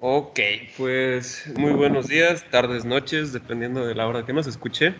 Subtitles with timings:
[0.00, 0.40] Ok,
[0.78, 4.94] pues muy buenos días, tardes, noches, dependiendo de la hora que nos escuche.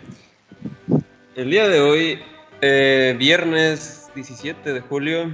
[1.35, 2.19] El día de hoy,
[2.61, 5.31] eh, viernes 17 de julio,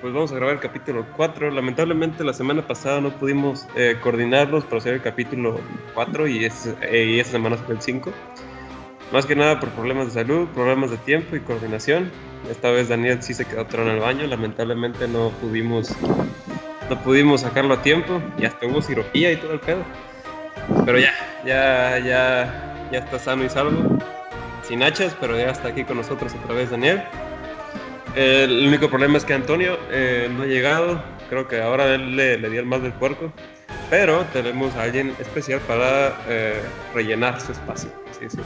[0.00, 1.50] pues vamos a grabar el capítulo 4.
[1.50, 5.60] Lamentablemente la semana pasada no pudimos eh, coordinarlos para hacer el capítulo
[5.94, 8.12] 4 y, es, eh, y esta semana fue el 5.
[9.12, 12.10] Más que nada por problemas de salud, problemas de tiempo y coordinación.
[12.50, 15.96] Esta vez Daniel sí se quedó atrás en el baño, lamentablemente no pudimos
[16.88, 19.84] no pudimos sacarlo a tiempo y hasta hubo cirugía y todo el pedo.
[20.84, 21.12] Pero ya,
[21.44, 23.98] ya, ya, ya está sano y salvo.
[24.62, 27.02] Sin hachas, pero ya está aquí con nosotros otra vez Daniel.
[28.14, 31.02] El único problema es que Antonio eh, no ha llegado.
[31.28, 33.32] Creo que ahora él le, dio el más del puerco.
[33.90, 36.60] Pero tenemos a alguien especial para eh,
[36.94, 37.90] rellenar su espacio.
[38.18, 38.40] Sí, sí.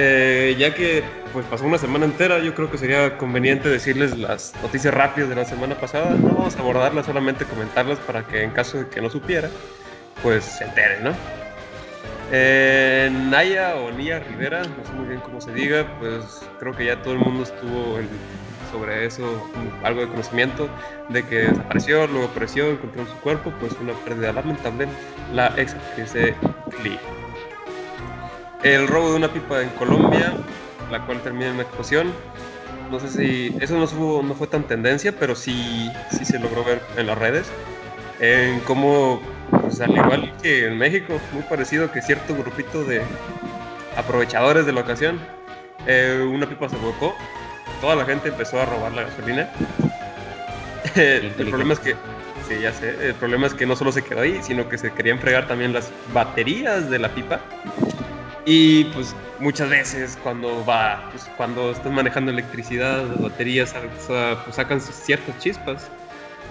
[0.00, 1.02] Eh, ya que
[1.32, 5.34] pues pasó una semana entera, yo creo que sería conveniente decirles las noticias rápidas de
[5.34, 6.14] la semana pasada.
[6.14, 9.50] No vamos a abordarlas, solamente comentarlas para que en caso de que no supiera,
[10.22, 11.10] pues se enteren, ¿no?
[12.30, 17.02] Eh, Naya o Rivera, no sé muy bien cómo se diga, pues creo que ya
[17.02, 17.98] todo el mundo estuvo
[18.70, 19.50] sobre eso
[19.82, 20.68] algo de conocimiento
[21.08, 24.86] de que desapareció, luego apareció, encontró su cuerpo, pues una pérdida lamentable,
[25.32, 26.34] la ex actriz de
[26.82, 27.17] Glee.
[28.62, 30.34] El robo de una pipa en Colombia,
[30.90, 32.12] la cual termina en una explosión.
[32.90, 36.80] No sé si eso no, no fue tan tendencia, pero sí, sí se logró ver
[36.96, 37.46] en las redes.
[38.18, 43.02] En cómo, pues, al igual que en México, muy parecido que cierto grupito de
[43.96, 45.20] aprovechadores de la ocasión,
[45.86, 47.14] eh, una pipa se volcó,
[47.80, 49.50] toda la gente empezó a robar la gasolina.
[50.96, 51.94] el, problema es que
[52.48, 53.08] Sí, ya sé.
[53.08, 55.74] El problema es que no solo se quedó ahí, sino que se querían fregar también
[55.74, 57.40] las baterías de la pipa.
[58.50, 65.38] Y pues muchas veces cuando va, pues, cuando estás manejando electricidad, baterías pues, sacan ciertas
[65.38, 65.90] chispas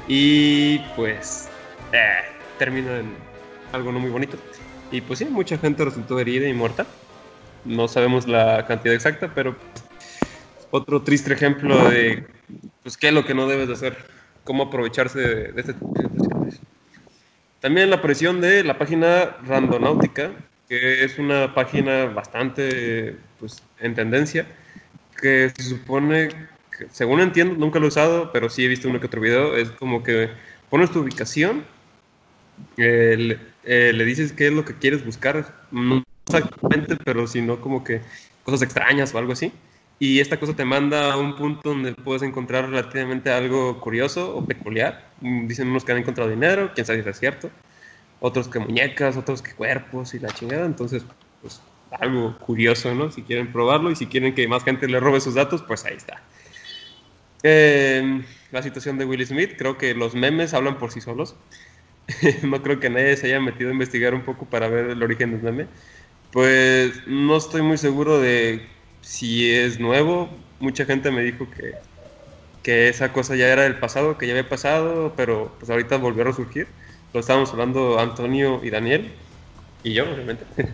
[0.08, 1.50] y pues
[1.94, 2.20] eh,
[2.60, 3.16] termina en
[3.74, 4.38] algo no muy bonito.
[4.92, 6.86] Y pues sí, mucha gente resultó herida y muerta.
[7.66, 9.56] No sabemos la cantidad exacta, pero
[10.70, 12.28] otro triste ejemplo de
[12.84, 13.98] pues qué es lo que no debes de hacer,
[14.44, 16.60] cómo aprovecharse de, de este tipo de situaciones.
[17.60, 20.30] También la presión de la página Randonáutica,
[20.68, 24.46] que es una página bastante pues, en tendencia,
[25.20, 26.30] que se supone,
[26.78, 29.56] que, según entiendo, nunca lo he usado, pero sí he visto uno que otro video,
[29.56, 30.30] es como que
[30.70, 31.66] pones tu ubicación,
[32.78, 38.02] eh, le, dices qué es lo que quieres buscar, no exactamente, pero sino como que
[38.44, 39.52] cosas extrañas o algo así.
[40.00, 44.46] Y esta cosa te manda a un punto donde puedes encontrar relativamente algo curioso o
[44.46, 45.10] peculiar.
[45.22, 47.50] Dicen unos que han encontrado dinero, quién sabe si es cierto
[48.20, 50.66] otros que muñecas, otros que cuerpos y la chingada.
[50.66, 51.06] Entonces,
[51.42, 51.62] pues
[51.92, 53.12] algo curioso, ¿no?
[53.12, 55.96] Si quieren probarlo y si quieren que más gente le robe sus datos, pues ahí
[55.96, 56.22] está.
[57.44, 61.36] Eh, la situación de Will Smith, creo que los memes hablan por sí solos.
[62.44, 65.32] no creo que nadie se haya metido a investigar un poco para ver el origen
[65.32, 65.68] del meme.
[66.32, 68.68] Pues no estoy muy seguro de
[69.02, 70.30] si es nuevo.
[70.60, 71.76] Mucha gente me dijo que,
[72.64, 76.24] que esa cosa ya era del pasado, que ya había pasado, pero pues ahorita volvió
[76.24, 76.68] a resurgir
[77.14, 79.12] lo estábamos hablando Antonio y Daniel,
[79.84, 80.44] y yo, obviamente,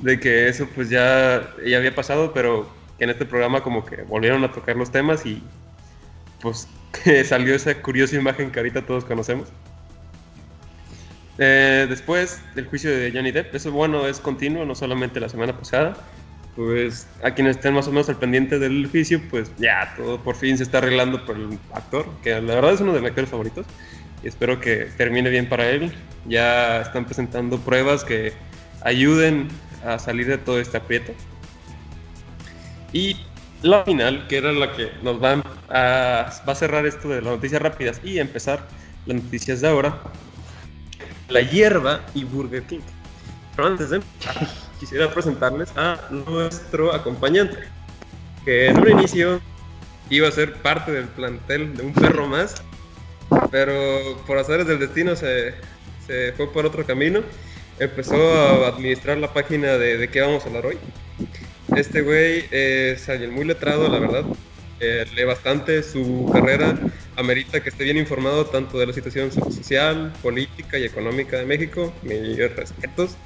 [0.00, 2.68] de que eso pues ya, ya había pasado, pero
[2.98, 5.42] que en este programa como que volvieron a tocar los temas y
[6.40, 6.68] pues
[7.24, 9.48] salió esa curiosa imagen que ahorita todos conocemos.
[11.38, 15.56] Eh, después del juicio de Johnny Depp, eso bueno, es continuo, no solamente la semana
[15.56, 15.96] pasada.
[16.56, 20.36] Pues a quienes estén más o menos al pendiente del juicio, pues ya todo por
[20.36, 23.30] fin se está arreglando por el actor, que la verdad es uno de mis actores
[23.30, 23.64] favoritos
[24.22, 25.92] y espero que termine bien para él.
[26.26, 28.32] Ya están presentando pruebas que
[28.82, 29.48] ayuden
[29.84, 31.12] a salir de todo este aprieto.
[32.92, 33.16] Y
[33.62, 37.34] la final, que era la que nos va a, va a cerrar esto de las
[37.34, 38.66] noticias rápidas y empezar
[39.06, 39.98] las noticias de ahora,
[41.28, 42.80] la hierba y Burger King.
[43.54, 44.48] Pero antes de empezar,
[44.80, 47.58] quisiera presentarles a nuestro acompañante,
[48.44, 49.40] que en un inicio
[50.08, 52.62] iba a ser parte del plantel de un perro más,
[53.50, 55.54] pero por azares del destino se,
[56.06, 57.22] se, fue por otro camino.
[57.78, 60.78] Empezó a administrar la página de, de qué vamos a hablar hoy.
[61.76, 64.24] Este güey es alguien muy letrado, la verdad.
[64.80, 66.78] Eh, lee bastante, su carrera
[67.16, 71.92] amerita que esté bien informado tanto de la situación social, política y económica de México.
[72.02, 73.16] Mis respetos.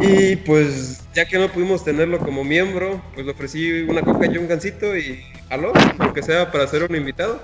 [0.00, 4.38] Y pues ya que no pudimos tenerlo como miembro, pues le ofrecí una coca y
[4.38, 7.40] un gancito y aló, aunque sea para ser un invitado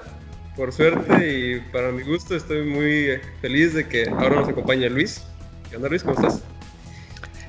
[0.59, 5.23] por suerte y para mi gusto estoy muy feliz de que ahora nos acompañe Luis.
[5.71, 6.03] ¿Qué onda Luis?
[6.03, 6.43] ¿Cómo estás?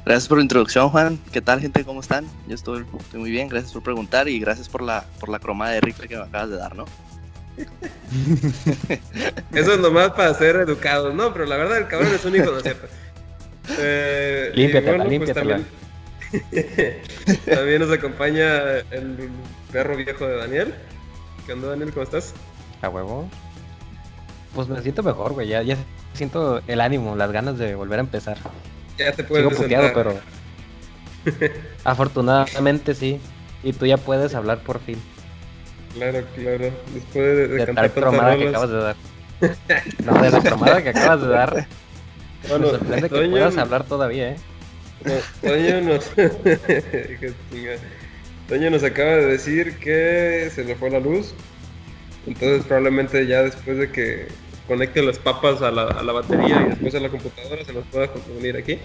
[0.05, 1.19] Gracias por la introducción, Juan.
[1.31, 1.83] ¿Qué tal, gente?
[1.83, 2.27] ¿Cómo están?
[2.47, 3.49] Yo estoy, muy bien.
[3.49, 6.51] Gracias por preguntar y gracias por la, por la croma de rifle que me acabas
[6.51, 6.85] de dar, ¿no?
[9.53, 11.33] Eso es nomás para ser educados, ¿no?
[11.33, 12.87] Pero la verdad, el cabrón es un hijo, ¿no es cierto?
[13.77, 15.67] Eh, límpiatela, bueno, pues también,
[17.45, 19.29] también nos acompaña el
[19.71, 20.73] perro viejo de Daniel.
[21.45, 21.91] ¿Qué onda, Daniel?
[21.91, 22.33] ¿Cómo estás?
[22.81, 23.27] A huevo.
[24.55, 25.47] Pues me siento mejor, güey.
[25.47, 25.77] Ya, ya
[26.13, 28.37] siento el ánimo, las ganas de volver a empezar.
[28.97, 30.19] Ya te puedes Sigo puteado, pero.
[31.83, 33.19] Afortunadamente sí.
[33.63, 35.01] Y tú ya puedes hablar por fin.
[35.93, 36.71] Claro, claro.
[36.93, 38.95] Después de, de, de cantar tal cromada que acabas de dar.
[40.05, 41.67] no, de la cromada que acabas de dar.
[42.47, 44.37] Bueno, me sorprende que puedas hablar todavía, ¿eh?
[45.03, 46.09] No, Toño nos...
[48.47, 51.33] Toño nos acaba de decir que se le fue la luz.
[52.29, 54.27] Entonces probablemente ya después de que
[54.67, 57.85] conecte las papas a la, a la batería y después a la computadora se nos
[57.87, 58.77] pueda unir aquí.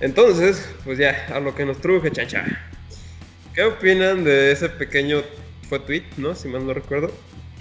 [0.00, 2.44] Entonces, pues ya, a lo que nos truje, chacha.
[3.54, 5.22] ¿Qué opinan de ese pequeño
[5.68, 6.34] fue tweet, no?
[6.34, 7.12] Si mal no recuerdo,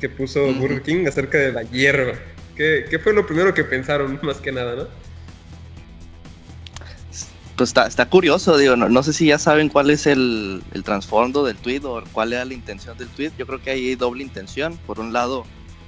[0.02, 0.52] que puso.
[0.54, 2.14] Burger King acerca de la hierba.
[2.56, 4.88] ¿Qué, ¿Qué fue lo primero que pensaron, más que nada, no?
[7.60, 10.84] Pues está, está curioso, digo, no, no sé si ya saben cuál es el, el
[10.86, 13.34] trasfondo del tweet o cuál era la intención del tweet.
[13.38, 14.78] Yo creo que hay doble intención.
[14.88, 15.44] Por un lado,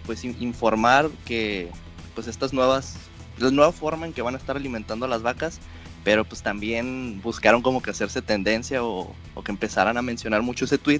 [0.05, 1.71] pues in- informar que
[2.13, 2.97] pues estas nuevas,
[3.37, 5.61] la nueva forma en que van a estar alimentando a las vacas,
[6.03, 9.15] pero pues también buscaron como que hacerse tendencia o,
[9.45, 10.99] que empezaran a mencionar mucho ese tweet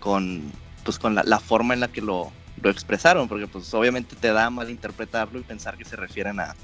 [0.00, 0.42] con
[0.82, 4.32] pues con la, la forma en la que lo, lo expresaron, porque pues obviamente te
[4.32, 6.56] da mal interpretarlo y pensar que se refieren a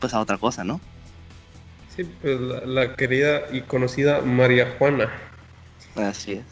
[0.00, 0.80] pues a otra cosa, ¿no?
[1.94, 5.12] Sí, pues la, la querida y conocida María Juana.
[5.94, 6.44] Así es.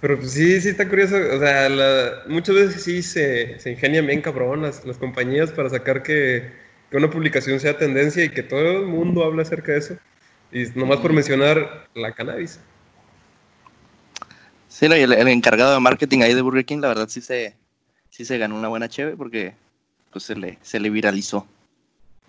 [0.00, 1.16] Pero pues sí, sí está curioso.
[1.16, 5.70] O sea, la- muchas veces sí se, se ingenian bien cabrón las, las compañías para
[5.70, 6.52] sacar que,
[6.90, 9.96] que una publicación sea tendencia y que todo el mundo hable acerca de eso.
[10.52, 12.60] Y nomás por mencionar la cannabis.
[14.68, 17.20] Sí, no, y el, el encargado de marketing ahí de Burger King, la verdad sí
[17.22, 17.54] se,
[18.10, 19.54] sí se ganó una buena cheve porque
[20.12, 21.46] pues se le, se le viralizó.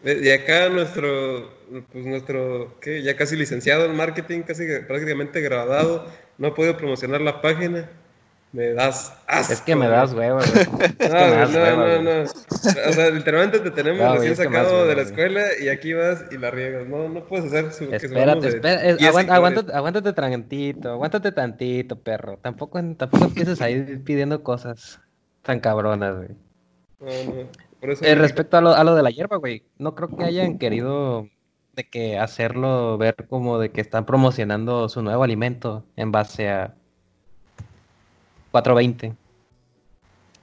[0.03, 1.49] Eh, Y acá nuestro,
[1.91, 3.01] pues nuestro, ¿qué?
[3.03, 6.05] Ya casi licenciado en marketing, casi que prácticamente graduado,
[6.37, 7.89] no ha podido promocionar la página.
[8.53, 9.51] Me das asco.
[9.51, 10.49] Es que me das huevo, güey.
[10.99, 12.03] Es que No, das no, hueva, no, güey.
[12.03, 12.21] no.
[12.23, 15.93] O sea, literalmente te tenemos No, recién que sacado hueva, de la escuela y aquí
[15.93, 16.87] vas y la riegas.
[16.87, 19.29] No, no puedes hacer su, que Espérate, de espera, 10 aguanta- seguidores.
[19.31, 22.37] aguántate, aguántate tantito, aguántate tantito, perro.
[22.41, 25.01] Tampoco, tampoco empieces ahí pidiendo cosas
[25.41, 26.29] tan cabronas, güey.
[27.01, 27.66] No, no.
[27.87, 30.25] Por eso Eh, respecto a lo, a lo de la hierba, güey, no creo que
[30.25, 31.29] hayan querido
[31.73, 36.75] de que hacerlo ver como de que están promocionando su nuevo alimento en base a
[38.51, 39.15] 420.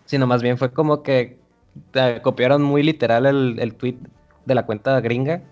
[0.07, 1.39] Sino más bien fue como que
[1.93, 3.99] eh, copiaron muy literal el, el tweet
[4.47, 5.43] de la cuenta gringa.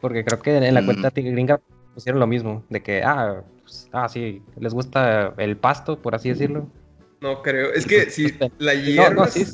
[0.00, 0.84] Porque creo que en la Mm.
[0.86, 1.60] cuenta gringa
[1.92, 6.30] pusieron lo mismo, de que, ah, pues, ah, sí, les gusta el pasto, por así
[6.30, 6.66] decirlo.
[7.20, 7.74] No creo.
[7.74, 9.44] Es que si pues, la no, hierba, sí.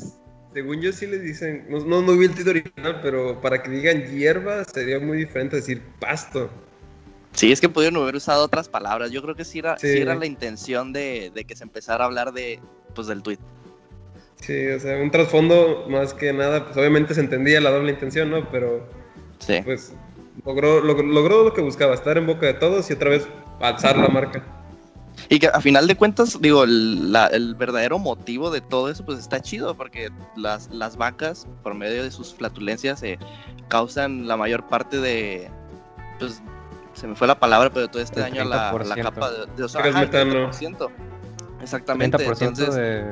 [0.55, 3.69] Según yo sí les dicen, no, no, no vi el título original, pero para que
[3.69, 6.49] digan hierba sería muy diferente decir pasto.
[7.33, 9.11] Sí, es que pudieron haber usado otras palabras.
[9.11, 9.97] Yo creo que sí era, sí Sí.
[9.99, 12.61] era la intención de, de que se empezara a hablar de,
[12.93, 13.37] pues, del tweet.
[14.39, 18.31] Sí, o sea, un trasfondo más que nada, pues obviamente se entendía la doble intención,
[18.31, 18.49] ¿no?
[18.49, 18.87] Pero
[19.39, 19.59] Sí.
[19.65, 19.93] pues
[20.45, 23.27] logró, log- logró lo que buscaba, estar en boca de todos y otra vez
[23.59, 24.41] alzar la marca.
[25.29, 29.05] Y que a final de cuentas, digo, el, la- el verdadero motivo de todo eso,
[29.05, 33.17] pues está chido, porque las, las vacas, por medio de sus flatulencias, eh,
[33.67, 35.49] causan la mayor parte de,
[36.19, 36.41] pues,
[36.93, 39.01] se me fue la palabra, pero todo este daño a la, a la 30%.
[39.03, 39.83] capa de, de ozono.
[39.85, 40.89] 30%.
[41.61, 43.03] Exactamente, 30% entonces, de...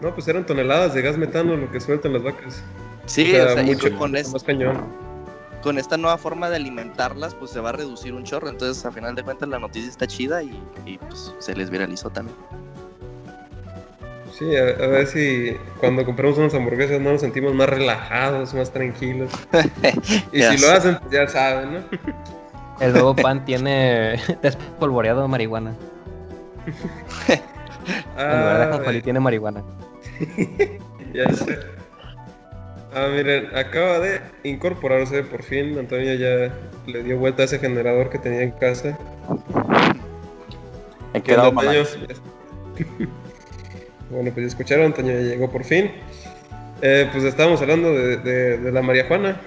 [0.00, 2.62] No, pues eran toneladas de gas metano lo que sueltan las vacas.
[3.06, 4.76] sí, o sea, o sea, y mucho con, es- más cañón.
[5.62, 8.90] Con esta nueva forma de alimentarlas, pues se va a reducir un chorro, entonces a
[8.92, 12.36] final de cuentas la noticia está chida y, y, pues se les viralizó también.
[14.38, 18.72] Sí, a, a ver si cuando compramos unas hamburguesas no nos sentimos más relajados, más
[18.72, 19.30] tranquilos.
[20.32, 21.80] Y si lo hacen, pues ya saben, ¿no?
[22.80, 25.74] El nuevo pan tiene despolvoreado de marihuana.
[28.16, 29.62] En lugar de Ah, tiene marihuana.
[31.12, 31.81] ya sé.
[32.94, 35.78] Ah, miren, acaba de incorporarse por fin.
[35.78, 36.52] Antonio ya
[36.86, 38.98] le dio vuelta a ese generador que tenía en casa.
[41.14, 41.52] He ¿Qué quedado.
[41.52, 41.70] Toño?
[44.10, 45.90] bueno, pues ya escucharon, Antonio ya llegó por fin.
[46.82, 49.40] Eh, pues estábamos hablando de, de- de la marihuana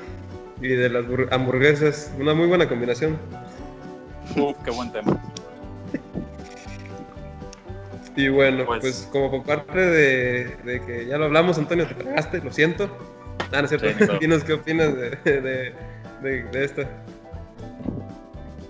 [0.62, 2.12] y de las bur- hamburguesas.
[2.20, 3.18] Una muy buena combinación.
[4.38, 5.22] Uf, qué buen tema.
[8.16, 11.94] Y bueno, Pues- pues, como por parte de, de que ya lo hablamos, Antonio, te
[11.96, 12.90] tragaste, lo siento.
[13.52, 13.88] Ah, no es cierto.
[13.88, 14.20] Sí, ni pedo.
[14.20, 15.74] Dinos qué opinas de, de,
[16.22, 16.82] de, de esto.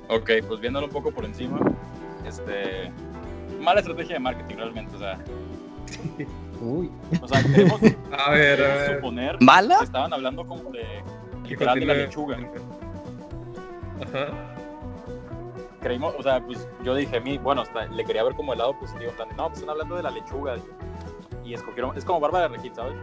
[0.09, 1.59] Ok, pues viéndolo un poco por encima,
[2.27, 2.91] este,
[3.59, 5.17] mala estrategia de marketing realmente, o sea,
[6.61, 6.91] Uy.
[7.21, 7.81] o sea, queremos,
[8.25, 8.95] A ver, a ver.
[8.95, 9.79] suponer ¿Mala?
[9.79, 10.83] que estaban hablando como de
[11.43, 12.37] que literal de la lechuga.
[14.01, 14.27] Ajá.
[15.81, 18.77] Creímos, o sea, pues yo dije, mi, bueno, hasta le quería ver como el lado
[18.79, 20.55] positivo, no, pues están hablando de la lechuga.
[21.43, 22.95] Y escogieron, es como barba de regil, ¿sabes?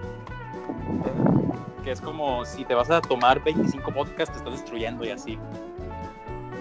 [1.84, 5.38] Que es como si te vas a tomar 25 podcasts, te estás destruyendo y así.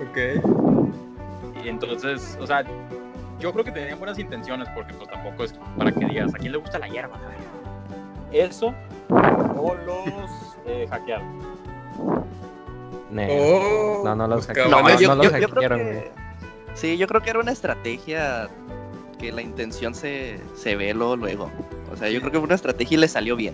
[0.10, 0.18] Ok.
[1.64, 2.64] Y entonces, o sea,
[3.40, 6.52] yo creo que tenían buenas intenciones porque pues tampoco es para que digas, ¿a quién
[6.54, 7.20] le gusta la hierba?
[8.32, 8.74] Eso
[9.10, 10.32] o los
[10.66, 11.40] eh, hackearon.
[13.30, 14.72] Oh, No, no los pues, hackearon.
[14.72, 16.12] No, yo- yo, los yo- yo creo hackearon, que.
[16.74, 18.50] Sí, yo creo que era una estrategia
[19.20, 21.52] que la intención se, se ve luego, luego.
[21.92, 23.54] O sea, yo creo que fue una estrategia y le salió bien.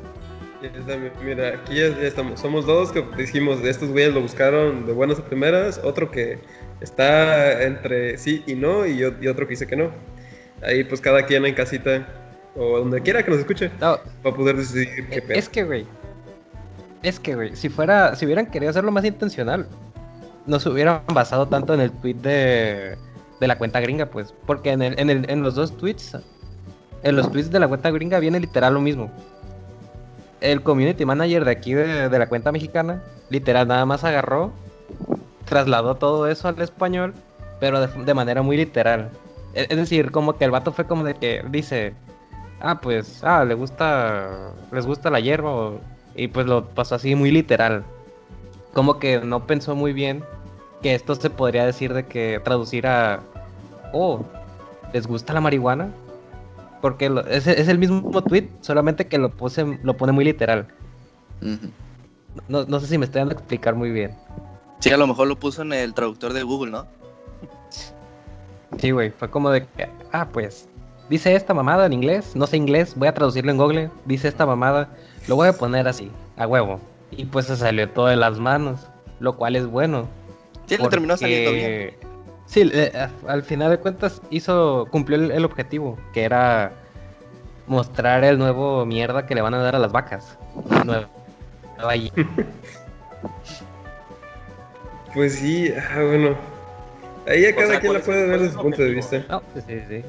[1.24, 2.40] Mira, aquí ya, estamos.
[2.40, 5.80] Somos dos que dijimos, estos güeyes lo buscaron de buenas a primeras.
[5.84, 6.40] Otro que
[6.82, 9.92] está entre sí y no, y, yo- y otro que dice que no.
[10.64, 12.08] Ahí, pues cada quien en casita
[12.56, 15.38] o donde quiera que nos escuche No, va a poder decidir qué pedo.
[15.38, 15.86] es que, güey.
[17.04, 19.68] Es que, güey, si fuera, si hubieran querido hacerlo más intencional,
[20.48, 22.98] no se hubieran basado tanto en el tweet de,
[23.40, 24.34] de la cuenta gringa, pues.
[24.48, 26.18] Porque en, el, en, el, en los dos tweets,
[27.04, 29.12] en los tweets de la cuenta gringa viene literal lo mismo.
[30.42, 34.52] El community manager de aquí de, la cuenta mexicana, literal, nada más agarró,
[35.46, 37.14] trasladó todo eso al español,
[37.60, 39.10] pero de, manera muy literal.
[39.54, 41.94] E- Es decir, como que el vato fue como de que dice,
[42.60, 45.72] ah, pues, ah, le gusta, les gusta la hierba,
[46.16, 47.84] y pues lo pasó así muy literal.
[48.74, 50.24] Como que no pensó muy bien
[50.82, 53.22] que esto se podría decir de que traducir a,
[53.94, 54.24] oh,
[54.94, 55.90] ¿les gusta la marihuana?
[56.82, 60.68] Porque lo- es, es el mismo tweet, solamente que lo, puse, lo pone muy literal.
[62.48, 64.12] No, no sé si me estoy dando a explicar muy bien.
[64.80, 66.86] Sí, a lo mejor lo puso en el traductor de Google, ¿no?
[68.78, 70.68] Sí, güey, fue como de que, ah, pues,
[71.10, 74.46] dice esta mamada en inglés, no sé inglés, voy a traducirlo en Google, dice esta
[74.46, 74.90] mamada,
[75.28, 76.80] lo voy a poner así, a huevo.
[77.12, 78.88] Y pues se salió todo de las manos,
[79.20, 80.08] lo cual es bueno.
[80.68, 81.94] Sí, le terminó saliendo bien.
[82.48, 86.72] Sí, le- a- al final de cuentas hizo, cumplió el, el objetivo, que era
[87.68, 90.38] mostrar el nuevo mierda que le van a dar a las vacas.
[91.96, 92.12] Y-
[95.14, 96.36] Pues sí, ah, bueno.
[97.28, 98.90] Ahí a O cada sea, quien ¿cuál la puede ver desde es su punto de
[98.92, 99.24] vista.
[99.30, 99.96] No, sí, sí.
[99.96, 100.04] Eh,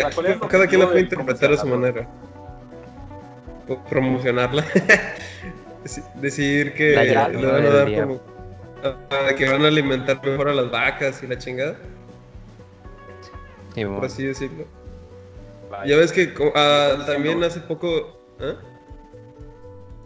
[0.00, 2.06] sea, ¿cuál es el cada quien la puede de interpretar a su manera.
[3.88, 4.64] Promocionarla.
[5.84, 8.02] Deci- Decir que La le van a dar día.
[8.02, 8.20] como.
[8.84, 11.76] Ah, que van a alimentar mejor a las vacas y la chingada,
[13.74, 14.64] Sí, por así decirlo.
[15.70, 15.86] Vaya.
[15.86, 18.18] Ya ves que Están también diciendo- hace poco.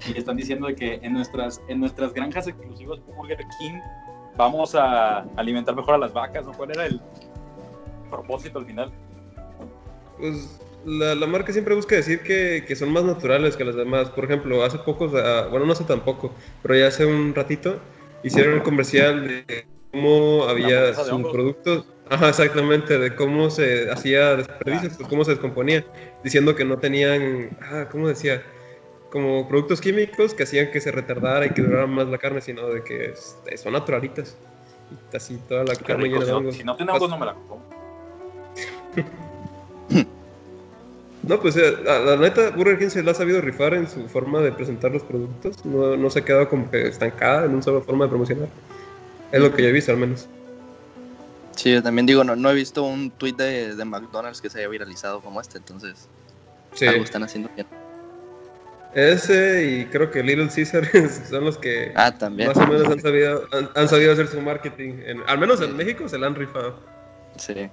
[0.06, 3.78] Y están diciendo de que en nuestras, en nuestras granjas exclusivas Burger King
[4.36, 6.52] vamos a alimentar mejor a las vacas, ¿no?
[6.52, 7.00] ¿Cuál era el
[8.10, 8.92] propósito al final?
[10.18, 14.10] Pues la, la marca siempre busca decir que, que son más naturales que las demás.
[14.10, 17.78] Por ejemplo, hace poco, ah, bueno, no hace tampoco, pero ya hace un ratito,
[18.24, 21.32] hicieron un comercial de cómo había hamburguesa de su hongos.
[21.32, 21.86] producto.
[22.10, 25.84] Ajá, exactamente, de cómo se hacía desperdicios, pues cómo se descomponía,
[26.22, 28.42] diciendo que no tenían, ah, ¿cómo decía?
[29.10, 32.66] Como productos químicos que hacían que se retardara y que durara más la carne, sino
[32.68, 34.36] de que es- son naturalitas.
[35.12, 36.54] Y así toda la Qué carne rico, llena si, de no, hongos.
[36.56, 37.62] si no tiene hongos no me la como.
[41.26, 44.08] No, pues eh, la, la neta, Burger King se la ha sabido rifar en su
[44.08, 45.64] forma de presentar los productos.
[45.64, 48.48] No, no se ha quedado como que estancada en una sola forma de promocionar.
[49.32, 50.28] Es lo que yo he visto, al menos.
[51.56, 54.58] Sí, yo también digo, no, no he visto un tweet de, de McDonald's que se
[54.58, 56.08] haya viralizado como este, entonces
[56.74, 56.86] Sí.
[56.86, 57.66] algo están haciendo bien.
[58.94, 60.84] Ese y creo que Little Caesar
[61.30, 62.48] son los que Ah, también.
[62.48, 64.94] más o menos han sabido, han, han sabido hacer su marketing.
[65.06, 66.78] En- al menos en México se la han rifado.
[67.36, 67.68] Sí.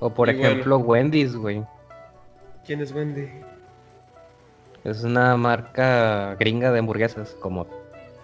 [0.00, 0.48] O por Y bueno.
[0.48, 1.64] ejemplo, Wendy's, güey.
[2.64, 3.28] ¿Quién es Wendy?
[4.84, 7.66] Es una marca gringa de hamburguesas, como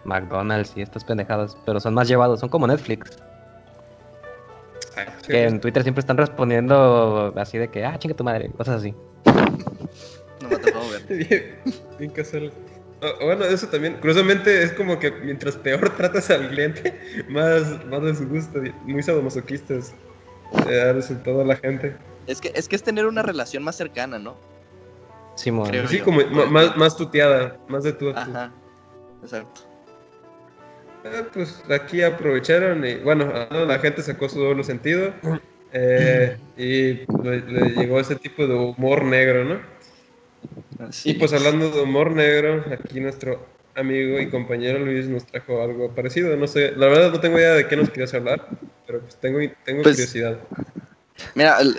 [0.04, 3.16] McDonald's y estas pendejadas, pero son más llevados, son como Netflix.
[4.96, 8.50] Ay, sí, Que en Twitter siempre están respondiendo así de que, ah, chinga tu madre,
[8.50, 8.94] cosas así.
[10.40, 11.26] No me ha tocado ver.
[11.28, 11.44] bien,
[11.98, 12.52] bien casual.
[13.00, 18.02] Ah, Bueno, eso también, curiosamente es como que mientras peor tratas al cliente, más, más
[18.02, 19.94] de su gusto, muy sadomasoquistas
[20.68, 21.96] eh, ha resultado a la gente.
[22.26, 24.36] Es que, es que es tener una relación más cercana, ¿no?
[25.68, 26.04] Creo Sí, yo.
[26.04, 28.30] como ma- más, más tuteada, más de tú a tú.
[28.30, 28.52] Ajá.
[29.22, 29.62] Exacto.
[31.04, 35.12] Ah, pues aquí aprovecharon y bueno, la gente sacó su doble sentido
[35.72, 36.92] eh, y
[37.22, 39.60] le, le llegó ese tipo de humor negro, ¿no?
[40.86, 41.40] Así Y pues es.
[41.40, 46.36] hablando de humor negro, aquí nuestro amigo y compañero Luis nos trajo algo parecido.
[46.36, 48.46] No sé, la verdad no tengo idea de qué nos querías hablar,
[48.86, 50.38] pero pues tengo, tengo Pues- curiosidad.
[51.34, 51.78] Mira, el-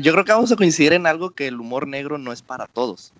[0.00, 2.66] yo creo que vamos a coincidir en algo que el humor negro no es para
[2.66, 3.12] todos.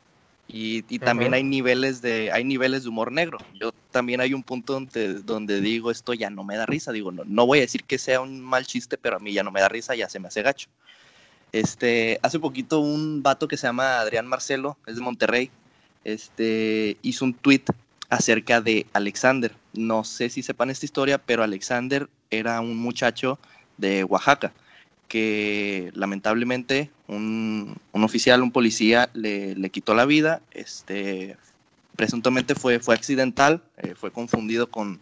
[0.47, 3.39] Y, y también hay niveles de hay niveles de humor negro.
[3.59, 6.93] Yo también hay un punto donde, donde digo esto ya no me da risa.
[6.93, 9.43] Digo, no, no voy a decir que sea un mal chiste, pero a mí ya
[9.43, 10.69] no me da risa, ya se me hace gacho.
[11.51, 15.51] Este, hace poquito un vato que se llama Adrián Marcelo, es de Monterrey,
[16.05, 17.63] este, hizo un tweet
[18.09, 19.55] acerca de Alexander.
[19.73, 23.39] No sé si sepan esta historia, pero Alexander era un muchacho
[23.77, 24.53] de Oaxaca
[25.09, 30.41] que lamentablemente un, un oficial, un policía le, le quitó la vida.
[30.51, 31.37] Este,
[31.97, 35.01] presuntamente fue, fue accidental, eh, fue confundido con,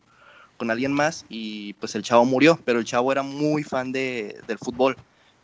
[0.57, 4.41] con alguien más y pues el chavo murió, pero el chavo era muy fan de,
[4.47, 4.97] del fútbol,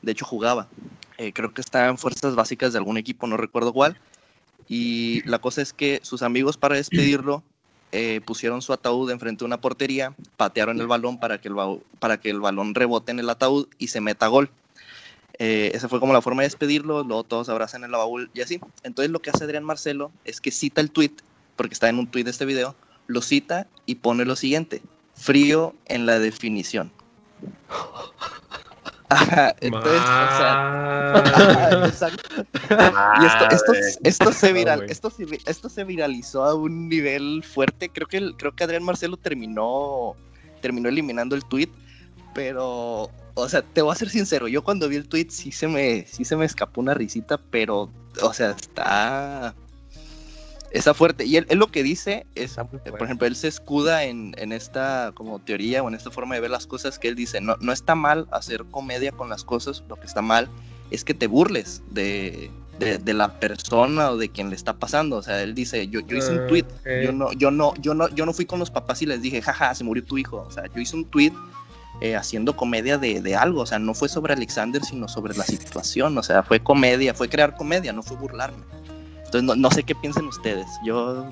[0.02, 0.68] de hecho jugaba.
[1.16, 3.96] Eh, creo que estaba en fuerzas básicas de algún equipo, no recuerdo cuál.
[4.68, 7.42] Y la cosa es que sus amigos para despedirlo
[7.90, 12.74] eh, pusieron su ataúd enfrente de una portería, patearon el balón para que el, balón
[12.74, 14.50] rebote en el ataúd y se meta gol.
[15.38, 18.60] Eh, esa fue como la forma de despedirlo, luego todos abrazan el baúl y así.
[18.82, 21.12] Entonces lo que hace Adrián Marcelo es que cita el tweet,
[21.56, 22.74] porque está en un tweet de este video,
[23.06, 24.82] lo cita y pone lo siguiente,
[25.14, 26.92] frío en la definición.
[29.08, 30.58] Ajá, entonces, o sea.
[33.20, 33.72] Y esto, esto,
[34.04, 37.88] esto, se viral, esto, se, esto se viralizó a un nivel fuerte.
[37.88, 40.14] Creo que, el- creo que Adrián Marcelo terminó,
[40.60, 41.68] terminó eliminando el tweet,
[42.34, 45.68] pero, o sea, te voy a ser sincero, yo cuando vi el tweet sí se
[45.68, 47.90] me, sí se me escapó una risita, pero,
[48.22, 49.54] o sea, está,
[50.70, 51.24] está fuerte.
[51.24, 55.12] Y él, él lo que dice es, por ejemplo, él se escuda en, en esta
[55.14, 57.72] como teoría o en esta forma de ver las cosas que él dice, no, no
[57.72, 60.48] está mal hacer comedia con las cosas, lo que está mal
[60.90, 65.16] es que te burles de, de, de la persona o de quien le está pasando.
[65.16, 66.64] O sea, él dice, yo, yo hice un Ah, tweet,
[67.04, 69.42] yo no, yo no, yo no, yo no fui con los papás y les dije,
[69.42, 70.44] jaja, se murió tu hijo.
[70.46, 71.32] O sea, yo hice un tweet
[72.00, 73.60] eh, haciendo comedia de, de algo.
[73.62, 76.16] O sea, no fue sobre Alexander, sino sobre la situación.
[76.16, 78.64] O sea, fue comedia, fue crear comedia, no fue burlarme.
[79.28, 80.66] Entonces, no, no sé qué piensen ustedes.
[80.84, 81.28] Yo,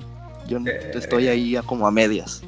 [0.47, 0.91] yo Eh.
[0.93, 2.43] estoy ahí a como a medias.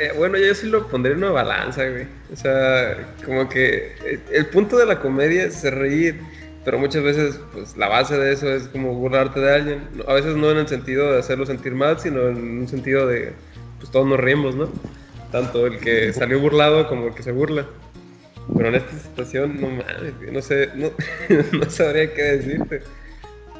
[0.00, 2.06] Eh, Bueno, yo sí lo pondría en una balanza, güey.
[2.32, 6.20] O sea, como que eh, el punto de la comedia es reír,
[6.64, 9.88] pero muchas veces, pues la base de eso es como burlarte de alguien.
[10.08, 13.32] A veces no en el sentido de hacerlo sentir mal, sino en un sentido de,
[13.78, 14.68] pues todos nos reímos, ¿no?
[15.32, 17.66] Tanto el que salió burlado como el que se burla.
[18.56, 20.90] Pero en esta situación, no mames, güey, no sé, no,
[21.58, 22.82] no sabría qué decirte.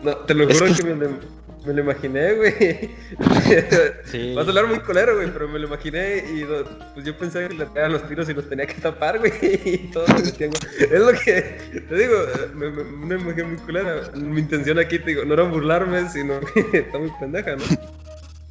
[0.02, 1.10] No, te lo Es juro que- que, me, lo,
[1.66, 2.90] me lo imaginé, güey.
[4.04, 4.34] Sí.
[4.34, 7.48] Va a sonar muy colero, güey, pero me lo imaginé y lo- pues yo pensé
[7.48, 9.32] que le pegaban los tiros y los tenía que tapar, güey.
[9.64, 10.92] Y todos me decían, güey.
[10.92, 12.16] Es lo que te digo,
[12.54, 14.10] me, me, una imagen muy culera.
[14.16, 17.62] Mi intención aquí, te digo, no era burlarme, sino que está muy pendeja, ¿no?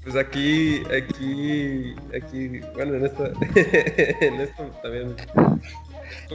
[0.03, 5.15] Pues aquí, aquí, aquí, bueno, en esto, en esto también.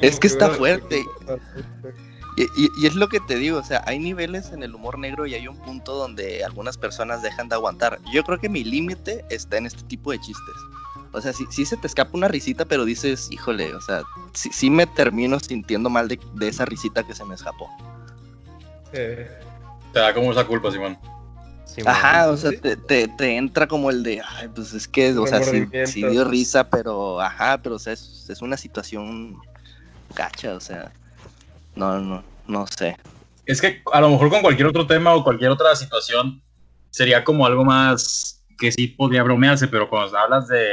[0.02, 1.02] Es que está fuerte.
[2.36, 4.98] Y, y- y es lo que te digo, o sea, hay niveles en el humor
[4.98, 7.98] negro y hay un punto donde algunas personas dejan de aguantar.
[8.12, 10.54] Yo creo que mi límite está en este tipo de chistes.
[11.12, 14.02] O sea, sí, sí se te escapa una risita, pero dices, híjole, o sea,
[14.34, 17.70] sí, sí me termino sintiendo mal de, de esa risita que se me escapó.
[18.92, 19.30] Eh,
[19.92, 20.98] Te da como esa culpa, Simón.
[21.86, 25.26] Ajá, o sea, te, te- te entra como el de, ay, pues es que, o
[25.26, 29.36] sea, sí, sí dio risa, pero, ajá, pero, o sea, es, es una situación
[30.14, 30.94] gacha, o sea,
[31.76, 32.96] no, no, no sé.
[33.44, 36.42] Es que a lo mejor con cualquier otro tema o cualquier otra situación
[36.90, 40.66] sería como algo más que sí podría bromearse, pero cuando hablas de,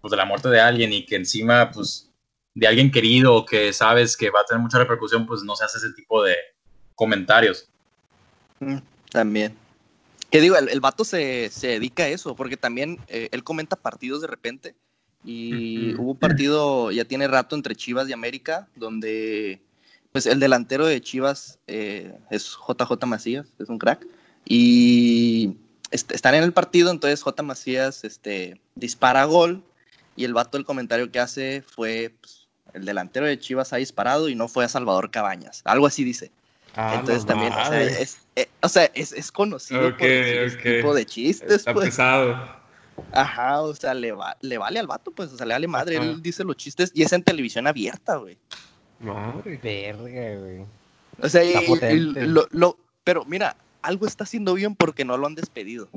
[0.00, 2.10] pues, de la muerte de alguien y que encima, pues,
[2.54, 5.64] de alguien querido o que sabes que va a tener mucha repercusión, pues no se
[5.64, 6.34] hace ese tipo de
[6.94, 7.68] comentarios.
[8.60, 8.78] Mm,
[9.10, 9.56] También.
[10.30, 13.76] Que digo, el, el vato se, se dedica a eso, porque también eh, él comenta
[13.76, 14.74] partidos de repente.
[15.24, 19.62] Y hubo un partido, ya tiene rato, entre Chivas y América, donde
[20.14, 24.06] pues el delantero de Chivas eh, es JJ Macías, es un crack.
[24.44, 25.56] Y
[25.90, 27.42] est- están en el partido, entonces J.
[27.42, 29.64] Macías este, dispara gol.
[30.14, 34.28] Y el vato, el comentario que hace fue: pues, el delantero de Chivas ha disparado
[34.28, 35.62] y no fue a Salvador Cabañas.
[35.64, 36.30] Algo así dice.
[36.76, 40.36] ah, Entonces no también, o sea, es, eh, o sea, es, es conocido por decir
[40.42, 40.62] ese ok.
[40.62, 41.86] tipo de chistes, Está pues.
[41.86, 42.62] pesado.
[43.10, 45.96] Ajá, o sea, le, va, le vale al vato, pues, o sea, le vale madre.
[45.96, 46.06] Ajá.
[46.06, 48.38] Él dice los chistes y es en televisión abierta, güey.
[49.00, 49.60] Madre.
[49.62, 50.66] Verga, güey.
[51.20, 55.34] O sea, y- lo, lo- pero mira, algo está haciendo bien porque no lo han
[55.34, 55.88] despedido.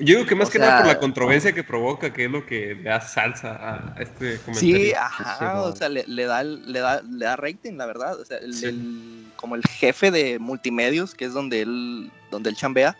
[0.00, 2.46] Yo digo que más O que nada por la controversia que provoca, que es lo
[2.46, 4.54] que le da salsa a este comentario.
[4.54, 7.86] Sí, Sí, ajá, o sea, le, le da, el- le, da, le da rating, la
[7.86, 8.20] verdad.
[8.20, 8.66] O sea, el, Sí.
[8.66, 12.96] el- como el jefe de multimedios, que es donde él, donde él chambea,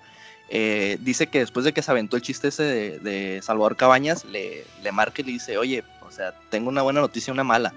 [0.50, 4.24] eh, dice que después de que se aventó el chiste ese de, de Salvador Cabañas,
[4.24, 7.44] le, le marca y le dice, oye, o sea, tengo una buena noticia y una
[7.44, 7.72] mala.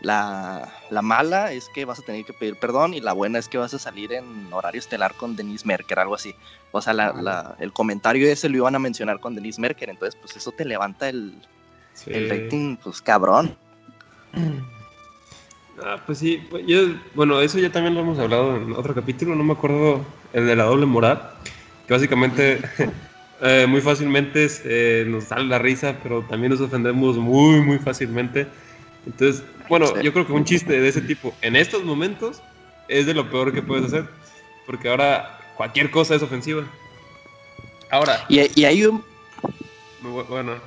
[0.00, 3.48] La, la mala es que vas a tener que pedir perdón y la buena es
[3.48, 6.34] que vas a salir en horario estelar con Denise Merker, algo así.
[6.70, 10.16] O sea, la- la- el comentario ese lo iban a mencionar con Denise Merker, entonces
[10.20, 11.34] pues eso te levanta el,
[11.94, 12.10] Sí.
[12.12, 13.56] el rating, pues cabrón.
[15.82, 19.34] Ah, pues sí, pues, yo- bueno, eso ya también lo hemos hablado en otro capítulo,
[19.34, 21.30] no me acuerdo, el de la doble moral,
[21.86, 22.60] que básicamente
[23.42, 28.46] eh, muy fácilmente eh, nos da la risa, pero también nos ofendemos muy, muy fácilmente.
[29.06, 32.42] Entonces, bueno, yo creo que un chiste de ese tipo en estos momentos
[32.88, 34.08] es de lo peor que puedes hacer,
[34.66, 36.64] porque ahora cualquier cosa es ofensiva.
[37.90, 39.04] Ahora, Y, y hay un...
[40.02, 40.60] Bu- Bueno,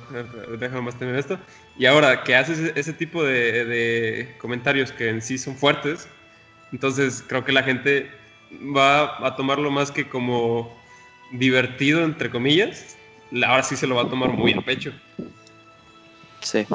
[0.58, 1.38] déjame más terminar esto.
[1.76, 6.08] Y ahora que haces ese, tipo de, de comentarios que en sí son fuertes,
[6.72, 8.10] entonces creo que la gente
[8.76, 10.76] va a tomarlo más que como
[11.30, 12.96] divertido, entre comillas.
[13.30, 14.92] La- Ahora sí se lo va a tomar muy a pecho.
[16.40, 16.66] Sí.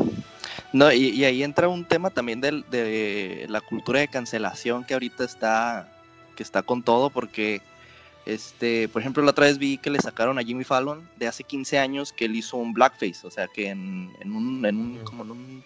[0.73, 4.93] No, y, y ahí entra un tema también del- de la cultura de cancelación que
[4.93, 5.91] ahorita está,
[6.35, 7.61] que está con todo, porque,
[8.25, 11.43] este, por ejemplo, la otra vez vi que le sacaron a Jimmy Fallon de hace
[11.43, 14.97] 15 años que él hizo un blackface, o sea, que en, en un, en un,
[15.03, 15.63] como en un,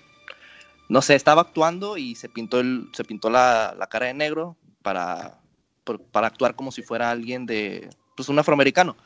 [0.89, 4.55] no sé, estaba actuando y se pintó, el, se pintó la, la cara de negro
[4.81, 5.39] para,
[6.11, 8.97] para actuar como si fuera alguien de, pues, un afroamericano.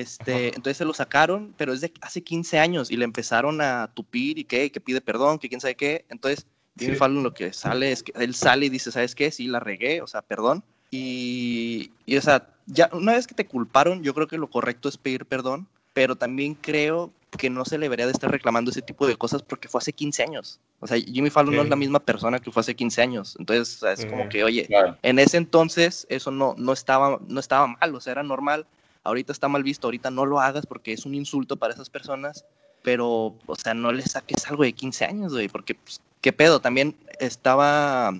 [0.00, 3.90] Este, entonces se lo sacaron, pero es de hace 15 años y le empezaron a
[3.94, 6.04] tupir y que, que pide perdón, que quién sabe qué.
[6.08, 6.46] Entonces,
[6.78, 6.98] Jimmy Sí.
[6.98, 9.30] Fallon lo que sale es que él sale y dice, ¿sabes qué?
[9.30, 10.62] Sí, la regué, o sea, perdón.
[10.90, 14.88] Y, y, o sea, ya una vez que te culparon, yo creo que lo correcto
[14.88, 18.82] es pedir perdón, pero también creo que no se le debería de estar reclamando ese
[18.82, 20.60] tipo de cosas porque fue hace 15 años.
[20.80, 23.36] O sea, Jimmy Fallon no es la misma persona que fue hace 15 años.
[23.38, 24.28] Entonces, o sea, es como Sí.
[24.30, 24.96] que, oye, Claro.
[25.02, 28.66] en ese entonces eso no, no, estaba, no estaba mal, o sea, era normal.
[29.06, 32.44] Ahorita está mal visto, ahorita no lo hagas porque es un insulto para esas personas,
[32.82, 36.60] pero, o sea, no le saques algo de 15 años, güey, porque, pues, ¿qué pedo?
[36.60, 38.18] También estaba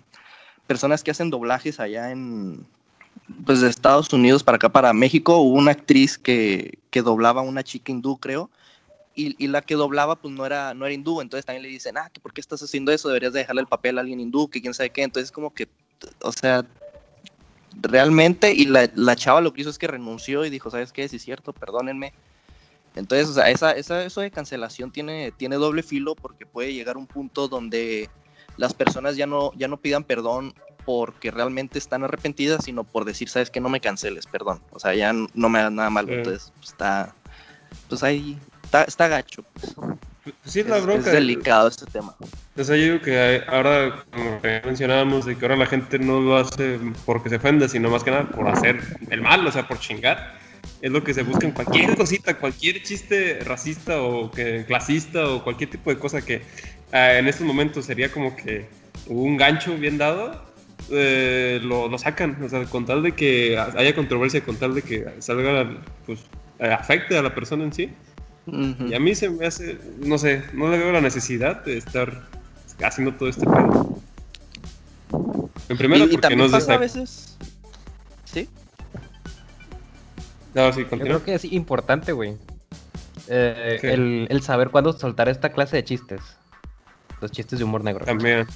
[0.67, 2.67] personas que hacen doblajes allá en,
[3.45, 7.45] pues, de Estados Unidos para acá, para México, hubo una actriz que, que doblaba a
[7.45, 8.51] una chica hindú, creo,
[9.15, 11.97] y, y la que doblaba, pues, no era, no era hindú, entonces también le dicen,
[11.97, 13.09] ah, ¿por qué estás haciendo eso?
[13.09, 15.69] Deberías de dejarle el papel a alguien hindú, que quién sabe qué, entonces como que,
[16.23, 16.67] o sea,
[17.81, 21.09] realmente, y la, la chava lo que hizo es que renunció y dijo, ¿sabes qué?
[21.09, 22.13] Sí es cierto, perdónenme.
[22.95, 26.97] Entonces, o sea, esa, esa, eso de cancelación tiene, tiene doble filo porque puede llegar
[26.97, 28.09] a un punto donde
[28.57, 30.55] las personas ya no, ya no pidan perdón
[30.87, 33.61] porque realmente están arrepentidas, sino por decir, ¿sabes qué?
[33.61, 34.63] No me canceles, perdón.
[34.71, 36.09] O sea, ya no me hagas nada malo.
[36.09, 36.15] Sí.
[36.15, 37.15] Entonces, pues, está,
[37.89, 39.45] pues ahí, está, está gacho.
[39.53, 39.75] pues.
[40.27, 41.07] Pues sí, es la bronca.
[41.07, 42.17] es delicado este tema.
[42.57, 46.37] O sea, yo digo que ahora, como mencionábamos, de que ahora la gente no lo
[46.37, 49.79] hace porque se ofende, sino más que nada por hacer el mal, o sea, por
[49.79, 50.35] chingar.
[50.83, 55.45] Es lo que se busca en cualquier cosita, cualquier chiste racista o que, clasista o
[55.45, 56.43] cualquier tipo de cosa que
[56.93, 58.67] ah, en estos momentos sería como que
[59.07, 60.43] un gancho bien dado,
[60.91, 62.37] eh, lo, lo sacan.
[62.43, 65.71] O sea, con tal de que haya controversia, con tal de que salga,
[66.05, 66.19] pues,
[66.59, 67.91] eh, afecte a la persona en sí.
[68.47, 72.23] Y a mí se me hace, no sé, no le veo la necesidad de estar
[72.83, 73.99] haciendo todo este pedo.
[75.69, 77.37] En primera, y, y porque también no es de pasa a veces...
[78.25, 78.49] ¿Sí?
[80.55, 82.37] No, sí, Yo creo que es importante, güey.
[83.29, 86.21] Eh, el, el saber cuándo soltar esta clase de chistes.
[87.21, 88.05] Los chistes de humor negro.
[88.05, 88.47] También.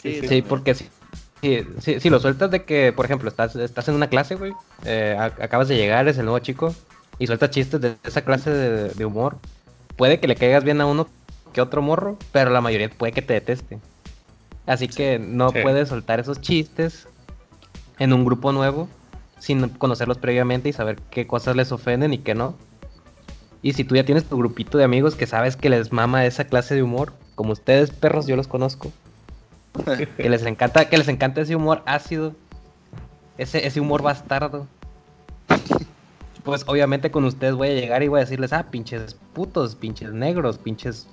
[0.00, 0.88] Sí, Sí, porque si,
[1.80, 4.52] si, si- lo sueltas de que, por ejemplo, estás, estás en una clase, güey,
[4.84, 6.74] eh, acabas de llegar, eres el nuevo chico,
[7.18, 9.38] y sueltas chistes de esa clase de, de humor,
[9.96, 11.08] puede que le caigas bien a uno
[11.52, 13.78] que otro morro, pero la mayoría puede que te deteste.
[14.66, 15.60] Así que no Sí.
[15.62, 17.06] puedes soltar esos chistes
[17.98, 18.88] en un grupo nuevo
[19.38, 22.54] sin conocerlos previamente y saber qué cosas les ofenden y qué no.
[23.62, 26.44] Y si tú ya tienes tu grupito de amigos que sabes que les mama esa
[26.44, 28.92] clase de humor, como ustedes perros yo los conozco,
[30.16, 32.34] que les encanta, que les encanta ese humor ácido,
[33.38, 34.66] ese, ese humor bastardo.
[36.46, 40.12] Pues obviamente con ustedes voy a llegar y voy a decirles, ah, pinches putos, pinches
[40.12, 41.08] negros, pinches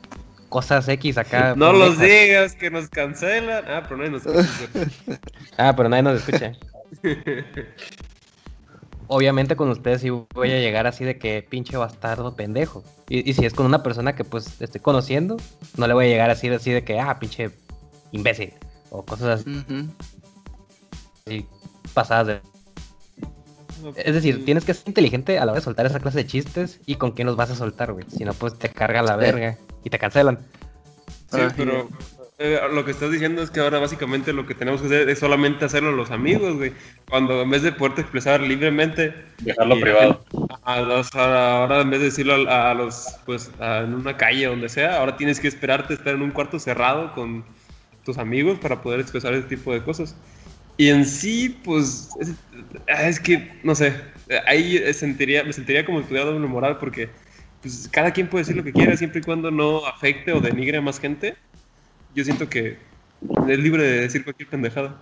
[0.47, 1.55] cosas X acá.
[1.57, 2.27] No los pendejas".
[2.27, 3.65] digas que nos cancelan.
[3.67, 5.19] Ah, pero nadie nos cancela.
[5.57, 6.53] Ah, pero nadie nos escucha.
[9.07, 12.83] Obviamente con ustedes sí voy a llegar así de que pinche bastardo pendejo.
[13.09, 15.37] Y, y si es con una persona que pues estoy conociendo,
[15.77, 17.49] no le voy a llegar así, así de que, ah, pinche
[18.11, 18.53] imbécil.
[18.91, 21.43] O cosas así Ujú.
[21.93, 22.52] pasadas de...
[23.95, 26.79] Es decir, tienes que ser inteligente a la hora de soltar esa clase de chistes
[26.85, 28.05] y con quién los vas a soltar, güey.
[28.09, 30.39] Si no, pues te carga la verga y te cancelan.
[31.31, 31.89] Sí, Ah, pero
[32.39, 35.19] eh, lo que estás diciendo es que ahora básicamente lo que tenemos que hacer es
[35.19, 36.73] solamente hacerlo los amigos, güey.
[37.09, 40.23] Cuando en vez de poderte expresar libremente, Dejarlo privado.
[40.63, 44.15] a los- a- ahora en vez de decirlo a, a los, pues, a- en una
[44.17, 47.43] calle donde sea, ahora tienes que esperarte estar en un cuarto cerrado con
[48.05, 50.15] tus amigos para poder expresar ese tipo de cosas.
[50.77, 52.31] Y en sí, pues, es,
[52.89, 53.93] ah, es que, no sé,
[54.47, 57.09] ahí sentiría, me sentiría como estudiado doble moral porque
[57.61, 60.77] pues, cada quien puede decir lo que quiera siempre y cuando no afecte o denigre
[60.77, 61.35] a más gente.
[62.15, 62.77] Yo siento que
[63.47, 65.01] es libre de decir cualquier pendejada.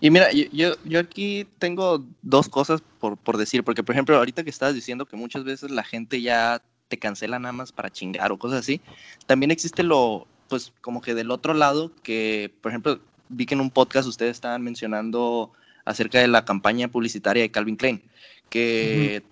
[0.00, 4.44] Y mira, yo, yo aquí tengo dos cosas por, por decir, porque por ejemplo, ahorita
[4.44, 8.30] que estabas diciendo que muchas veces la gente ya te cancela nada más para chingar
[8.30, 8.80] o cosas así,
[9.26, 13.60] también existe lo, pues como que del otro lado, que por ejemplo, vi que en
[13.60, 15.52] un podcast ustedes estaban mencionando
[15.84, 18.02] acerca de la campaña publicitaria de Calvin Klein,
[18.48, 19.22] que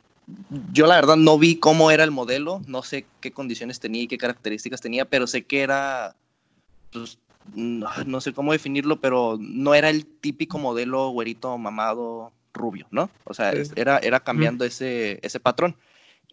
[0.73, 4.09] yo la verdad no vi cómo era el modelo, no sé qué condiciones tenía y
[4.09, 6.15] qué características tenía, pero sé que era,
[6.93, 7.19] pues,
[7.55, 13.11] no, sé cómo definirlo, pero no era el típico modelo güerito mamado rubio, ¿no?
[13.25, 15.77] O sea, era, era cambiando ese, ese patrón.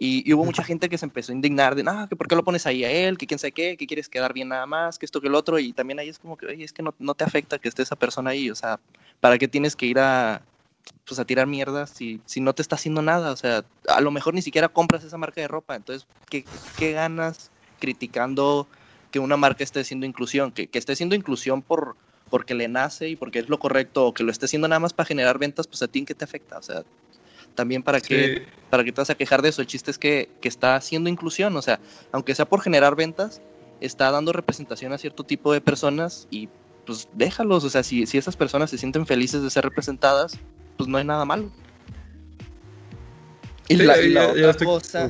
[0.01, 2.43] Y, hubo mucha gente que se empezó a indignar de, ah, que por qué lo
[2.45, 5.05] pones ahí a él, que quién sabe qué, que quieres quedar bien nada más, que
[5.05, 5.59] esto, que el otro.
[5.59, 7.83] Y también ahí es como que, oye, es que no, no te afecta que esté
[7.83, 8.49] esa persona ahí.
[8.49, 8.79] O sea,
[9.19, 10.41] ¿para qué tienes que ir a,
[11.05, 13.31] pues, a tirar mierda si, si no te está haciendo nada?
[13.31, 15.75] O sea, a lo mejor ni siquiera compras esa marca de ropa.
[15.75, 16.45] Entonces, ¿qué,
[16.77, 18.67] qué ganas criticando
[19.11, 20.53] que una marca esté haciendo inclusión?
[20.53, 21.97] Que, que esté haciendo inclusión por
[22.29, 24.93] porque le nace y porque es lo correcto, o que lo esté haciendo nada más
[24.93, 26.57] para generar ventas, pues a ti en qué te afecta.
[26.57, 26.83] O sea,
[27.59, 29.61] también para que, para que te vas a quejar de eso.
[29.61, 31.81] El chiste es que, que, está haciendo inclusión, o sea,
[32.13, 33.41] aunque sea por generar ventas,
[33.81, 36.47] está dando representación a cierto tipo de personas y
[36.85, 40.39] pues déjalos, o sea, si, si esas personas se sienten felices de ser representadas,
[40.77, 41.51] pues no hay nada malo.
[43.67, 43.95] Y, la,
[44.29, 45.09] otra cosa...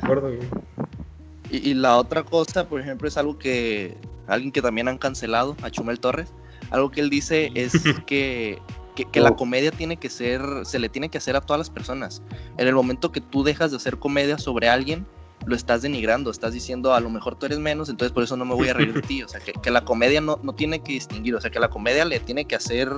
[1.50, 5.56] y, y, la otra cosa, por ejemplo, es algo que alguien que también han cancelado,
[5.62, 6.32] a Chumel Torres,
[6.70, 7.72] algo que él dice es
[8.08, 8.58] que
[8.94, 9.36] que, la oh.
[9.36, 12.22] comedia tiene que ser, se le tiene que hacer a todas las personas.
[12.58, 15.06] En el momento que tú dejas de hacer comedia sobre alguien,
[15.46, 18.44] lo estás denigrando, estás diciendo a lo mejor tú eres menos, entonces por eso no
[18.44, 19.22] me voy a reír de ti.
[19.22, 22.04] O sea, que, la comedia no, no, tiene que distinguir, o sea, que la comedia
[22.04, 22.90] le tiene que hacer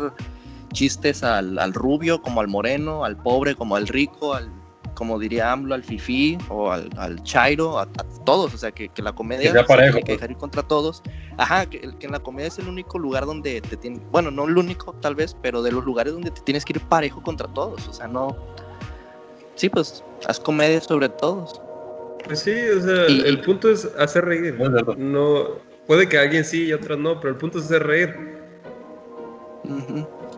[0.72, 4.50] chistes al, al rubio como al moreno, al pobre como al rico, al
[5.02, 7.88] como diría AMLO, al Fifi o al, al Chairo, a,
[8.24, 10.06] todos, o sea, que, que la comedia que tiene que pues.
[10.06, 11.02] dejar ir contra todos.
[11.38, 14.44] Ajá, que, que, en la comedia es el único lugar donde te tiene, bueno, no
[14.44, 17.48] el único tal vez, pero de los lugares donde te tienes que ir parejo contra
[17.48, 18.36] todos, o sea, no...
[19.56, 21.60] Sí, pues, haz comedia sobre todos.
[22.24, 24.56] Pues sí, o sea, el punto es hacer reír.
[24.98, 25.48] No,
[25.88, 28.14] puede que alguien sí y otros no, pero el punto es hacer reír.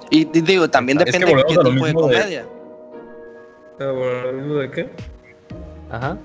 [0.09, 2.44] y, digo, también depende de qué tipo de comedia.
[2.44, 2.63] ¿lo
[3.78, 4.90] mismo de qué?
[5.90, 6.18] Ajá.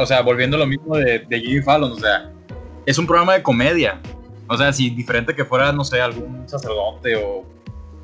[0.00, 2.30] o sea, volviendo a lo mismo de, de Jimmy Fallon, o sea,
[2.84, 4.00] es un programa de comedia.
[4.48, 7.44] O sea, si diferente que fuera, no sé, algún sacerdote o,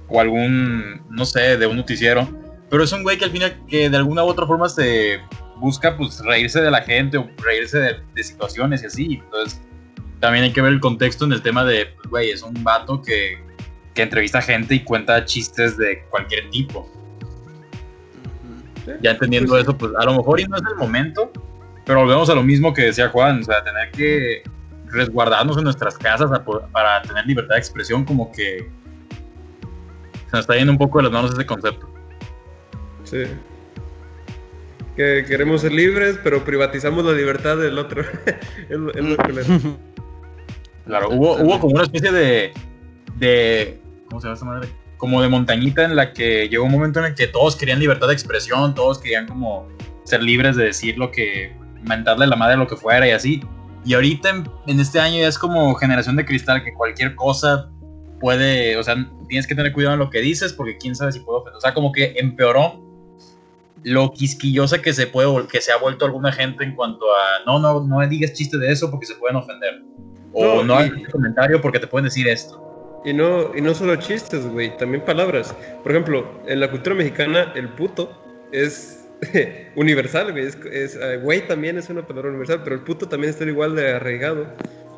[0.08, 2.28] o algún, no sé, de un noticiero.
[2.68, 5.20] Pero es un güey que al final, que de alguna u otra forma se
[5.56, 9.20] busca, pues, reírse de la gente o reírse de, de situaciones y así.
[9.22, 9.60] Entonces,
[10.20, 13.00] también hay que ver el contexto en el tema de, pues, güey, es un vato
[13.02, 13.38] que,
[13.94, 16.90] que entrevista gente y cuenta chistes de cualquier tipo.
[19.00, 21.30] Ya entendiendo pues eso, pues a lo mejor y no es el momento,
[21.84, 24.42] pero volvemos a lo mismo que decía Juan, o sea, tener que
[24.86, 26.30] resguardarnos en nuestras casas
[26.72, 28.70] para tener libertad de expresión, como que
[30.26, 31.88] se nos está yendo un poco de las manos ese concepto.
[33.04, 33.24] Sí.
[34.96, 38.02] Que queremos ser libres, pero privatizamos la libertad del otro.
[38.68, 39.42] es, lo, que le...
[40.86, 42.52] Claro, hubo, hubo como una especie de,
[43.16, 43.80] de.
[44.08, 44.81] ¿Cómo se llama esta madre?
[45.02, 48.06] Como de montañita en la que llegó un momento en el que todos querían libertad
[48.06, 49.66] de expresión, todos querían como
[50.04, 53.42] ser libres de decir lo que, mentarle la madre lo que fuera y así.
[53.84, 57.68] Y ahorita en, este año ya es como generación de cristal que cualquier cosa
[58.20, 58.94] puede, o sea,
[59.28, 61.58] tienes que tener cuidado en lo que dices porque quién sabe si puede ofender.
[61.58, 62.80] O sea, como que empeoró
[63.82, 67.58] lo quisquillosa que se puede que se ha vuelto alguna gente en cuanto a no,
[67.58, 69.82] no, no digas chiste de eso porque se pueden ofender.
[70.32, 72.71] O no, no hagas comentario porque te pueden decir esto.
[73.04, 75.54] Y no, y no solo chistes, güey, también palabras.
[75.82, 78.10] Por ejemplo, en la cultura mexicana, el puto
[78.52, 79.08] es
[79.76, 80.46] universal, güey.
[80.46, 83.92] Es, eh, güey también es una palabra universal, pero el puto también está igual de
[83.92, 84.46] arraigado.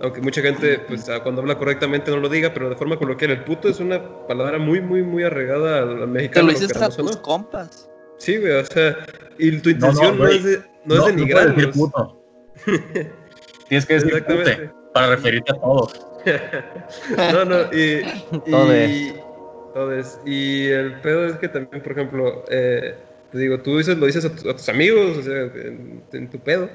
[0.02, 3.30] Aunque mucha gente, pues ah, cuando habla correctamente no lo diga, pero de forma coloquial,
[3.30, 6.48] el puto es una palabra muy, muy, muy arraigada al, mexicano.
[6.48, 7.88] Te lo dices a tus compas.
[8.18, 8.96] Sí, güey, o sea,
[9.38, 11.74] y tu intención no, es, de, no, es denigrarlos.
[13.68, 16.13] Tienes que decir pute para referirte a todos.
[17.32, 18.02] no, no, y.
[18.46, 19.12] y
[20.24, 22.94] Y el pedo es que también, por ejemplo, eh,
[23.32, 25.50] te digo, tú dices, lo dices a, tus amigos, o sea,
[26.12, 26.70] en, tu pedo.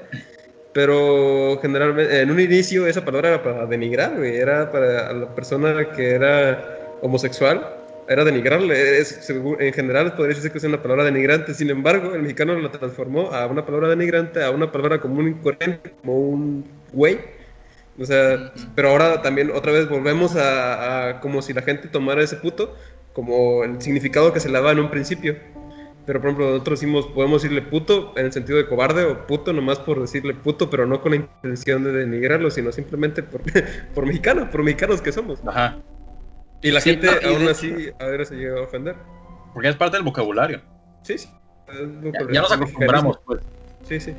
[0.72, 4.36] Pero generalmente, en un inicio, esa palabra era para denigrar, güey.
[4.36, 7.66] Era para la persona que era homosexual,
[8.08, 8.98] era denigrarle.
[9.00, 11.54] en general, podría decirse que es una palabra denigrante.
[11.54, 15.42] Sin embargo, el mexicano la transformó a una palabra denigrante, a una palabra común y
[15.42, 17.39] corriente, como un güey
[17.98, 18.66] O sea, Ujú.
[18.74, 22.76] pero ahora también otra vez volvemos a, a como si la gente tomara ese puto
[23.12, 25.36] como el significado que se le daba en un principio.
[26.06, 29.52] Pero por ejemplo, nosotros decimos, podemos decirle puto en el sentido de cobarde o puto
[29.52, 33.42] nomás por decirle puto, pero no con la intención de denigrarlo, sino simplemente por,
[33.94, 35.40] por mexicano, por mexicanos que somos.
[35.46, 35.76] Ajá.
[36.62, 38.96] Y la Sí, gente no, y aún hecho- así a ver se llega a ofender.
[39.52, 40.60] Porque es parte del vocabulario.
[41.02, 41.28] Sí, sí.
[42.12, 43.40] Ya, ya nos acostumbramos, pues.
[43.84, 44.14] Sí, sí.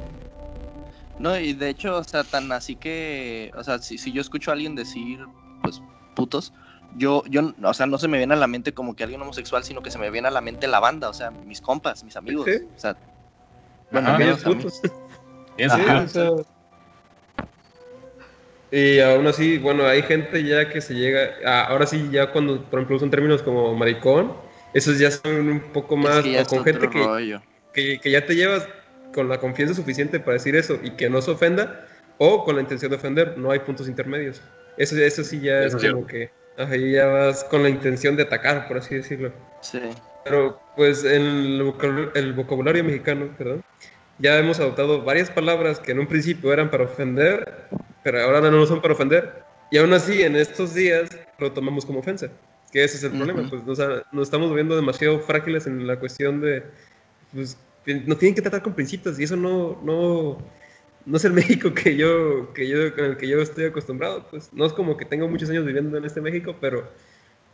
[1.21, 4.49] No, y de hecho, o sea, tan así que, o sea, si, si yo escucho
[4.49, 5.19] a alguien decir,
[5.61, 5.79] pues,
[6.15, 6.51] putos,
[6.97, 9.63] yo, yo, o sea, no se me viene a la mente como que alguien homosexual,
[9.63, 12.15] sino que se me viene a la mente la banda, o sea, mis compas, mis
[12.15, 12.45] amigos.
[12.45, 12.57] Sí.
[12.75, 12.97] O sea,
[13.91, 14.35] bueno, Ajá.
[14.43, 14.81] putos.
[15.55, 16.35] Tiene Sí, sentido.
[16.35, 16.51] o sea,
[18.71, 22.63] Y aún así, bueno, hay gente ya que se llega, ah, ahora sí, ya cuando,
[22.63, 24.33] por ejemplo, usan términos como maricón,
[24.73, 27.39] esos ya son un poco Es más, que o con gente que,
[27.73, 28.67] que, que ya te llevas
[29.13, 31.85] con la confianza suficiente para decir eso y que no se ofenda,
[32.17, 34.41] o con la intención de ofender, no hay puntos intermedios.
[34.77, 35.89] Eso, eso sí ya es sí.
[35.89, 39.31] como que, ahí ya vas con la intención de atacar, por así decirlo.
[39.61, 39.79] Sí.
[40.23, 43.63] Pero pues en el vocabulario, el vocabulario mexicano, perdón,
[44.19, 47.67] ya hemos adoptado varias palabras que en un principio eran para ofender,
[48.03, 49.43] pero ahora no lo son para ofender.
[49.71, 52.29] Y aún así, en estos días lo tomamos como ofensa.
[52.71, 53.49] Que ese es el problema, Ujú.
[53.49, 53.79] pues nos,
[54.11, 56.63] nos estamos viendo demasiado frágiles en la cuestión de,
[57.33, 60.37] pues, nos tienen que tratar con principios y eso no, no,
[61.05, 64.25] no es el México que yo, que yo, con el que yo estoy acostumbrado.
[64.29, 66.87] Pues no es como que tengo muchos años viviendo en este México, pero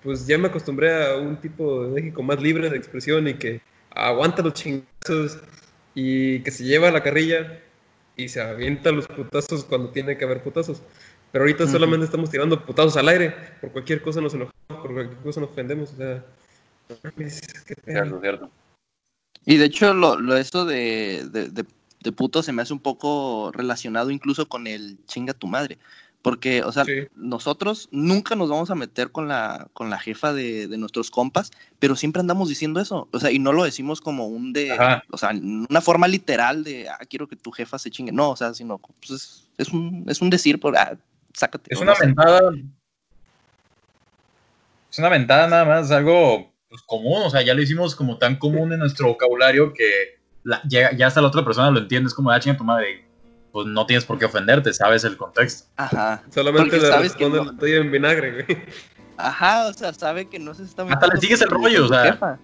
[0.04, 3.62] pues ya me acostumbré a un tipo de México más libre de expresión y que
[3.92, 5.40] aguanta los chingazos
[5.96, 7.60] y que se lleva la carrilla
[8.16, 10.82] y se avienta los putazos cuando tiene que haber putazos.
[11.32, 13.34] Pero ahorita solamente estamos tirando putazos al aire.
[13.62, 15.94] Por cualquier cosa nos enojamos, por cualquier cosa nos ofendemos.
[15.94, 16.26] O sea,
[17.18, 17.42] es-.
[17.86, 18.52] Cierto, cierto.
[19.48, 21.66] Y de hecho, lo, lo eso de, de, de,
[22.02, 25.80] de puto se me hace un poco relacionado incluso con el chinga tu madre.
[26.22, 27.08] Porque, o sea, Sí.
[27.16, 31.52] nosotros nunca nos vamos a meter con la, con la jefa de, de nuestros compas,
[31.80, 33.08] pero siempre andamos diciendo eso.
[33.14, 35.04] O sea, y no lo decimos como un de, Ajá.
[35.12, 38.12] o sea, una forma literal de, ah, quiero que tu jefa se chingue.
[38.12, 40.98] No, o sea, sino, pues es, es un, es un decir por, ah,
[41.34, 41.74] sácate.
[41.74, 42.42] Es una mentada.
[44.92, 47.22] Es una mentada nada más, algo pues, común.
[47.26, 51.08] O sea, ya lo hicimos como tan común en nuestro vocabulario que la- ya, ya
[51.08, 52.08] hasta la otra persona lo entiende.
[52.08, 53.06] Es como, ah, chinga tu madre.
[53.52, 55.68] Pues no tienes por qué ofenderte, sabes el contexto.
[55.78, 56.24] Ajá.
[56.34, 58.58] Solamente Porque le sabes que no- estoy en vinagre, güey.
[59.18, 62.04] Ajá, o sea, sabe que no se está Hasta le sigues el rollo, o sea.
[62.12, 62.38] jefa.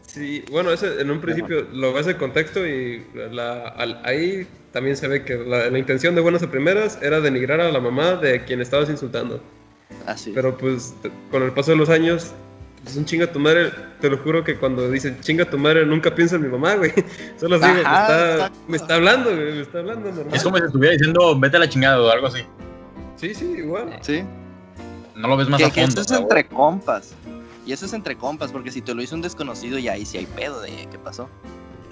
[0.00, 4.96] Sí, bueno, ese en un principio lo ves el contexto y la, al- ahí también
[4.96, 8.16] se ve que la, la intención de buenas a primeras era denigrar a la mamá
[8.16, 9.42] de quien estabas insultando.
[10.06, 10.32] Así.
[10.34, 10.94] Pero pues
[11.30, 12.32] con el paso de los años,
[12.82, 16.14] pues un chinga tu madre, te lo juro que cuando dicen chinga tu madre nunca
[16.14, 16.92] pienso en mi mamá, güey.
[17.38, 20.34] Solo digo, me, Ajá, está, me está hablando, güey, me está hablando normal.
[20.34, 22.40] Es como si estuviera diciendo, vete a la chingada o algo así.
[23.16, 23.98] Sí, sí, igual.
[24.02, 24.24] Sí.
[25.14, 26.00] No lo ves más Que, a que fondo.
[26.00, 27.14] eso es entre compas.
[27.64, 30.18] Y eso es entre compas, porque si te lo hizo un desconocido, ya ahí sí
[30.18, 31.28] hay pedo de qué pasó.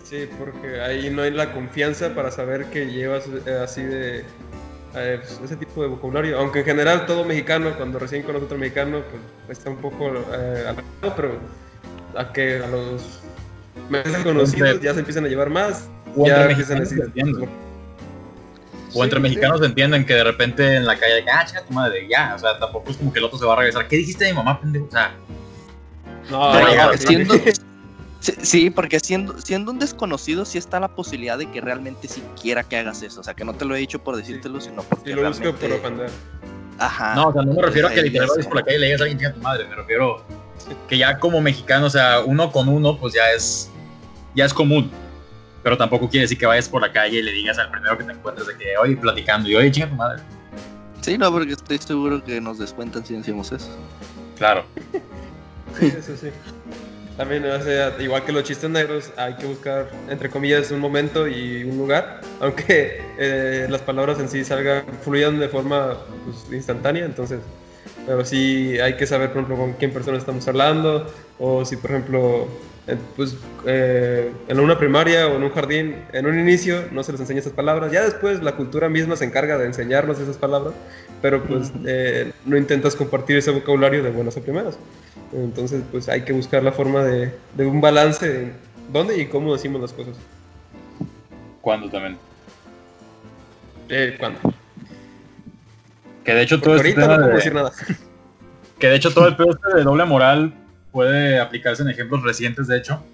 [0.03, 4.25] Sí, porque ahí no hay la confianza para saber que llevas eh, así de
[4.95, 6.39] eh, ese tipo de vocabulario.
[6.39, 9.03] Aunque en general todo mexicano, cuando recién conoce a otro mexicano,
[9.47, 11.39] pues está un poco eh, alejado, pero
[12.17, 13.21] a que a los
[13.89, 15.89] meses conocidos ya se empiezan a llevar más.
[16.17, 16.99] O ya entre empiezan a mexicanos decir.
[16.99, 17.49] se entienden.
[18.93, 19.23] O Sí, entre sí.
[19.23, 22.35] mexicanos entienden que de repente en la calle, ah, chinga tu madre, ya.
[22.35, 23.87] O sea, tampoco es como que el otro se va a regresar.
[23.87, 24.87] ¿Qué dijiste de mi mamá, pendejo?
[24.87, 25.13] O sea,
[26.31, 27.35] No, no, siendo,
[28.21, 32.23] sí, sí, porque siendo, siendo un desconocido, sí está la posibilidad de que realmente sí
[32.41, 33.21] quiera que hagas eso.
[33.21, 35.43] O sea, que no te lo he dicho por decírtelo, sino porque Y lo busco
[35.43, 35.69] realmente...
[35.69, 36.11] por ofender.
[36.79, 37.15] Ajá.
[37.15, 38.87] no, o sea, no me refiero a que literal vayas por la calle y le
[38.87, 39.67] digas a alguien, chinga tu madre.
[39.69, 40.25] Me refiero
[40.89, 43.71] que ya como mexicano, o sea, uno con uno, pues ya es,
[44.35, 44.91] ya es común.
[45.63, 48.05] Pero tampoco quiere decir que vayas por la calle y le digas al primero que
[48.05, 50.23] te encuentres de que, oye, platicando, y oye, chinga tu madre.
[51.03, 53.69] Sí, no, porque estoy seguro que nos descuentan si decimos eso.
[54.37, 54.65] Claro.
[55.79, 56.31] Sí, eso sí.
[57.17, 61.65] También, o igual que los chistes negros, hay que buscar, entre comillas, un momento y
[61.65, 67.41] un lugar, aunque eh, las palabras en sí salgan, fluyan de forma pues, instantánea, entonces,
[68.07, 71.91] pero sí hay que saber, por ejemplo, con quién persona estamos hablando, o si, por
[71.91, 72.49] ejemplo,
[73.17, 73.37] pues,
[73.67, 77.41] eh, en una primaria o en un jardín, en un inicio no se les enseña
[77.41, 80.75] esas palabras, ya después la cultura misma se encarga de enseñarnos esas palabras,
[81.23, 84.79] pero pues eh, no intentas compartir ese vocabulario de buenas a primeras.
[85.33, 88.53] Entonces, pues hay que buscar la forma de, de un balance de
[88.93, 90.17] dónde y cómo decimos las cosas.
[91.61, 92.17] ¿Cuándo también?
[93.89, 94.39] Eh, ¿Cuándo?
[96.25, 97.73] Que de hecho Porque todo este ahorita tema no puedo de- decir nada.
[98.79, 100.55] Que de hecho todo el pedo este de doble moral
[100.93, 103.05] puede aplicarse en ejemplos recientes, de hecho.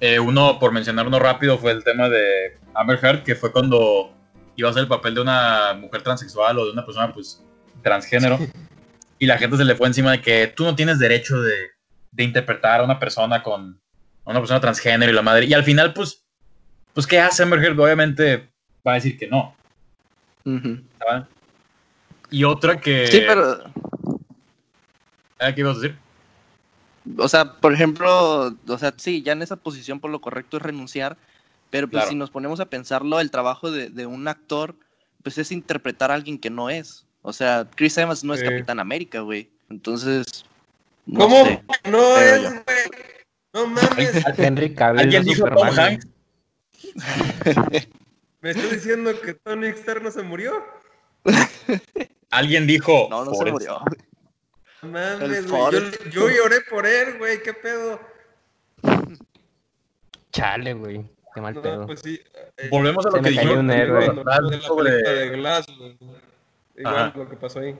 [0.00, 4.12] Eh, uno, por mencionar uno rápido, fue el tema de Amber Heard, que fue cuando
[4.56, 7.42] iba a hacer el papel de una mujer transexual o de una persona pues
[7.82, 8.38] transgénero.
[9.18, 11.54] Y la gente se le fue encima de que tú no tienes derecho de,
[12.12, 13.80] de interpretar a una persona con
[14.24, 15.46] a una persona transgénero y la madre.
[15.46, 16.24] Y al final, pues,
[16.92, 17.78] pues ¿qué hace Amber Heard?
[17.78, 18.50] Obviamente
[18.86, 19.56] va a decir que no.
[22.30, 23.06] Y otra que...
[23.06, 23.62] Sí, pero,
[25.38, 25.98] Ah, ¿Qué ibas a decir?
[27.18, 30.62] O sea, por ejemplo, o sea, sí, ya en esa posición por lo correcto es
[30.62, 31.16] renunciar,
[31.70, 32.08] pero pues Claro.
[32.10, 34.74] si nos ponemos a pensarlo, el trabajo de, de un actor,
[35.22, 37.04] pues es interpretar a alguien que no es.
[37.22, 38.46] O sea, Chris Evans no es Sí.
[38.46, 39.50] Capitán América, güey.
[39.68, 40.44] Entonces,
[41.06, 41.44] no ¿Cómo?
[41.44, 41.62] sé.
[41.90, 42.50] No es, yo.
[42.50, 42.62] güey.
[43.52, 44.24] No mames.
[44.38, 45.74] Henry Cavill ¿Alguien dijo Superman.
[45.74, 45.78] Tom.
[45.84, 46.06] Hanks?
[48.42, 50.52] ¿Me estás diciendo que Tony Externo se murió?
[52.30, 53.08] Alguien dijo...
[53.10, 53.80] No, no se murió.
[54.82, 55.90] Mames, güey.
[56.10, 57.42] Yo, lloré por él, güey.
[57.42, 58.00] ¿Qué pedo?
[60.32, 61.04] Chale, güey.
[61.34, 61.86] Qué mal No, pedo.
[61.86, 62.20] pues sí.
[62.56, 64.04] eh, Volvemos a lo que dijimos un héroe.
[64.06, 64.90] cuando hablamos de la sobre...
[64.90, 65.98] película de Glass, güey.
[66.76, 67.12] Igual Ajá.
[67.16, 67.78] lo que pasó ahí.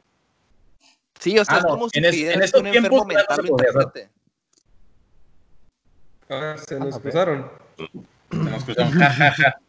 [1.20, 2.92] Sí, o sea, Ah, es no, como si en es- pidieras en estos un tiempos,
[2.92, 3.24] enfermo claro,
[6.58, 7.50] se mental nos cruzaron.
[8.30, 8.92] Se nos cruzaron.
[8.92, 9.60] Ja, ja, ja.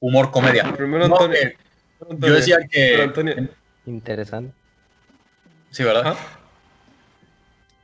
[0.00, 0.72] Humor, comedia.
[0.76, 1.38] Primero Antonio.
[2.00, 2.28] Antonio.
[2.28, 3.02] yo decía que...
[3.02, 3.34] Antonio.
[3.86, 4.54] Interesante.
[5.70, 6.16] Sí, ¿verdad?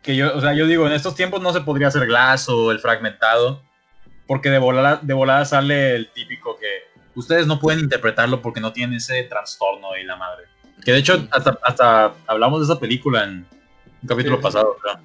[0.05, 2.71] Que yo, o sea, yo digo, en estos tiempos no se podría hacer Glass o
[2.71, 3.63] el fragmentado,
[4.27, 6.69] porque de volada, de volada sale el típico que
[7.15, 10.45] ustedes no pueden interpretarlo porque no tienen ese trastorno y la madre.
[10.85, 13.47] Que de hecho, hasta, hasta hablamos de esa película en
[14.03, 15.01] un capítulo Sí, pasado, creo.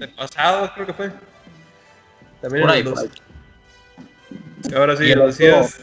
[0.00, 1.10] El pasado, creo que fue.
[2.40, 3.04] También Por ahí, los.
[4.74, 5.80] Ahora sí, lo decías.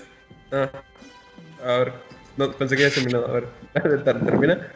[0.51, 0.69] Ah,
[1.63, 1.93] a ver,
[2.37, 3.27] no, pensé que ya terminado.
[3.27, 4.71] A ver, ¿ter- ¿termina?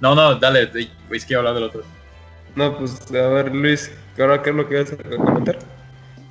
[0.00, 0.70] No, no, dale,
[1.10, 1.82] es que iba a hablar del otro.
[2.56, 5.58] No, pues a ver, Luis, ¿ahora qué es lo que vas a comentar?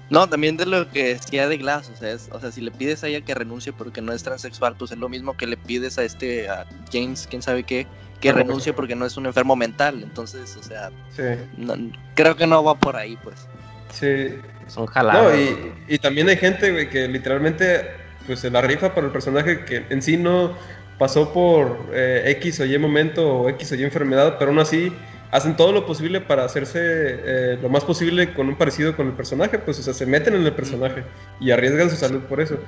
[0.09, 2.71] No, también de lo que decía de Glass, o sea, es- o sea, si le
[2.71, 5.57] pides a ella que renuncie porque no es transexual, pues es lo mismo que le
[5.57, 7.87] pides a este, a James, quién sabe qué,
[8.19, 8.39] que Ajá.
[8.39, 10.01] renuncie porque no es un enfermo mental.
[10.03, 11.23] Entonces, o sea, Sí,
[11.57, 11.75] no-
[12.15, 13.47] creo que no va por ahí, pues.
[13.91, 14.35] sí.
[14.67, 15.33] Son jalados.
[15.33, 17.81] No, y, y también hay gente, güey, que literalmente
[18.25, 20.55] pues se la rifa para el personaje que en sí no
[20.97, 24.93] pasó por eh, X o Y momento o X o Y enfermedad, pero aún así
[25.33, 29.13] hacen todo lo posible para hacerse eh, lo más posible con un parecido con el
[29.13, 31.03] personaje, pues, o sea, se meten en el personaje
[31.39, 32.59] y arriesgan su salud por eso.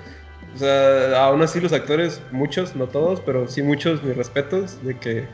[0.56, 4.98] O sea, aún así los actores, muchos, no todos, pero sí muchos, mis respetos, de
[4.98, 5.28] que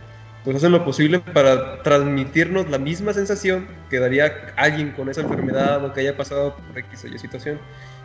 [0.43, 5.85] pues hacen lo posible para transmitirnos la misma sensación que daría alguien con esa enfermedad
[5.85, 7.59] o que haya pasado por X o Y situación.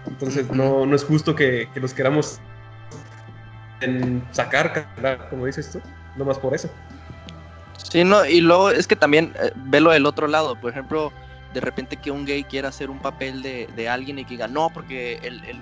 [0.06, 2.38] Entonces no, no es justo que, que los queramos
[3.80, 4.86] en sacar,
[5.30, 5.80] como dices tú,
[6.16, 6.70] nomás por eso.
[7.90, 11.12] Sí, no, y luego es que también eh, velo del otro lado, por ejemplo,
[11.54, 14.48] de repente que un gay quiera hacer un papel de, de alguien y que diga,
[14.48, 15.60] no, porque el, el,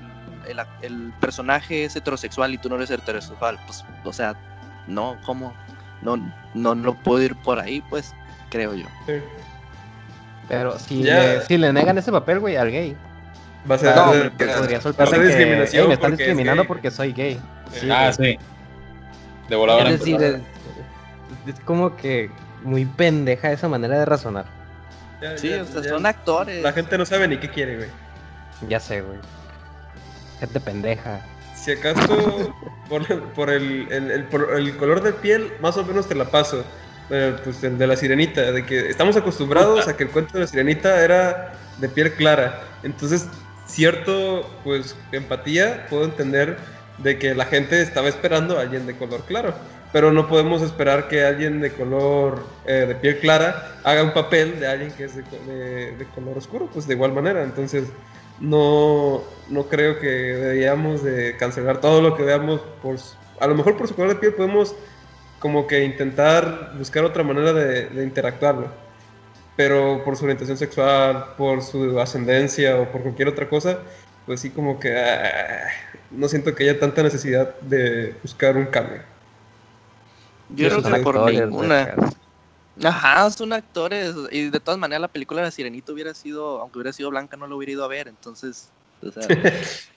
[0.48, 4.34] el, ac- el personaje es heterosexual y tú no eres heterosexual, pues, o sea,
[4.86, 5.54] no, ¿cómo?
[6.02, 6.16] No,
[6.54, 8.14] no, no puedo ir por ahí, pues,
[8.50, 8.86] creo yo.
[9.06, 9.14] Sí.
[10.48, 12.96] Pero si, le, si le negan ese papel, güey, al gay,
[13.70, 15.82] Va a ser, No, pues, podría va a ser que, discriminación.
[15.84, 16.68] "Ey, me están es discriminando gay".
[16.68, 17.40] porque soy gay.
[17.72, 18.32] Sí, ah, güey.
[18.34, 18.38] sí.
[19.48, 19.88] De voladora.
[19.88, 20.42] Es decir,
[21.46, 22.30] es, como que
[22.62, 24.46] muy pendeja esa manera de razonar.
[25.20, 26.62] Ya- Sí, ya- o sea, ya son actores.
[26.62, 27.88] La gente no sabe ni qué quiere, güey.
[28.68, 29.18] Ya sé, güey.
[30.40, 31.20] Gente pendeja.
[31.54, 32.52] Si acaso
[32.88, 36.26] por, por el, el- el- por el color de piel, más o menos te la
[36.26, 36.64] paso.
[37.10, 40.40] Eh, pues el de la sirenita, de que estamos acostumbrados a que el cuento de
[40.40, 42.62] la sirenita era de piel clara.
[42.82, 43.26] Entonces,
[43.66, 46.56] cierto, pues, empatía, puedo entender
[46.98, 49.54] de que la gente estaba esperando a alguien de color claro.
[49.94, 54.58] Pero no podemos esperar que alguien de color, eh, de piel clara, haga un papel
[54.60, 57.44] de alguien que es de, co- de- de color oscuro, pues de igual manera.
[57.44, 57.94] Entonces,
[58.36, 62.96] no, no creo que deberíamos de cancelar todo lo que veamos por
[63.40, 64.76] a lo mejor por su color de piel podemos
[65.38, 68.82] como que intentar buscar otra manera de, de interactuarlo
[69.56, 73.84] pero por su orientación sexual por su ascendencia o por cualquier otra cosa
[74.26, 75.68] pues sí como que ah,
[76.10, 79.02] no siento que haya tanta necesidad de buscar un cambio
[80.50, 81.94] Yo creo que por ninguna.
[82.82, 84.14] Ajá, son actores.
[84.30, 87.36] Y de todas maneras, la película de la Sirenita hubiera sido, aunque hubiera sido blanca,
[87.36, 88.08] no lo hubiera ido a ver.
[88.08, 88.70] Entonces,
[89.02, 89.26] o sea,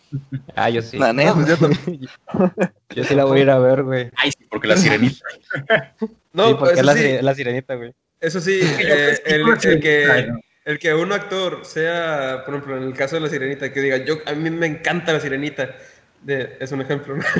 [0.56, 0.98] Ah, yo sí.
[0.98, 1.34] La neta.
[1.34, 1.58] No, pues yo,
[2.95, 4.10] yo sí la voy a ir a ver, güey.
[4.16, 5.26] Ay, sí, porque la sirenita.
[6.34, 7.93] no sí, porque eso es la, sí, la sirenita, güey.
[8.22, 10.32] eso sí eh, el, el que
[10.66, 13.98] el que un actor sea, por ejemplo, en el caso de la sirenita, que diga,
[13.98, 15.76] yo a mí me encanta la sirenita,
[16.22, 17.24] de- es un ejemplo, ¿no?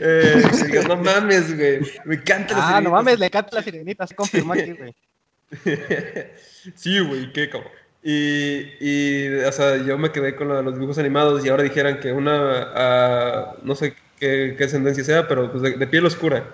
[0.00, 2.80] Eh, digas, no mames, güey, me encanta la Ah, sirenita.
[2.80, 4.94] no mames, le canta la sirenita, se confirmó aquí, güey.
[6.74, 7.70] sí, güey, qué cabrón.
[8.02, 11.62] Y, y, o sea, yo me quedé con lo de los dibujos animados y ahora
[11.62, 16.06] dijeran que una, ah, no sé qué, qué ascendencia sea, pero pues de, de piel
[16.06, 16.48] oscura.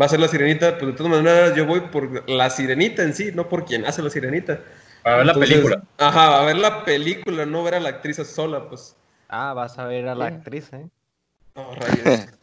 [0.00, 3.14] Va a ser la sirenita, pues de todas maneras yo voy por la sirenita en
[3.14, 4.60] sí, no por quien hace la sirenita.
[5.02, 5.82] Para ver la película.
[5.98, 8.96] Ajá, a ver la película, no ver a la actriz sola, pues.
[9.28, 10.34] Ah, vas a ver a la Sí.
[10.34, 10.86] actriz, ¿eh?
[11.54, 12.28] Rayos.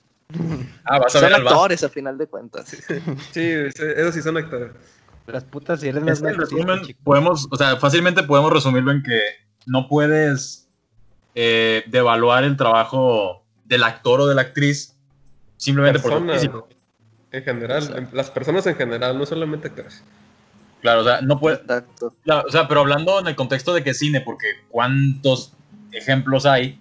[0.85, 2.67] Ah, vas a Son ver actores a final de cuentas.
[3.31, 4.71] Sí, esos sí son actores.
[5.25, 8.91] Las putas sirenas Es que no en existen, resumen, podemos, o sea, fácilmente podemos resumirlo
[8.91, 9.19] en que
[9.65, 10.67] no puedes
[11.33, 14.95] eh, devaluar el trabajo del actor o de la actriz
[15.57, 16.69] simplemente por su Personas, físico.
[17.31, 20.03] en general, en- las personas en general, no solamente actores.
[20.81, 22.13] Claro, o sea, no puede, Exacto.
[22.23, 25.53] Claro, o sea, pero hablando en el contexto de que cine, porque cuántos
[25.91, 26.78] ejemplos hay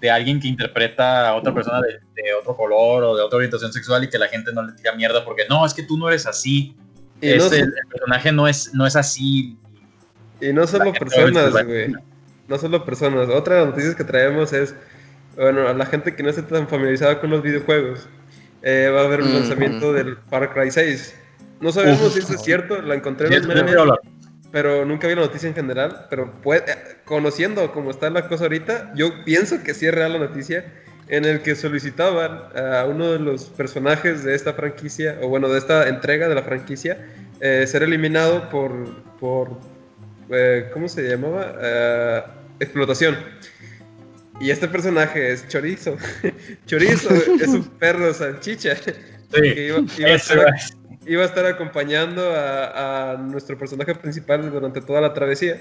[0.00, 3.72] de alguien que interpreta a otra persona de, de otro color o de otra orientación
[3.72, 6.08] sexual y que la gente no le tira mierda porque no, es que tú no
[6.08, 6.74] eres así,
[7.20, 9.56] Y, es no, el, el personaje no es, no es así.
[10.40, 11.92] y no solo personas, güey.
[12.48, 13.28] No solo personas.
[13.28, 14.74] Otra de las noticias que traemos es,
[15.36, 18.08] bueno, a la gente que no esté tan familiarizada con los videojuegos,
[18.62, 19.38] eh, va a haber un Ujú.
[19.38, 21.14] lanzamiento del Far Cry 6.
[21.60, 22.12] No sabemos Uf.
[22.14, 23.48] si eso es cierto, la encontré en Sí,
[24.50, 26.06] que pero nunca vi la noticia en general.
[26.10, 30.12] Pero puede, eh, conociendo cómo está la cosa ahorita, yo pienso que sí es real
[30.14, 30.64] la noticia,
[31.08, 35.58] en el que solicitaban a uno de los personajes de esta franquicia, o bueno, de
[35.58, 37.04] esta entrega de la franquicia,
[37.40, 39.58] eh, ser eliminado por, por
[40.30, 41.54] eh, ¿cómo se llamaba?
[41.60, 42.22] Eh,
[42.60, 43.16] explotación.
[44.40, 45.96] Y este personaje es Chorizo.
[46.66, 48.94] Chorizo es un perro salchicha que
[49.32, 50.79] Sí, iba, iba a.
[51.06, 55.60] iba a estar acompañando a, a nuestro personaje principal durante toda la travesía.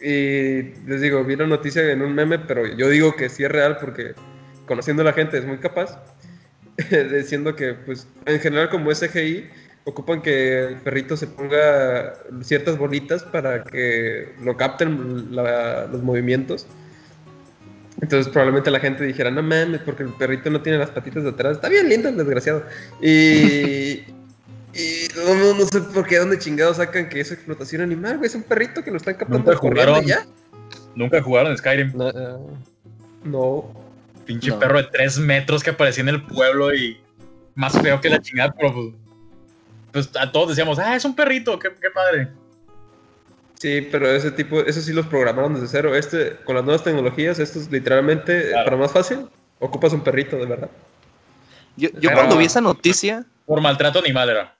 [0.00, 3.50] Y les digo, vi la noticia en un meme, pero yo digo que sí es
[3.50, 4.14] real porque
[4.66, 5.98] conociendo a la gente es muy capaz.
[7.12, 9.48] Diciendo que, pues, en general como es CGI,
[9.84, 16.66] ocupan que el perrito se ponga ciertas bolitas para que lo capten la- los movimientos.
[18.02, 21.30] Entonces probablemente la gente dijera, no mames, porque el perrito no tiene las patitas de
[21.30, 21.56] atrás.
[21.56, 22.64] Está bien lindo el desgraciado.
[23.00, 24.04] Y...
[25.26, 28.28] No, no, no sé por qué, dónde chingados sacan que es explotación animal, güey.
[28.28, 30.04] Es un perrito que lo están captando Nunca jugaron.
[30.04, 30.24] ya.
[30.94, 31.92] Nunca jugaron Skyrim.
[31.94, 32.12] No,
[33.24, 33.86] No.
[34.24, 34.58] Pinche No.
[34.58, 36.98] perro de tres metros que aparecía en el pueblo y
[37.54, 38.94] más feo que la chingada, pero pues,
[39.92, 42.28] pues a todos decíamos, ah, es un perrito, qué, qué padre.
[43.54, 45.94] Sí, pero ese tipo, eso sí los programaron desde cero.
[45.94, 48.64] Este, con las nuevas tecnologías, esto es literalmente, Claro.
[48.64, 49.28] para más fácil,
[49.60, 50.70] ocupas un perrito, de verdad.
[51.76, 54.55] Yo, yo Pero- cuando vi esa noticia, Por maltrato animal era.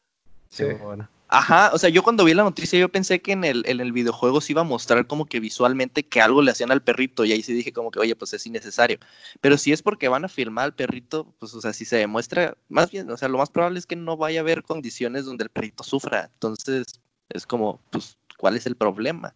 [0.57, 0.65] Sí.
[0.83, 1.09] bueno.
[1.29, 3.93] ajá, o sea, yo cuando vi la noticia yo pensé que en el, en el
[3.93, 7.33] videojuego se iba a mostrar como que visualmente que algo le hacían al perrito y
[7.33, 8.99] ahí sí dije como que, oye, pues es innecesario.
[9.41, 12.57] Pero si es porque van a filmar al perrito, pues, o sea, si se demuestra,
[12.69, 15.45] más bien, o sea, lo más probable es que no vaya a haber condiciones donde
[15.45, 16.31] el perrito sufra.
[16.33, 16.87] Entonces,
[17.29, 19.35] es como, pues, ¿cuál es el problema?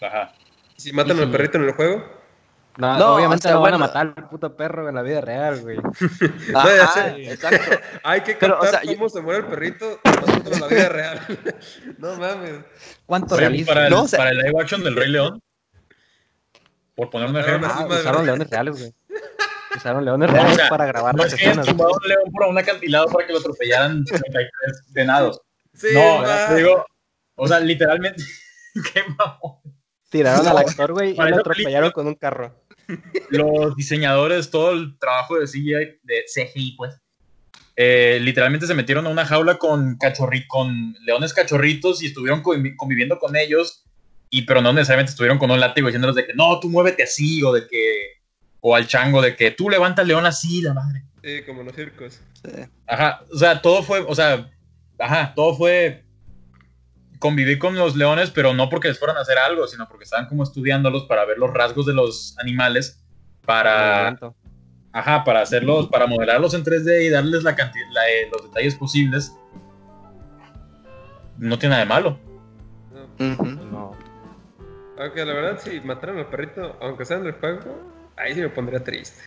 [0.00, 0.32] Ajá.
[0.76, 2.19] Si matan al perrito en el juego,
[2.80, 3.86] No, No, obviamente o sea, no van a bueno.
[3.86, 5.76] matar al puto perro en la vida real, güey.
[6.52, 7.32] ya Ajá, sé.
[7.32, 7.76] exacto.
[8.02, 10.88] hay que Pero, o sea, yo- cómo se muere el perrito nosotros en la vida
[10.88, 11.20] real.
[11.98, 12.60] no mames.
[13.06, 13.66] ¿Cuánto Oye, realismo?
[13.74, 15.42] para, el, No, o sea- para el live action del Rey León,
[16.94, 18.94] por poner un ejemplo, Ah, usaron leones reales, güey.
[19.76, 21.66] Usaron leones No, reales o sea, para grabar no las es que escenas.
[21.66, 25.40] tumbado un león por un acantilado para que lo atropellaran 33 venados.
[25.74, 26.84] Sí, no, te digo,
[27.36, 28.22] o sea, literalmente,
[28.92, 29.58] qué mamón.
[30.10, 32.60] Tiraron No, al actor, güey, y lo atropellaron con un carro.
[33.30, 37.00] Los diseñadores, todo el trabajo de CGI, de CGI, pues,
[37.76, 42.74] eh, literalmente se metieron a una jaula con, cachorri con leones cachorritos y estuvieron convi-
[42.76, 43.84] conviviendo con ellos,
[44.28, 47.42] y pero no necesariamente estuvieron con un látigo diciéndoles de que no, tú muévete así,
[47.42, 48.20] o de que,
[48.60, 51.04] o al chango de que tú levanta el león así, la madre.
[51.22, 52.20] Sí, como en los circos.
[52.44, 52.62] Sí.
[52.86, 54.50] Ajá, o sea, todo fue, o sea,
[54.98, 56.04] ajá, todo fue
[57.20, 60.26] convivir con los leones, pero no porque les fueran a hacer algo, sino porque estaban
[60.26, 63.04] como estudiándolos para ver los rasgos de los animales,
[63.46, 64.18] para,
[64.92, 67.86] ajá, para hacerlos, para modelarlos en 3D y darles la cantidad,
[68.32, 69.36] los detalles posibles.
[71.38, 72.18] No tiene nada de malo.
[73.18, 73.36] No.
[73.70, 73.96] No.
[74.98, 77.60] Aunque la verdad, si mataran al perrito, aunque sea en el juego,
[78.16, 79.24] ahí sí me pondría triste.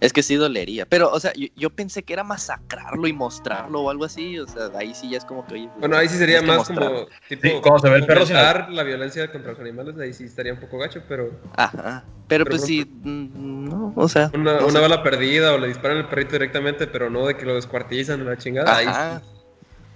[0.00, 0.86] Es que sí dolería.
[0.86, 4.38] Pero, o sea, yo, yo pensé que era masacrarlo y mostrarlo o algo así.
[4.38, 5.68] O sea, ahí sí ya es como que, oye.
[5.68, 8.36] pues, Bueno, ahí sí sería más como tipo Sí, cuando se ve el perro sin
[8.36, 12.04] fomentar la violencia contra los animales, ahí sí estaría un poco gacho, pero Ajá.
[12.28, 14.30] Pero, Pero, pues por sí, mm, no, o sea.
[14.34, 14.80] una, no una sé.
[14.80, 18.36] bala perdida o le disparan al perrito directamente, pero no de que lo descuartizan la
[18.36, 18.76] chingada.
[18.76, 18.90] Ahí sí.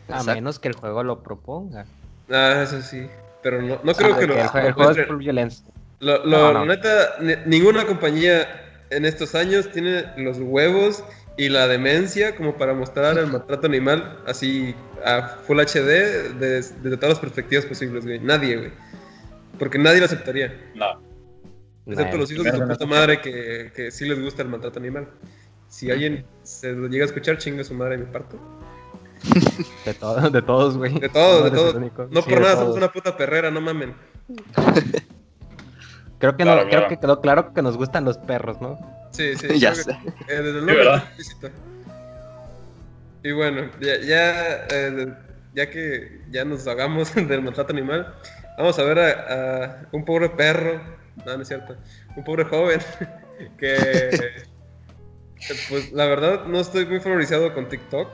[0.09, 0.35] A Exacto.
[0.35, 1.87] menos que el juego lo proponga.
[2.31, 3.07] Ah, eso sí.
[3.43, 5.65] Pero no, no creo Ah, que lo, el, juego es full violencia.
[6.01, 6.65] Lo, lo- No, no.
[6.65, 8.49] la neta, ni- ninguna compañía
[8.97, 11.05] en estos años tiene los huevos
[11.37, 14.75] y la demencia como para mostrar el maltrato animal así
[15.05, 18.19] a Full HD desde, todas las perspectivas posibles, güey.
[18.19, 18.71] Nadie, güey.
[19.59, 20.55] Porque nadie lo aceptaría.
[20.75, 21.01] No.
[21.87, 25.09] Excepto los hijos de su puta madre que, que sí les gusta el maltrato animal.
[25.69, 28.39] Si alguien se lo llega a escuchar, chinga su madre de mi parto.
[29.85, 30.99] De, todo, de todos, güey.
[30.99, 31.75] De todos, de todos.
[31.75, 32.59] No Sí, por nada, todos.
[32.59, 33.95] somos una puta perrera, no mamen.
[36.23, 38.79] Creo que, Claro, no, creo que quedó claro que nos gustan los perros, ¿no?
[39.11, 39.49] Sí, sí.
[39.59, 39.91] Ya que- sé.
[40.29, 41.35] eh, desde el Sí.
[43.25, 45.13] Y bueno, ya, ya, eh,
[45.53, 48.15] ya que ya nos hagamos del maltrato animal,
[48.57, 50.81] vamos a ver a, a un pobre perro,
[51.27, 51.75] no, no es cierto,
[52.15, 52.79] un pobre joven
[53.59, 54.31] que,
[55.71, 58.09] pues la verdad no estoy muy favorizado con TikTok,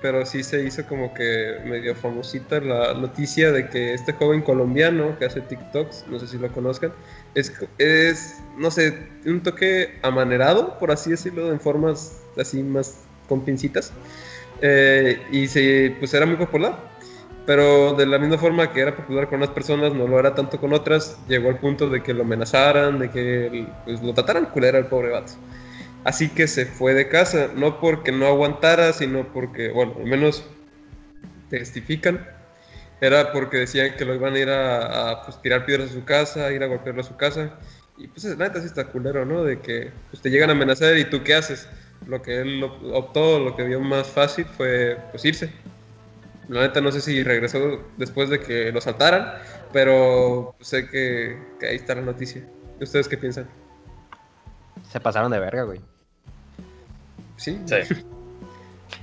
[0.00, 5.16] pero sí se hizo como que medio famosita la noticia de que este joven colombiano
[5.16, 6.92] que hace TikToks, no sé si lo conozcan,
[7.34, 13.44] es, es no sé, un toque amanerado, por así decirlo, en formas así más con
[13.44, 13.92] pincitas.
[14.60, 16.92] Eh, y se, pues era muy popular.
[17.44, 20.60] Pero de la misma forma que era popular con unas personas, no lo era tanto
[20.60, 21.18] con otras.
[21.28, 25.10] Llegó al punto de que lo amenazaran, de que pues, lo trataran culera al pobre
[25.10, 25.32] vato.
[26.04, 30.44] Así que se fue de casa, no porque no aguantara, sino porque, bueno, al menos
[31.48, 32.24] testifican.
[33.02, 36.04] Era porque decían que lo iban a ir a, a, pues, tirar piedras a su
[36.04, 37.50] casa, ir a golpearlo a su casa.
[37.98, 39.42] Y pues la neta sí está culero, ¿no?
[39.42, 41.68] De que pues, te llegan a amenazar y tú qué haces.
[42.06, 45.52] Lo que él op- optó, lo que vio más fácil fue pues irse.
[46.48, 49.34] La neta no sé si regresó después de que lo saltaran,
[49.72, 52.44] pero pues, sé que, que ahí está la noticia.
[52.80, 53.48] ¿Ustedes qué piensan?
[54.92, 55.80] Se pasaron de verga, güey.
[57.36, 57.60] Sí.
[57.66, 57.74] Sí.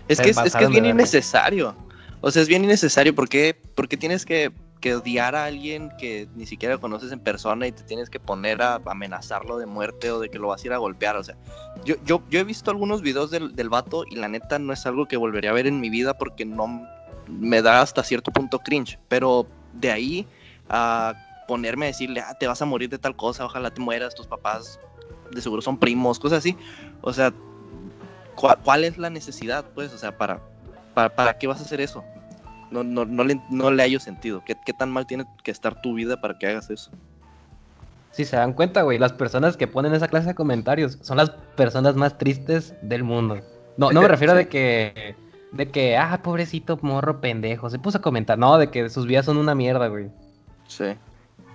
[0.07, 0.89] Es que es, es que es bien verga.
[1.01, 1.75] innecesario.
[2.21, 3.15] O sea, es bien innecesario.
[3.15, 4.51] ¿Por qué, por qué tienes que,
[4.81, 8.61] que odiar a alguien que ni siquiera conoces en persona y te tienes que poner
[8.61, 11.15] a amenazarlo de muerte o de que lo vas a ir a golpear?
[11.15, 11.37] O sea,
[11.85, 14.85] yo, yo, yo he visto algunos videos del, del vato y la neta no es
[14.85, 16.81] algo que volvería a ver en mi vida porque no
[17.27, 18.99] me da hasta cierto punto cringe.
[19.07, 20.27] Pero de ahí
[20.67, 21.13] a
[21.47, 24.27] ponerme a decirle, ah, te vas a morir de tal cosa, ojalá te mueras, tus
[24.27, 24.79] papás
[25.31, 26.55] de seguro son primos, cosas así.
[27.01, 27.33] O sea,
[28.35, 29.93] ¿cuál, cuál es la necesidad, pues?
[29.93, 30.41] O sea, ¿para,
[30.99, 32.03] para, para qué vas a hacer eso?
[32.71, 34.43] No, no, no, le, no le hallo sentido.
[34.45, 36.91] ¿Qué, ¿Qué tan mal tiene que estar tu vida para que hagas eso?
[38.11, 41.29] Si se dan cuenta, güey, las personas que ponen esa clase de comentarios son las
[41.55, 43.39] personas más tristes del mundo.
[43.77, 45.15] No, no me refiero de que,
[45.53, 48.37] de que, ah, pobrecito morro pendejo, se puso a comentar.
[48.37, 50.09] No, de que sus vidas son una mierda, güey.
[50.67, 50.95] Sí.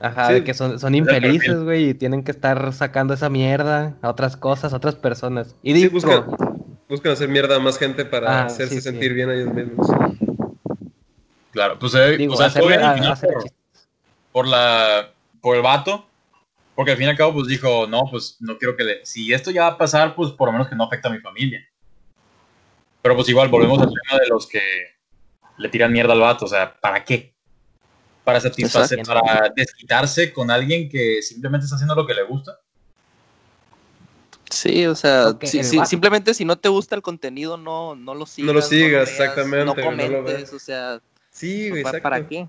[0.00, 0.34] Ajá, Sí.
[0.34, 4.08] de que son, son el infelices, güey, y tienen que estar sacando esa mierda a
[4.08, 5.54] otras cosas, a otras personas.
[5.62, 6.24] Y Sí, digo, buscan,
[6.88, 8.90] buscan hacer mierda a más gente para Ah, hacerse sí, sí.
[8.90, 9.86] sentir bien a ellos mismos.
[11.52, 13.30] Claro, pues eh, digo, o sea, hacerle- todo bien al a- final hacer
[14.32, 16.08] por, la por el vato,
[16.74, 19.32] porque al fin y al cabo pues dijo, no, pues no quiero que le, si
[19.32, 21.60] esto ya va a pasar, pues por lo menos que no afecte a mi familia.
[23.02, 24.60] Pero pues igual volvemos al tema de los que
[25.58, 27.34] le tiran mierda al vato, o sea, ¿para qué?
[28.24, 32.58] Para satisfacer, para desquitarse con alguien que simplemente está haciendo lo que le gusta.
[34.54, 35.36] Sí, o sea,
[35.86, 38.54] simplemente si no te gusta el contenido, no, no lo sigas.
[38.54, 41.00] lo sigas, veas, exactamente, No no comentes, o sea,
[41.30, 42.02] Sí, güey, ¿pa- exacto.
[42.04, 42.48] ¿para qué?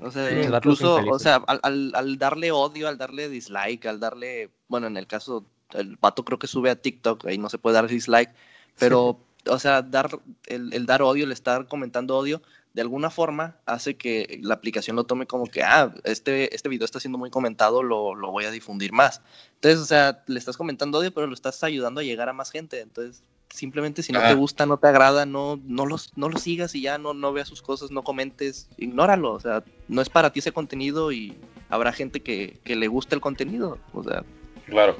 [0.00, 4.00] O sea, Sí, incluso, o sea, al, al- al darle odio, al darle dislike, al
[4.00, 7.58] darle, bueno, en el caso, el vato creo que sube a TikTok, ahí no se
[7.58, 8.32] puede dar dislike,
[8.78, 9.18] pero,
[9.48, 12.42] o sea, dar, el, el dar odio, el estar comentando odio,
[12.74, 16.84] de alguna forma hace que la aplicación lo tome como que, ah, este, este video
[16.84, 19.22] está siendo muy comentado, lo, lo voy a difundir más.
[19.54, 22.50] Entonces, o sea, le estás comentando odio, pero lo estás ayudando a llegar a más
[22.50, 22.80] gente.
[22.80, 24.28] Entonces, simplemente si no Ah.
[24.28, 27.32] te gusta, no te agrada, no, no, los, no lo sigas y ya no, no
[27.32, 29.32] veas sus cosas, no comentes, ignóralo.
[29.32, 31.32] O sea, no es para ti ese contenido y
[31.68, 33.78] habrá gente que, que le guste el contenido.
[33.92, 34.24] O sea,
[34.66, 34.96] Claro.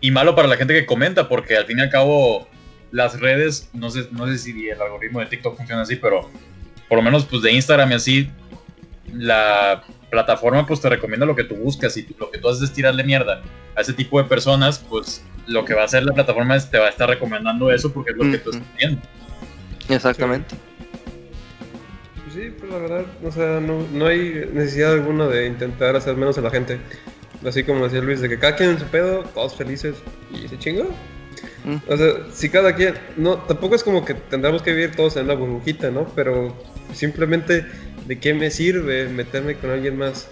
[0.00, 2.48] Y malo para la gente que comenta, porque al fin y al cabo
[2.92, 6.30] las redes, no sé, no sé si el algoritmo de TikTok funciona así, pero
[6.88, 8.30] por lo menos pues de Instagram y así,
[9.12, 12.72] la plataforma pues te recomienda lo que tú buscas y lo que tú haces es
[12.72, 13.42] tirarle mierda
[13.76, 16.78] a ese tipo de personas, pues lo que va a hacer la plataforma es te
[16.78, 19.00] va a estar recomendando eso porque es lo que tú estás viendo.
[19.88, 20.54] exactamente.
[22.24, 26.16] Pues sí, pues la verdad, o sea, no, no hay necesidad alguna de intentar hacer
[26.16, 26.78] menos a la gente.
[27.46, 29.96] Así como decía Luis, de que cada quien en su pedo, todos felices
[30.32, 30.84] y se chingó.
[31.64, 31.76] Mm.
[31.88, 35.24] O sea, si cada quien, no, tampoco es como que tendremos que vivir todos en
[35.26, 36.06] una burbujita, ¿no?
[36.14, 36.54] Pero
[36.94, 37.66] simplemente,
[38.06, 40.28] ¿de qué me sirve meterme con alguien más?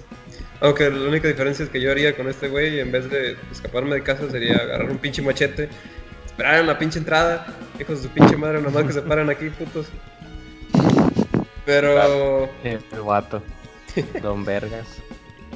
[0.60, 3.96] Aunque la única diferencia es que yo haría con este güey, en vez de escaparme
[3.96, 5.68] de casa, sería agarrar un pinche machete,
[6.24, 7.46] esperar en la pinche entrada,
[7.78, 9.86] hijos de su pinche madre, nomás que se paran aquí, putos.
[11.66, 12.48] Pero...
[12.64, 13.42] El vato.
[14.22, 14.86] Don Vergas.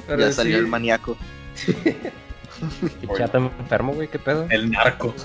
[0.07, 1.17] pero ya salió sí- el maníaco.
[3.01, 4.45] Pichata enfermo, güey, qué pedo.
[4.49, 5.15] El narco.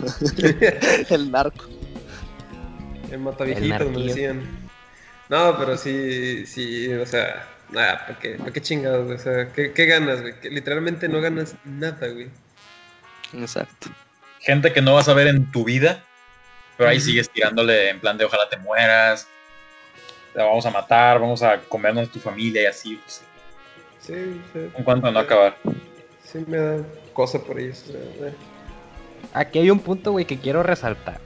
[1.10, 1.66] el narco.
[3.10, 4.65] El mataviejitos, me decían.
[5.28, 9.10] No, pero sí, sí, o sea, nada, ¿para qué, ¿para qué chingados?
[9.10, 10.38] O sea, ¿qué, qué ganas, güey?
[10.40, 12.28] Que literalmente no ganas nada, güey.
[13.34, 13.88] Exacto.
[14.40, 16.04] gente que no vas a ver en tu vida,
[16.76, 19.26] pero ahí sigues tirándole en plan de ojalá te mueras,
[20.32, 22.96] te vamos a matar, vamos a comernos tu familia y así.
[23.02, 23.22] Pues,
[23.98, 25.56] Sí, sí, ¿Con cuánto no acabar?
[26.22, 26.76] sí me da
[27.12, 27.92] cosa por eso.
[27.92, 28.32] eh.
[29.32, 31.20] Aquí hay un punto, güey, que quiero resaltar.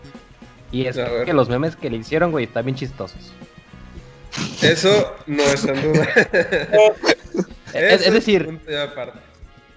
[0.73, 1.27] Y es ver.
[1.27, 3.33] que los memes que le hicieron, güey, están bien chistosos.
[4.63, 6.09] Eso no está en duda.
[7.73, 9.21] Es, es decir, aparte.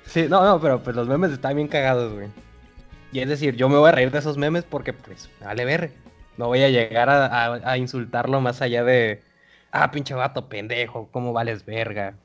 [0.08, 2.28] sí, no, no, pero pues los memes están bien cagados, güey.
[3.12, 5.92] Y es decir, yo me voy a reír de esos memes porque, pues, vale ver.
[6.38, 9.22] No voy a llegar a, a- a insultarlo más allá de.
[9.72, 12.16] Ah, pinche vato, pendejo, ¿cómo vales verga?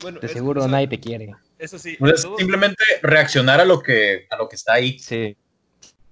[0.00, 1.34] Bueno, De seguro eso- nadie te quiere.
[1.58, 1.96] Eso sí.
[1.98, 5.00] Pues todo- simplemente reaccionar a lo que a lo que está ahí.
[5.00, 5.36] Sí.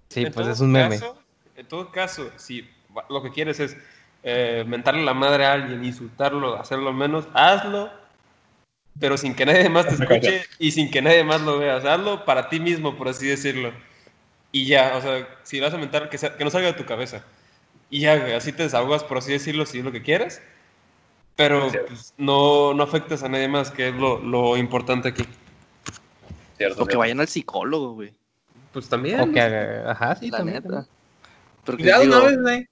[0.09, 0.99] Sí, en pues es un meme.
[0.99, 1.17] caso-
[1.57, 2.69] en todo caso, si
[3.09, 3.77] lo que quieres es
[4.25, 7.91] eh, mentarle la madre a alguien, insultarlo, hacerlo menos, hazlo,
[8.99, 11.77] pero sin que nadie más te escuche y sin que nadie más lo vea.
[11.77, 13.73] O sea, hazlo para ti mismo, por así decirlo.
[14.51, 16.85] Y ya, o sea, si vas a mentar, que, sea- que no salga de tu
[16.85, 17.23] cabeza.
[17.91, 20.41] Y ya, güey, así te desahogas, por así decirlo, si es lo que quieres.
[21.37, 25.25] Pero pues, no, no afectes a nadie más, que es lo, lo importante aquí.
[26.57, 26.83] ¿cierto?
[26.85, 28.15] O que vayan al psicólogo, güey.
[28.73, 29.21] Pues también.
[29.21, 30.63] O que, ajá, sí, la también.
[30.63, 30.87] neta.
[31.65, 32.69] Porque Ya de digo, una vez, güey.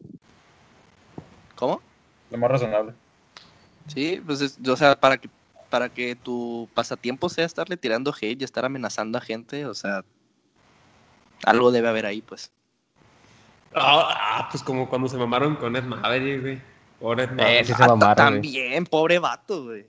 [1.63, 1.81] ¿Cómo?
[2.33, 2.93] Lo más razonable.
[3.87, 5.31] Sí, pues, es- o sea, para que,
[5.71, 10.03] para que tu pasatiempo sea estarle tirando hate y estar amenazando a gente, o sea,
[11.45, 12.51] algo debe haber ahí, pues.
[13.77, 14.09] Ah,
[14.41, 16.61] ah, pues como cuando se mamaron con Ed Maverick, güey.
[16.99, 17.67] Pobre Ed Eh, Maverick.
[17.67, 18.15] sí se mamaron, güey.
[18.43, 19.87] También, pobre vato, güey.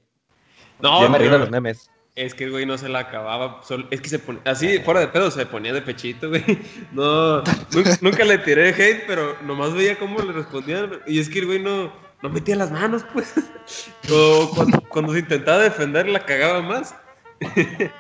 [0.80, 1.90] No, Yo me río de los memes.
[2.16, 3.62] Es que el güey no se la acababa.
[3.90, 6.44] es que se ponía, así, fuera de pedo, se ponía de pechito, güey.
[6.92, 11.00] No, nu- nunca le tiré hate, pero nomás veía cómo le respondían.
[11.08, 11.92] Y es que el güey no,
[12.22, 13.34] no metía las manos, pues.
[14.12, 14.52] O
[14.90, 16.96] cuando, se intentaba defender, la cagaba más.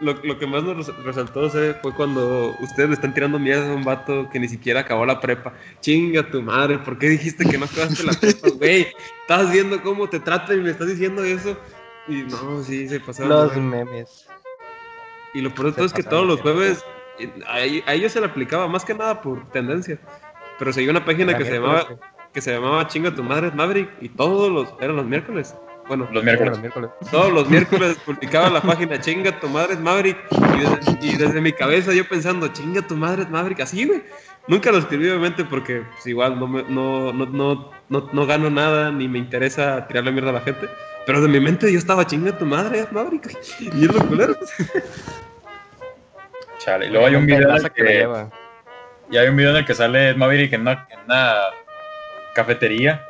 [0.00, 3.74] Lo, lo que más nos res- resaltó fue cuando ustedes le están tirando mierda a
[3.76, 5.52] un vato que ni siquiera acabó la prepa.
[5.80, 8.88] Chinga tu madre, ¿por qué dijiste que no acabaste la prepa, güey?
[9.20, 11.56] Estás viendo cómo te tratan y me estás diciendo eso.
[12.08, 13.30] Y no, sí, se pasaron.
[13.30, 14.28] Los memes.
[15.34, 16.84] Y lo peor de se todo es que todos los jueves
[17.46, 19.98] a, ellos- se le aplicaba más que nada por tendencia.
[20.58, 21.86] Pero seguía una página que se llamaba
[22.32, 25.54] que se llamaba Chinga tu madre Maverick y todos los eran los miércoles.
[25.88, 26.58] Bueno, Los miércoles.
[27.10, 31.52] Todos los miércoles publicaba la página Chinga tu madre Maverick y desde, y desde mi
[31.52, 34.02] cabeza yo pensando Chinga tu madre Maverick así, güey.
[34.48, 38.48] Nunca lo escribí obviamente porque pues, igual no, me- no, no, no, no, no gano
[38.50, 40.68] nada ni me interesa tirarle mierda a la gente.
[41.04, 43.24] Pero de mi mente yo estaba chinga tu madre Maverick.
[43.32, 43.36] güey.
[43.80, 44.36] Y es lo culero.
[46.58, 46.86] Chale.
[46.86, 48.30] Y luego hay un video en Raza el que que, lleva.
[49.10, 51.34] y hay un video en el que sale Ed Maverick en una, en una
[52.34, 53.04] cafetería.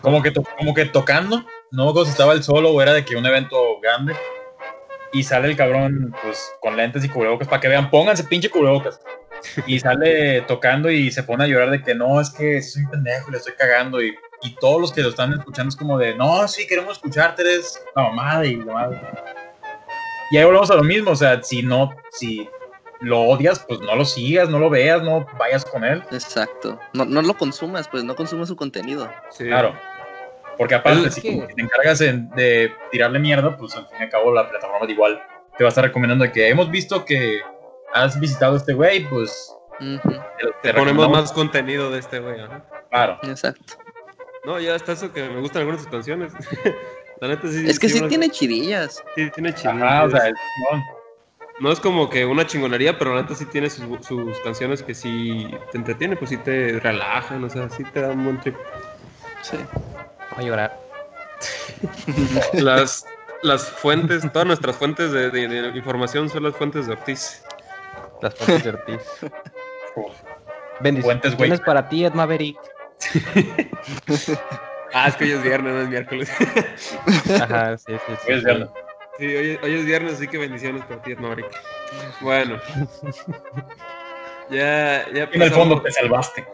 [0.00, 1.44] Como que, to- como que tocando.
[1.72, 4.14] No me acuerdo si estaba el solo o era de que un evento grande.
[5.12, 9.00] Y sale el cabrón, pues, con lentes y cubrebocas para que vean, pónganse pinche cubrebocas.
[9.66, 12.90] Y sale tocando y se pone a llorar de que no, es que soy un
[12.90, 14.02] pendejo, le estoy cagando.
[14.02, 17.42] Y, y todos los que lo están escuchando es como de, no, sí, queremos escucharte,
[17.42, 19.00] eres la mamada y la madre.
[20.30, 22.48] Y ahí volvemos a lo mismo, o sea, si no, si
[23.00, 26.02] lo odias, pues no lo sigas, no lo veas, no vayas con él.
[26.10, 26.78] Exacto.
[26.92, 29.10] No, no lo consumas, pues, no consumas su contenido.
[29.30, 29.44] Sí.
[29.44, 29.74] Claro.
[30.58, 34.10] Porque aparte, si, que- te encargas en- de tirarle mierda, pues al fin y al
[34.10, 35.22] cabo la plataforma de igual
[35.56, 37.40] te va a estar recomendando que hemos visto que
[37.94, 40.16] has visitado a este güey, pues Ujú, te,
[40.62, 42.40] Te ponemos recomendamos- más contenido de este güey.
[42.40, 42.64] ajá.
[42.90, 43.18] Claro.
[43.24, 43.74] Exacto.
[44.44, 46.32] No, ya está eso que me gustan algunas de sus canciones.
[47.20, 47.68] La neta sí.
[47.68, 49.02] Es que sí unas- tiene chidillas.
[49.14, 50.84] Sí, tiene Ajá, o sea, es chingón.
[51.60, 54.94] No es como que una chingonería, pero la neta sí tiene sus, sus canciones que
[54.94, 58.56] sí te entretienen, pues sí te relajan, o sea, sí te dan un buen trip.
[59.42, 59.56] Sí.
[60.36, 60.80] Voy a llorar.
[62.54, 63.06] Las,
[63.42, 67.42] las fuentes, todas nuestras fuentes de, de- de información son las fuentes de Ortiz.
[68.20, 69.00] Las fuentes de Ortiz.
[70.80, 72.58] Bendiciones para ti, Ed Maverick.
[74.94, 76.30] Ah, es que hoy es viernes, no es miércoles.
[77.40, 78.28] Ajá, sí, sí, sí.
[78.30, 78.68] Hoy es viernes.
[79.18, 81.46] Sí, hoy, hoy es viernes, así que bendiciones para ti, Maverick.
[82.20, 82.60] Bueno.
[84.50, 86.46] Ya, ya En el fondo te salvaste.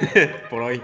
[0.50, 0.82] por hoy.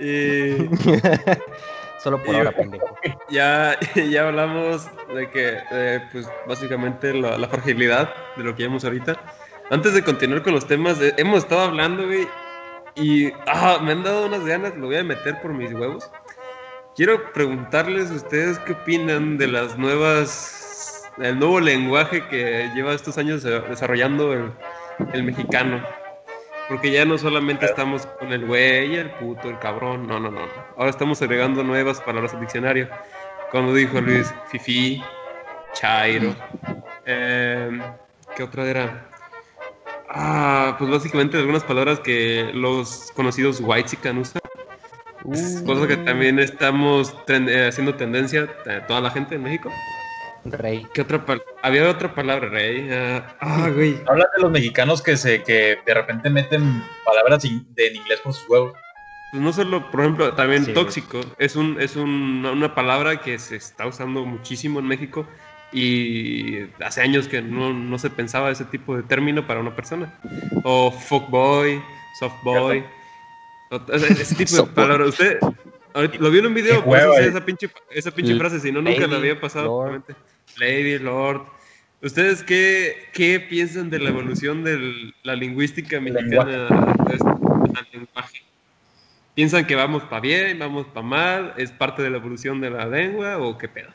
[0.00, 0.68] Y
[2.02, 2.86] Solo por Y- ahora, pendejo.
[3.28, 8.84] ya, ya hablamos de que, eh, pues básicamente la, la fragilidad de lo que vemos
[8.84, 9.20] ahorita.
[9.70, 12.26] Antes de continuar con los temas, eh, hemos estado hablando, güey,
[12.96, 16.10] y ah, me han dado unas ganas, lo voy a meter por mis huevos.
[16.96, 23.16] Quiero preguntarles a ustedes qué opinan de las nuevas, el nuevo lenguaje que lleva estos
[23.18, 24.50] años de- desarrollando el,
[25.12, 25.80] el mexicano.
[26.70, 30.40] Porque ya no solamente estamos con el güey, el puto, el cabrón, no, no, no.
[30.76, 32.88] Ahora estamos agregando nuevas palabras al diccionario.
[33.50, 35.02] Como dijo Luis, fifi,
[35.74, 36.32] chairo.
[37.04, 37.82] em,
[38.36, 39.08] ¿Qué otra era?
[40.08, 44.40] Ah, pues básicamente algunas palabras que los conocidos white usan.
[45.24, 48.48] Uh, Cosa que también estamos tren- eh, haciendo tendencia
[48.86, 49.70] toda la gente en México.
[50.44, 50.86] Rey.
[50.94, 51.24] ¿Qué otra
[51.62, 52.88] Había otra palabra, Rey.
[52.90, 54.00] Ah, ah, güey.
[54.08, 58.20] Hablan de los mexicanos que se que de repente meten palabras in- de, en inglés
[58.20, 58.72] por sus huevos.
[59.32, 60.84] Pues no solo, por ejemplo, también Sí, güey.
[60.84, 61.20] tóxico.
[61.38, 65.26] Es, un, es un- una palabra que se está usando muchísimo en México
[65.72, 70.12] y hace años que no, no se pensaba ese tipo de término para una persona.
[70.64, 71.80] O fuckboy,
[72.18, 72.84] softboy.
[73.92, 75.10] Ese ese tipo de palabras.
[75.10, 75.38] Usted
[76.18, 77.26] lo vio en un video, por eso eh.
[77.28, 80.02] esa pinche, esa pinche frase, si no, nunca la había pasado.
[80.58, 81.42] Lady, Lord.
[82.02, 86.44] ¿Ustedes qué, qué piensan de la evolución de la lingüística mexicana
[87.06, 87.28] de este-
[87.78, 88.42] al lenguaje?
[89.34, 91.54] ¿Piensan que vamos para bien, vamos para mal?
[91.56, 93.90] ¿Es parte de la evolución de la lengua o qué pedo?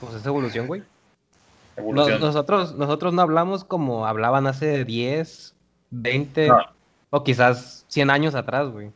[0.00, 0.80] Pues es evolución, güey.
[0.80, 2.20] No- Evolución.
[2.20, 5.54] nosotros, nosotros no hablamos como hablaban hace 10,
[5.90, 6.58] 20 No.
[7.10, 8.90] o quizás 100 años atrás, güey.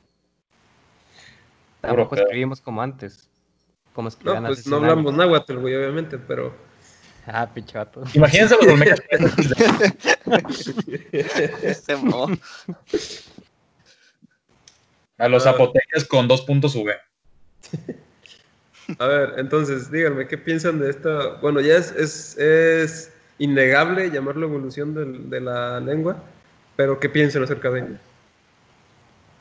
[1.81, 3.29] Tampoco escribimos como antes.
[4.25, 6.55] No, pues no 100 hablamos náhuatl, güey, obviamente, pero...
[7.27, 8.03] Ah, pinche vato.
[8.15, 9.01] Imagínense los olmecas.
[15.19, 16.93] A los zapotecas con dos puntos V.
[18.99, 21.35] A ver, entonces, díganme, ¿qué piensan de esta?
[21.41, 26.23] Bueno, ya es, es, es innegable llamarlo evolución del- de la lengua,
[26.77, 28.01] pero ¿qué piensan acerca de ella?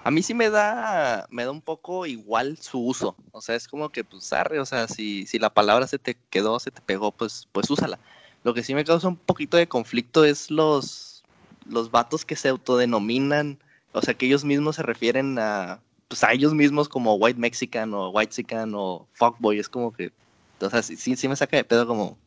[0.03, 3.15] A mí sí me da, me da un poco igual su uso.
[3.31, 6.17] O sea, es como que, pues, arre, o sea, si, si la palabra se te
[6.29, 7.99] quedó, se te pegó, pues, pues úsala.
[8.43, 11.23] Lo que sí me causa un poquito de conflicto es los,
[11.69, 13.59] los vatos que se autodenominan,
[13.91, 17.93] o sea, que ellos mismos se refieren a, pues, a ellos mismos como white mexican
[17.93, 19.59] o white sican o fuckboy.
[19.59, 20.11] Es como que,
[20.59, 22.17] o sea, sí, sí, me saca de pedo como,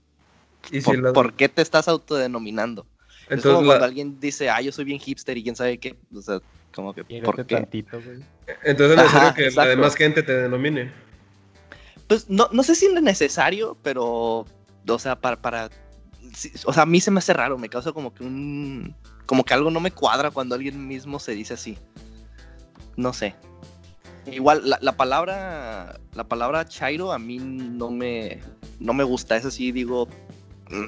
[0.70, 2.87] Y si ¿por, qué te estás autodenominando?
[3.29, 5.97] es como entonces, cuando alguien dice, ah, yo soy bien hipster y quién sabe qué,
[6.14, 6.41] o sea,
[6.75, 7.55] como que, Quiérete ¿por qué?
[7.57, 8.20] tantito, güey.
[8.64, 9.62] entonces es necesario Ajá, que exacto.
[9.62, 10.93] la demás gente te denomine.
[12.07, 14.45] Pues no, no sé si es necesario, pero,
[14.89, 15.70] o sea, para, para,
[16.66, 18.95] o sea, a mí se me hace raro, me causa como que un,
[19.27, 21.79] como que algo no me cuadra cuando alguien mismo se dice así.
[22.97, 23.35] No sé.
[24.27, 28.41] Igual, la, la palabra, la palabra chairo a mí no me,
[28.81, 30.09] no me gusta, es así, digo,
[30.70, 30.87] mm,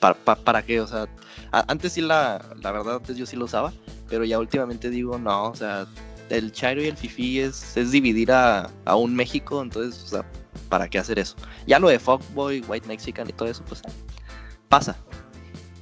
[0.00, 0.80] ¿para, para qué?
[0.80, 1.08] O sea,
[1.52, 3.72] antes sí la, la verdad, antes yo sí lo usaba,
[4.12, 5.86] pero ya últimamente digo, no, o sea,
[6.28, 10.24] el chairo y el fifi es, es dividir a, a un México, entonces, o sea,
[10.68, 11.34] ¿para qué hacer eso?
[11.66, 13.80] Ya lo de fuckboy, white mexican y todo eso, pues
[14.68, 14.98] pasa.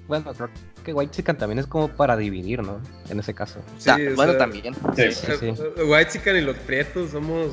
[0.07, 0.49] Bueno, creo
[0.85, 2.81] que White Chicken también es como para dividir, ¿no?
[3.09, 3.59] En ese caso.
[3.77, 4.75] O sea, o bueno, sea, también.
[4.95, 5.11] Sí.
[5.11, 5.47] Sí, sí.
[5.83, 7.49] White Chican y los prietos somos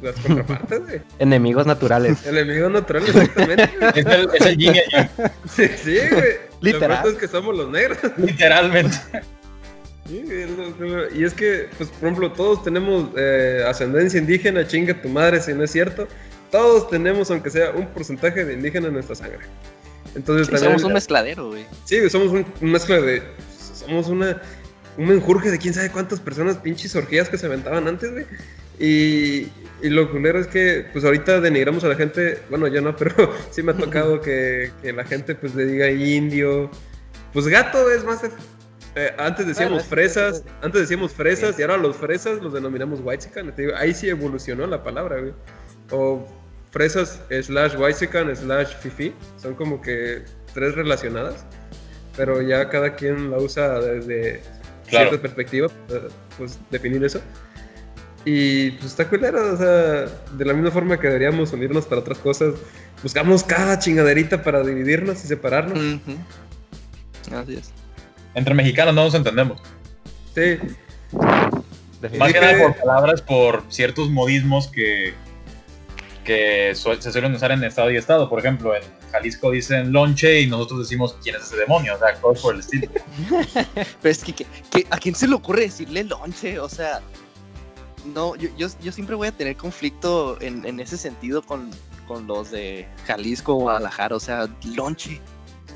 [0.00, 1.02] las contrapartes, güey.
[1.18, 2.24] Enemigos naturales.
[2.26, 3.68] Enemigos naturales, exactamente.
[3.96, 5.10] Es el, es el yin y el yang,
[5.48, 6.50] sí, sí, güey.
[6.60, 6.90] Literal.
[6.90, 7.98] Lo pronto es que somos los negros.
[8.16, 8.96] literalmente.
[11.14, 15.52] Y es que, pues, por ejemplo, todos tenemos eh, ascendencia indígena, chinga tu madre si
[15.54, 16.08] no es cierto.
[16.50, 19.40] Todos tenemos, aunque sea un porcentaje de indígena en nuestra sangre.
[20.14, 21.64] Entonces Sí, también, somos un mezcladero, güey.
[21.84, 23.22] sí, somos un, un mezcla de,
[23.72, 24.42] somos una,
[24.98, 28.26] un menjurje de quién sabe cuántas personas, pinches orgías que se aventaban antes, güey.
[28.80, 29.48] Y,
[29.82, 33.32] y lo culero es que, pues, ahorita denigramos a la gente, bueno, yo no, pero
[33.50, 36.70] sí me ha tocado que, que la gente, pues, le diga indio.
[37.32, 38.22] Pues gato es más...
[38.94, 42.52] eh, antes decíamos Bueno, es- fresas, es- antes decíamos fresas y ahora los fresas los
[42.52, 43.54] denominamos whitezican.
[43.54, 45.32] Te digo, ahí sí evolucionó la palabra, güey.
[45.90, 46.26] O
[46.70, 49.14] fresas slash whitezican slash fifi.
[49.36, 50.22] Son como que
[50.54, 51.44] tres relacionadas.
[52.16, 54.42] Pero ya cada quien la usa desde
[54.88, 55.08] Claro.
[55.10, 56.02] cierta perspectiva, para,
[56.36, 57.20] pues definir eso.
[58.24, 62.18] Y pues está culero, o sea, de la misma forma que deberíamos unirnos para otras
[62.18, 62.54] cosas,
[63.02, 65.78] buscamos cada chingaderita para dividirnos y separarnos.
[65.78, 67.34] Ujú.
[67.34, 67.72] Así es.
[68.34, 69.60] Entre mexicanos no nos entendemos.
[70.34, 70.58] Sí,
[72.18, 75.14] Más que que- nada por palabras, por ciertos modismos que,
[76.24, 78.28] que su- se suelen usar en estado y estado.
[78.28, 81.94] Por ejemplo, en Jalisco dicen lonche y nosotros decimos quién es ese demonio.
[81.96, 82.88] O sea, cosas por el estilo.
[83.74, 86.58] Pero es que, que- que- ¿a quién se le ocurre decirle lonche?
[86.60, 87.00] O sea,
[88.14, 91.70] no, yo, yo, yo siempre voy a tener conflicto en, en ese sentido con,
[92.06, 94.14] con los de Jalisco o Guadalajara.
[94.16, 95.20] O sea, lonche.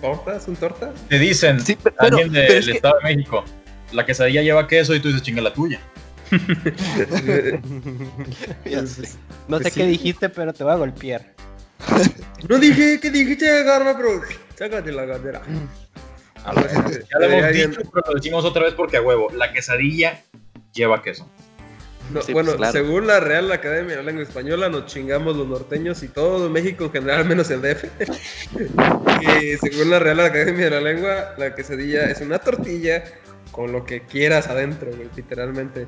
[0.05, 0.93] Tortas, un torta.
[1.09, 3.43] Te dicen, Sí, pero, alguien del pero es que- Estado de México,
[3.93, 5.81] la quesadilla lleva queso y tú dices chinga la tuya.
[8.65, 9.07] No sé
[9.49, 9.81] Pues sí.
[9.81, 11.35] qué dijiste, pero te voy a golpear.
[12.49, 14.21] No dije que dijiste agarra, pero
[14.55, 15.07] sácate la
[16.63, 19.31] que- Ya lo hemos alguien- dicho, pero lo decimos otra vez porque a huevo.
[19.35, 20.23] La quesadilla
[20.75, 21.27] lleva queso.
[22.13, 22.73] No, Sí, bueno, pues, claro.
[22.73, 26.85] según la Real Academia de la Lengua Española, nos chingamos los norteños y todo México
[26.85, 27.85] en general, menos el DF.
[29.23, 33.05] y según la Real Academia de la Lengua, la quesadilla es una tortilla
[33.53, 35.87] con lo que quieras adentro, güey, literalmente.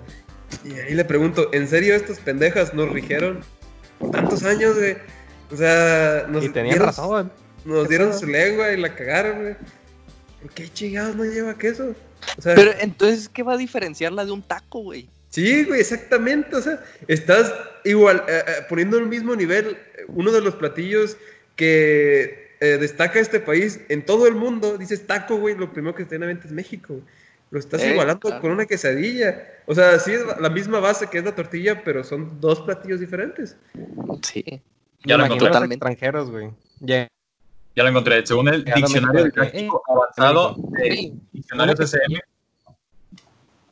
[0.64, 3.41] Y ahí le pregunto, ¿en serio estas pendejas nos rigieron
[3.99, 4.97] por tantos años, güey?
[5.51, 7.33] O sea, nos Y tenían dieron, razón.
[7.64, 9.57] nos ¿Qué dieron su lengua y la cagaron, güey.
[10.43, 11.95] ¿Por qué chingados no lleva queso?
[12.39, 15.09] O sea, Pero entonces, ¿qué va a diferenciarla de un taco, güey?
[15.37, 16.57] Sí, güey, exactamente.
[16.57, 17.53] O sea, estás
[17.84, 19.76] igual eh, eh, poniendo en el mismo nivel
[20.09, 21.18] uno de los platillos
[21.57, 24.78] que eh, destaca este país en todo el mundo.
[24.78, 26.95] Dices taco, güey, lo primero que te viene a la mente es México.
[26.95, 27.05] güey.
[27.51, 28.41] Lo estás Eh, igualando claro.
[28.41, 29.47] con una quesadilla.
[29.66, 32.99] O sea, sí es la misma base que es la tortilla, pero son dos platillos
[33.01, 33.57] diferentes.
[34.22, 34.43] Sí.
[35.05, 35.49] Ya lo encontré.
[35.49, 35.74] Totalmente.
[35.74, 36.51] extranjeros, güey.
[36.80, 37.09] Ya-
[37.76, 38.24] Ya lo encontré.
[38.26, 41.12] Según el Diccionario eh, Avanzado de Sí.
[41.32, 42.20] Diccionario ¿Cómo que CCM,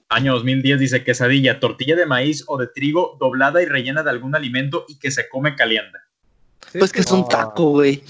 [0.09, 4.35] año 2010, dice quesadilla, tortilla de maíz o de trigo doblada y rellena de algún
[4.35, 5.99] alimento y que se come caliente.
[6.73, 8.03] Sí, Pues que es un taco, güey.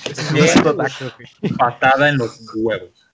[1.59, 3.11] Patada en los huevos.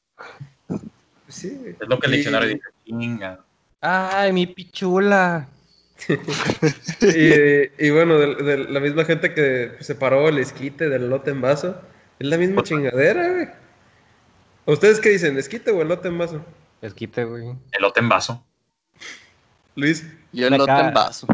[1.28, 1.76] sí, güey.
[1.80, 2.62] Es lo que el diccionario dice.
[2.86, 3.40] Chinga.
[3.80, 5.48] Ay, mi pichula.
[7.02, 11.40] Y, y bueno, de, de la misma gente que separó el esquite del elote en
[11.40, 11.80] vaso,
[12.18, 13.48] es la misma chingadera, güey.
[14.66, 15.36] ¿Ustedes qué dicen?
[15.38, 16.44] ¿Esquite o elote en vaso?
[16.82, 17.54] Esquite, güey.
[17.72, 18.46] Elote en vaso.
[19.80, 20.04] Luis.
[20.32, 21.26] Yo Me en vaso.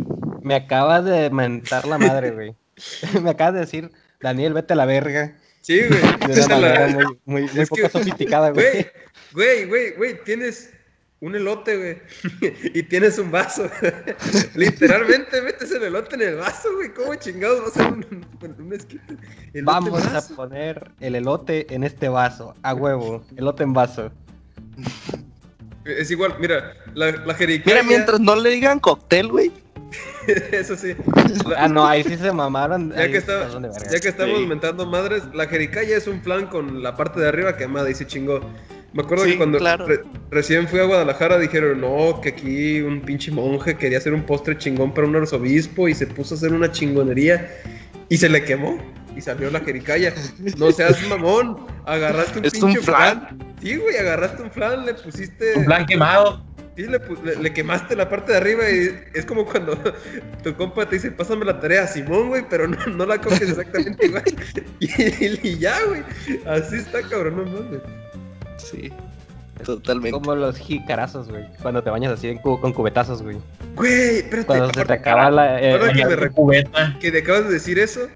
[0.43, 2.55] Me acabas de mentar la madre, güey.
[3.23, 3.91] Me acabas de decir,
[4.21, 5.37] Daniel, vete a la verga.
[5.61, 6.35] Sí, güey.
[6.35, 8.87] De una la- muy, muy, muy Es que- poco sofisticada, güey.
[9.33, 10.73] Güey, güey, güey, güey, tienes
[11.21, 11.99] un elote, güey.
[12.75, 13.69] y tienes un vaso.
[14.55, 16.95] Literalmente metes el elote en el vaso, güey.
[16.95, 18.27] ¿Cómo chingados va a ser un,
[18.59, 19.15] un esquite?
[19.15, 22.55] Elote en Vamos a poner el elote en este vaso.
[22.63, 23.25] A huevo.
[23.37, 24.13] Elote en vaso.
[25.87, 27.83] Es igual, mira, la, la jericaya.
[27.83, 29.53] Mira, mientras no le digan cóctel, güey.
[30.53, 30.95] Eso sí.
[31.49, 32.91] La- Ah, no, ahí sí se mamaron.
[32.93, 33.49] Ya que, está-
[33.91, 34.47] ya que estamos Sí.
[34.47, 38.07] mentando madres, la jericaya es un flan con la parte de arriba quemada y se
[38.07, 38.41] chingó.
[38.93, 39.87] Me acuerdo Sí, que cuando claro.
[39.87, 44.23] re- recién fui a Guadalajara dijeron, no, que aquí un pinche monje quería hacer un
[44.23, 47.51] postre chingón para un arzobispo y se puso a hacer una chingonería
[48.09, 48.79] y se le quemó
[49.17, 50.13] y salió la jericaya.
[50.59, 53.39] No seas mamón, agarraste un Es pinche un flan.
[53.63, 55.55] Sí, güey, agarraste un flan, le pusiste...
[55.57, 56.45] Un plan quemado.
[56.77, 59.79] Sí, le, le- le quemaste la parte de arriba y es como cuando
[60.43, 64.07] tu compa te dice, pásame la tarea, Simón, güey, pero no, no la copies exactamente
[64.07, 64.25] igual.
[64.81, 66.03] Y, y ya, güey.
[66.47, 67.81] Así está, cabrón, no mames.
[68.59, 68.93] Sí.
[69.65, 70.11] Totalmente.
[70.11, 71.45] Como los jicarazos, güey.
[71.63, 73.39] Cuando te bañas así cu- con cubetazos, güey.
[73.75, 74.47] Güey, espérate.
[74.47, 75.59] Cuando se te acaba la.
[75.59, 76.95] eh, que la- me re- Cubeta.
[77.01, 78.07] que te acabas de decir eso,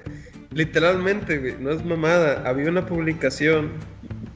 [0.53, 2.43] literalmente, güey, no es mamada.
[2.49, 3.71] Había una publicación.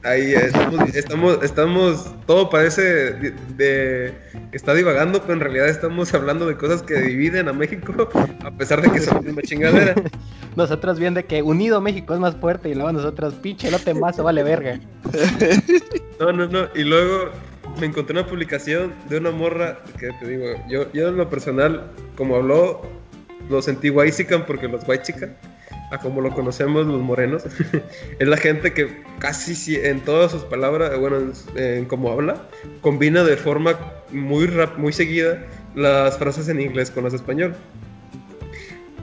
[0.03, 4.13] Ahí estamos, estamos, estamos, todo parece de, de-
[4.51, 8.07] que está divagando, pero en realidad estamos hablando de cosas que dividen a México,
[8.43, 9.95] a pesar de que son la misma chingadera.
[10.55, 14.23] Nosotros bien de que unido México es más fuerte y luego nosotros, pinche en vaso,
[14.23, 14.79] vale verga.
[16.19, 16.69] No, no, no.
[16.73, 17.29] Y luego
[17.79, 21.91] me encontré una publicación de una morra que te digo, yo, yo en lo personal,
[22.15, 22.83] como habló,
[23.49, 23.89] lo sentí
[24.45, 25.35] porque los whitezican,
[25.91, 27.43] a como lo conocemos los morenos,
[28.19, 31.17] es la gente que casi si- en todas sus palabras, bueno,
[31.55, 32.47] en, como habla,
[32.81, 33.77] combina de forma
[34.11, 37.55] muy rap, muy seguida las frases en inglés con las español.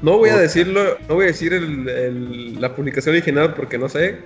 [0.02, 3.88] No voy a decirlo, no voy a decir el- el- la publicación original porque no
[3.88, 4.16] sé,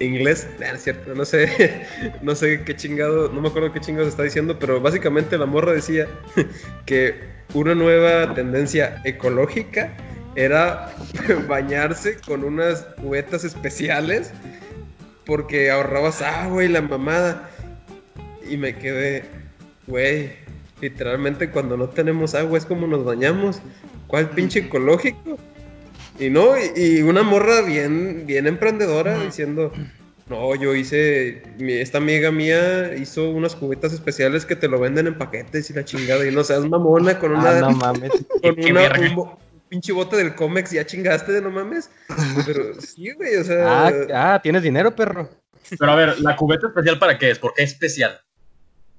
[0.00, 1.84] inglés, nah, es cierto, no sé,
[2.22, 5.72] no sé qué chingado, no me acuerdo qué chingados está diciendo, pero básicamente la morra
[5.72, 6.08] decía
[6.86, 7.14] que
[7.54, 9.92] una nueva tendencia ecológica
[10.38, 10.94] era
[11.48, 14.30] bañarse con unas cubetas especiales
[15.26, 17.50] porque ahorrabas agua y la mamada.
[18.48, 19.24] Y me quedé,
[19.86, 20.30] güey,
[20.80, 23.60] literalmente cuando no tenemos agua es como nos bañamos.
[24.06, 25.36] ¿Cuál pinche ecológico?
[26.18, 29.70] Y no, y, una morra bien, bien emprendedora diciendo,
[30.28, 35.18] no, yo hice, esta amiga mía hizo unas cubetas especiales que te lo venden en
[35.18, 38.12] paquetes y la chingada, y no seas mamona con una, Ah, no mames.
[38.42, 39.30] con una- un,
[39.68, 41.90] pinche bote del Comex, ya chingaste de no mames.
[42.46, 45.28] Pero sí, güey, o Ah, sea, ah, tienes dinero, perro.
[45.78, 47.38] Pero a ver, ¿la cubeta especial para qué es?
[47.38, 48.20] ¿Por qué es especial?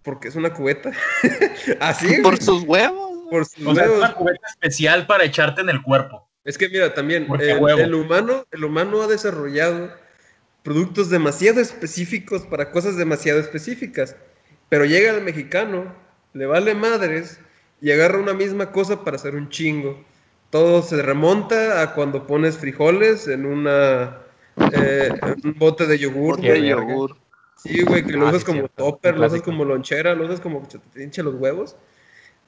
[0.02, 0.92] porque es una cubeta.
[1.82, 3.12] Así, Por sus huevos.
[3.30, 4.06] por sus O sea, es huevos.
[4.06, 6.28] una cubeta especial para echarte en el cuerpo.
[6.46, 7.68] Es que mira, también huevo.
[7.80, 9.92] el humano, el humano ha desarrollado
[10.64, 14.16] productos demasiado específicos para cosas demasiado específicas.
[14.70, 15.94] Pero llega el mexicano,
[16.34, 17.40] le vale madres
[17.82, 20.04] y agarra una misma cosa para hacer un chingo.
[20.50, 24.18] Todo se remonta a cuando pones frijoles en una
[24.74, 26.42] eh, en un bote de yogur.
[26.42, 26.50] De.
[27.56, 28.84] Sí, güey, que lo Ah, usas sí, como cierto.
[28.84, 31.76] topper, lo usas como lonchera, lo usas como que se te hinche los huevos.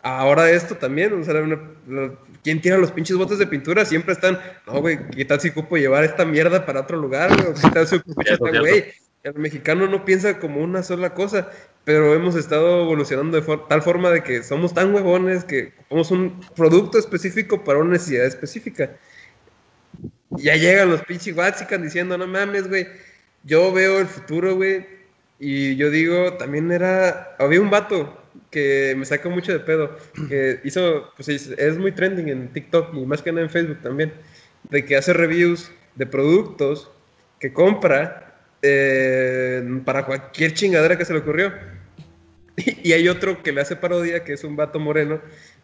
[0.02, 3.86] Ahora esto también, o sea, una- la- ¿quién tira los pinches botes de pintura?
[3.86, 7.52] Siempre están, no, güey, ¿qué tal si ocupo llevar esta mierda para otro lugar, güey?
[7.52, 8.86] ¿O ¿Qué tal si ocupo esta, güey?
[9.24, 11.50] El mexicano no piensa como una sola cosa,
[11.84, 16.12] pero hemos estado evolucionando de for- tal forma de que somos tan huevones que ocupamos
[16.12, 18.98] un producto específico para una necesidad específica.
[20.32, 22.88] Ya llegan los pinches Waxican diciendo, no mames, güey,
[23.44, 24.86] yo veo el futuro, güey,
[25.40, 28.18] y yo digo, también era, había un vato
[28.50, 29.98] que me sacó mucho de pedo,
[30.30, 33.82] que hizo, pues es, es muy trending en TikTok y más que nada en Facebook
[33.82, 34.14] también,
[34.70, 36.90] de que hace reviews de productos
[37.40, 38.31] que compra
[38.62, 41.52] eh, para cualquier chingadera que se le ocurrió.
[42.84, 45.22] Y hay otro que le hace parodia, que es un vato moreno,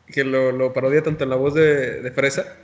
[0.08, 2.58] que lo, lo parodia tanto en la voz de, de Fresa.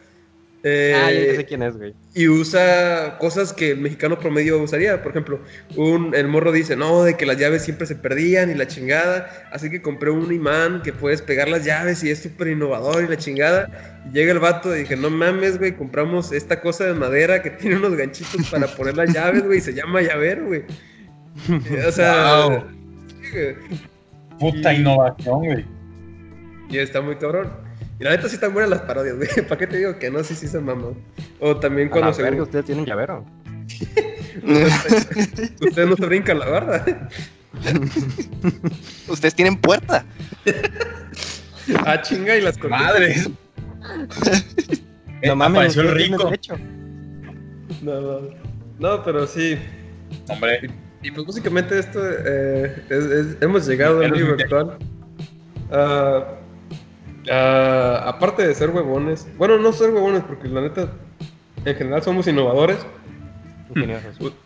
[0.63, 1.93] Eh, Ah, ya sé quién es, güey.
[2.15, 5.01] y usa cosas que el mexicano promedio usaría.
[5.03, 5.39] Por ejemplo,
[5.75, 9.29] un, el morro dice, no, de que las llaves siempre se perdían y la chingada.
[9.51, 13.07] Así que compré un imán que puedes pegar las llaves y es súper innovador y
[13.07, 14.01] la chingada.
[14.09, 17.49] Y llega el vato y dije, no mames, güey, compramos esta cosa de madera que
[17.59, 20.63] tiene unos ganchitos para poner las llaves, güey, y se llama llavero, güey.
[21.87, 22.45] o sea...
[22.47, 22.63] Wow.
[24.39, 25.65] Puta Y- innovación, güey.
[26.69, 27.51] Y está muy cabrón.
[28.03, 29.29] Y la neta sí están buenas las parodias, güey.
[29.47, 30.21] ¿Para qué te digo que no?
[30.25, 30.93] Sí, sí se mamó.
[31.39, 32.21] O también A cuando la se...
[32.21, 33.25] verga, ustedes tienen llavero.
[35.61, 36.85] Ustedes no se brincan la barda.
[39.07, 40.03] Ustedes tienen puerta.
[41.85, 42.81] Ah, chinga, y las cortinas.
[42.83, 43.15] Madre.
[45.23, 46.29] No mames, Apareció el rico.
[47.83, 48.19] No, no.
[48.79, 49.57] No, pero sí.
[50.27, 50.69] Hombre,
[51.01, 54.77] Y pues básicamente esto, eh, es- es- hemos llegado al libro un- actual.
[55.71, 56.25] Ah,
[57.31, 60.89] ah, aparte de ser huevones, bueno, no ser huevones, porque la neta,
[61.65, 62.77] en general somos innovadores.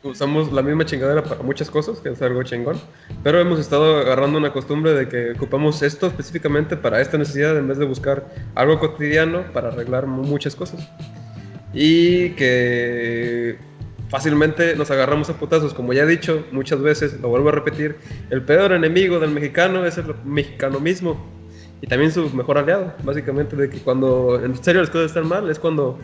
[0.04, 2.78] Usamos la misma chingadera para muchas cosas, que es algo chingón.
[3.24, 7.68] Pero hemos estado agarrando una costumbre de que ocupamos esto específicamente para esta necesidad en
[7.68, 8.26] vez de buscar
[8.56, 10.88] algo cotidiano para arreglar mu- muchas cosas.
[11.74, 13.58] Y que
[14.08, 15.74] fácilmente nos agarramos a putazos.
[15.74, 17.98] Como ya he dicho muchas veces, lo vuelvo a repetir,
[18.30, 21.18] el peor enemigo del mexicano es el mexicano mismo.
[21.82, 25.50] Y también su mejor aliado, básicamente, de que cuando en serio las cosas están mal
[25.50, 25.98] es cuando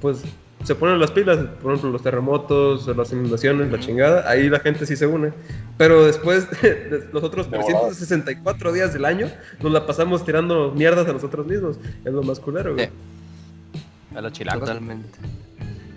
[0.00, 0.22] pues
[0.64, 4.86] se ponen las pilas, por ejemplo, los terremotos, las inundaciones, la chingada, ahí la gente
[4.86, 5.32] sí se une.
[5.76, 7.86] Pero después de los otros De volada.
[7.88, 9.30] 364 días del año,
[9.62, 11.78] nos la pasamos tirando mierdas a nosotros mismos.
[12.04, 12.86] Es lo más culero, güey.
[12.86, 13.82] Sí.
[14.16, 14.68] A los chilangos.
[14.68, 15.18] Totalmente.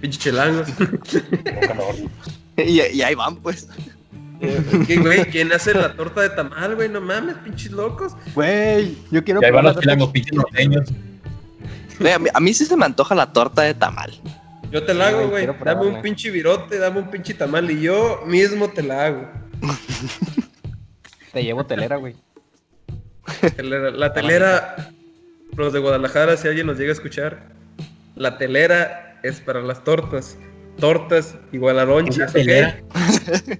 [0.01, 0.67] Pinche chilangos.
[2.57, 3.67] Y, y ahí van, pues.
[4.87, 5.25] ¿Qué, güey?
[5.25, 6.89] ¿Quién hace la torta de tamal, güey?
[6.89, 8.13] No mames, pinches locos.
[8.33, 10.89] Güey, yo quiero y ahí van los chilangos pinches norteños.
[11.99, 14.11] Güey, a, mí, a mí sí se me antoja la torta de tamal.
[14.71, 18.23] Yo te la hago, güey, Dame un pinche virote, dame un pinche tamal y yo
[18.25, 19.29] mismo te la hago.
[21.33, 22.15] Te llevo telera, güey.
[23.55, 24.91] Telera- La telera,
[25.55, 27.49] los de Guadalajara, si alguien nos llega a escuchar,
[28.15, 30.37] la telera es para las tortas.
[30.79, 33.59] Tortas igual a lonches, ¿Una ¿ok?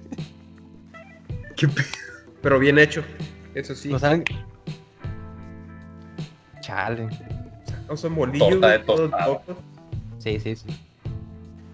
[2.42, 3.02] Pero bien hecho,
[3.54, 3.88] eso sí.
[3.90, 4.24] No saben.
[6.60, 7.08] Chale.
[7.88, 9.56] No son bolillos, Torta de locos.
[10.18, 10.66] Sí, sí, sí.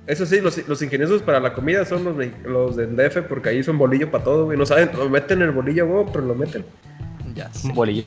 [0.07, 3.51] Eso sí, los, los ingeniosos para la comida son los, de- los del DF, porque
[3.51, 4.57] ahí son bolillo para todo, güey.
[4.57, 6.65] No saben, lo meten el bolillo, güey, pero lo meten.
[7.35, 7.69] Ya sé.
[7.69, 8.05] Un bolillo.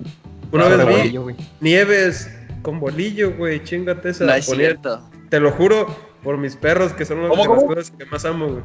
[0.51, 1.35] Una Sobre vez vi bolillo, güey.
[1.61, 2.31] nieves
[2.63, 4.25] con bolillo, güey, chingate esa.
[4.25, 5.07] No es ponía- cierto.
[5.29, 5.87] Te lo juro
[6.23, 8.63] por mis perros, que son una ¿Cómo, de las cosas que más amo, güey.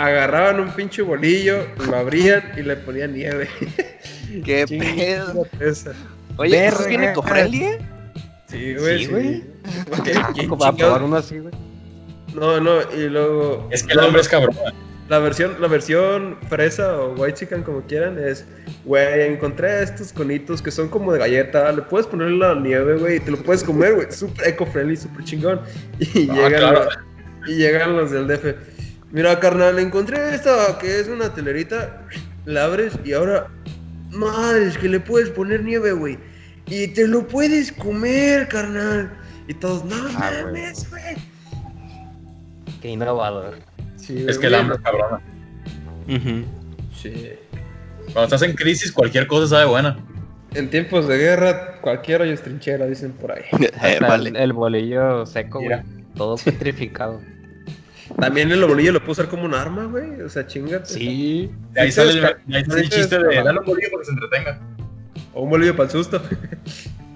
[0.00, 3.48] Agarraban un pinche bolillo, lo abrían y le ponían nieve.
[4.44, 5.46] Qué pedo.
[5.60, 5.92] esa.
[6.38, 7.78] Oye, ¿eso viene eco-friendly, eh?
[8.46, 8.98] Sí, güey.
[8.98, 9.44] Sí, Sí, güey.
[10.04, 11.52] ¿Qué- Ah, para probar uno así, güey.
[12.34, 13.68] No, no, y luego.
[13.70, 14.56] Es que el hambre es cabrón.
[15.10, 18.46] La versión, la versión fresa o white chicken, como quieran, es,
[18.84, 23.16] güey, encontré estos conitos que son como de galleta, le puedes poner la nieve, güey,
[23.16, 25.60] y te lo puedes comer, güey, súper eco-friendly, súper chingón.
[25.98, 26.84] Y, Ah, llegan claro.
[26.84, 26.98] los,
[27.48, 28.54] y llegan los del DF.
[29.12, 32.02] Mira, carnal, encontré esta que es una telerita,
[32.44, 33.48] la abres y ahora,
[34.10, 36.16] madre, es que le puedes poner nieve, güey,
[36.66, 39.10] y te lo puedes comer, carnal.
[39.48, 41.02] Y todos, no Ah, mames, güey.
[42.80, 43.58] Qué innovador.
[43.96, 45.20] Sí, Es que el hambre es cabrón.
[46.94, 47.32] Sí.
[48.12, 49.98] Cuando estás en crisis, cualquier cosa sabe buena.
[50.54, 53.42] En tiempos de guerra, cualquier hoyo es trinchera, dicen por ahí.
[53.82, 54.30] Eh, vale.
[54.30, 55.80] el, el bolillo seco, güey.
[56.16, 57.20] Todo petrificado.
[58.20, 60.20] También el bolillo lo puedo usar como un arma, güey.
[60.20, 60.86] O sea, chingate.
[60.86, 61.50] Sí.
[61.72, 64.00] De ahí sale el, de ahí sale el sí, chiste de dale un bolillo para
[64.00, 64.60] que se entretenga.
[65.32, 66.22] O un bolillo para el susto.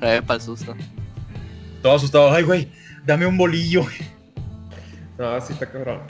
[0.02, 0.74] Eh, para el susto.
[1.82, 2.32] Todo asustado.
[2.32, 2.70] Ay, güey,
[3.06, 3.86] dame un bolillo.
[5.16, 6.00] No, sí está cabrón.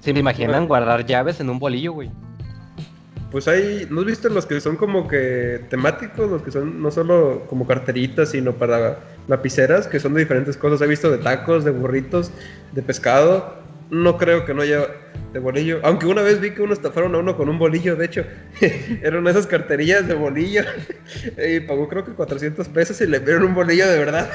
[0.00, 2.10] ¿Se me imaginan guardar llaves en un bolillo, güey?
[3.32, 6.30] pues hay, ¿no has visto los que son como que temáticos?
[6.30, 10.82] Los que son no solo como carteritas, sino para lapiceras, que son de diferentes cosas.
[10.82, 12.30] He visto de tacos, de burritos,
[12.72, 13.61] de pescado.
[13.92, 14.88] No creo que no haya
[15.34, 15.78] de bolillo.
[15.84, 18.24] Aunque una vez vi que uno estafaron a uno con un bolillo, de hecho.
[19.02, 20.62] Eran esas carterillas de bolillo.
[21.46, 24.30] y pagó creo que 400 pesos y le dieron un bolillo de verdad.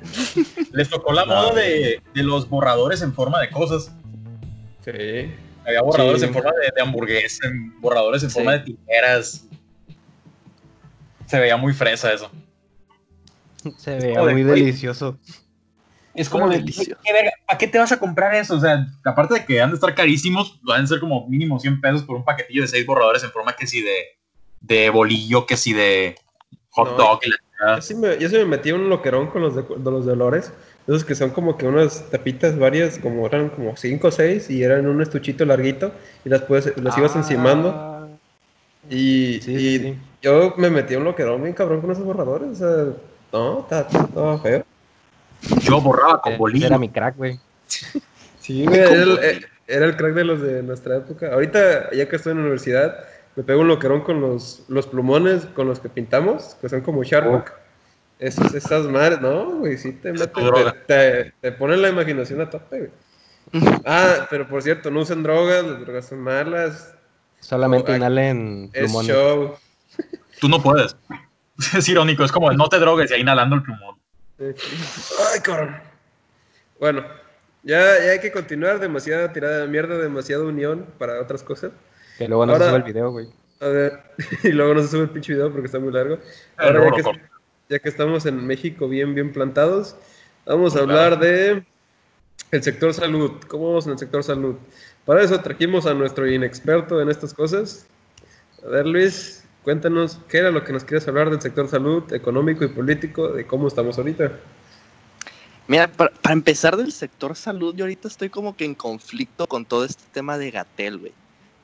[0.72, 3.92] Les tocó la moda de, de los borradores en forma de cosas.
[4.82, 5.30] Sí.
[5.66, 6.28] Había borradores Sí.
[6.28, 7.50] en forma de, de hamburguesa,
[7.80, 8.34] borradores en Sí.
[8.36, 9.46] forma de tijeras.
[11.26, 12.30] Se veía muy fresa eso.
[13.76, 15.18] Se veía muy delicioso.
[16.16, 16.64] Es como de.
[16.64, 17.30] ¿qué verga?
[17.46, 18.56] ¿para qué te vas a comprar eso?
[18.56, 21.80] O sea, aparte de que han de estar carísimos, van a ser como mínimo 100
[21.80, 24.16] pesos por un paquetillo de 6 borradores en forma que si de,
[24.60, 26.16] de bolillo, que si de
[26.70, 27.20] hot No, dog.
[27.22, 27.80] Yo chingada.
[27.82, 30.52] sí, me, yo sí me metí un loquerón con los de, de los de olores.
[30.86, 34.62] Esos que son como que unas tapitas varias, como eran como 5 o 6 y
[34.62, 35.92] eran un estuchito larguito
[36.24, 37.70] y las, puedes, las ibas encimando.
[37.74, 38.06] Ah,
[38.88, 42.50] Y, Sí, y sí, yo me metí un loquerón bien cabrón con esos borradores.
[42.50, 42.92] O sea,
[43.32, 44.64] no, está, estaba feo.
[45.60, 46.66] Yo borraba con bolillo.
[46.66, 47.38] era mi crack, güey.
[48.40, 51.32] Sí, güey, era el, eh, era el crack de los de nuestra época.
[51.32, 53.04] Ahorita, ya que estoy en la universidad,
[53.34, 57.02] me pego un loquerón con los, los plumones con los que pintamos, que son como
[57.04, 57.52] Sharpak.
[58.18, 62.48] Esas, esas madres, no, güey, sí te meten, te, te, te ponen la imaginación a
[62.48, 62.78] tope,
[63.52, 63.70] güey.
[63.84, 66.94] Ah, pero por cierto, no usen drogas, las drogas son malas,
[67.40, 69.12] Solamente Oh, inhalen es plumones.
[69.12, 69.54] show.
[70.40, 70.96] Tú no puedes.
[71.76, 73.95] Es irónico, es como no te drogues y ahí inhalando el plumón.
[74.38, 75.76] Ay, cabrón.
[76.78, 77.04] Bueno,
[77.62, 81.72] ya, ya hay que continuar, demasiada tirada de mierda, demasiada unión para otras cosas.
[82.18, 83.28] Que luego no Ahora- se sube el video, güey.
[83.60, 84.00] A ver,
[84.42, 86.18] y luego no se sube el pinche video porque está muy largo.
[86.58, 87.20] Ah, Ahora, ya que,
[87.70, 89.96] ya que estamos en México bien, bien plantados,
[90.44, 91.64] vamos a hablar de
[92.50, 93.32] el sector salud.
[93.48, 94.56] ¿Cómo vamos en el sector salud?
[95.06, 97.86] Para eso trajimos a nuestro inexperto en estas cosas.
[98.62, 102.64] A ver, Luis, cuéntanos qué era lo que nos quieres hablar del sector salud, económico
[102.64, 104.30] y político, de cómo estamos ahorita.
[105.66, 109.64] Mira, para, para empezar del sector salud, yo ahorita estoy como que en conflicto con
[109.64, 111.12] todo este tema de Gatel, güey.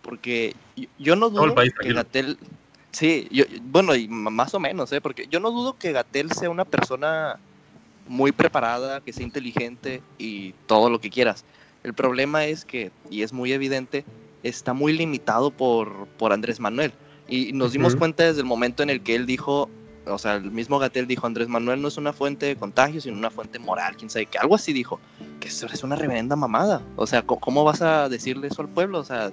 [0.03, 1.93] Porque yo, yo no dudo país, que.
[1.93, 2.39] Gatel...
[2.91, 5.01] Sí, yo, bueno, y más o menos, ¿eh?
[5.01, 7.39] Porque yo no dudo que Gatel sea una persona
[8.09, 11.45] muy preparada, que sea inteligente y todo lo que quieras.
[11.85, 14.05] El problema es que, y es muy evidente,
[14.43, 16.93] está muy limitado por, por Andrés Manuel.
[17.33, 19.71] Y nos dimos cuenta desde el momento en el que él dijo,
[20.07, 23.17] o sea, el mismo Gatel dijo, Andrés Manuel no es una fuente de contagio, sino
[23.17, 25.01] una fuente moral, quién sabe qué, algo así dijo,
[25.41, 26.83] que eso es una reverenda mamada.
[26.97, 28.99] O sea, ¿cómo, vas a decirle eso al pueblo?
[28.99, 29.33] O sea,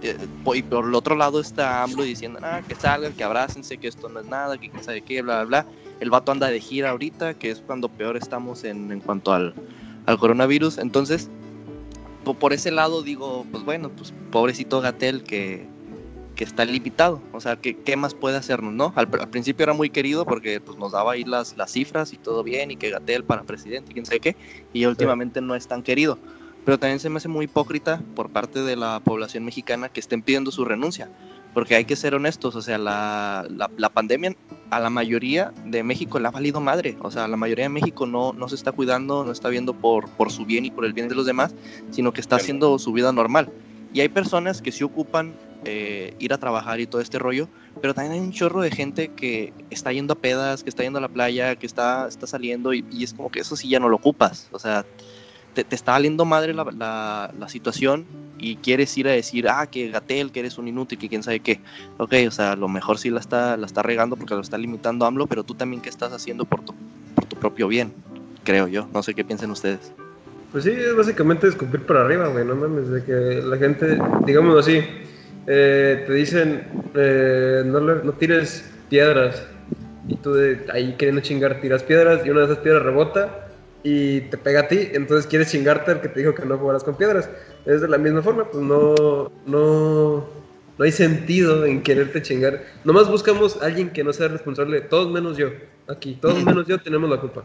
[0.00, 0.16] eh,
[0.54, 4.08] y por el otro lado está AMLO diciendo, ah, que salgan, que abrácense, que esto
[4.08, 5.72] no es nada, que quién sabe qué, bla, bla, bla.
[6.00, 9.52] El vato anda de gira ahorita, que es cuando peor estamos en, en cuanto al,
[10.06, 10.78] al coronavirus.
[10.78, 11.28] Entonces,
[12.24, 15.66] po- por ese lado digo, pues bueno, pues pobrecito Gatel que,
[16.36, 17.20] que está limitado.
[17.32, 18.92] O sea, ¿qué, qué más puede hacernos, no?
[18.94, 22.12] Al, pr- al principio era muy querido porque pues, nos daba ahí las, las cifras
[22.12, 24.36] y todo bien, y que Gatel para presidente, y quién sabe qué,
[24.72, 26.18] y últimamente no es tan querido.
[26.64, 30.22] Pero también se me hace muy hipócrita por parte de la población mexicana que estén
[30.22, 31.10] pidiendo su renuncia.
[31.54, 34.36] Porque hay que ser honestos, o sea, la, la, la pandemia
[34.68, 36.98] a la mayoría de México le ha valido madre.
[37.00, 40.06] O sea, la mayoría de México no, no se está cuidando, no está viendo por,
[40.10, 41.54] por su bien y por el bien de los demás,
[41.90, 43.50] sino que está haciendo su vida normal.
[43.94, 45.34] Y hay personas que sí ocupan
[45.68, 47.48] eh, ir a trabajar y todo este rollo,
[47.82, 51.00] pero también hay un chorro de gente que está yendo a pedas, que está yendo
[51.00, 53.80] a la playa, que está, está saliendo y, y es como que eso sí ya
[53.80, 54.48] no lo ocupas.
[54.52, 54.86] O sea,
[55.54, 58.06] te, te está valiendo madre la, la, la situación
[58.38, 61.40] y quieres ir a decir, ah, que Gatel, que eres un inútil, que quién sabe
[61.40, 61.60] qué.
[61.98, 64.58] Ok, o sea, a lo mejor sí la está, la está regando porque lo está
[64.58, 66.74] limitando AMLO, pero tú también qué estás haciendo por tu,
[67.14, 67.92] por tu propio bien,
[68.44, 68.88] creo yo.
[68.94, 69.92] No sé qué piensen ustedes.
[70.52, 74.60] Pues sí, es básicamente escupir para arriba, güey, no mames, de que la gente, digámoslo
[74.60, 74.80] así,
[75.46, 76.64] eh, te dicen,
[76.94, 79.46] eh, no, no tires piedras,
[80.08, 83.48] y tú de ahí queriendo chingar tiras piedras, y una de esas piedras rebota
[83.82, 86.82] y te pega a ti, entonces quieres chingarte al que te dijo que no jugaras
[86.82, 87.30] con piedras.
[87.64, 90.26] Es de la misma forma, pues no, no,
[90.76, 92.64] no hay sentido en quererte chingar.
[92.84, 95.50] Nomás buscamos a alguien que no sea responsable, todos menos yo,
[95.86, 97.44] aquí, todos menos yo tenemos la culpa.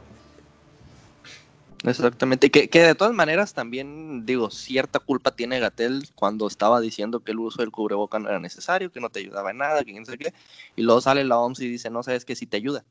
[1.84, 7.22] Exactamente, que, que de todas maneras también, digo, cierta culpa tiene Gatel cuando estaba diciendo
[7.22, 9.92] que el uso del cubreboca no era necesario, que no te ayudaba en nada, que
[9.92, 10.34] quién sabe qué,
[10.76, 12.84] y luego sale la OMS y dice, no sabes que sí te ayuda.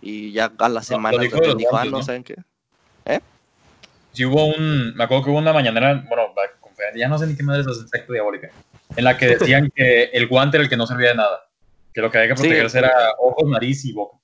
[0.00, 2.02] Y ya a la semana lo dijo de los dijo, ah, no ¿no?
[2.02, 2.36] saben qué.
[4.12, 7.26] Sí hubo un, me acuerdo que hubo una mañanera, bueno, la conferencia, ya no sé
[7.26, 8.48] ni qué madre es esa secta diabólica,
[8.96, 11.40] en la que decían que el guante era el que no servía de nada,
[11.92, 12.42] que lo que había que Sí.
[12.48, 14.16] protegerse era ojos, nariz y boca.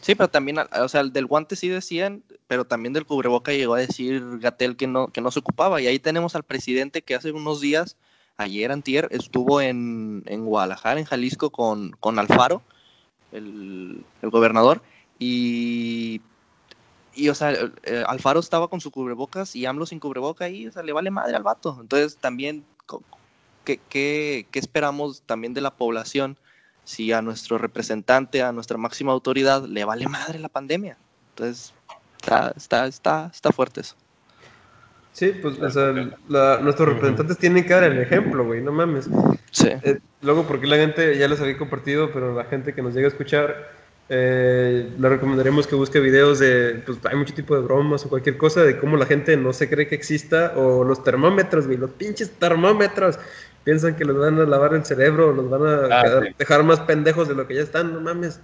[0.00, 3.74] Sí, pero también, o sea, el del guante sí decían, pero también del cubreboca llegó
[3.74, 5.80] a decir Gatel que no, que no se ocupaba.
[5.80, 7.96] Y ahí tenemos al presidente que hace unos días
[8.36, 12.62] ayer antier, estuvo en, en Guadalajara, en Jalisco, con, con Alfaro,
[13.32, 14.82] el, el gobernador,
[15.18, 16.22] y,
[17.14, 20.72] y, o sea, eh, Alfaro estaba con su cubrebocas y AMLO sin cubreboca y, o
[20.72, 21.76] sea, le vale madre al vato.
[21.80, 22.64] Entonces, también,
[23.64, 26.38] ¿qué, qué, qué esperamos también de la población
[26.90, 30.96] si a nuestro representante, a nuestra máxima autoridad, le vale madre la pandemia?
[31.30, 31.72] Entonces,
[32.20, 33.94] está, está, está, está fuerte eso.
[35.12, 35.92] Sí, pues, o sea,
[36.28, 39.08] la- nuestros representantes tienen que dar el ejemplo, güey, no mames.
[39.50, 39.68] Sí.
[39.82, 43.06] Eh, luego, porque la gente, ya les había compartido, pero la gente que nos llega
[43.06, 43.70] a escuchar,
[44.08, 48.36] eh, le recomendaremos que busque videos de, pues hay mucho tipo de bromas o cualquier
[48.36, 51.90] cosa de cómo la gente no se cree que exista, o los termómetros, güey, los
[51.90, 53.18] pinches termómetros.
[53.64, 56.34] Piensan que les van a lavar el cerebro, los van a Ah, quedar- sí.
[56.38, 58.40] dejar más pendejos de lo que ya están, no mames.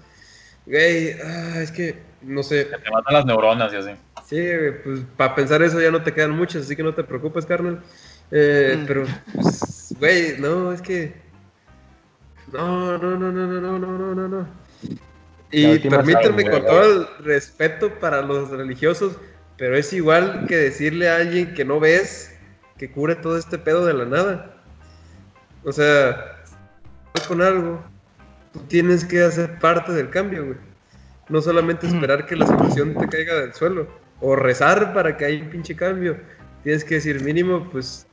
[0.67, 3.91] Güey, ah, es que, no sé, Que te matan las neuronas y así.
[4.27, 7.05] Sí, güey, pues para pensar eso ya no te quedan muchas, así que no te
[7.05, 7.81] preocupes, carnal.
[8.31, 8.87] Eh, Mm.
[8.87, 11.15] Pero, pues, güey, no, es que.
[12.53, 14.49] No, no, no, no, no, no, no, no, no,
[15.51, 16.75] Y permítanme saga, con güey.
[16.75, 19.17] todo el respeto para los religiosos,
[19.57, 22.37] pero es igual que decirle a alguien que no ves
[22.79, 24.56] que cure todo este pedo de la nada.
[25.67, 26.45] O sea,
[27.27, 27.83] con algo,
[28.53, 30.59] tú tienes que hacer parte del cambio, güey.
[31.29, 33.89] No solamente esperar que la situación te caiga del suelo
[34.21, 36.19] o rezar para que haya un pinche cambio.
[36.63, 38.07] Tienes que decir, mínimo, pues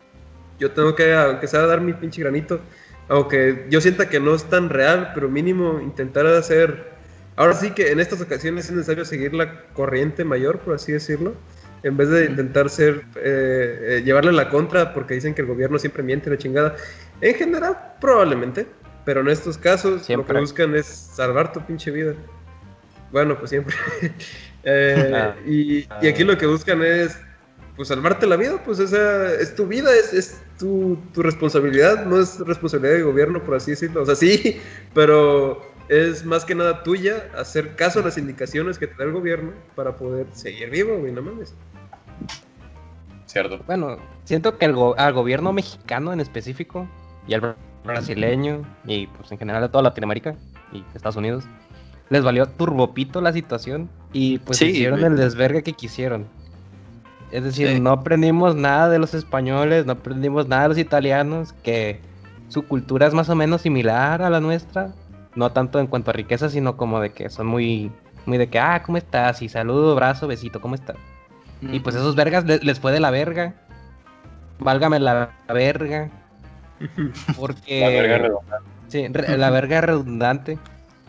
[0.57, 2.59] yo tengo que, aunque sea, dar mi pinche granito.
[3.07, 6.91] Aunque yo sienta que no es tan real, pero mínimo intentar hacer.
[7.35, 11.35] Ahora sí que en estas ocasiones es necesario seguir la corriente mayor, por así decirlo,
[11.83, 15.77] en vez de intentar ser, eh, eh, llevarle la contra porque dicen que el gobierno
[15.77, 16.75] siempre miente la chingada.
[17.21, 18.67] En general, probablemente,
[19.05, 22.13] pero en estos casos lo que buscan es salvar tu pinche vida.
[23.11, 23.75] Bueno, pues siempre.
[24.65, 25.35] Eh, Ah.
[25.45, 27.19] y, y aquí lo que buscan es,
[27.75, 32.17] pues, salvarte la vida, pues esa es tu vida, es, es tu, tu responsabilidad, no
[32.21, 34.03] es responsabilidad del gobierno, por así decirlo.
[34.03, 34.61] O sea, sí,
[34.93, 39.11] pero es más que nada tuya hacer caso a las indicaciones que te da el
[39.11, 41.53] gobierno para poder seguir vivo, güey, no mames.
[43.25, 43.59] Cierto.
[43.65, 46.87] Bueno, siento que el go- al gobierno mexicano en específico
[47.27, 50.35] y al bra- brasileño y pues en general a toda Latinoamérica
[50.71, 51.43] y Estados Unidos
[52.09, 55.11] les valió turbopito la situación y pues Sí, hicieron güey.
[55.11, 56.27] el desvergue que quisieron.
[57.31, 57.79] Es decir, Sí.
[57.79, 61.99] no aprendimos nada de los españoles, no aprendimos nada de los italianos, que
[62.49, 64.93] su cultura es más o menos similar a la nuestra,
[65.35, 67.91] no tanto en cuanto a riqueza, sino como de que son muy,
[68.27, 69.41] muy de que, ah, ¿cómo estás?
[69.41, 70.97] Y saludo, brazo, besito, ¿cómo estás?
[71.63, 73.55] Y pues esos vergas le- les fue de la verga.
[74.59, 76.09] Válgame la verga.
[77.37, 77.79] Porque.
[77.81, 78.59] La verga redonda.
[78.87, 80.57] Sí, re- la verga redundante.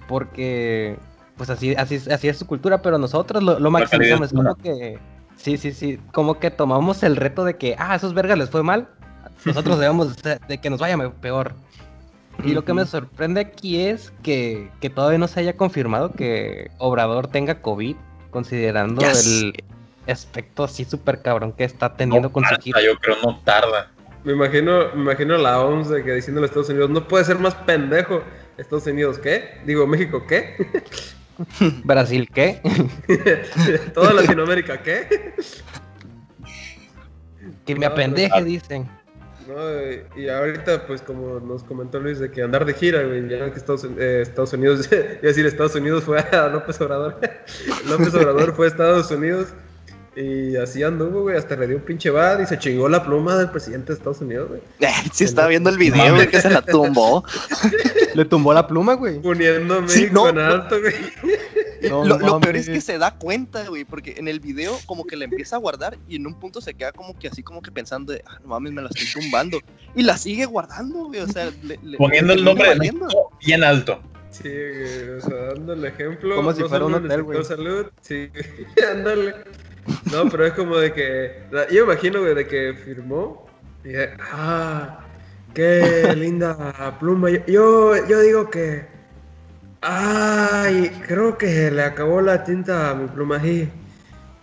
[0.09, 0.97] Porque.
[1.37, 4.29] Pues así, así, así es su cultura, pero nosotros lo, lo maximizamos.
[4.29, 4.99] Es como que.
[5.37, 5.99] Sí, sí, sí.
[6.13, 8.89] Como que tomamos el reto de que, ah, a esos vergas les fue mal.
[9.45, 11.55] Nosotros debemos de de que nos vaya me- peor.
[12.45, 16.73] Y lo que me sorprende aquí es que, que todavía no se haya confirmado que
[16.79, 17.95] Obrador tenga COVID,
[18.31, 19.55] considerando el
[20.09, 22.83] aspecto así súper cabrón que está teniendo No con su gira.
[22.83, 23.93] yo creo no tarda.
[24.25, 27.39] Me imagino, me imagino la OMS de que diciendo a Estados Unidos, no puede ser
[27.39, 28.23] más pendejo.
[28.57, 29.61] Estados Unidos, ¿qué?
[29.67, 30.57] Digo, México, ¿qué?
[31.85, 32.61] Brasil, ¿qué?
[33.95, 35.35] Toda Latinoamérica, ¿qué?
[37.67, 38.89] que me apendeje, dicen.
[39.47, 43.29] No, eh, y ahorita, pues como nos comentó Luis, de que andar de gira, güey,
[43.29, 47.21] ya que Estados, eh, Estados Unidos, iba a decir Estados Unidos fue a López Obrador.
[47.87, 49.49] López Obrador fue a Estados Unidos
[50.17, 53.37] y así anduvo, güey, hasta le dio un pinche bad y se chingó la pluma
[53.37, 54.61] del presidente de Estados Unidos, güey.
[55.13, 57.25] sí, estaba viendo el video, güey, que se la tumbó.
[58.15, 59.21] Le tumbó la pluma, güey.
[59.21, 60.95] Poniendo a Sí, no, alto, güey.
[61.89, 65.05] No lo, lo peor es que se da cuenta, güey, porque en el video como
[65.05, 67.61] que la empieza a guardar y en un punto se queda como que así como
[67.61, 69.59] que pensando de, ah, no mames, me la estoy tumbando.
[69.95, 72.77] Y la sigue guardando, güey, o sea, le- le- Poniendo le el nombre de.
[72.77, 74.01] México bien alto.
[74.35, 76.35] Sí, güey, o sea, dando el ejemplo.
[76.35, 77.45] Como si fuera un hotel, güey.
[77.45, 78.31] salud, sí,
[78.91, 79.35] ándale.
[80.13, 81.43] No, pero es como de que.
[81.71, 83.47] Yo imagino, güey, de que firmó.
[83.85, 85.07] Y de, ah,
[85.55, 86.57] qué linda
[86.99, 87.31] pluma.
[87.47, 88.87] Yo, yo, digo que.
[89.83, 93.37] Ay, creo que le acabó la tinta a mi pluma.
[93.47, 93.71] Y,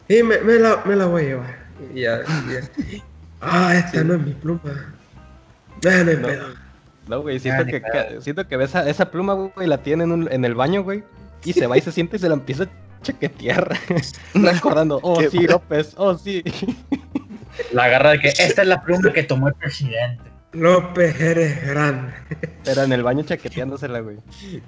[0.07, 1.65] y me, me la, me la voy a llevar.
[1.93, 3.01] Y ya, ya.
[3.43, 4.61] Ah, esta no es mi pluma.
[5.84, 6.27] Hay No.
[6.27, 6.60] pedo.
[7.11, 10.31] No, güey, siento que, que- siento que esa, esa pluma, güey, la tiene en, un-
[10.31, 11.03] en el baño, güey.
[11.43, 12.67] Y se va y se siente y se la empieza a
[13.01, 13.77] chaquetear.
[14.33, 15.51] Recordando, oh Qué sí, bueno.
[15.53, 16.41] López, oh sí.
[17.73, 20.23] La agarra de que esta es la pluma que tomó el presidente.
[20.53, 22.13] López, eres grande.
[22.63, 24.17] Pero en el baño chaqueteándosela, güey.
[24.39, 24.61] Sí,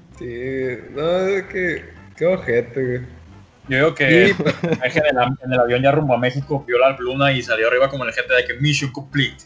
[0.91, 1.85] no, es que.
[2.17, 3.01] Qué ojete, güey.
[3.69, 6.95] Yo digo que Sí, en, el, en el avión ya rumbo a México vio la
[6.97, 9.45] pluma y salió arriba como el gente de que mission complete.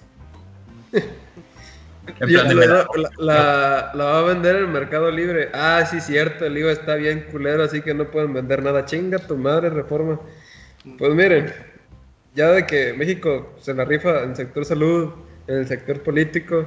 [2.20, 2.88] La, venado.
[2.96, 5.50] la- la- la va a vender en el Mercado Libre.
[5.54, 8.86] Ah, sí, cierto, el IVA está bien culero, así que no pueden vender nada.
[8.86, 10.20] Chinga tu madre, reforma.
[10.98, 11.52] Pues miren,
[12.34, 15.10] ya de que México se la rifa en el sector salud,
[15.48, 16.66] en el sector político,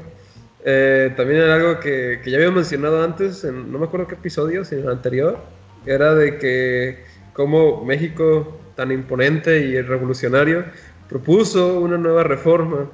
[0.65, 4.15] eh, también era algo que, que ya había mencionado antes, en, no me acuerdo qué
[4.17, 5.39] episodio, sino en el anterior,
[5.87, 10.65] era de que como México, tan imponente y revolucionario,
[11.09, 12.91] propuso una nueva reforma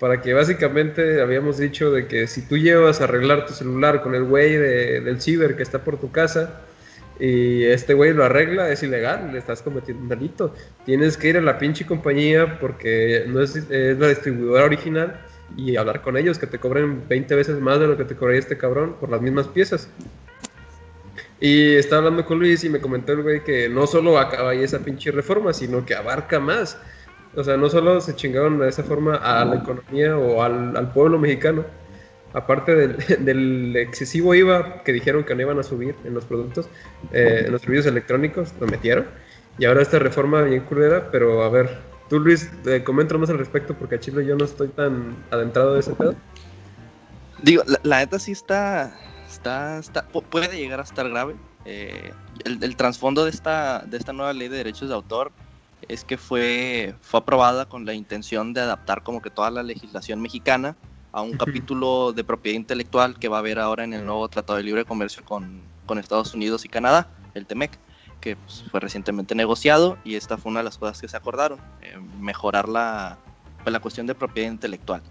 [0.00, 4.14] para que básicamente habíamos dicho de que si tú llevas a arreglar tu celular con
[4.14, 6.60] el güey de- del ciber que está por tu casa
[7.20, 10.54] y este güey lo arregla, es ilegal, le estás cometiendo un delito.
[10.84, 15.20] Tienes que ir a la pinche compañía porque no es, es la distribuidora original
[15.56, 18.40] y hablar con ellos que te cobren 20 veces más de lo que te cobraría
[18.40, 19.88] este cabrón por las mismas piezas.
[21.40, 24.62] Y estaba hablando con Luis y me comentó el güey que no solo acaba ahí
[24.62, 26.78] esa pinche reforma, sino que abarca más.
[27.36, 30.92] O sea, no solo se chingaron de esa forma a la economía o al, al
[30.92, 31.64] pueblo mexicano,
[32.32, 36.68] aparte del, del excesivo IVA que dijeron que no iban a subir en los productos,
[37.12, 39.06] eh, en los servicios electrónicos, lo metieron.
[39.58, 41.78] Y ahora esta reforma bien culera, pero a ver,
[42.08, 45.74] tú Luis, eh, comenta más al respecto porque a Chile yo no estoy tan adentrado
[45.74, 46.14] de ese pedo.
[47.42, 48.96] Digo, la, la neta sí está,
[49.28, 51.34] está, está, pu- puede llegar a estar grave.
[51.66, 52.12] Eh,
[52.44, 55.32] el, el trasfondo de esta, de esta nueva ley de derechos de autor
[55.88, 60.20] es que fue, fue aprobada con la intención de adaptar como que toda la legislación
[60.20, 60.76] mexicana
[61.12, 64.56] a un capítulo de propiedad intelectual que va a haber ahora en el nuevo Tratado
[64.56, 67.78] de Libre Comercio con, con Estados Unidos y Canadá, el TEMEC,
[68.20, 71.60] que pues, fue recientemente negociado y esta fue una de las cosas que se acordaron,
[71.82, 73.18] eh, mejorar la,
[73.62, 75.02] pues, la cuestión de propiedad intelectual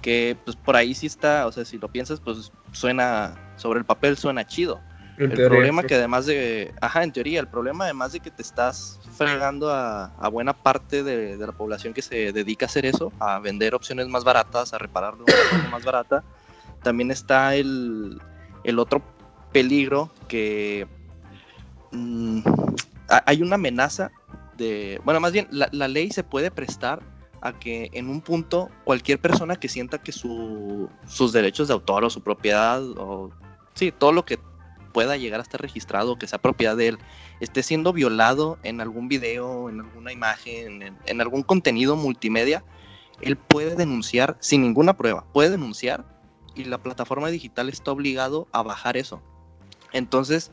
[0.00, 3.84] que pues por ahí sí está, o sea, si lo piensas, pues suena, sobre el
[3.84, 4.80] papel suena chido.
[5.18, 5.48] En El teoría.
[5.48, 9.70] problema que además de, ajá, en teoría, el problema además de que te estás fregando
[9.70, 13.38] a, a buena parte de, de la población que se dedica a hacer eso, a
[13.38, 16.24] vender opciones más baratas, a reparar de una forma más barata,
[16.82, 18.18] también está el,
[18.64, 19.02] el otro
[19.52, 20.86] peligro que
[21.92, 22.40] mm,
[23.10, 24.10] ha- hay una amenaza
[24.56, 27.00] de, bueno, más bien, la, la ley se puede prestar
[27.42, 32.04] a que en un punto cualquier persona que sienta que su, sus derechos de autor
[32.04, 33.30] o su propiedad o
[33.74, 34.38] sí, todo lo que
[34.92, 36.98] pueda llegar a estar registrado, que sea propiedad de él,
[37.40, 42.64] esté siendo violado en algún video, en alguna imagen, en, en algún contenido multimedia,
[43.20, 46.04] él puede denunciar sin ninguna prueba, puede denunciar
[46.54, 49.22] y la plataforma digital está obligado a bajar eso.
[49.92, 50.50] Entonces,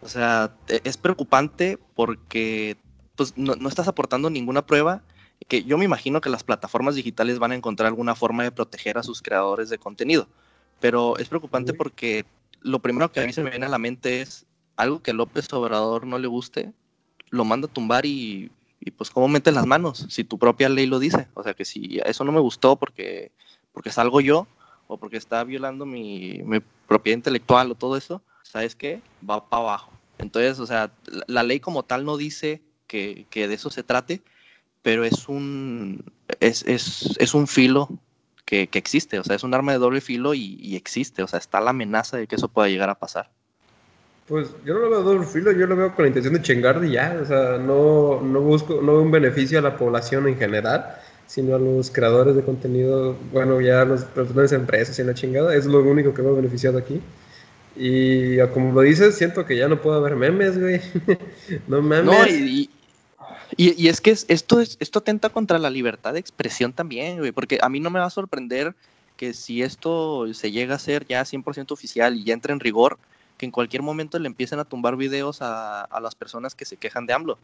[0.00, 2.76] o sea, e- es preocupante porque
[3.16, 5.02] pues, no, no estás aportando ninguna prueba
[5.48, 8.98] que yo me imagino que las plataformas digitales van a encontrar alguna forma de proteger
[8.98, 10.28] a sus creadores de contenido.
[10.80, 12.24] Pero es preocupante porque
[12.66, 14.44] lo primero que a mí se me viene a la mente es
[14.76, 16.72] algo que López Obrador no le guste,
[17.30, 20.86] lo manda a tumbar y, y pues cómo mete las manos, si tu propia ley
[20.86, 21.28] lo dice.
[21.34, 23.30] O sea que si eso no me gustó porque,
[23.72, 24.46] porque salgo yo
[24.88, 29.00] o porque está violando mi, mi propiedad intelectual o todo eso, ¿sabes qué?
[29.28, 29.92] Va para abajo.
[30.18, 33.84] Entonces, o sea, la, la ley como tal no dice que, que de eso se
[33.84, 34.22] trate,
[34.82, 36.04] pero es un,
[36.40, 37.88] es, es, es un filo
[38.46, 41.26] que, que existe, o sea, es un arma de doble filo y, y existe, o
[41.26, 43.28] sea, está la amenaza de que eso pueda llegar a pasar.
[44.26, 46.82] Pues yo no lo veo doble filo, yo lo veo con la intención de chingar
[46.84, 50.36] y ya, o sea, no, no busco, no veo un beneficio a la población en
[50.36, 50.96] general,
[51.26, 55.14] sino a los creadores de contenido, bueno, ya a los personas de empresas y la
[55.14, 57.02] chingada, es lo único que veo beneficiado aquí.
[57.76, 60.80] Y como lo dices, siento que ya no puedo ver memes, güey.
[61.68, 62.04] no mames.
[62.04, 62.70] No, y,
[63.56, 67.18] y, y es que es- esto, es, esto atenta contra la libertad de expresión también,
[67.18, 68.74] güey, porque a mí no me va a sorprender
[69.16, 72.98] que si esto se llega a ser ya 100% oficial y ya entra en rigor,
[73.38, 77.06] que en cualquier momento le empiecen a tumbar videos a, las personas que se quejan
[77.06, 77.38] de AMLO.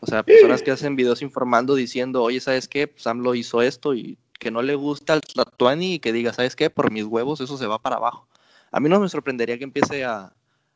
[0.00, 2.86] O sea, personas que hacen videos informando diciendo, oye, ¿sabes qué?
[2.88, 6.54] Pues AMLO hizo esto y que no le gusta el Tlatuani y que diga, ¿sabes
[6.56, 6.70] qué?
[6.70, 8.28] Por mis huevos eso se va para abajo.
[8.70, 10.32] A mí no me sorprendería que empiece a,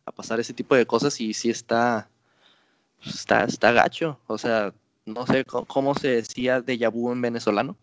[0.06, 2.09] a pasar ese tipo de cosas y sí está,
[3.04, 4.18] está, está gacho.
[4.26, 4.72] O sea,
[5.06, 7.76] no sé cómo, cómo se decía de vu en venezolano.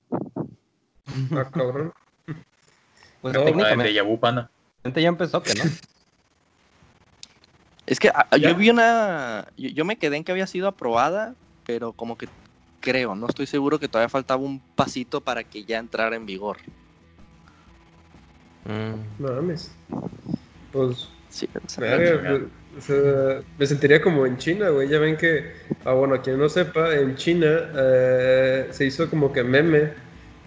[1.31, 1.91] Ah, cabrón.
[3.21, 4.49] Pues No, Ah, de técnicamente Yabu, pana.
[4.95, 5.63] ya empezó, que no.
[7.85, 8.49] Es que a- a- Ya.
[8.51, 9.45] yo vi una.
[9.57, 11.35] Yo, yo me quedé en que había sido aprobada,
[11.65, 12.29] pero como que
[12.79, 16.59] creo, no estoy seguro que todavía faltaba un pasito para que ya entrara en vigor.
[18.65, 19.21] Mm.
[19.21, 19.75] No mames.
[20.71, 21.47] Pues Sí,
[21.77, 22.41] Verga, pues,
[22.77, 24.87] o sea, me sentiría como en China, güey.
[24.89, 25.51] Ya ven que,
[25.85, 29.89] ah, bueno, quien no sepa, en China eh, se hizo como que meme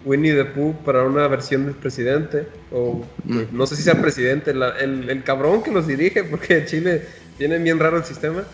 [0.04, 2.46] Winnie the Pooh para una versión del presidente.
[2.70, 3.40] O Mm.
[3.52, 7.02] no sé si sea presidente, la- el, el cabrón que los dirige, porque en Chile
[7.38, 8.44] tiene bien raro el sistema.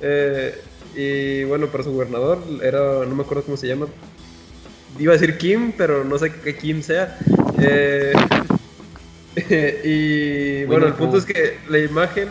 [0.00, 0.54] Eh,
[0.96, 3.86] y bueno, para su gobernador era, no me acuerdo cómo se llama.
[4.98, 7.16] Iba a decir Kim, pero no sé qué Kim sea.
[7.60, 8.12] Eh,
[9.84, 12.28] y bueno, el punto es que la imagen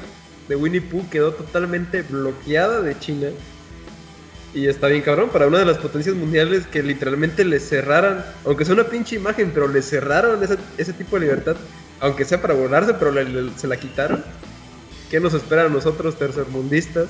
[0.47, 3.27] de Winnie Pooh quedó totalmente bloqueada de China.
[4.53, 8.65] Y está bien cabrón, para una de las potencias mundiales que literalmente le cerraran, aunque
[8.65, 11.55] sea una pinche imagen, pero le cerraron ese, ese tipo de libertad,
[11.99, 14.23] aunque sea para volarse, pero le- le- se la quitaron.
[15.11, 17.09] ¿Qué nos espera a nosotros tercermundistas?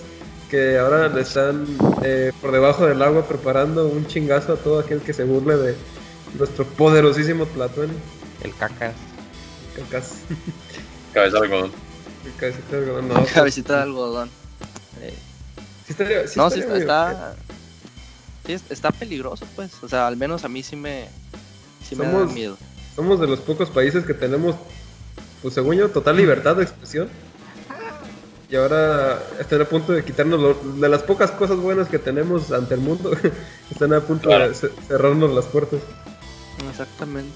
[0.50, 1.66] Que ahora le están
[2.04, 5.76] eh, por debajo del agua preparando un chingazo a todo aquel que se burle de
[6.38, 7.90] nuestro poderosísimo Platón.
[8.44, 8.94] El cacas.
[9.76, 10.22] Cacas.
[11.14, 11.72] Cabeza de algodón.
[12.40, 13.08] Cabecita de algodón.
[13.10, 14.30] No, Cabecita de algodón.
[15.02, 15.14] Eh,
[15.86, 17.36] sí estaría- sí no, sí está, está,
[18.46, 19.72] sí, es- está peligroso, pues.
[19.84, 21.08] O sea, al menos a mí sí me,
[21.88, 22.58] sí me da miedo.
[22.96, 24.56] Somos de los pocos países que tenemos,
[25.42, 27.10] pues según yo, total libertad de expresión.
[28.50, 32.52] Y ahora están a punto de quitarnos lo- de las pocas cosas buenas que tenemos
[32.52, 33.12] ante el mundo.
[33.72, 34.50] están a punto Claro.
[34.50, 35.82] de ce- cerrarnos las puertas.
[36.70, 37.34] Exactamente.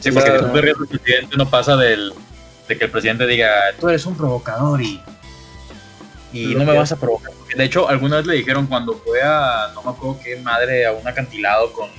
[0.00, 2.12] Sí, porque ríes del presidente, no pasa del,
[2.70, 5.02] de que el presidente diga, tú eres un provocador y,
[6.32, 7.32] y no me vas a provocar.
[7.54, 10.92] De hecho, alguna vez le dijeron cuando fue a, no me acuerdo qué madre, a
[10.92, 11.90] un acantilado con,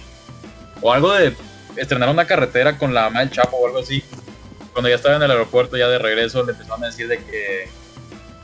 [0.82, 1.36] o algo de
[1.76, 4.02] estrenar una carretera con la mamá del Chapo o algo así.
[4.72, 7.68] Cuando ya estaba en el aeropuerto, ya de regreso, le empezaron a decir de que,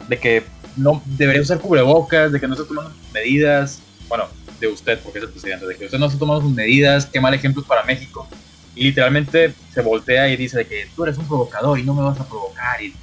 [0.10, 0.44] de que
[0.76, 3.80] no debería usar cubrebocas, de que no está tomando sus medidas.
[4.10, 4.28] Bueno,
[4.60, 7.22] de usted, porque es el presidente, de que usted no está tomando sus medidas, qué
[7.22, 8.28] mal ejemplo es para México.
[8.78, 12.04] Y literalmente se voltea y dice de que tú eres un provocador y no me
[12.04, 12.82] vas a provocar.
[12.82, 12.94] Y,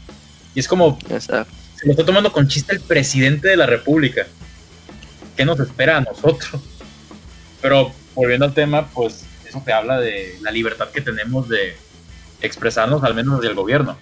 [0.55, 1.53] y es como, Exacto.
[1.77, 4.27] se lo está tomando con chiste el presidente de la República.
[5.37, 6.63] ¿Qué nos espera a nosotros?
[7.61, 11.77] Pero volviendo al tema, pues eso te habla de la libertad que tenemos de
[12.41, 13.97] expresarnos, al menos desde el gobierno.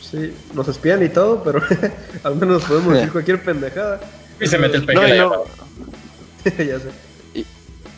[0.00, 1.60] Sí, nos espían y todo, pero
[2.22, 4.00] al menos podemos decir cualquier pendejada.
[4.40, 5.42] Y se mete el No, no- llamada.
[6.44, 7.09] ya sé.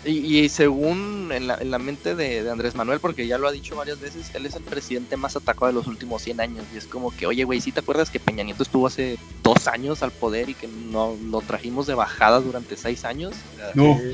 [0.05, 3.47] Y, y según en la, en la mente de, de Andrés Manuel, porque ya lo
[3.47, 6.65] ha dicho varias veces, él es el presidente más atacado de los últimos 100 años.
[6.75, 9.69] Y es como que, oye, güey, ¿sí te acuerdas que Peña Nieto estuvo hace dos
[9.69, 13.33] años al poder y que no lo trajimos de bajada durante seis años?
[13.75, 14.09] No, Sí,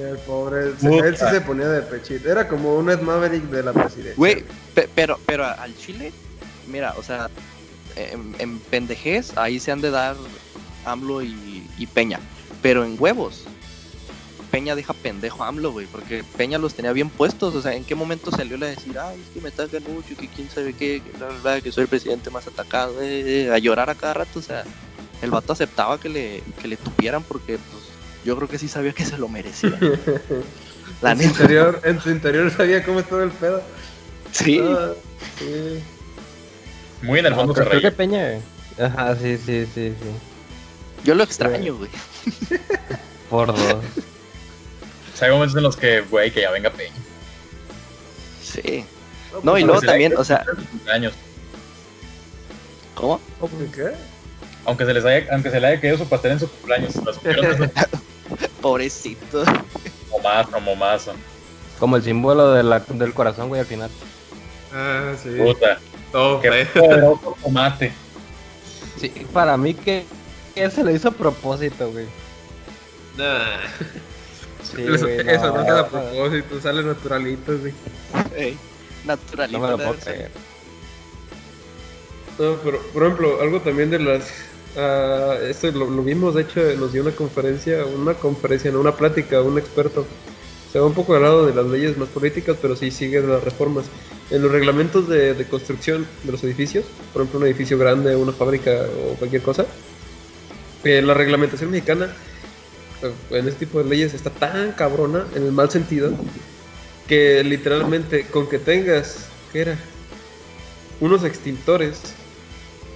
[0.00, 0.68] el pobre.
[0.68, 2.30] él sí se ponía de pechito.
[2.30, 4.14] Era como un Ed Maverick de la presidencia.
[4.16, 4.44] Güey,
[4.74, 6.10] pe- pero, pero al Chile,
[6.66, 7.28] mira, o sea,
[7.96, 10.16] en, en pendejez, ahí se han de dar
[10.86, 12.18] AMLO y, y Peña.
[12.62, 13.44] Pero en huevos,
[14.54, 17.56] Peña deja pendejo a AMLO, güey, porque Peña los tenía bien puestos.
[17.56, 20.28] O sea, ¿en qué momento salió a decir, ay, es que me atacan mucho, que
[20.28, 23.58] quién sabe qué, que, bla, bla, que soy el presidente más atacado, eh, eh", a
[23.58, 24.38] llorar a cada rato?
[24.38, 24.62] O sea,
[25.22, 27.82] el vato aceptaba que le, que le tupieran porque, pues,
[28.24, 29.70] yo creo que sí sabía que se lo merecía.
[31.02, 31.30] La en, su neta.
[31.42, 33.60] interior, en su interior sabía cómo estaba el pedo.
[34.30, 34.60] Sí.
[34.62, 34.92] Ah,
[35.36, 35.82] sí.
[37.02, 37.90] muy en el No, fondo se creo, creo que.
[37.90, 38.40] Peña.
[38.78, 40.10] Ajá, sí, sí, sí, sí.
[41.02, 41.90] Yo lo extraño, güey.
[43.28, 43.84] Por dos.
[45.14, 46.92] O sea, hay momentos en los que, güey, que ya venga Peña.
[48.42, 48.84] Sí.
[49.42, 50.44] No, y pues, luego le también, o sea,
[50.92, 51.12] Años.
[52.94, 53.20] ¿cómo?
[53.74, 53.92] ¿Qué?
[54.64, 56.94] Aunque se, les haya, aunque se le haya caído su pastel en su cumpleaños.
[58.60, 59.44] Pobrecito.
[60.10, 61.12] momazo, momazo.
[61.78, 63.90] Como el símbolo de la- del corazón, güey, al final.
[64.72, 65.30] Ah, sí.
[65.30, 65.78] Puta.
[66.10, 67.92] Todo Qué poderoso tomate.
[69.00, 70.04] Sí, para mí que,
[70.54, 72.06] que se lo hizo a propósito, güey.
[73.16, 73.58] Nah.
[74.76, 77.72] Sí, eso, güey, eso no, no, queda a propósito, sale naturalito, sí.
[78.36, 78.56] Ey,
[79.04, 79.58] naturalito.
[79.58, 80.30] No me lo puedo creer.
[82.38, 84.28] No, pero por ejemplo, algo también de las.
[84.76, 88.96] ah, esto lo, lo vimos, de hecho, nos dio una conferencia, una conferencia, no, una
[88.96, 90.06] plática, un experto.
[90.72, 93.44] Se va un poco al lado de las leyes más políticas, pero sí sigue las
[93.44, 93.86] reformas.
[94.30, 98.32] En los reglamentos de, de construcción de los edificios, por ejemplo, un edificio grande, una
[98.32, 99.66] fábrica o cualquier cosa,
[100.84, 102.14] eh, la reglamentación mexicana
[103.30, 106.12] en este tipo de leyes está tan cabrona, en el mal sentido,
[107.06, 109.78] que literalmente con que tengas, ¿qué era?
[111.00, 112.00] Unos extintores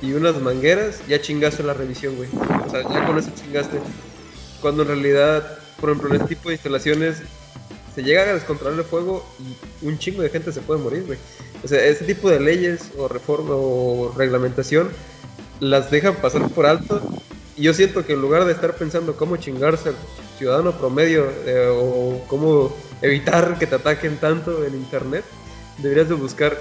[0.01, 2.29] y unas mangueras, ya chingaste la revisión, güey.
[2.67, 3.79] O sea, ya con eso chingaste.
[4.61, 7.19] Cuando en realidad, por ejemplo, en este tipo de instalaciones
[7.95, 11.19] se llega a descontrolar el fuego y un chingo de gente se puede morir, güey.
[11.65, 14.89] O sea, este tipo de leyes o reforma o reglamentación
[15.61, 17.03] las dejan pasar por alto.
[17.59, 19.97] Y yo siento que en lugar de estar pensando cómo chingarse al
[20.39, 22.73] ciudadano promedio eh, o cómo
[23.03, 25.25] evitar que te ataquen tanto en internet,
[25.79, 26.57] deberías de buscar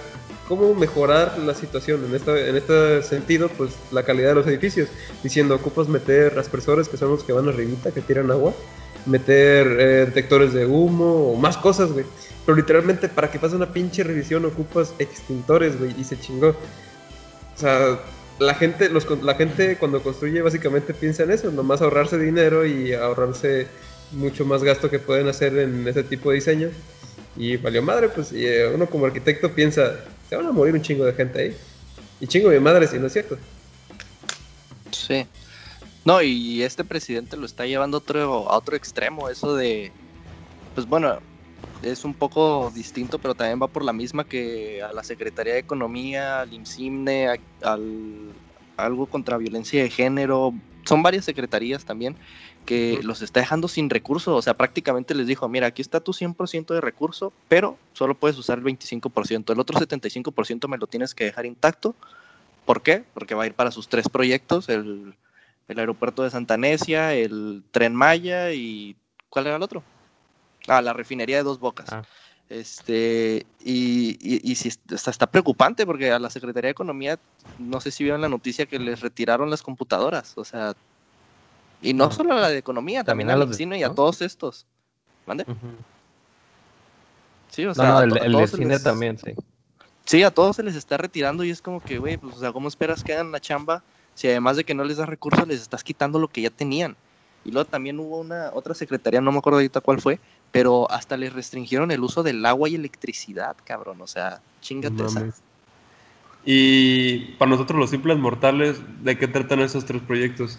[0.48, 4.90] cómo mejorar la situación en, esta, en este sentido, pues la calidad de los edificios,
[5.22, 8.53] diciendo ocupas meter aspersores que son los que van arribita, que tiran agua,
[9.06, 12.06] meter eh, detectores de humo o más cosas, güey.
[12.44, 16.56] Pero literalmente para que pase una pinche revisión ocupas extintores, güey, y se chingó.
[17.56, 17.99] O sea,
[18.39, 22.93] la gente, los, la gente cuando construye básicamente piensa en eso, nomás ahorrarse dinero y
[22.93, 23.68] ahorrarse
[24.11, 26.69] mucho más gasto que pueden hacer en ese tipo de diseño.
[27.35, 29.99] Y valió madre, pues y, eh, uno como arquitecto piensa,
[30.30, 31.57] se van a morir un chingo de gente ahí.
[32.19, 33.38] Y chingo de madre si no es cierto.
[34.91, 35.26] Sí.
[36.03, 39.91] No, y este presidente lo está llevando a otro extremo, eso de,
[40.73, 41.19] pues bueno,
[41.82, 45.60] es un poco distinto, pero también va por la misma que a la Secretaría de
[45.60, 47.40] Economía, al IMSIMNE, a-
[47.72, 48.34] al
[48.78, 50.54] algo contra violencia de género,
[50.86, 52.16] son varias secretarías también
[52.66, 56.14] que los está dejando sin recursos, o sea, prácticamente les dijo, mira, aquí está tu
[56.14, 61.16] 100% de recurso, pero solo puedes usar el 25%, el otro 75% me lo tienes
[61.16, 61.95] que dejar intacto.
[62.66, 63.04] ¿Por qué?
[63.14, 65.16] Porque va a ir para sus tres proyectos, el,
[65.68, 68.95] el aeropuerto de Santa Necia, el tren Maya y
[69.30, 69.84] ¿cuál era el otro?
[70.68, 71.89] Ah, la refinería de Dos Bocas.
[71.91, 72.03] Ah.
[72.49, 77.19] Este, y, y, y sí, está, está preocupante porque a la Secretaría de Economía,
[77.57, 80.73] no sé si vieron la noticia que les retiraron las computadoras, o sea,
[81.81, 82.11] y no No.
[82.11, 83.95] solo a la de Economía, también, a al los de- y a ¿no?
[83.95, 84.65] todos estos.
[85.26, 85.45] ¿Mande?
[87.52, 89.31] Sí, o No, sea, no, a el, a el de cine les- también, sí.
[90.06, 92.53] Sí, a todos se les está retirando y es como que, güey, pues, o sea,
[92.53, 93.84] ¿cómo esperas que hagan la chamba
[94.14, 96.95] si además de que no les das recursos les estás quitando lo que ya tenían?
[97.44, 100.22] Y luego también hubo una otra secretaría, no me acuerdo ahorita cuál fue,
[100.52, 105.26] pero hasta les restringieron el uso del agua y electricidad, cabrón, o sea, chingate esa.
[106.45, 110.57] Y para nosotros los simples mortales, ¿de qué tratan esos tres proyectos?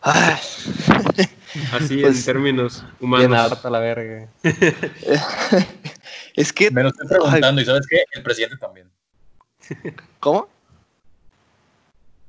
[0.00, 0.36] Ay,
[1.72, 3.52] Así Pues, en términos Bien humanos.
[3.52, 4.28] harta la verga.
[6.36, 8.04] es que, Me lo estoy preguntando, y ¿sabes qué?
[8.12, 8.88] El presidente también.
[10.20, 10.48] ¿cómo?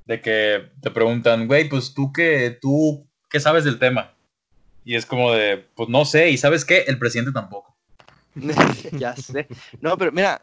[0.05, 4.13] De que te preguntan, güey, pues tú qué, tú, ¿qué sabes del tema?
[4.87, 6.85] Y es como de, pues no sé, y ¿sabes qué?
[6.87, 7.75] El presidente tampoco.
[8.93, 9.47] ya sé.
[9.81, 10.41] No, pero mira,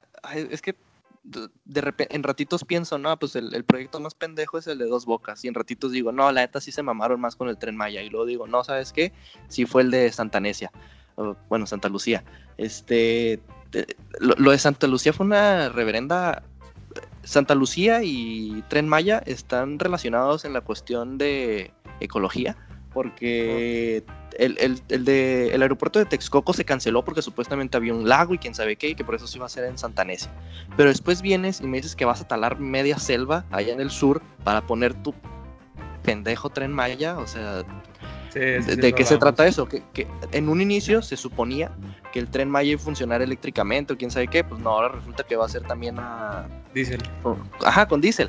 [0.51, 0.77] es que
[1.23, 4.85] de- repente, en ratitos pienso, no, pues el, el proyecto más pendejo es el de
[4.85, 5.43] dos bocas.
[5.45, 8.03] Y en ratitos digo, no, la neta sí se mamaron más con el tren Maya.
[8.03, 9.13] Y luego digo, no, ¿sabes qué?
[9.49, 10.71] Sí fue el de Santa Necia.
[11.15, 12.23] o, bueno, Santa Lucía.
[12.59, 13.41] Este,
[13.71, 16.43] de- lo, lo de Santa Lucía fue una reverenda.
[17.23, 22.59] Santa Lucía y Tren Maya están relacionados en la cuestión de ecología,
[22.93, 24.05] porque
[24.39, 28.35] el, el- el de, el aeropuerto de Texcoco se canceló porque supuestamente había un lago
[28.35, 30.31] y quién sabe qué, y que por eso se iba a hacer en Santa Necia.
[30.77, 33.91] Pero después vienes y me dices que vas a talar media selva allá en el
[33.91, 35.15] sur para poner tu
[36.03, 37.63] pendejo Tren Maya, o sea,
[38.33, 39.69] Sí, sí, ¿De, sí, qué se trata eso?
[39.69, 41.71] Que, que en un inicio se suponía
[42.13, 44.89] que el tren Maya iba a funcionar eléctricamente o quién sabe qué, pues no, ahora
[44.89, 46.45] resulta que va a ser también a...
[47.23, 48.29] Con- Ajá, con diésel.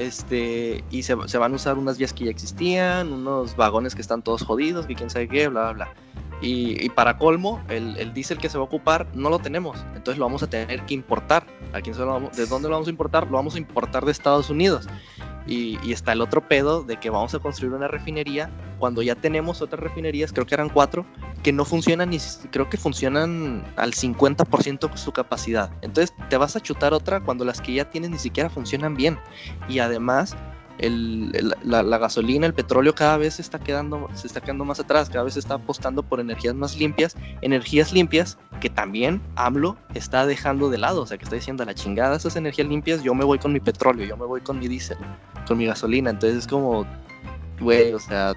[0.00, 4.00] Este, y se, se van a usar unas vías que ya existían, unos vagones que
[4.00, 5.94] están todos jodidos, que quién sabe qué, bla, bla, bla.
[6.42, 9.84] Y, y para colmo, el, el diésel que se va a ocupar no lo tenemos,
[9.94, 11.46] entonces lo vamos a tener que importar.
[11.72, 13.26] ¿A quién se lo vamos- ¿De dónde lo vamos a importar?
[13.26, 14.88] Lo vamos a importar de Estados Unidos.
[15.46, 19.14] Y, y está el otro pedo de que vamos a construir una refinería cuando ya
[19.14, 21.04] tenemos otras refinerías, creo que eran cuatro,
[21.42, 22.18] que no funcionan ni
[22.50, 25.70] creo que funcionan al 50% de su capacidad.
[25.82, 29.18] Entonces te vas a chutar otra cuando las que ya tienes ni siquiera funcionan bien.
[29.68, 30.36] Y además
[30.82, 35.24] la, gasolina, el petróleo cada vez se está quedando, se está quedando más atrás, cada
[35.24, 40.70] vez se está apostando por energías más limpias, energías limpias que también AMLO está dejando
[40.70, 43.24] de lado, o sea que está diciendo a la chingada esas energías limpias, yo me
[43.24, 44.98] voy con mi petróleo, yo me voy con mi diésel,
[45.46, 46.86] con mi gasolina, entonces es como,
[47.60, 48.34] güey, o sea,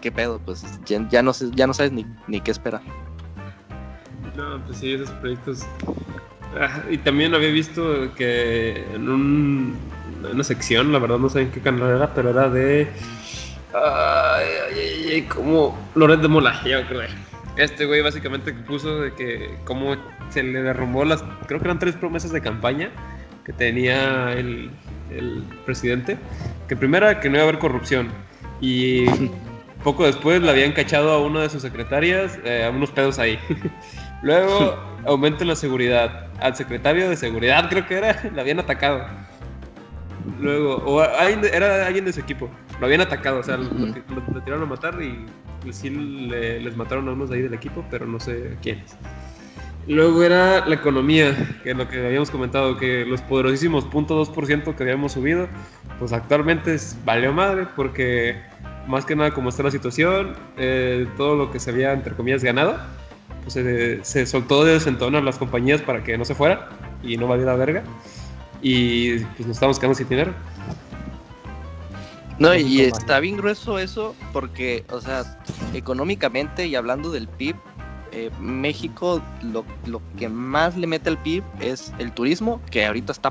[0.00, 0.40] ¿qué, pedo?
[0.44, 2.80] Pues ya, ya no, ya no sabes ni, qué esperar.
[4.36, 5.66] No, pues sí, esos proyectos.
[6.58, 9.76] Ah, y también había visto que en un-
[10.32, 12.88] una sección, la verdad no sé en qué canal era, pero era de.
[13.74, 17.08] Ay, ay, ay, ay, como Loret de Mola, me acordé.
[17.56, 19.96] Este güey básicamente puso de que cómo
[20.30, 22.90] se le derrumbó las, creo que eran tres promesas de campaña
[23.44, 24.70] que tenía el,
[25.10, 26.18] el presidente.
[26.68, 28.08] Que primero era que no iba a haber corrupción
[28.60, 29.06] y
[29.84, 33.38] poco después le habían cachado a una de sus secretarias eh, a unos pedos ahí.
[34.22, 34.76] Luego
[35.06, 36.26] aumenten la seguridad.
[36.40, 39.06] Al secretario de seguridad creo que era, le habían atacado.
[40.40, 42.48] Luego, o alguien era alguien de su equipo,
[42.80, 43.86] lo habían atacado, o sea, lo, Ujú.
[43.86, 45.24] lo- lo tiraron a matar y
[45.72, 48.96] sí le- les mataron a unos de ahí del equipo, pero no sé a quiénes.
[49.88, 51.32] Luego era la economía,
[51.62, 55.46] que es lo que habíamos comentado, que los poderosísimos 0.2% que habíamos subido,
[56.00, 58.36] pues actualmente es, valió madre, porque
[58.88, 62.42] más que nada como está la situación, eh, todo lo que se había, entre comillas,
[62.42, 62.76] ganado,
[63.42, 66.58] pues se, se soltó de desentonar las compañías para que no se fueran
[67.04, 67.84] y no valiera verga.
[68.68, 70.34] Y pues nos estamos quedando sin dinero.
[72.40, 75.38] No, y está bien grueso eso porque, o sea,
[75.72, 77.54] económicamente y hablando del PIB,
[78.10, 83.12] eh, México lo, lo que más le mete al PIB es el turismo, que ahorita
[83.12, 83.30] está,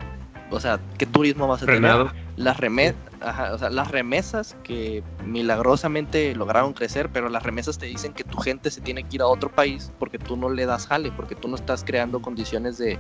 [0.52, 2.08] o sea, ¿qué turismo vas a Frenado.
[2.08, 2.25] tener?
[2.38, 7.86] Las, reme ajá, o sea, las remesas que milagrosamente lograron crecer, pero las remesas te
[7.86, 10.66] dicen que tu gente se tiene que ir a otro país porque tú no le
[10.66, 13.00] das jale, porque tú no estás creando condiciones de,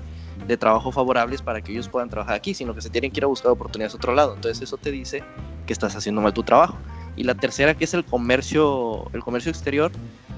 [0.57, 3.27] trabajo favorables para que ellos puedan trabajar aquí, sino que se tienen que ir a
[3.27, 4.35] buscar oportunidades a otro lado.
[4.35, 5.21] Entonces eso te dice
[5.65, 6.77] que estás haciendo mal tu trabajo.
[7.17, 9.91] Y la tercera que es el comercio, el comercio exterior,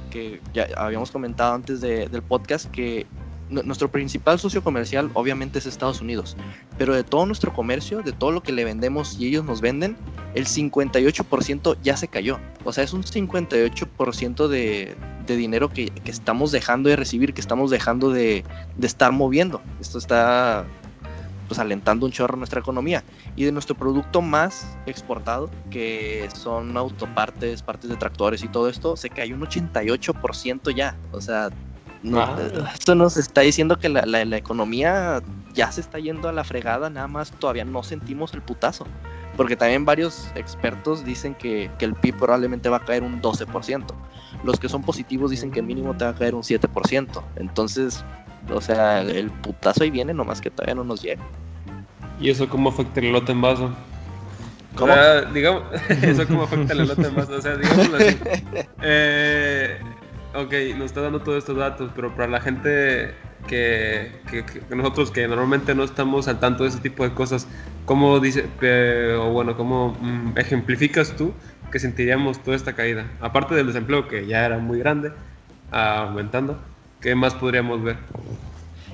[0.09, 3.05] que ya habíamos comentado antes de, del podcast, que
[3.49, 6.35] nuestro principal socio comercial obviamente es Estados Unidos,
[6.77, 9.95] pero de todo nuestro comercio, de todo lo que le vendemos y ellos nos venden,
[10.35, 12.39] el 58% ya se cayó.
[12.65, 14.95] O sea, es un 58% de,
[15.25, 18.43] de dinero que, que, estamos dejando de recibir, que estamos dejando de,
[18.75, 19.61] de estar moviendo.
[19.79, 20.65] Esto está
[21.47, 23.03] pues alentando un chorro nuestra economía.
[23.35, 28.97] Y de nuestro producto más exportado, que son autopartes, partes de tractores y todo esto,
[28.97, 30.95] se cayó un 88% ya.
[31.11, 31.49] O sea,
[32.03, 32.37] no, ah.
[32.73, 35.21] esto nos está diciendo que la, la, la, economía
[35.53, 38.85] ya se está yendo a la fregada, nada más todavía no sentimos el putazo.
[39.35, 43.85] Porque también varios expertos dicen que, que el PIB probablemente va a caer un 12%.
[44.43, 47.23] Los que son positivos dicen que mínimo te va a caer un 7%.
[47.35, 48.03] Entonces,
[48.51, 51.23] o sea, el putazo ahí viene, nomás que todavía no nos llega.
[52.19, 53.71] ¿Y eso cómo afecta el lote en vaso?
[54.75, 54.91] ¿Cómo?
[54.91, 57.33] O sea, digamos, eso cómo afecta el lote en vaso.
[57.33, 58.17] O sea, digámoslo así.
[58.81, 59.79] Eh,
[60.37, 63.13] ok, nos está dando todos estos datos, pero para la gente
[63.47, 64.11] que,
[64.69, 67.47] nosotros que normalmente no estamos al tanto de ese tipo de cosas,
[67.85, 68.45] ¿cómo dice,
[69.15, 71.33] o bueno, cómo mm, ejemplificas tú
[71.71, 73.09] que sentiríamos toda esta caída?
[73.19, 75.11] Aparte del desempleo que ya era muy grande,
[75.71, 76.59] aumentando,
[77.01, 77.97] ¿qué más podríamos ver?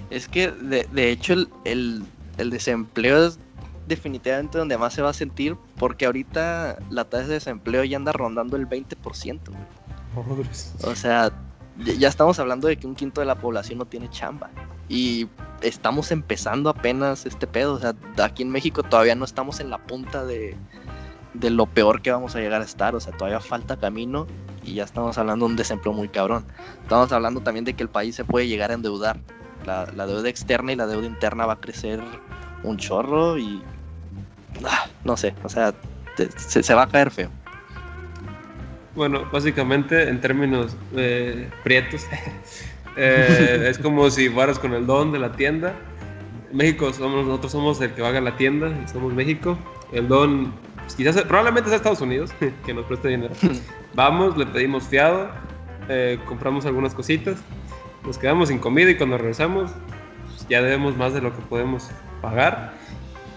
[0.10, 1.34] Es que de, de hecho
[1.66, 2.04] el,
[2.38, 3.40] desempleo es
[3.88, 8.14] definitivamente donde más se va a sentir porque ahorita la tasa de desempleo ya anda
[8.14, 9.40] rondando el 20%.
[10.84, 11.32] O sea,
[11.78, 14.50] ya estamos hablando de que un quinto de la población no tiene chamba.
[14.90, 15.28] Y
[15.62, 17.74] estamos empezando apenas este pedo.
[17.74, 20.56] O sea, aquí en México todavía no estamos en la punta de,
[21.34, 22.96] de lo peor que vamos a llegar a estar.
[22.96, 24.28] O sea, todavía falta camino
[24.64, 26.46] y ya estamos hablando de un desempleo muy cabrón.
[26.84, 29.20] Estamos hablando también de que el país se puede llegar a endeudar.
[29.66, 32.02] La, deuda externa y la deuda interna va a crecer
[32.64, 33.64] un chorro y...
[34.66, 35.74] Ah, no sé, o sea,
[36.38, 37.30] se va a caer feo.
[38.96, 42.06] Bueno, básicamente en términos eh, prietos,
[42.98, 45.74] eh, es como si fueras con el don de la tienda.
[46.52, 49.58] México somos nosotros somos el que va a la tienda, somos México.
[49.92, 50.54] El don
[50.96, 52.32] quizás probablemente sea Estados Unidos
[52.66, 53.34] que nos preste dinero.
[53.96, 55.30] Vamos, le pedimos fiado,
[55.90, 57.38] eh, compramos algunas cositas,
[58.06, 59.72] nos quedamos sin comida y cuando regresamos
[60.28, 61.90] pues, ya debemos más de lo que podemos
[62.22, 62.74] pagar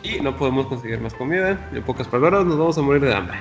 [0.03, 1.59] y no podemos conseguir más comida.
[1.73, 3.39] En pocas palabras, nos vamos a morir de hambre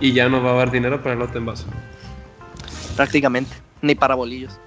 [0.00, 1.66] y ya no va a haber dinero para el lote en vaso.
[2.96, 4.58] Prácticamente, ni para bolillos.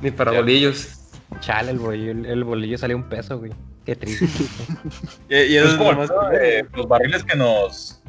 [0.00, 0.40] Ni para ya.
[0.40, 0.98] bolillos.
[1.40, 3.52] Chale, el bolillo, el bolillo sale un peso, güey.
[3.86, 4.26] Qué triste.
[5.28, 6.10] y, y es pues más
[6.40, 8.00] eh, los barriles que nos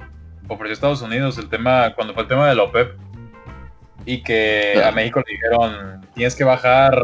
[0.47, 2.95] ofreció Estados Unidos, el tema, cuando fue el tema de la OPEP,
[4.05, 7.01] y que a México le dijeron, tienes que bajar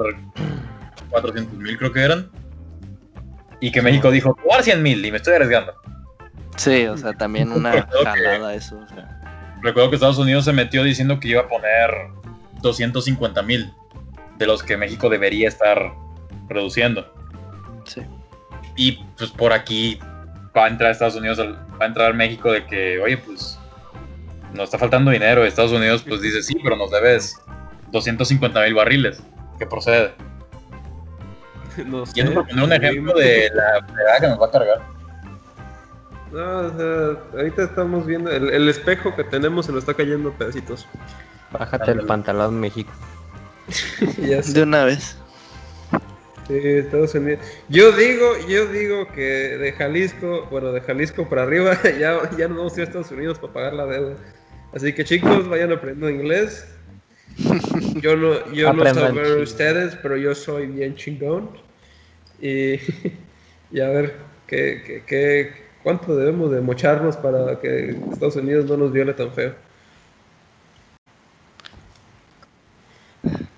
[1.09, 2.29] 400 mil, creo que eran,
[3.61, 5.73] y que México dijo, a 100 mil y me estoy arriesgando.
[6.57, 8.77] Sí, o sea, también una jalada eso.
[8.79, 9.18] O sea.
[9.61, 11.89] Recuerdo que Estados Unidos se metió diciendo que iba a poner
[12.61, 13.73] 250 mil
[14.37, 15.93] de los que México debería estar
[16.47, 17.13] produciendo.
[17.85, 18.01] Sí.
[18.75, 19.99] Y pues por aquí
[20.55, 23.59] va a entrar Estados Unidos, va a entrar México de que, oye, pues
[24.53, 25.43] nos está faltando dinero.
[25.43, 27.35] Estados Unidos pues dice, sí, pero nos debes
[27.91, 29.21] 250 mil barriles.
[29.57, 30.13] ¿Qué procede?
[31.85, 34.98] No sé, Yendo por poner un ejemplo de la fregada que nos va a cargar.
[36.31, 40.29] No, o sea, ahorita estamos viendo el, el, espejo que tenemos se lo está cayendo
[40.29, 40.87] a pedacitos.
[41.51, 42.91] Bájate el pantalón, México.
[44.17, 45.17] ya de una vez.
[46.47, 47.39] Sí, Estados Unidos.
[47.69, 52.57] Yo digo, yo digo que de Jalisco, bueno, de Jalisco para arriba, ya, ya nos
[52.57, 54.15] vamos a ir a Estados Unidos para pagar la deuda.
[54.73, 56.67] Así que chicos, vayan aprendiendo inglés.
[58.01, 61.49] Yo no, yo no sé ustedes, pero yo soy bien chingón.
[62.41, 62.73] Y,
[63.71, 64.15] y a ver,
[64.45, 69.31] ¿qué, qué, qué, ¿cuánto debemos de mocharnos para que Estados Unidos no nos viole tan
[69.31, 69.53] feo?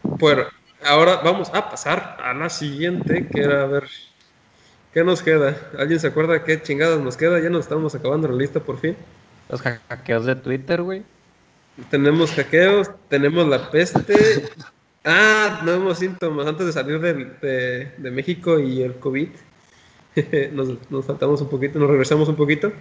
[0.03, 0.43] Bueno,
[0.85, 3.83] ahora vamos a pasar a la siguiente, que era a ver
[4.93, 5.55] qué nos queda.
[5.77, 7.39] ¿Alguien se acuerda qué chingadas nos queda?
[7.39, 8.95] Ya nos estamos acabando la lista por fin.
[9.49, 11.03] Los hackeos de Twitter, güey.
[11.89, 14.49] Tenemos hackeos, tenemos la peste.
[15.03, 19.29] Ah, nuevos síntomas antes de salir de, de, de México y el COVID.
[20.51, 22.71] nos, nos, faltamos un poquito, nos regresamos un poquito.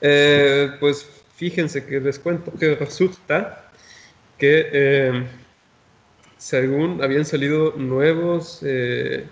[0.00, 3.70] Eh, pues fíjense que les cuento que resulta
[4.38, 5.26] que eh,
[6.38, 9.26] según habían salido nuevos, eh,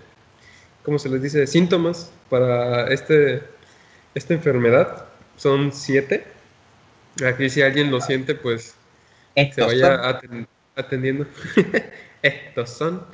[0.83, 3.41] ¿cómo se les dice?, síntomas para este,
[4.13, 5.05] esta enfermedad.
[5.37, 6.25] son siete.
[7.25, 8.75] Aquí si alguien lo siente, pues
[9.35, 11.25] se vaya son atendiendo.
[12.21, 13.05] Estos son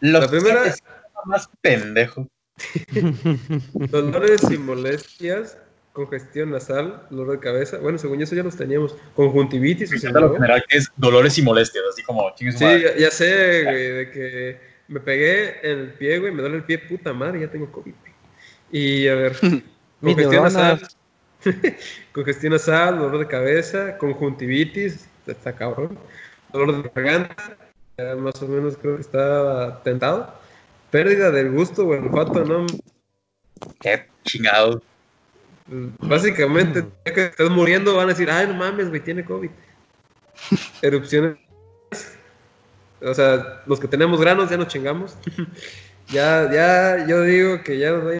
[0.00, 0.74] los la primera-
[1.26, 2.26] más pendejos.
[3.90, 5.58] dolores y molestias,
[5.92, 7.78] congestión nasal, dolor de cabeza.
[7.78, 8.96] Bueno, según eso ya los teníamos.
[9.14, 13.10] Conjuntivitis, o sea, Lo general que es dolores y molestias, así como Sí, ya, ya
[13.10, 17.12] sé, güey, de que me pegué en el pie, güey, me duele el pie, puta
[17.12, 17.94] madre, ya tengo COVID.
[18.00, 18.12] güey.
[18.72, 19.36] Y a ver,
[20.00, 20.88] congestión nasal,
[22.12, 25.98] congestión nasal, dolor de cabeza, conjuntivitis, está cabrón,
[26.52, 27.56] dolor de garganta,
[27.98, 30.34] ya más o menos creo que está tentado,
[30.90, 32.66] pérdida del gusto o el olfato, ¿no?
[33.80, 34.82] Qué chingado.
[36.00, 39.50] Básicamente, ya que estás muriendo, van a decir, ay, no mames, güey, tiene COVID.
[40.82, 41.36] Erupciones.
[43.02, 45.16] O sea, los que tenemos granos ya nos chingamos.
[46.08, 48.18] ya, ya, yo digo que ya nos hay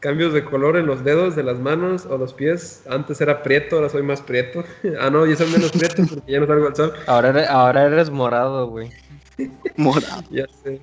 [0.00, 2.82] cambios de color en los dedos de las manos o los pies.
[2.88, 4.64] Antes era prieto, ahora soy más prieto.
[5.00, 6.94] ah, no, yo soy menos prieto porque ya no salgo al sol.
[7.06, 8.90] Ahora eres, ahora eres morado, güey.
[9.76, 10.22] Morado.
[10.30, 10.80] Ya sé.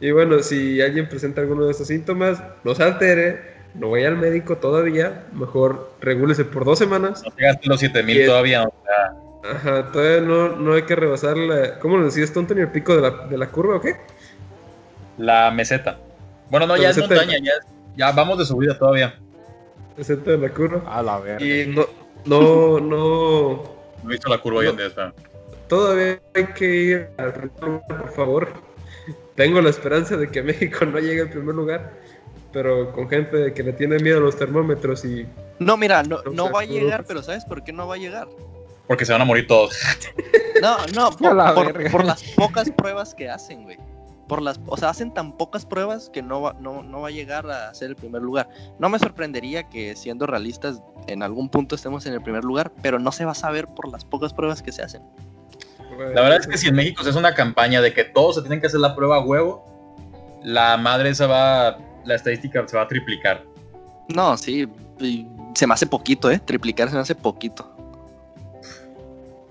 [0.00, 3.40] Y bueno, si alguien presenta alguno de estos síntomas, no se altere,
[3.74, 7.22] no vaya al médico todavía, mejor regúlese por dos semanas.
[7.24, 8.62] No llegaste los 7000 Y es- todavía.
[8.64, 9.14] o sea,
[9.52, 11.78] Ajá, todavía no, no hay que rebasar la...
[11.78, 13.96] ¿Cómo lo decías, tonto, ni el pico de la, de la curva o qué?
[15.16, 15.98] la meseta.
[16.50, 17.14] Bueno, no, La ya es meseta.
[17.16, 17.52] montaña, ya,
[17.96, 19.14] ya vamos de subida todavía.
[19.96, 20.82] Excepto de la curva.
[20.86, 21.44] A la verga.
[21.44, 21.86] Y no,
[22.24, 23.78] no, no...
[24.02, 24.70] No he visto la curva hoy No.
[24.72, 24.86] en día.
[24.86, 25.12] espera.
[25.68, 28.48] Todavía hay que ir al lugar, por favor.
[29.34, 31.92] Tengo la esperanza de que México no llegue al primer lugar,
[32.52, 35.26] pero con gente que le tiene miedo a los termómetros y...
[35.58, 38.28] No, mira, no, No va a llegar, pero ¿sabes por qué no va a llegar?
[38.86, 39.76] Porque se van a morir todos.
[40.60, 41.90] No, no, por, la por- verga.
[41.90, 43.78] por las pocas pruebas que hacen, güey.
[44.26, 47.10] Por las, o sea, hacen tan pocas pruebas que no va, no, no va a
[47.12, 48.48] llegar a ser el primer lugar.
[48.80, 52.98] No me sorprendería que, siendo realistas, en algún punto estemos en el primer lugar, pero
[52.98, 55.02] no se va a saber por las pocas pruebas que se hacen.
[55.98, 58.42] La verdad es que si en México se hace una campaña de que todos se
[58.42, 59.64] tienen que hacer la prueba a huevo,
[60.44, 63.42] la madre esa va, la estadística se va a triplicar.
[64.14, 64.68] No, sí,
[65.00, 66.40] y se me hace poquito, ¿eh?
[66.44, 67.74] Triplicar se me hace poquito.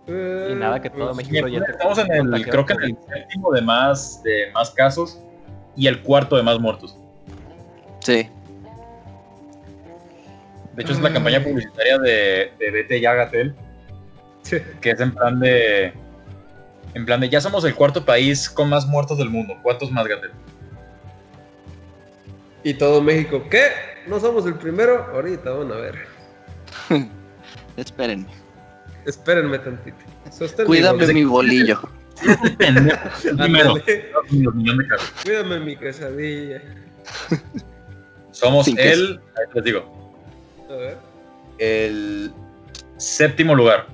[0.07, 2.98] Eh, Y nada que todo pues, México ya Estamos en el, creo que en el
[3.10, 5.19] séptimo de más, de más casos
[5.76, 6.98] y el cuarto de más muertos.
[7.99, 8.30] Sí.
[10.76, 13.56] De hecho, es la campaña publicitaria de, de Vete Gatel,
[14.44, 14.57] sí.
[14.80, 15.91] que es en plan de.
[16.98, 19.56] En plan de ya somos el cuarto país con más muertos del mundo.
[19.61, 20.32] ¿Cuántos más, Gatel?
[22.64, 23.68] Y todo México, ¿qué?
[24.07, 25.06] ¿No somos el primero?
[25.14, 26.07] Ahorita van a ver.
[27.78, 28.26] Espérenme.
[29.06, 29.98] Espérenme tantito.
[30.65, 31.80] Cuídame mi bolillo.
[32.57, 33.76] Primero.
[35.24, 36.64] Cuídame mi quesadilla.
[38.32, 39.03] Somos Sin queso.
[39.03, 39.22] el.
[39.36, 40.11] ahí les digo.
[40.68, 40.98] A ver.
[41.60, 42.34] el
[42.98, 43.86] séptimo lugar.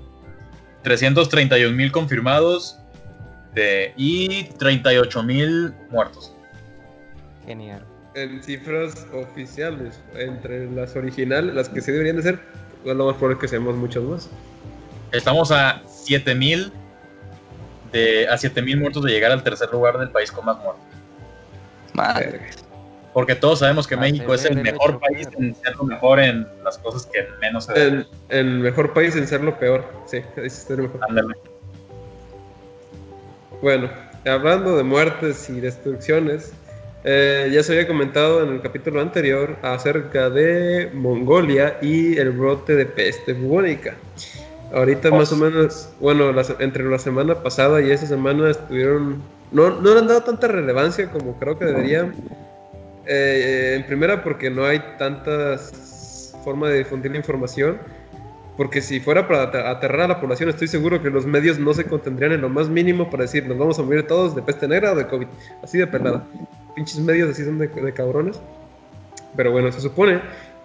[0.83, 2.79] 331 mil confirmados
[3.53, 6.33] de, y 38 mil muertos.
[7.45, 7.85] Genial.
[8.15, 12.39] En cifras oficiales, entre las originales, las que se deberían de ser,
[12.85, 14.29] lo más probable es que seamos muchos más.
[15.11, 16.71] Estamos a 7 mil
[17.91, 20.83] de a 7 mil muertos de llegar al tercer lugar del país con más muertos.
[21.93, 22.31] Madre.
[22.31, 22.47] Verga.
[23.13, 26.47] Porque todos sabemos que México es el mejor hecho, país en ser lo mejor en
[26.63, 29.85] las cosas que menos se En, en mejor país en ser lo peor.
[30.07, 30.99] Sí, ahí sí está mejor.
[31.07, 31.35] Ándale.
[33.63, 33.89] Bueno,
[34.25, 36.51] hablando de muertes y destrucciones,
[37.05, 42.75] eh, ya se había comentado en el capítulo anterior acerca de Mongolia y el brote
[42.75, 43.95] de peste bubónica.
[44.73, 49.21] Ahorita más o menos, bueno, entre la semana pasada y esa semana estuvieron,
[49.53, 52.13] no, no le han dado tanta relevancia como creo que deberían.
[53.05, 57.77] Eh, en primera porque no hay tantas formas de difundir la información.
[58.55, 61.73] Porque si fuera para ate- aterrar a la población, estoy seguro que los medios no
[61.73, 64.67] se contendrían en lo más mínimo para decir nos vamos a morir todos de peste
[64.67, 65.27] negra o de COVID.
[65.63, 66.27] Así de pelada.
[66.75, 68.39] Pinches medios así son de, de cabrones.
[69.35, 70.21] Pero bueno, se supone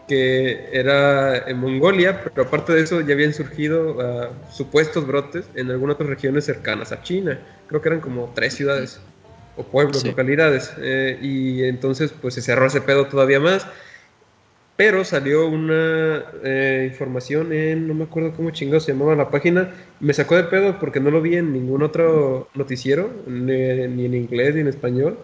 [0.07, 5.71] que era en Mongolia, pero aparte de eso ya habían surgido ah, supuestos brotes en
[5.71, 7.39] algunas otras regiones cercanas a China.
[7.69, 9.01] Creo que eran como tres ciudades
[9.57, 10.09] o pueblos, Sí.
[10.09, 10.73] localidades.
[10.79, 13.67] eh, y entonces pues se cerró ese pedo todavía más.
[14.79, 19.75] Pero salió una eh, información en, no me acuerdo cómo chingados se llamaba la página,
[19.99, 24.55] me sacó de pedo porque no lo vi en ningún otro noticiero, ni, en inglés
[24.55, 25.19] ni en español,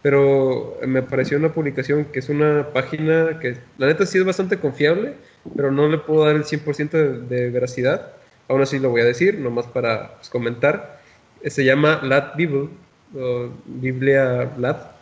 [0.00, 4.58] pero me apareció una publicación que es una página que la neta sí es bastante
[4.58, 5.14] confiable,
[5.56, 8.12] pero no le puedo dar el 100% de, de veracidad,
[8.46, 11.00] aún así lo voy a decir, nomás para pues, comentar.
[11.44, 12.68] Se llama Lat Bible,
[13.66, 14.99] Biblia Lat,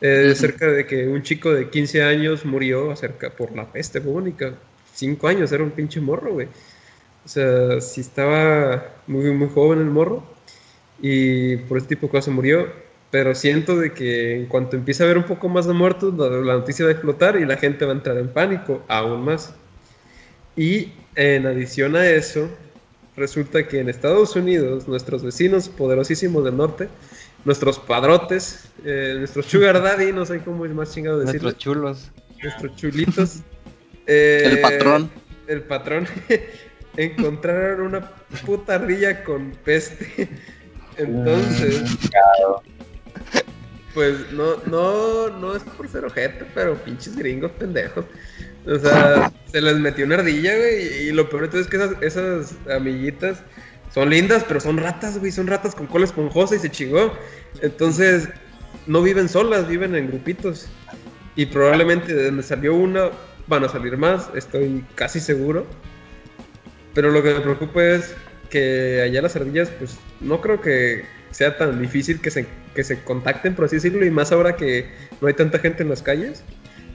[0.00, 4.54] eh, acerca de que un chico de 15 años murió acerca por la peste bubónica.
[4.94, 6.48] 5 años, era un pinche morro, güey.
[7.24, 10.22] O sea, sí estaba muy, muy joven el morro
[11.00, 12.68] y por ese tipo de cosas murió.
[13.10, 16.28] Pero siento de que en cuanto empiece a haber un poco más de muertos, la,
[16.28, 19.54] la noticia va a explotar y la gente va a entrar en pánico aún más.
[20.56, 22.48] Y en adición a eso,
[23.16, 26.88] resulta que en Estados Unidos, nuestros vecinos poderosísimos del norte,
[27.48, 32.10] nuestros padrotes, eh, nuestros sugar daddy, no sé cómo es más chingado decirlo, Nuestros chulos.
[32.42, 33.36] nuestros chulitos.
[34.06, 35.10] eh, El patrón.
[35.46, 36.06] El patrón.
[36.98, 38.12] encontraron una
[38.44, 40.28] puta ardilla con peste.
[40.98, 41.84] Entonces,
[43.94, 48.04] pues no, no, no es por ser ojete, pero pinches gringos pendejos.
[48.66, 51.76] O sea, se les metió una ardilla, güey, y lo peor de todo es que
[51.78, 53.42] esas, esas amiguitas
[53.98, 57.12] son lindas, pero son ratas, güey, son ratas con cola esponjosa y se chingó.
[57.62, 58.28] Entonces,
[58.86, 60.68] no viven solas, viven en grupitos.
[61.34, 63.10] Y probablemente de donde salió una,
[63.48, 65.66] van a salir más, estoy casi seguro.
[66.94, 68.14] Pero lo que me preocupa es
[68.50, 72.46] que allá las ardillas, pues no creo que sea tan difícil que se,
[72.76, 74.88] que se contacten, por así decirlo, y más ahora que
[75.20, 76.44] no hay tanta gente en las calles.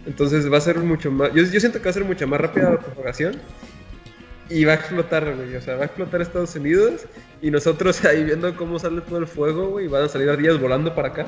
[0.06, 1.34] Entonces va a ser mucho más.
[1.34, 3.42] Yo, yo siento que va a ser mucho más rápida la propagación.
[4.50, 5.56] Y va a explotar, güey.
[5.56, 7.06] O sea, va a explotar Estados Unidos.
[7.42, 9.88] Y nosotros ahí viendo cómo sale todo el fuego, güey.
[9.88, 11.28] Van a salir ardillas volando para acá.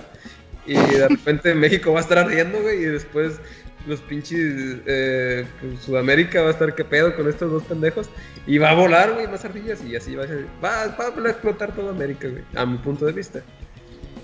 [0.65, 2.83] Y de repente México va a estar ardiendo, güey.
[2.83, 3.39] Y después
[3.87, 4.77] los pinches.
[4.85, 8.09] eh, pues, Sudamérica va a estar qué pedo con estos dos pendejos.
[8.47, 9.83] Y va a volar, güey, más ardillas.
[9.83, 12.43] Y así va a explotar toda América, güey.
[12.55, 13.41] A mi punto de vista.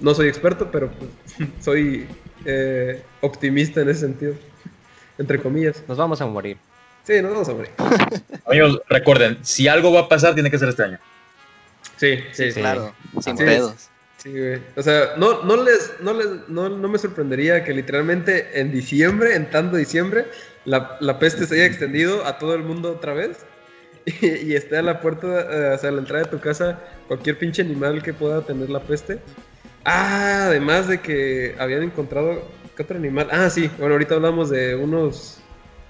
[0.02, 2.08] No soy experto, pero pues, soy
[2.46, 4.34] eh, optimista en ese sentido.
[5.18, 5.84] Entre comillas.
[5.88, 6.58] Nos vamos a morir.
[7.06, 7.72] Sí, nos vamos a morir.
[8.46, 11.00] Amigos, recuerden, si algo va a pasar, tiene que ser este año.
[11.98, 12.60] Sí, sí, sí.
[12.60, 13.44] Claro, sin Sí.
[13.44, 13.90] pedos.
[14.18, 14.62] Sí, güey.
[14.76, 19.36] O sea, no, no, les, no, les, no, no me sorprendería que literalmente en diciembre,
[19.36, 20.26] en tanto diciembre,
[20.66, 23.38] la, la peste se haya extendido a todo el mundo otra vez.
[24.04, 26.80] Y, y esté a la puerta, eh, o sea, a la entrada de tu casa,
[27.08, 29.20] cualquier pinche animal que pueda tener la peste.
[29.86, 32.44] Ah, además de que habían encontrado.
[32.76, 33.28] ¿Qué otro animal?
[33.32, 33.70] Ah, sí.
[33.78, 35.38] Bueno, ahorita hablamos de unos.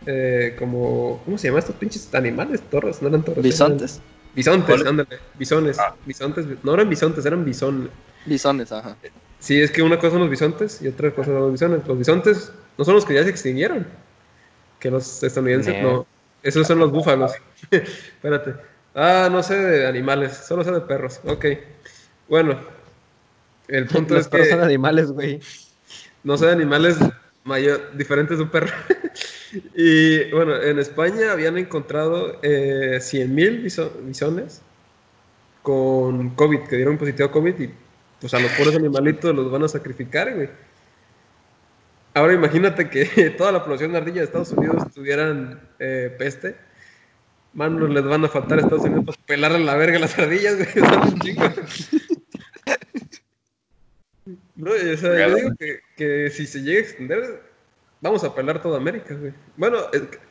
[0.05, 1.21] Eh, como.
[1.25, 2.61] ¿Cómo se llaman estos pinches animales?
[2.69, 3.37] Torres, no eran torres.
[3.37, 4.01] eran- Bisontes.
[4.35, 5.19] Bisontes, ándale.
[5.37, 5.77] Bisones.
[5.79, 5.93] Ah.
[6.05, 6.45] Bisontes.
[6.63, 7.89] No eran bisontes, eran bison.
[8.25, 8.95] Bisones, ajá.
[9.39, 11.85] Sí, es que una cosa son los bisontes y otra cosa son los bisones.
[11.87, 13.85] Los bisontes no son los que ya se extinguieron.
[14.79, 15.91] Que los estadounidenses No.
[15.91, 16.07] no.
[16.43, 17.33] Esos son los búfalos.
[17.71, 18.55] Espérate.
[18.95, 21.19] Ah, no sé de animales, solo sé de perros.
[21.25, 21.45] Ok.
[22.29, 22.59] Bueno.
[23.67, 25.39] El punto Los es perros que son animales, güey.
[26.23, 26.97] no sé de animales
[27.43, 28.71] mayor, diferentes de un perro.
[29.75, 34.61] y bueno, en España habían encontrado eh, 100.000 biso- bisones
[35.61, 37.69] con COVID, que dieron positivo a COVID y
[38.19, 40.49] pues a los pobres animalitos los van a sacrificar, güey.
[42.13, 43.05] Ahora imagínate que
[43.37, 46.55] toda la población de ardilla de Estados Unidos tuvieran eh, peste.
[47.53, 50.55] Manos les van a faltar a Estados Unidos para pelarle la verga a las ardillas,
[50.57, 51.35] güey.
[54.55, 57.41] No, o sea, yo digo que, que si se llega a extender,
[58.01, 59.33] vamos a pelar toda América, güey.
[59.57, 59.77] Bueno,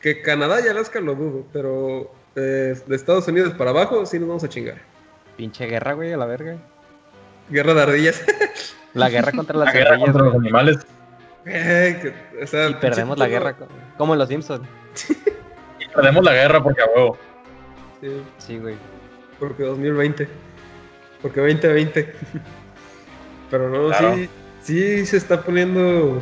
[0.01, 4.27] que Canadá y Alaska lo dudo, pero eh, de Estados Unidos para abajo sí nos
[4.27, 4.77] vamos a chingar.
[5.37, 6.57] Pinche guerra, güey, a la verga.
[7.49, 8.23] Guerra de ardillas.
[8.93, 10.77] La guerra contra La las guerra ardillas, contra los animales.
[11.45, 13.67] Eh, que- o sea, Y perdemos la guerra, co-
[13.97, 14.67] como en los Simpsons.
[15.79, 17.17] Y perdemos la guerra porque a huevo.
[18.01, 18.75] Sí, Sí, güey.
[19.39, 20.27] porque 2020.
[21.21, 22.13] Porque 2020.
[23.49, 24.15] Pero no, Claro.
[24.15, 24.29] sí,
[24.61, 26.21] sí se está poniendo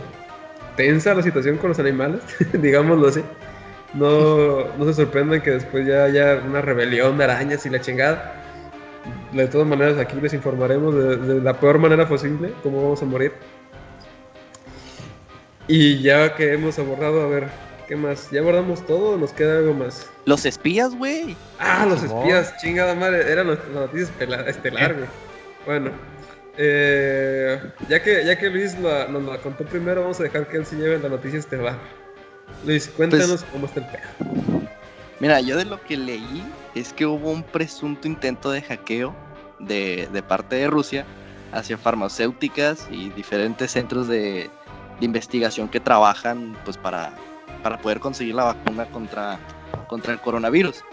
[0.79, 2.21] tensa la situación con los animales,
[2.53, 3.21] digámoslo así.
[3.93, 8.33] No, no se sorprendan que después ya haya una rebelión de arañas y la chingada.
[9.33, 13.05] De todas maneras, aquí les informaremos de, de la peor manera posible cómo vamos a
[13.05, 13.33] morir.
[15.67, 17.47] Y ya que hemos abordado, a ver,
[17.89, 18.31] ¿qué más?
[18.31, 20.09] ¿Ya abordamos todo o nos queda algo más?
[20.23, 21.35] Los espías, güey.
[21.59, 24.13] Ah, los espías, chingada madre, era nuestra noticia
[24.47, 25.07] estelar, güey.
[25.65, 25.91] Bueno,
[26.61, 27.57] eh,
[27.87, 30.65] ya, que, ya que Luis la- nos la contó primero, vamos a dejar que él
[30.65, 31.77] se lleve la noticia estelar.
[32.65, 34.61] Luis, cuéntanos cómo está el pedo.
[35.21, 36.43] Mira, yo de lo que leí
[36.75, 39.15] es que hubo un presunto intento de hackeo
[39.59, 41.05] de, de parte de Rusia
[41.53, 44.49] hacia farmacéuticas y diferentes centros de,
[44.99, 47.11] de investigación que trabajan pues para,
[47.63, 49.39] para poder conseguir la vacuna contra,
[49.87, 50.83] contra el coronavirus.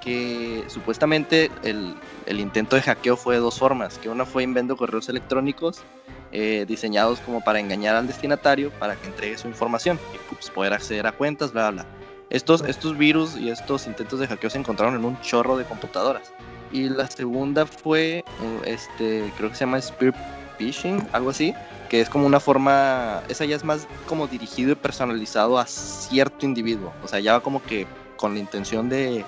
[0.00, 1.94] Que supuestamente el,
[2.26, 5.82] el intento de hackeo fue de dos formas, que una fue enviando correos electrónicos
[6.30, 10.74] eh, diseñados como para engañar al destinatario para que entregue su información y pues, poder
[10.74, 11.86] acceder a cuentas, bla, bla.
[12.28, 16.30] Estos, estos virus y estos intentos de hackeo se encontraron en un chorro de computadoras.
[16.70, 20.14] Y la segunda fue, uh, este, creo que se llama Spear
[20.58, 21.54] Phishing, algo así,
[21.88, 26.44] que es como una forma, esa ya es más como dirigido y personalizado a cierto
[26.44, 26.92] individuo.
[27.02, 27.86] O sea, ya va como que
[28.18, 29.24] con la intención de,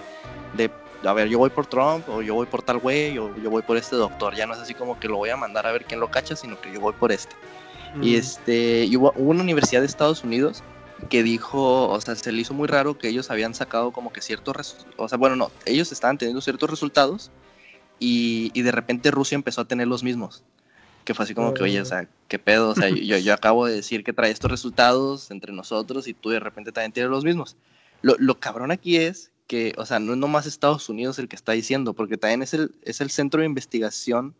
[0.54, 0.70] de,
[1.04, 3.62] a ver, yo voy por Trump, o yo voy por tal güey, o yo voy
[3.62, 4.34] por este doctor.
[4.34, 6.36] Ya no es así como que lo voy a mandar a ver quién lo cacha,
[6.36, 7.34] sino que yo voy por este.
[8.00, 10.62] Y este, y hubo, hubo una universidad de Estados Unidos
[11.08, 14.20] que dijo, o sea, se le hizo muy raro que ellos habían sacado como que
[14.20, 17.30] ciertos, o sea, bueno, no, ellos estaban teniendo ciertos resultados
[17.98, 20.44] y, y de repente Rusia empezó a tener los mismos.
[21.04, 22.70] Que fue así como que, oye, o sea, ¿qué pedo?
[22.70, 26.28] O sea, yo, yo acabo de decir que trae estos resultados entre nosotros y tú
[26.28, 27.56] de repente también tienes los mismos.
[28.02, 31.34] Lo, lo cabrón aquí es que, o sea, no es nomás Estados Unidos el que
[31.34, 34.32] está diciendo, porque también es el, es el Centro de Investigación,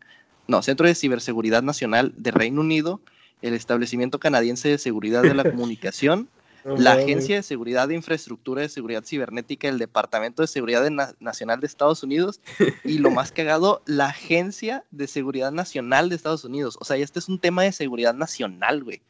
[0.47, 3.01] no, Centro de Ciberseguridad Nacional de Reino Unido,
[3.41, 6.29] el Establecimiento Canadiense de Seguridad de la Comunicación,
[6.63, 6.93] la.
[6.93, 11.59] Agencia de Seguridad de Infraestructura de Seguridad Cibernética, el Departamento de Seguridad de Na- Nacional
[11.59, 12.39] de Estados Unidos
[12.85, 16.77] y lo más cagado, la Agencia de Seguridad Nacional de Estados Unidos.
[16.79, 19.01] O sea, este es un tema de seguridad nacional, güey.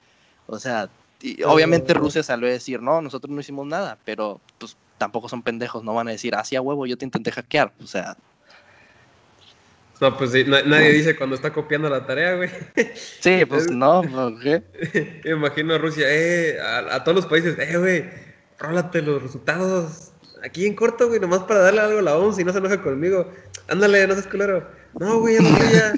[0.47, 0.89] O sea,
[1.21, 5.41] y obviamente Rusia salió a decir, no, nosotros no hicimos nada, pero pues tampoco son
[5.41, 7.73] pendejos, no van a decir, ah, sí, a huevo, yo te intenté hackear.
[7.83, 8.15] O sea,
[9.99, 12.49] No, pues sí, na- nadie dice cuando está copiando la tarea, güey.
[13.19, 14.61] sí, pues no, ¿por qué?
[15.25, 18.05] Me imagino a Rusia, eh, a, a todos los países, eh, güey,
[18.59, 20.11] rólate los resultados.
[20.43, 22.79] Aquí en corto, güey, nomás para darle algo a la OMS y no se enoja
[22.83, 23.27] conmigo.
[23.69, 24.67] Ándale, no seas culero.
[24.99, 25.93] No, güey, ya no ya.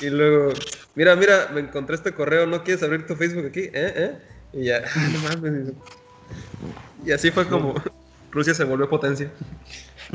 [0.00, 0.52] Y luego,
[0.94, 3.60] mira, mira, me encontré este correo, ¿no quieres abrir tu Facebook aquí?
[3.60, 3.70] ¿Eh?
[3.74, 4.18] ¿Eh?
[4.54, 5.72] Y ya, ah, no mames.
[7.06, 7.74] Y así fue como
[8.30, 9.30] Rusia se volvió potencia.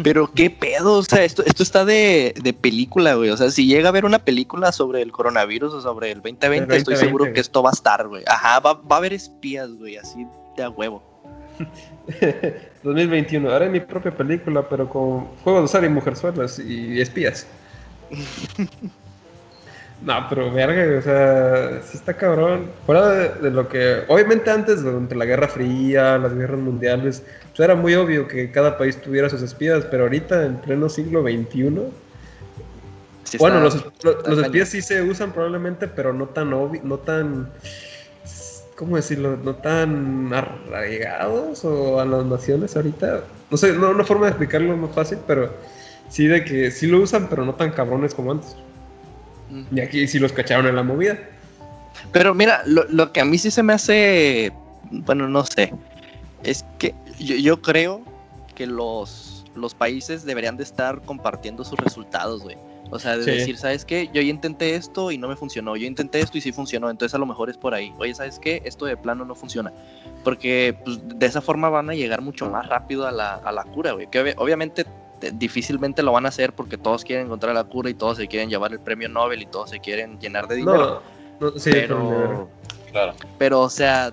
[0.04, 3.30] Pero qué pedo, o sea, esto, esto está de, de película, güey.
[3.30, 6.48] O sea, si llega a haber una película sobre el coronavirus o sobre el 2020,
[6.48, 8.24] El estoy 2020, seguro que esto va a estar, güey.
[8.28, 10.28] Ajá, va, va a haber espías, güey, así
[10.58, 11.02] de a huevo.
[12.84, 17.48] 2021, haré mi propia película, pero con juegos de azar y mujerzuelas y espías.
[20.02, 22.70] No, pero verga, o sea, sí está cabrón.
[22.86, 24.04] Fuera de, de lo que.
[24.08, 27.24] Obviamente, antes, durante la Guerra Fría, las guerras mundiales,
[27.56, 31.22] pues era muy obvio que cada país tuviera sus espías, pero ahorita, en pleno siglo
[31.24, 31.72] XXI.
[33.24, 37.50] Sí bueno, los, los- espías sí se usan probablemente, pero no tan obvio, no tan.
[38.76, 39.38] ¿Cómo decirlo?
[39.42, 43.22] No tan arraigados o a las naciones ahorita.
[43.50, 45.50] No sé, no una forma de explicarlo más fácil, pero
[46.10, 48.56] sí de que sí lo usan, pero no tan cabrones como antes.
[49.72, 51.18] Y aquí sí los cacharon en la movida.
[52.12, 54.52] Pero mira, lo, lo que a mí sí se me hace,
[54.92, 55.74] bueno, no sé,
[56.44, 58.02] es que yo, yo creo
[58.54, 62.58] que los, los países deberían de estar compartiendo sus resultados, güey.
[62.92, 63.32] O sea, de Sí.
[63.32, 64.08] decir, ¿sabes qué?
[64.14, 65.76] Yo ya intenté esto y no me funcionó.
[65.76, 66.92] Yo intenté esto y sí funcionó.
[66.92, 67.92] Entonces a lo mejor es por ahí.
[67.98, 68.62] Oye, ¿sabes qué?
[68.64, 69.74] Esto de plano no funciona.
[70.24, 73.64] Porque pues, de esa forma van a llegar mucho más rápido a la, a la
[73.64, 74.08] cura, güey.
[74.12, 74.90] Que obvi- obviamente te-
[75.34, 78.50] difícilmente lo van a hacer porque todos quieren encontrar la cura y todos se quieren
[78.50, 81.02] llevar el premio Nobel y todos se quieren llenar de dinero.
[81.40, 82.50] No, no sí, pero, pero,
[82.92, 83.14] Claro.
[83.38, 84.12] pero, o sea,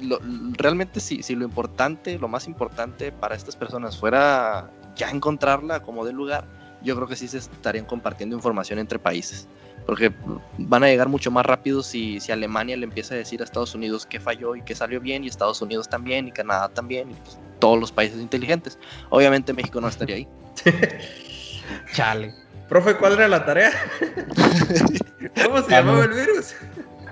[0.00, 0.20] lo-
[0.56, 6.04] realmente si, si lo importante, lo más importante para estas personas fuera ya encontrarla como
[6.04, 6.44] de lugar,
[6.82, 9.46] yo creo que sí se estarían compartiendo información entre países.
[9.86, 10.12] Porque
[10.58, 13.74] van a llegar mucho más rápido si, si Alemania le empieza a decir a Estados
[13.74, 17.14] Unidos qué falló y qué salió bien, y Estados Unidos también, y Canadá también, y
[17.14, 18.78] pues, todos los países inteligentes.
[19.10, 20.28] Obviamente México no estaría ahí.
[21.94, 22.34] Chale.
[22.68, 23.70] Profe, ¿cuál era la tarea?
[25.44, 26.54] ¿Cómo se Ah, llamaba el virus?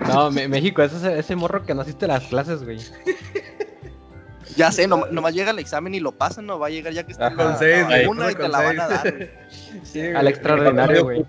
[0.07, 2.79] No, Me- México, ese, ese- ese morro que no asiste a las clases, güey.
[4.57, 7.03] Ya sé, nom- nomás llega el examen y lo pasan, no va a llegar ya
[7.03, 9.13] que está en con seis, la vacuna y te la van a dar.
[9.15, 9.29] güey.
[9.83, 11.25] Sí, Al extraordinario, güey.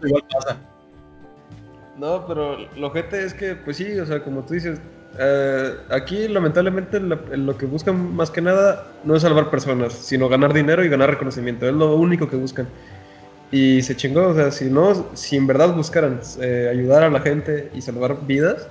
[1.97, 4.81] No, pero lo gente es que, pues sí, o sea, como tú dices,
[5.18, 10.28] eh, aquí lamentablemente lo, lo que buscan más que nada no es salvar personas, sino
[10.28, 11.66] ganar dinero y ganar reconocimiento.
[11.66, 12.66] Es lo único que buscan.
[13.51, 17.20] Y se chingó, o sea, si no, si en verdad buscaran eh, ayudar a la
[17.20, 18.66] gente y salvar vidas,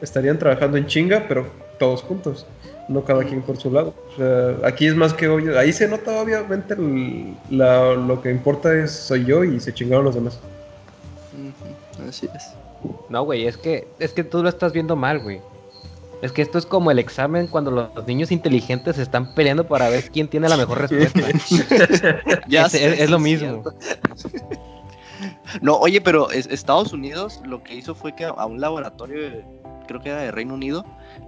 [0.00, 1.46] estarían trabajando en chinga, pero
[1.78, 2.46] todos juntos,
[2.88, 3.94] no cada quien por su lado.
[4.12, 8.30] O sea, aquí es más que obvio, ahí se nota obviamente el- la- lo que
[8.30, 10.38] importa es soy yo y se chingaron los demás.
[12.08, 12.54] Así es.
[13.08, 15.40] No, güey, es que, es que tú lo estás viendo mal, güey.
[16.24, 20.10] Es que esto es como el examen cuando los niños inteligentes están peleando para ver
[20.10, 21.20] quién tiene la mejor respuesta.
[22.48, 23.62] Ya Es- sé, es- es lo mismo.
[25.60, 29.42] No, oye, pero es- Estados Unidos lo que hizo fue que a- un laboratorio,
[29.86, 30.84] creo que era de Reino Unido,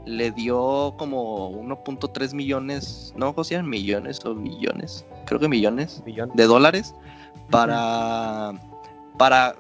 [0.06, 3.68] le dio como 1.3 millones, no, ¿cómo se llaman?
[3.70, 6.30] Millones o billones, creo que millones Millón.
[6.34, 6.94] de dólares
[7.50, 8.52] para,
[9.18, 9.54] para,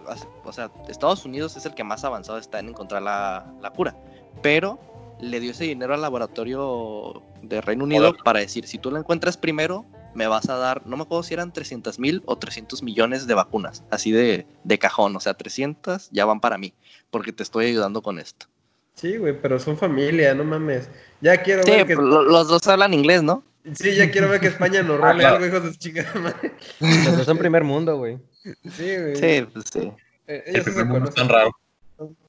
[0.44, 3.94] o sea, Estados Unidos es el que más avanzado está en encontrar la, la cura,
[4.42, 4.78] pero
[5.20, 9.36] le dio ese dinero al laboratorio de Reino Unido para decir, si tú la encuentras
[9.36, 9.84] primero,
[10.14, 13.34] me vas a dar, no me acuerdo si eran 300 mil o 300 millones de
[13.34, 16.74] vacunas, así de, de cajón, o sea, 300 ya van para mí,
[17.10, 18.46] porque te estoy ayudando con esto.
[18.94, 20.88] Sí, güey, pero son familia, no mames.
[21.20, 21.94] Ya quiero Sí, ver que...
[21.96, 23.42] los dos hablan inglés, ¿no?
[23.74, 25.36] Sí, ya quiero ver que España nos Ah, role claro.
[25.36, 26.52] algo, hijos de su chingada madre.
[26.80, 28.18] Los dos son primer mundo, güey.
[28.42, 29.16] Sí, güey.
[29.16, 29.92] Sí, pues sí.
[30.28, 31.50] Eh, El se primer mundo es tan raro.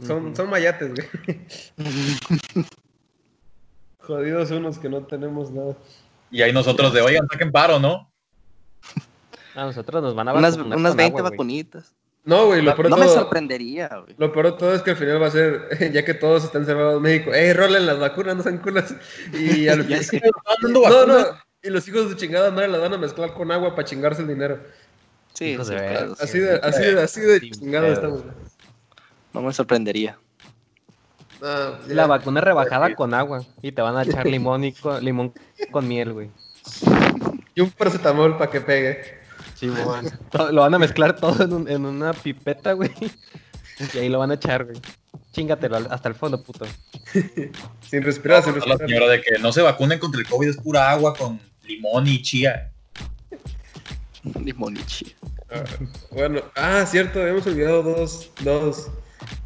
[0.06, 1.08] Son, son mayates, güey.
[4.00, 5.76] Jodidos unos que no tenemos nada.
[6.32, 8.10] Y ahí nosotros de, oigan, saquen paro, ¿no?
[9.56, 11.32] A nosotros nos van a Unas, vacunar unas con 20 agua, güey.
[11.32, 11.94] vacunitas.
[12.24, 14.16] No, güey, lo peor, No me sorprendería, güey.
[14.18, 16.66] lo peor de todo es que al final va a ser, ya que todos están
[16.66, 18.94] cerrados en México, ¡ey, rolen las vacunas, no sean culas!
[19.34, 19.88] Y al
[20.62, 21.26] No, no,
[21.64, 24.22] y los hijos de su chingada madre las van a mezclar con agua para chingarse
[24.22, 24.60] el dinero.
[25.34, 25.56] Sí.
[25.60, 25.72] Así
[26.40, 28.24] de, así de, así de Sin chingado pedo.
[29.38, 30.18] No me sorprendería.
[31.44, 31.94] Ah, ya.
[31.94, 35.32] La vacuna rebajada con agua y te van a echar limón y con, limón
[35.72, 36.32] con miel, güey.
[37.54, 39.00] Y un paracetamol para que pegue.
[39.54, 39.68] Sí,
[40.52, 42.92] Lo van a mezclar todo en, un- en una pipeta, güey.
[43.94, 44.78] Y ahí lo van a echar, güey.
[45.34, 46.66] Chingatelo hasta el fondo, puto.
[47.88, 48.80] Sin respirar, sin La respirar.
[48.90, 52.24] señora de que no se vacunen contra el COVID es pura agua con limón y
[52.24, 52.72] chía.
[54.44, 55.16] Limonichi.
[55.52, 55.64] Ah,
[56.12, 58.88] Bueno, ah, cierto, habíamos olvidado dos, dos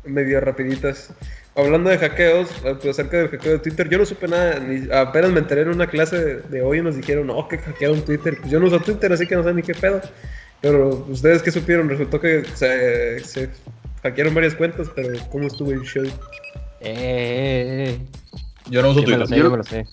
[0.06, 1.14] medio rapiditas.
[1.56, 4.90] Hablando de hackeos, eh, pues acerca del hackeo de Twitter, yo no supe nada, ni,
[4.91, 8.02] apenas me enteré en una clase de, de hoy y nos dijeron, no, que hackearon
[8.03, 8.38] Twitter.
[8.40, 10.02] Pues yo no uso Twitter, así que no sé ni qué pedo.
[10.62, 13.49] Pero ustedes qué supieron, resultó que se, se
[14.03, 16.06] hackearon varias cuentas, pero ¿cómo estuvo el show?
[16.06, 16.10] Eh,
[16.82, 17.99] eh, eh.
[18.70, 19.28] Yo no uso Yo me lo Twitter.
[19.28, 19.86] sé, yo me lo sé.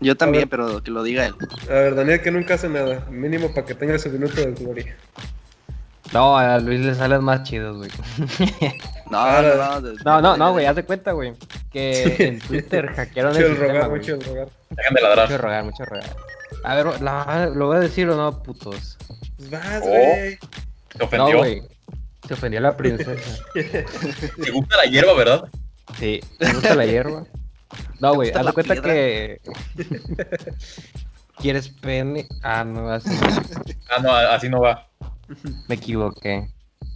[0.00, 0.48] Yo también, ver.
[0.48, 1.34] pero que lo diga él.
[1.68, 4.96] A ver, Daniel que nunca hace nada, mínimo para que tenga su minuto de gloria.
[6.12, 7.90] No, a Luis le salen más chidos, güey.
[9.10, 9.92] No, no, no.
[10.06, 11.34] No, no, no, güey, haz de cuenta, güey.
[11.70, 14.00] Que en Twitter hackearon Mucho el sistema, rogar, güey.
[14.00, 14.48] mucho rogar.
[14.70, 15.40] Dejen de Mucho ladrar.
[15.42, 16.16] rogar, mucho rogar.
[16.64, 18.96] A ver, la- ¿lo voy a decir o no, putos?
[19.36, 19.88] Pues vas, Oh.
[19.88, 20.38] güey.
[20.92, 21.38] Se No, ofendió.
[21.38, 21.62] güey.
[22.26, 23.12] Se ofendió la princesa.
[23.54, 25.44] Te gusta la hierba, ¿verdad?
[25.98, 27.24] Sí, ¿te gusta la hierba?
[28.00, 28.92] No, güey, haz de cuenta piedra?
[28.94, 29.40] que...
[31.38, 32.26] ¿Quieres pene?
[32.42, 33.10] Ah, no, así
[33.90, 34.86] Ah, no, así no va.
[35.68, 36.48] Me equivoqué.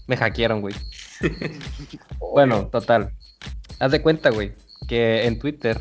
[0.06, 0.74] Me hackearon, güey.
[2.20, 3.12] Bueno, total.
[3.78, 4.54] Haz de cuenta, güey,
[4.88, 5.80] que en Twitter,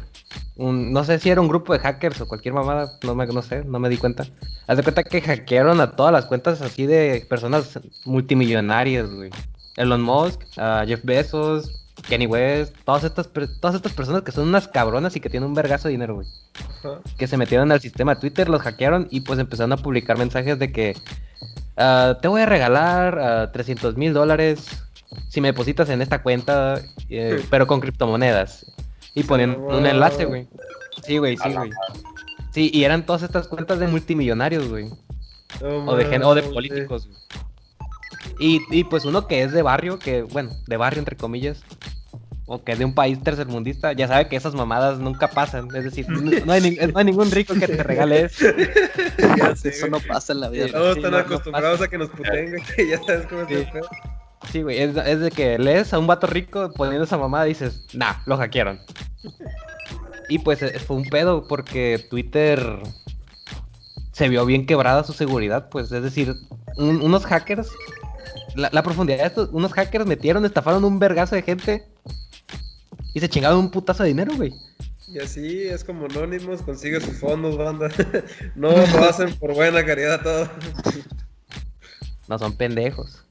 [0.55, 3.41] un- no sé si era un grupo de hackers o cualquier mamada, no, me, no
[3.41, 4.25] sé, no me di cuenta.
[4.67, 9.29] Haz de cuenta que hackearon a todas las cuentas así de personas multimillonarias, güey.
[9.77, 10.41] Elon Musk,
[10.87, 13.29] Jeff Bezos, Kenny West, todas estas,
[13.59, 16.27] todas estas personas que son unas cabronas y que tienen un vergazo de dinero, güey.
[16.79, 17.01] Ajá.
[17.17, 20.71] Que se metieron al sistema Twitter, los hackearon y pues empezaron a publicar mensajes de
[20.71, 20.95] que
[21.77, 24.65] ah, te voy a regalar ah, 300 mil dólares
[25.29, 28.65] si me depositas en esta cuenta, eh, pero con criptomonedas.
[29.13, 29.85] Y ponen un Wow.
[29.85, 30.47] enlace, güey.
[31.03, 31.69] Sí, güey, sí, güey.
[32.51, 34.89] Sí, y eran todas estas cuentas de multimillonarios, güey.
[35.61, 37.07] O de, gen- o de políticos.
[37.07, 37.19] güey.
[38.39, 41.63] Y, y pues uno que es de barrio, que, bueno, de barrio entre comillas,
[42.47, 45.67] o que es de un país tercermundista, ya sabe que esas mamadas nunca pasan.
[45.75, 48.45] Es decir, no, no hay, ni- no hay ningún rico que te regale eso.
[49.37, 49.91] Ya sé, Eso güey.
[50.01, 50.67] no pasa en la vida.
[50.67, 50.73] Sí.
[50.75, 53.53] Están no, no acostumbrados a que nos puteen, güey, que ya sabes cómo es Sí.
[53.55, 53.87] el pedo.
[54.51, 57.49] Sí, güey, es, es de que lees a un vato rico poniendo esa mamada y
[57.49, 58.79] dices, nah, lo hackearon.
[60.29, 62.63] Y pues eh, fue un pedo porque Twitter
[64.11, 66.35] se vio bien quebrada su seguridad, pues es decir,
[66.77, 67.69] un- unos hackers,
[68.55, 71.87] la, la profundidad de estos, unos hackers metieron, estafaron un vergazo de gente
[73.15, 74.53] y se chingaron un putazo de dinero, güey.
[75.07, 77.89] Y así es como Anonymous consigue sus fondos, banda.
[78.55, 80.49] No lo hacen por buena caridad todo.
[82.27, 83.23] No son pendejos.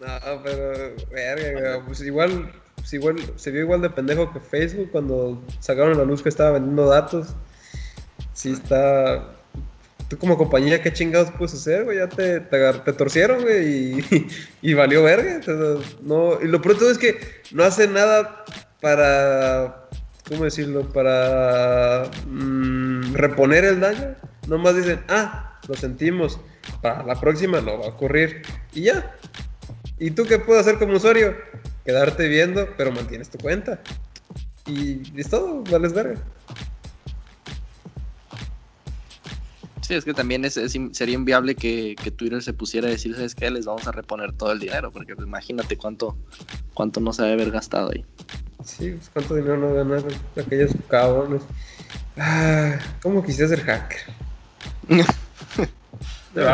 [0.00, 4.90] No, pero, verga, güey, pues igual, pues igual, se vio igual de pendejo que Facebook
[4.90, 7.28] cuando sacaron la luz que estaba vendiendo datos.
[8.34, 9.36] Sí está...
[10.08, 11.98] Tú como compañía, ¿qué chingados puedes hacer, güey?
[11.98, 14.26] Ya te, te, torcieron, güey, y,
[14.62, 15.36] y valió verga.
[15.36, 17.20] Entonces, no, y lo pronto es que
[17.52, 18.44] no hacen nada
[18.80, 19.88] para...
[20.28, 20.88] ¿Cómo decirlo?
[20.92, 24.14] Para mm, reponer el daño.
[24.46, 26.38] Nomás dicen, ah, lo sentimos.
[26.82, 28.42] Para la próxima no va a ocurrir.
[28.72, 29.16] Y ya.
[29.98, 31.34] ¿Y tú qué puedes hacer como usuario?
[31.84, 33.80] Quedarte viendo, pero mantienes tu cuenta.
[34.66, 36.22] Y es todo, vales verga.
[39.80, 40.54] Sí, es que también es,
[40.92, 43.50] sería inviable que, que Twitter se pusiera a decir, ¿sabes qué?
[43.50, 46.16] Les vamos a reponer todo el dinero, porque imagínate cuánto,
[46.74, 48.04] cuánto no se debe haber gastado ahí.
[48.64, 51.42] Sí, pues cuánto dinero no ganaron aquellos cabrones.
[52.16, 54.00] Ah, ¿Cómo quisiera ser hacker?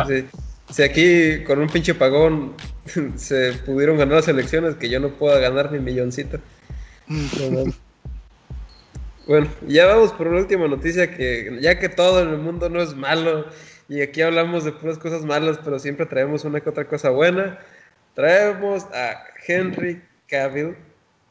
[0.07, 0.25] Si,
[0.73, 2.55] si aquí con un pinche pagón
[3.15, 6.39] se pudieron ganar las elecciones, que yo no pueda ganar ni milloncito.
[7.07, 7.73] No.
[9.27, 12.81] Bueno, ya vamos por una última noticia que ya que todo en el mundo no
[12.81, 13.45] es malo
[13.89, 17.59] y aquí hablamos de puras cosas malas, pero siempre traemos una que otra cosa buena.
[18.15, 20.75] Traemos a Henry Cavill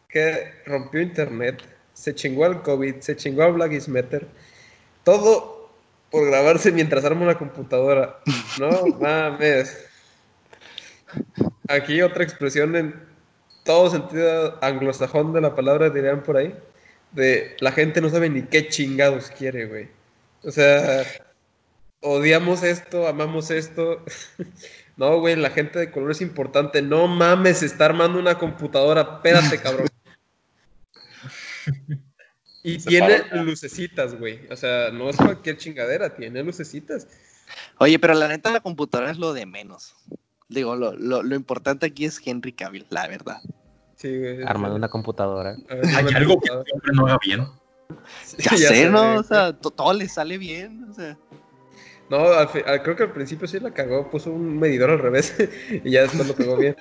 [0.09, 1.63] que rompió internet,
[1.93, 4.27] se chingó al COVID, se chingó a Black Matter.
[5.05, 5.71] Todo
[6.11, 8.21] por grabarse mientras armo la computadora.
[8.59, 9.87] No mames.
[11.69, 12.95] Aquí otra expresión en
[13.65, 16.55] todo sentido anglosajón de la palabra, dirían por ahí.
[17.13, 19.89] De la gente no sabe ni qué chingados quiere, güey.
[20.43, 21.05] O sea,
[22.01, 24.05] odiamos esto, amamos esto.
[24.99, 26.81] No, güey, la gente de color es importante.
[26.81, 29.03] No mames, está armando una computadora.
[29.03, 29.89] Espérate, cabrón.
[32.63, 34.41] Y Se tiene lucecitas, güey.
[34.51, 37.07] O sea, no es cualquier chingadera, tiene lucecitas.
[37.79, 39.95] Oye, pero la neta la computadora es lo de menos.
[40.49, 43.41] Digo, lo, lo, lo importante aquí es Henry Cavill, la verdad.
[43.97, 44.43] Sí, güey.
[44.43, 45.57] Armando una computadora.
[45.69, 46.71] Ver, Hay una algo que computadora.
[46.73, 47.47] hombre no haga bien.
[48.25, 49.03] Sí, Ya, sé, ¿no?
[49.05, 49.17] güey.
[49.19, 50.85] O sea, to- todo le sale bien.
[50.91, 51.17] O sea,
[52.11, 52.49] No, al-
[52.83, 55.35] creo que al principio sí la cagó, puso un medidor al revés
[55.85, 56.75] y ya después lo pegó bien.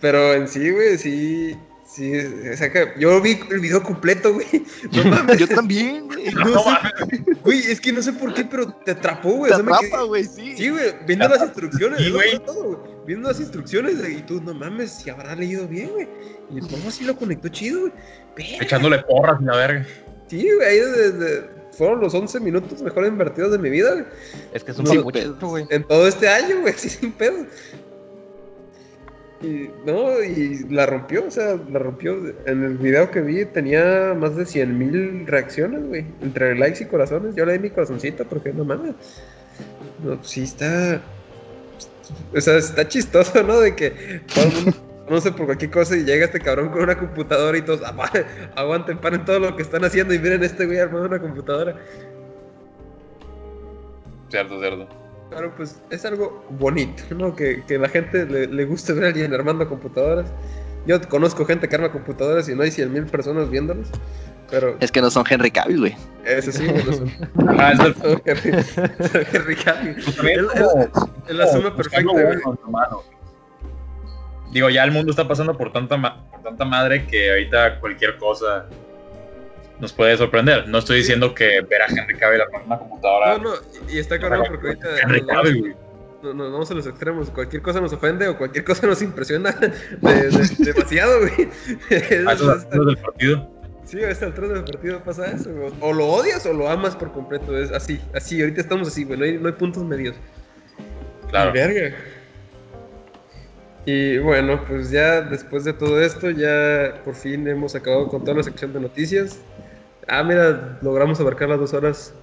[0.00, 1.56] Pero en sí, güey, sí,
[1.98, 4.46] sí, o sea que yo vi el video completo, güey.
[4.92, 6.26] No mames, yo también, güey.
[6.32, 9.50] no No sé, güey, es que no sé por qué, pero te atrapó, güey.
[9.50, 10.54] Te o sea, me atrapa, quedé- güey, sí.
[10.56, 12.38] Sí, güey, viendo las instrucciones, Sí, güey.
[12.44, 12.78] todo, güey.
[13.06, 16.08] Viendo las instrucciones y tú, no mames, si habrá leído bien, güey.
[16.50, 17.92] Y no, sí lo conectó chido, güey.
[18.36, 18.64] Verga.
[18.64, 19.86] Echándole porras y la verga.
[20.28, 24.04] Sí, güey, ahí desde, fueron los 11 minutos mejor invertidos de mi vida, güey.
[24.52, 25.38] Es que es un Sí, pedos.
[25.40, 25.66] güey.
[25.70, 27.46] En todo este año, güey, así sin pedo.
[29.40, 32.16] Y, no, y la rompió, o sea, la rompió.
[32.46, 36.06] En el video que vi tenía más de 100 mil reacciones, güey.
[36.22, 37.36] Entre likes y corazones.
[37.36, 38.94] Yo le di mi corazoncito porque no mames.
[40.02, 41.00] No, sí está.
[42.34, 43.60] O sea, está chistoso, ¿no?
[43.60, 44.72] De que todo el mundo
[45.06, 48.10] conoce por cualquier cosa y llega este cabrón con una computadora y todos "Apa,
[48.56, 51.76] aguanten, paren todo lo que están haciendo y miren este güey armando una computadora.
[54.30, 55.07] Cierto, cierto.
[55.30, 57.36] Claro, pues es algo bonito, ¿no?
[57.36, 60.32] Que, que la gente le, le guste ver a alguien armando computadoras.
[60.86, 63.88] Yo conozco gente que arma computadoras y no hay 100 mil personas viéndolos.
[64.50, 65.96] Pero Es que no son Henry Cavill, güey.
[66.24, 67.08] ese sí, no son-
[67.60, 68.90] es el son Henry- son
[69.34, 69.94] Henry Cavill.
[69.94, 70.88] pues, es como-
[71.28, 73.02] Es la suma buscando perfecta, bueno.
[74.50, 78.16] Digo, ya el mundo está pasando por tanta, ma- por tanta madre que ahorita cualquier
[78.16, 78.64] cosa
[79.80, 80.68] nos puede sorprender.
[80.68, 83.38] No estoy diciendo que ver a Henry Cavill armando una computadora.
[83.38, 83.56] No, no,
[83.90, 85.76] y está cabrón porque ahorita Henry Cavill, güey.
[86.22, 87.30] no- nos vamos a los extremos.
[87.30, 89.68] Cualquier cosa nos ofende o cualquier cosa nos impresiona de-
[90.30, 91.48] de- demasiado, güey.
[92.26, 93.50] A del partido.
[93.84, 95.72] Sí, a esta altura del partido pasa eso, güey.
[95.80, 97.56] O lo odias o lo amas por completo.
[97.56, 98.38] Es así, así.
[98.40, 99.18] Ahorita estamos así, güey.
[99.18, 100.14] No hay, no hay puntos medios.
[101.30, 101.50] Claro.
[101.50, 101.96] Y verga.
[103.86, 108.36] Y bueno, pues ya después de todo esto, ya por fin hemos acabado con toda
[108.36, 109.38] la sección de noticias.
[110.08, 112.14] Ah, mira, logramos abarcar las dos horas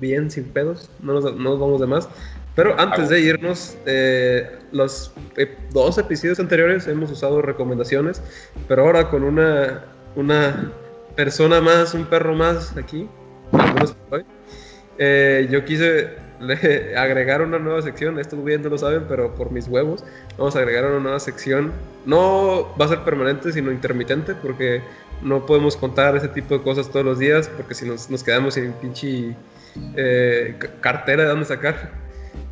[0.00, 0.90] bien, sin pedos.
[1.00, 2.08] No nos, no nos vamos de más.
[2.56, 8.22] Pero antes de irnos, eh, los eh, dos episodios anteriores hemos usado recomendaciones,
[8.68, 9.84] pero ahora con una,
[10.14, 10.70] una
[11.16, 13.08] persona más, un perro más aquí,
[14.98, 16.10] eh, yo quise
[16.40, 20.04] le- agregar una nueva sección, esto bien no lo saben, pero por mis huevos,
[20.38, 21.72] vamos a agregar una nueva sección.
[22.06, 24.82] No va a ser permanente, sino intermitente, porque
[25.22, 28.72] no podemos contar ese tipo de cosas todos los días, porque si nos, quedamos sin
[28.74, 29.34] pinche
[29.96, 31.92] eh, ca- cartera de dónde sacar.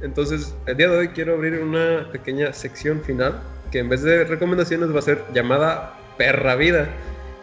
[0.01, 3.41] Entonces, el día de hoy quiero abrir una pequeña sección final,
[3.71, 6.89] que en vez de recomendaciones va a ser llamada Perra Vida.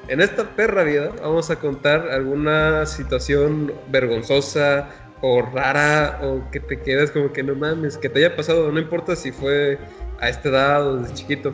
[0.07, 4.89] En esta perra vida vamos a contar alguna situación vergonzosa
[5.21, 8.79] o rara o que te quedas como que no mames, que te haya pasado, no
[8.79, 9.77] importa si fue
[10.19, 11.53] a esta edad o desde chiquito.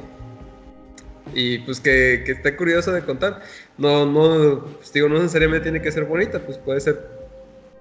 [1.35, 3.41] Y pues que, que esté curioso de contar.
[3.77, 7.05] No, no, pues digo, no necesariamente tiene que ser bonita, pues puede ser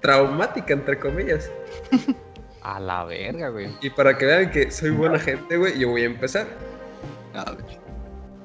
[0.01, 1.51] traumática, entre comillas.
[2.62, 3.68] A la verga, güey.
[3.82, 6.47] Y para que vean que soy buena gente, güey, yo voy a empezar.
[7.35, 7.64] A ver.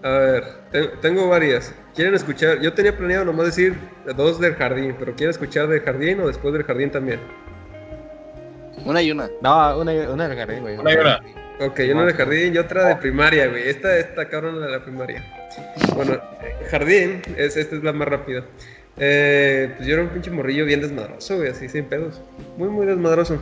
[0.03, 1.73] A ver, te- tengo varias.
[1.95, 2.59] ¿Quieren escuchar?
[2.61, 3.75] Yo tenía planeado nomás decir
[4.15, 7.19] dos del jardín, pero ¿quieren escuchar del jardín o después del jardín también?
[8.85, 9.29] Una y una.
[9.41, 10.77] No, una, una del jardín, güey.
[10.77, 11.19] Una y una.
[11.59, 13.67] Ok, una de jardín y otra de primaria, güey.
[13.67, 15.21] Esta está cabrón la de la primaria.
[15.93, 16.17] Bueno,
[16.71, 18.45] jardín, es, esta es la más rápida.
[18.97, 22.21] Eh, pues yo era un pinche morrillo bien desmadroso, güey, así sin pedos.
[22.55, 23.41] Muy, muy desmadroso.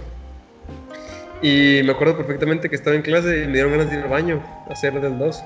[1.44, 4.10] Y me acuerdo perfectamente que estaba en clase y me dieron ganas de ir al
[4.10, 5.44] baño, a hacer del 2.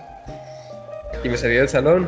[1.25, 2.07] Y me salí del salón.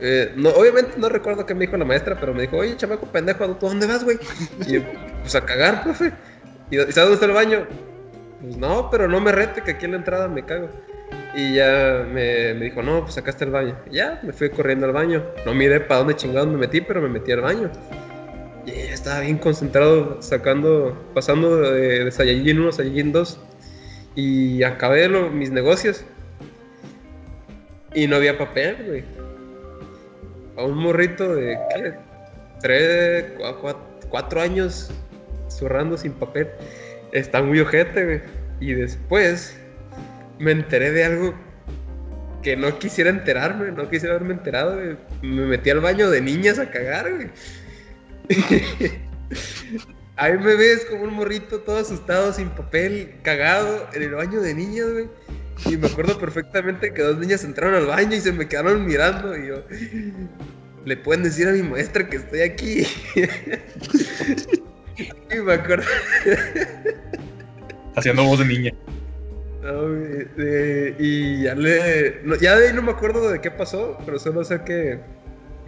[0.00, 3.46] Eh, obviamente no recuerdo qué me dijo la maestra, pero me dijo, oye, chamaco pendejo,
[3.56, 4.18] ¿tú dónde vas, güey?
[4.66, 4.78] Y
[5.20, 6.12] pues a cagar, profe.
[6.70, 7.66] ¿Y sabes dónde está el baño?
[8.42, 10.68] Pues no, pero no me rete que aquí en la entrada me cago.
[11.34, 13.74] Y ya me, me dijo, no, pues acá está el baño.
[13.90, 15.22] Ya me fui corriendo al baño.
[15.46, 17.70] No miré para dónde chingados me metí, pero me metí al baño.
[18.66, 23.40] Y estaba bien concentrado, sacando, pasando de, de Saiyajin 1 a Saiyajin 2.
[24.14, 26.04] Y acabé lo- mis negocios.
[27.94, 29.04] Y no había papel, güey.
[30.56, 31.94] A un morrito de, ¿qué?
[32.60, 33.76] Tres, cua- cua-
[34.10, 34.90] cuatro años,
[35.48, 36.48] zurrando sin papel.
[37.12, 38.20] Está muy ojete, güey.
[38.60, 39.56] Y después
[40.38, 41.34] me enteré de algo
[42.42, 44.96] que no quisiera enterarme, no quisiera haberme enterado, güey.
[45.22, 47.30] Me metí al baño de niñas a cagar, güey.
[50.16, 54.54] Ahí me ves como un morrito todo asustado, sin papel, cagado, en el baño de
[54.54, 55.08] niñas, güey.
[55.66, 59.36] Y me acuerdo perfectamente que dos niñas entraron al baño y se me quedaron mirando
[59.36, 59.64] y yo...
[60.84, 62.84] Le pueden decir a mi maestra que estoy aquí.
[64.98, 65.84] y me acuerdo...
[67.96, 68.72] Haciendo voz de niña.
[69.62, 72.20] No, güey, eh, y ya le...
[72.24, 74.98] no, ya de ahí no me acuerdo de qué pasó, pero solo sé que...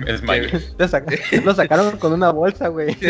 [0.07, 0.49] Es mayo.
[0.79, 1.15] Lo, saca-
[1.45, 2.97] lo sacaron con una bolsa, güey.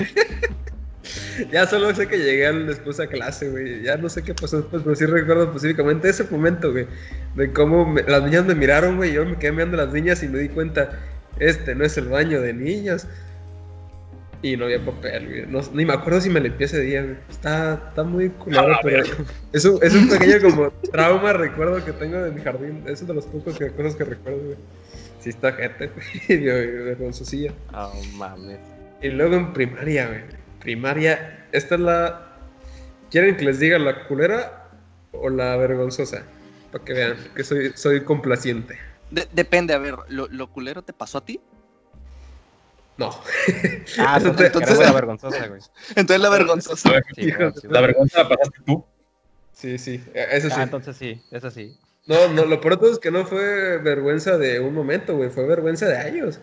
[1.51, 3.83] Ya solo sé que llegué al- después a clase, güey.
[3.83, 6.87] Ya no sé qué pasó después, pero sí recuerdo específicamente ese momento, güey.
[7.35, 9.13] De cómo me- las niñas me miraron, güey.
[9.13, 10.99] Yo me quedé mirando a las niñas y me di cuenta,
[11.41, 13.07] este no es el baño de niños.
[14.45, 15.47] Y no había papel, güey.
[15.47, 17.17] No- ni me acuerdo si me limpié ese día, güey.
[17.31, 19.03] Está, está muy culero, A pero
[19.55, 22.85] es un, es un pequeño como trauma, recuerdo que tengo de mi jardín.
[22.87, 24.57] Es de los pocos que, cosas que recuerdo, güey.
[25.21, 26.07] Sí está gente, güey.
[26.29, 27.55] y vergonzosilla.
[27.73, 28.59] Oh, mames.
[29.01, 30.21] Y luego en primaria, güey.
[30.61, 32.37] Primaria, esta es la.
[33.11, 34.69] ¿Quieren que les diga la culera
[35.13, 36.23] o la vergonzosa?
[36.71, 38.77] Para que vean que soy, soy complaciente.
[39.11, 41.41] De- depende, a ver, ¿lo, lo culero te pasó a ti?
[42.97, 43.11] No.
[43.99, 45.61] Ah, entonces, entonces la vergonzosa, güey.
[45.97, 46.89] Entonces la vergonzosa.
[47.15, 48.85] Sí, güey, sí, La vergüenza la pasaste tú.
[49.53, 50.03] Sí, sí.
[50.15, 50.55] Eso sí.
[50.59, 51.77] Ah, entonces sí, eso sí.
[52.07, 55.31] No, no, lo peor de todo es que no fue vergüenza de un momento, güey.
[55.31, 56.39] Fue vergüenza de años.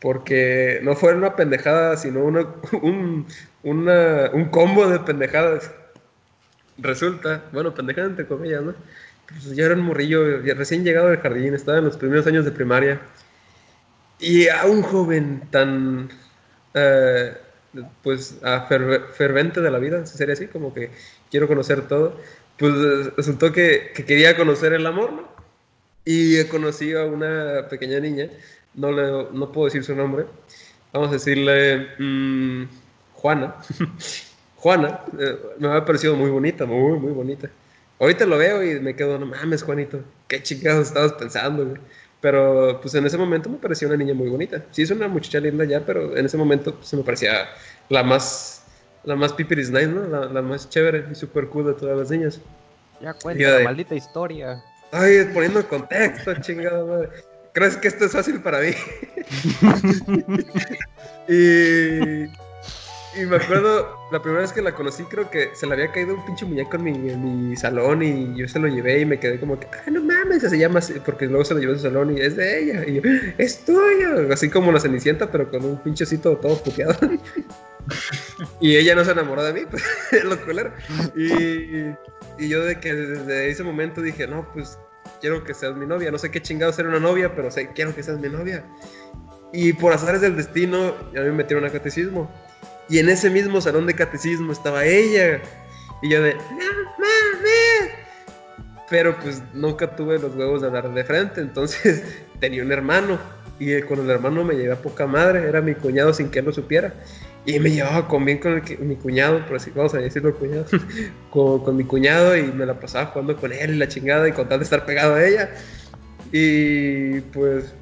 [0.00, 2.46] Porque no fue una pendejada, sino una,
[2.82, 3.26] un,
[3.62, 5.70] una- un combo de pendejadas.
[6.78, 8.74] Resulta, bueno, pendejada entre comillas, ¿no?
[9.28, 12.50] Pues yo era un morrillo, recién llegado del jardín, estaba en los primeros años de
[12.50, 13.00] primaria.
[14.22, 16.08] Y a un joven tan,
[16.74, 17.32] eh,
[18.02, 20.90] pues, ferve- fervente de la vida, si sería así, como que
[21.30, 22.20] quiero conocer todo,
[22.58, 22.72] pues
[23.16, 25.28] resultó que, que quería conocer el amor, ¿no?
[26.04, 28.30] Y conocí a una pequeña niña,
[28.74, 30.26] no, le, no puedo decir su nombre,
[30.92, 32.64] vamos a decirle mm,
[33.14, 33.56] Juana.
[34.56, 37.50] Juana, eh, me ha parecido muy bonita, muy, muy bonita.
[37.98, 41.80] Ahorita lo veo y me quedo, no mames, Juanito, qué chingados estabas pensando, güey.
[42.22, 44.62] Pero pues en ese momento me parecía una niña muy bonita.
[44.70, 47.48] Sí, es una muchacha linda ya, pero en ese momento pues, se me parecía
[47.88, 48.62] la más,
[49.02, 50.06] la más pipiris nice, ¿no?
[50.06, 52.40] La, la más chévere y super cool de todas las niñas.
[53.00, 54.62] Ya cuenta la de- maldita historia.
[54.92, 57.08] Ay, poniendo en contexto, chingada madre.
[57.52, 58.70] ¿Crees que esto es fácil para mí?
[61.28, 62.26] y,
[63.14, 66.14] y me acuerdo, la primera vez que la conocí, creo que se le había caído
[66.14, 69.20] un pinche muñeco en mi, en mi salón y yo se lo llevé y me
[69.20, 71.76] quedé como que, ah, no mames, se llama así, porque luego se lo llevé a
[71.76, 72.86] su salón y es de ella.
[72.86, 73.02] Y yo,
[73.38, 74.32] es tuyo.
[74.32, 76.96] Así como la cenicienta, pero con un pinchecito todo puteado.
[78.60, 79.82] y ella no se enamoró de mí, pues,
[80.12, 80.72] es lo culero.
[81.14, 81.94] Y,
[82.42, 84.78] y yo de que desde ese momento dije, no, pues
[85.20, 86.10] quiero que seas mi novia.
[86.10, 88.64] No sé qué chingado ser una novia, pero sé, quiero que seas mi novia.
[89.52, 92.30] Y por azares del destino, ya me metieron a catecismo.
[92.92, 95.40] Y en ese mismo salón de catecismo estaba ella.
[96.02, 96.40] Y yo de, no.
[98.90, 101.40] Pero pues nunca tuve los huevos de dar de frente.
[101.40, 102.04] Entonces
[102.40, 103.18] tenía un hermano.
[103.58, 105.48] Y con el hermano me llevé a poca madre.
[105.48, 106.92] Era mi cuñado sin que él lo supiera.
[107.46, 110.66] Y me llevaba con bien con mi cuñado, por así vamos a decirlo, cuñado,
[111.30, 114.32] con, con mi cuñado y me la pasaba jugando con él y la chingada y
[114.32, 115.50] con tal de estar pegado a ella.
[116.30, 117.74] Y pues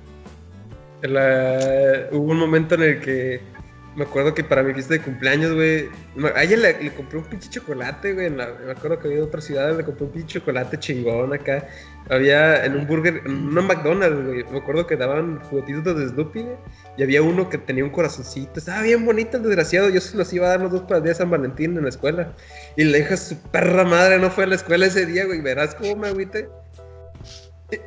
[1.02, 3.49] hubo un momento en el que
[3.96, 5.88] me acuerdo que para mi fiesta de cumpleaños, güey,
[6.34, 8.30] a ella le, le compré un pinche chocolate, güey.
[8.30, 11.66] la- me acuerdo que había en otra ciudad, le compré un pinche chocolate chingón acá.
[12.08, 14.44] Había en un burger, en una McDonald's, güey.
[14.50, 16.56] Me acuerdo que daban juguetitos de Snoopy, güey.
[16.96, 18.58] Y había uno que tenía un corazoncito.
[18.58, 19.88] Estaba bien bonito el desgraciado.
[19.90, 21.82] Yo se los iba a dar los dos para el día de San Valentín en
[21.82, 22.32] la escuela.
[22.76, 25.40] Y le dije a su perra madre, no fue a la escuela ese día, güey.
[25.40, 26.48] Verás cómo me agüité.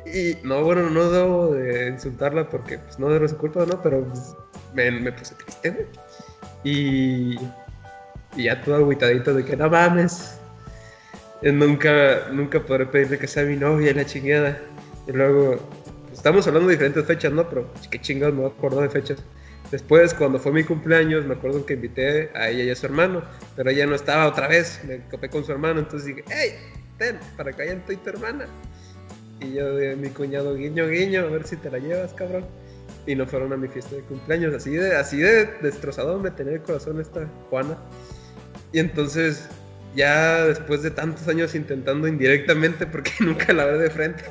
[0.06, 3.82] Y, no, bueno, no debo de insultarla porque pues, no era su culpa, ¿no?
[3.82, 4.34] Pero pues,
[4.74, 5.86] me, puse triste, güey.
[6.64, 7.36] Y,
[8.36, 10.38] y ya todo agüitadito de que no mames.
[11.42, 14.60] eh, Nunca, nunca podré pedirle que sea mi novia la chingada.
[15.06, 15.56] Y luego,
[16.06, 17.48] pues, estamos hablando de diferentes fechas, ¿no?
[17.48, 19.22] Pero qué chingados me voy a acordar de fechas.
[19.70, 23.22] Después, cuando fue mi cumpleaños, me acuerdo que invité a ella y a su hermano,
[23.56, 26.52] pero ella no estaba otra vez, me copé con su hermano, entonces dije, hey,
[26.98, 28.46] ten, para que vayan tú y tu hermana.
[29.40, 29.64] Y yo
[29.96, 32.46] mi cuñado, guiño, guiño, a ver si te la llevas, cabrón.
[33.06, 36.54] Y no fueron a mi fiesta de cumpleaños, así de, así de destrozado me tenía
[36.54, 37.76] el corazón esta Juana.
[38.72, 39.48] Y entonces,
[39.94, 44.24] ya después de tantos años intentando indirectamente, porque nunca la ve de frente,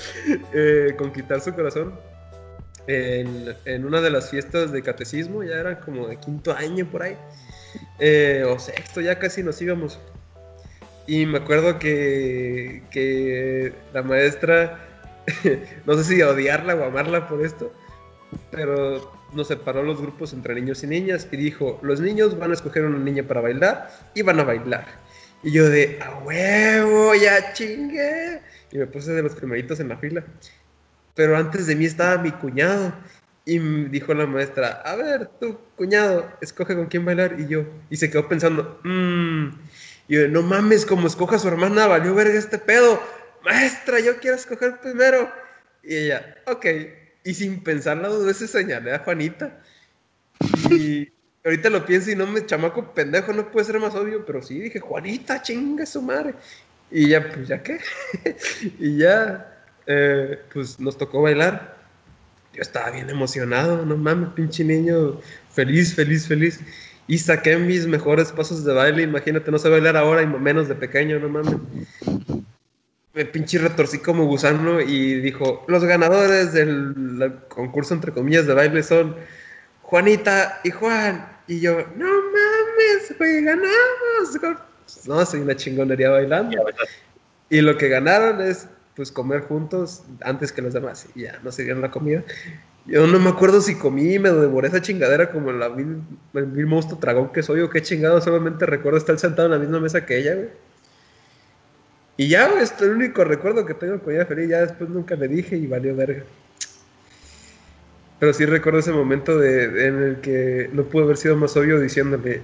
[0.52, 1.94] eh, conquistar su corazón,
[2.88, 7.02] en, en una de las fiestas de catecismo, ya era como de quinto año por
[7.02, 7.16] ahí,
[7.98, 9.98] eh, o sexto, ya casi nos íbamos.
[11.06, 14.80] Y me acuerdo que, que la maestra,
[15.86, 17.72] no sé si odiarla o amarla por esto,
[18.50, 22.54] pero nos separó los grupos entre niños y niñas y dijo, los niños van a
[22.54, 24.86] escoger una niña para bailar y van a bailar.
[25.42, 28.40] Y yo de, a huevo, ya chingue.
[28.72, 30.24] Y me puse de los primeritos en la fila.
[31.14, 32.92] Pero antes de mí estaba mi cuñado.
[33.44, 37.36] Y dijo la maestra, a ver, tu cuñado, escoge con quién bailar.
[37.38, 39.50] Y yo, y se quedó pensando, mmm.
[40.08, 43.00] Y yo, no mames, como escoja a su hermana, valió verga este pedo.
[43.44, 45.30] Maestra, yo quiero escoger primero.
[45.84, 46.66] Y ella, ok.
[47.26, 49.58] Y sin pensarla dos veces señalé a Juanita.
[50.70, 51.08] Y
[51.44, 54.60] ahorita lo pienso y no me chamaco pendejo, no puede ser más obvio, pero sí
[54.60, 56.34] dije, Juanita, chinga su madre.
[56.88, 57.80] Y ya, pues ya qué.
[58.78, 61.76] y ya, eh, pues nos tocó bailar.
[62.54, 65.20] Yo estaba bien emocionado, no mames, pinche niño,
[65.50, 66.60] feliz, feliz, feliz.
[67.08, 70.76] Y saqué mis mejores pasos de baile, imagínate, no sé bailar ahora y menos de
[70.76, 71.56] pequeño, no mames.
[73.16, 78.82] Me pinche retorcí como gusano y dijo, los ganadores del concurso entre comillas de baile
[78.82, 79.16] son
[79.80, 81.26] Juanita y Juan.
[81.46, 84.58] Y yo, no mames, güey, ganamos.
[85.06, 86.58] No, soy una chingonería bailando.
[87.48, 91.06] Y lo que ganaron es, pues, comer juntos antes que los demás.
[91.14, 92.22] Y ya, no se dieron la comida.
[92.84, 96.66] Yo no me acuerdo si comí y me devoré esa chingadera como la el vil
[96.66, 98.20] monstruo dragón que soy o qué chingado.
[98.20, 100.65] Solamente recuerdo estar sentado en la misma mesa que ella, güey.
[102.16, 104.48] Y ya, güey, es el único recuerdo que tengo con ella feliz.
[104.48, 106.22] Ya después nunca le dije y valió verga.
[108.18, 111.78] Pero sí recuerdo ese momento de, en el que no pudo haber sido más obvio
[111.78, 112.40] diciéndole,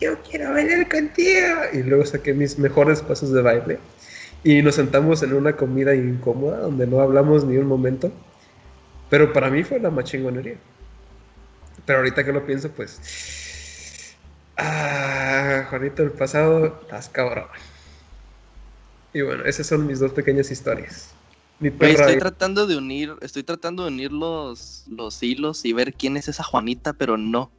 [0.00, 1.56] yo quiero bailar contigo.
[1.72, 3.78] Y luego saqué mis mejores pasos de baile.
[4.44, 8.12] Y nos sentamos en una comida incómoda donde no hablamos ni un momento.
[9.10, 10.56] Pero para mí fue la machingonería.
[11.84, 14.14] Pero ahorita que lo pienso, pues...
[14.56, 17.46] Ah, Juanito, el pasado, estás cabrón.
[19.16, 21.14] Y bueno, esas son mis dos pequeñas historias.
[21.58, 26.18] Mi estoy tratando de unir, estoy tratando de unir los, los hilos y ver quién
[26.18, 27.50] es esa Juanita, pero no.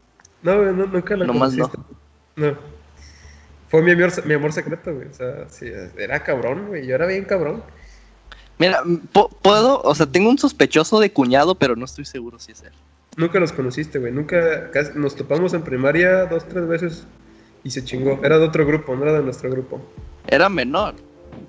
[0.44, 1.72] No, no nunca la no más no.
[2.36, 2.56] no.
[3.70, 5.08] Fue mi amor, mi amor secreto, güey.
[5.08, 5.66] O sea, sí,
[5.98, 6.86] era cabrón, güey.
[6.86, 7.64] Yo era bien cabrón.
[8.60, 8.84] Mira,
[9.42, 12.74] puedo, o sea, tengo un sospechoso de cuñado, pero no estoy seguro si es él.
[13.16, 14.12] Nunca los conociste, güey.
[14.12, 17.08] Nunca, nos topamos en primaria dos, tres veces
[17.64, 18.20] y se chingó.
[18.24, 19.82] Era de otro grupo, no era de nuestro grupo.
[20.28, 21.07] Era menor.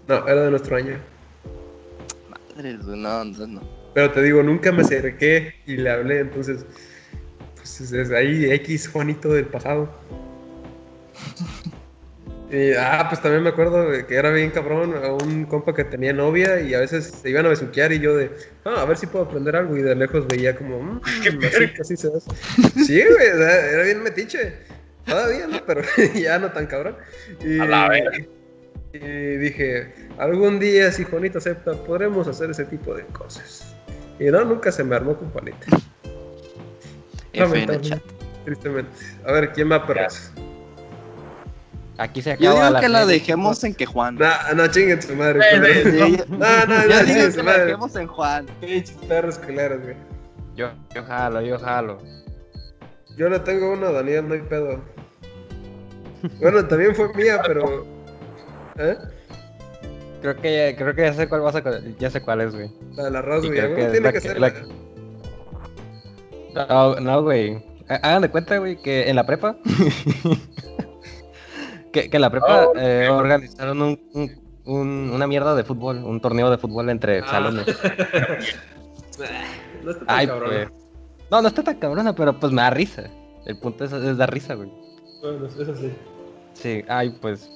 [0.08, 0.98] No, era de nuestro año.
[2.56, 3.60] Madre, no, entonces no.
[3.94, 6.64] Pero te digo, nunca me acerqué y le hablé, entonces,
[7.56, 9.88] pues desde ahí X Juanito del pasado.
[12.50, 16.14] Y, ah, pues también me acuerdo que era bien cabrón, a un compa que tenía
[16.14, 18.30] novia y a veces se iban a besuquear y yo de,
[18.64, 21.00] ah, a ver si puedo aprender algo y de lejos veía como, mmm,
[21.78, 22.30] así, se hace.
[22.86, 24.54] Sí, güey, era bien metiche.
[25.04, 25.58] Todavía, ¿no?
[25.66, 25.82] Pero
[26.14, 26.96] ya no tan cabrón.
[27.44, 28.02] Y, a la vez.
[28.92, 33.74] Y dije, algún día si Juanito acepta, podremos hacer ese tipo de cosas.
[34.18, 35.66] Y no, nunca se me armó con Juanita.
[38.44, 38.90] Tristemente.
[39.26, 40.32] A ver, ¿quién va perros?
[41.98, 44.14] Aquí se acaba Yo digo que la dejemos en que Juan.
[44.14, 45.40] No, no chinguen su madre.
[46.28, 48.46] no, no, no, Yo digo que la dejemos en Juan.
[48.60, 49.96] Pinches perros culeros, güey.
[50.56, 51.98] Yo, yo jalo, yo jalo.
[53.16, 54.80] Yo le tengo una a Daniel, no hay pedo.
[56.40, 57.86] Bueno, también fue mía, pero
[58.78, 58.96] ¿Eh?
[60.20, 61.62] Creo que, creo que ya sé cuál vas a,
[61.98, 62.70] ya sé cuál es, güey.
[62.96, 63.60] La de la Ross, güey.
[63.90, 64.52] tiene que, ser la...
[67.00, 67.62] No, güey.
[67.88, 69.56] Hagan de cuenta, güey, que en la prepa.
[71.92, 73.98] que, que, en la prepa oh, eh, organizaron un,
[74.64, 77.26] un, una mierda de fútbol, un torneo de fútbol entre ah.
[77.26, 77.66] salones.
[79.84, 80.70] no está tan Ay, cabrona.
[81.30, 83.04] No, no está tan cabrona, pero pues me da risa.
[83.46, 84.72] El punto es, es dar risa, güey.
[85.22, 85.92] Bueno, eso sí.
[86.54, 87.48] Sí, ay, pues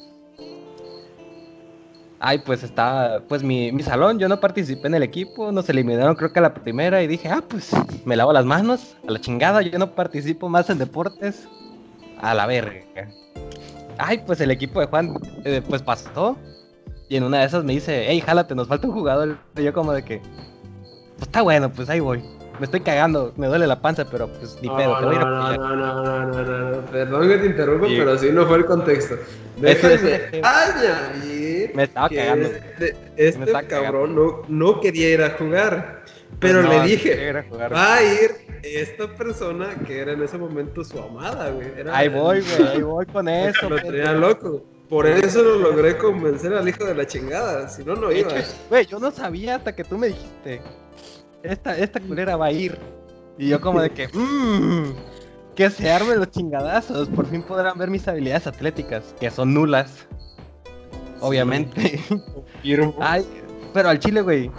[2.23, 6.15] ay, pues está, pues mi, mi, salón, yo no participé en el equipo, nos eliminaron
[6.15, 7.71] creo que a la primera y dije, ah, pues
[8.05, 11.49] me lavo las manos, a la chingada, yo no participo más en deportes,
[12.21, 12.81] a la verga.
[13.99, 16.37] Ay, pues el equipo de Juan, eh, pues pasó,
[17.09, 19.73] y en una de esas me dice, hey, jálate, nos falta un jugador, y yo
[19.73, 20.21] como de que,
[21.17, 22.23] pues está bueno, pues ahí voy
[22.59, 25.01] me estoy cagando, me duele la panza, pero pues ni pedo.
[25.01, 28.59] No, no, no, no, no, no, no, perdón que te interrumpa, pero así no fue
[28.59, 29.17] el contexto.
[29.57, 29.99] Déjame
[31.75, 32.49] me estaba cagando.
[32.49, 36.05] Este, este cabrón No, no quería ir a jugar,
[36.39, 37.33] pero le dije,
[37.73, 38.31] va a ir
[38.63, 41.69] esta persona que era en ese momento su amada, güey.
[41.93, 43.69] ahí voy, güey, ahí voy con eso.
[43.69, 44.65] Lo tenía loco.
[44.89, 48.31] Por eso lo logré convencer al hijo de la chingada, si no, no iba.
[48.69, 50.61] Güey, yo no sabía hasta que tú me dijiste
[51.43, 52.79] esta, esta culera va a ir.
[53.39, 54.93] Y yo como de que, mmm,
[55.55, 57.09] que se armen los chingadazos.
[57.09, 60.07] Por fin podrán ver mis habilidades atléticas, que son nulas.
[61.23, 62.01] Obviamente.
[63.01, 63.25] Ay,
[63.73, 64.51] pero al chile, güey.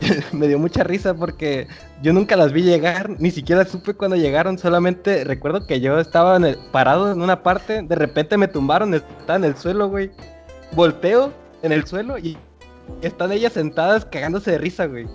[0.32, 1.66] me dio mucha risa porque
[2.02, 6.36] yo nunca las vi llegar, ni siquiera supe cuando llegaron, solamente recuerdo que yo estaba
[6.36, 10.10] en el- parado en una parte, de repente me tumbaron, estaba en el suelo, güey.
[10.72, 11.32] Volteo
[11.62, 12.36] en el suelo y
[13.00, 15.06] están ellas sentadas cagándose de risa, güey.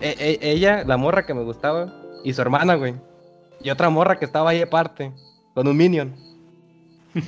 [0.00, 1.92] E- e- ella, la morra que me gustaba,
[2.22, 2.94] y su hermana, güey.
[3.62, 5.12] Y otra morra que estaba ahí aparte,
[5.54, 6.14] con un minion.
[7.14, 7.18] y,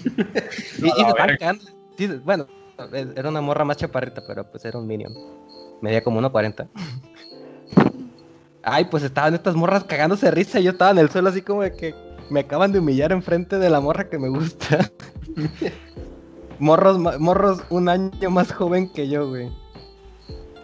[0.86, 1.36] y se verga.
[1.36, 1.64] cagando.
[1.98, 2.46] Sí, bueno,
[2.92, 5.12] era una morra más chaparrita, pero pues era un minion.
[5.80, 6.68] Medía como 1.40.
[8.62, 11.42] Ay, pues estaban estas morras cagándose de risa y yo estaba en el suelo así
[11.42, 11.94] como de que
[12.30, 14.90] me acaban de humillar enfrente de la morra que me gusta.
[16.58, 19.50] morros, morros un año más joven que yo, güey.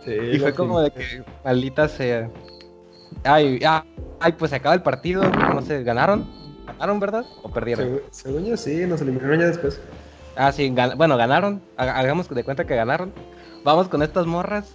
[0.05, 2.31] Sí, Y fue como de que maldita sea.
[3.25, 3.85] Ay, ah,
[4.21, 6.27] ay, pues se acaba el partido, no sé, ¿ganaron?
[6.67, 7.25] ¿Ganaron, verdad?
[7.43, 7.85] ¿O perdieron?
[7.87, 9.81] Según, según yo sí, nos eliminaron ya después.
[10.39, 11.61] Ah, sí, gan- bueno, ganaron.
[11.77, 13.13] Ha- Hagamos de cuenta que ganaron.
[13.65, 14.75] Vamos con estas morras,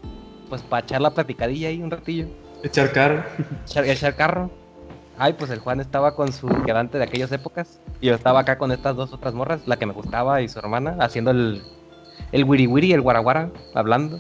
[0.50, 2.28] pues para echar la platicadilla ahí un ratillo.
[2.64, 3.26] Echar cara.
[3.66, 4.52] Echar, echar carro.
[5.18, 7.80] Ay, pues el Juan estaba con su quedante de aquellas épocas.
[8.02, 10.60] Y yo estaba acá con estas dos otras morras, la que me gustaba y su
[10.60, 11.62] hermana, haciendo el,
[12.32, 14.20] el wiri wiri, el guaraguara, hablando.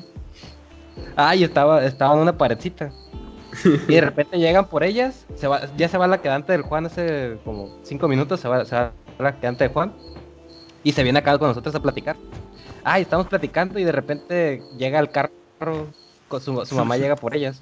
[1.15, 2.91] Ay, estaba, estaba en una paredcita.
[3.87, 6.85] Y de repente llegan por ellas, se va, ya se va la quedante del Juan
[6.87, 9.93] hace como cinco minutos, se va, se va la quedante de Juan.
[10.83, 12.17] Y se viene acá con nosotros a platicar.
[12.83, 15.31] Ay, estamos platicando y de repente llega el carro,
[16.27, 17.61] con su, su mamá llega por ellas.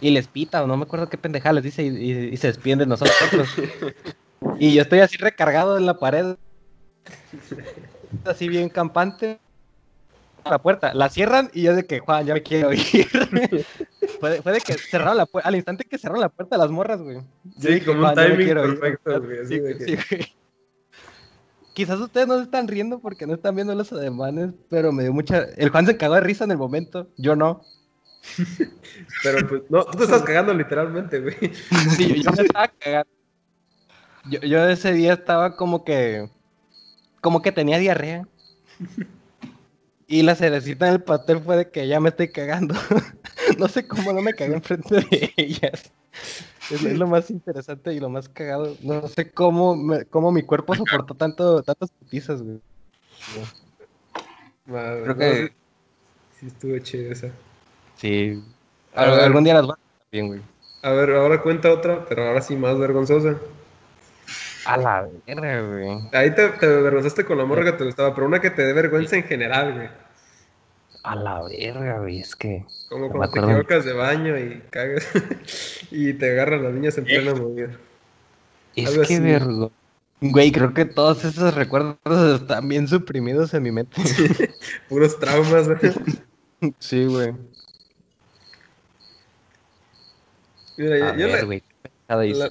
[0.00, 2.48] Y les pita, o no me acuerdo qué pendejada les dice, y, y- y se
[2.48, 3.16] despiden de nosotros.
[4.58, 6.36] y yo estoy así recargado en la pared,
[8.24, 9.38] así bien campante.
[10.44, 12.82] La puerta, la cierran y yo de que, Juan, ya me quiero ir.
[14.20, 16.70] fue, de, fue de que cerraron la puerta, al instante que cerraron la puerta las
[16.70, 17.18] morras, güey.
[17.60, 18.80] Sí, como un "Juan, ya me timing quiero ir".
[18.80, 20.41] perfecto, güey, sí, güey.
[21.72, 25.12] Quizás ustedes no se están riendo porque no están viendo los ademanes, pero me dio
[25.12, 25.44] mucha...
[25.56, 27.62] El Juan se cagó de risa en el momento, yo no.
[29.22, 31.34] Pero pues, no, tú te estás cagando literalmente, güey.
[31.96, 33.10] Sí, yo, yo me estaba cagando.
[34.30, 36.30] Yo, yo ese día estaba como que.
[37.20, 38.26] Como que tenía diarrea.
[40.08, 42.74] Y la cerecita en el pastel fue de que ya me estoy cagando.
[43.58, 45.92] no sé cómo no me cagué enfrente de ellas.
[46.70, 48.76] Es, es lo más interesante y lo más cagado.
[48.82, 52.60] No sé cómo, me- cómo mi cuerpo soportó tanto, tantas putizas, güey.
[54.66, 55.52] Madre, Creo no, que- sí,
[56.40, 57.28] sí estuvo chido esa.
[57.96, 58.42] Sí.
[58.94, 59.20] A Al- ver.
[59.24, 59.76] algún día las hacer
[60.10, 60.40] bien, güey.
[60.82, 63.36] A ver, ahora cuenta otra, pero ahora sí más vergonzosa.
[64.64, 65.98] A la verga, güey.
[66.12, 68.72] Ahí te, te avergonzaste con la morra que te gustaba, pero una que te dé
[68.72, 69.88] vergüenza en general, güey.
[71.02, 72.20] A la verga, güey.
[72.20, 72.64] Es que.
[72.88, 75.06] Como cuando te equivocas de baño y cagas
[75.90, 77.76] y te agarran las niñas en plena movida.
[78.76, 79.72] Es Algo que vergo.
[80.20, 84.00] Güey, creo que todos esos recuerdos están bien suprimidos en mi mente.
[84.88, 85.80] Puros traumas, güey.
[86.78, 87.34] sí, güey.
[90.76, 91.62] Mira, A yo, yo ver,
[92.36, 92.50] la-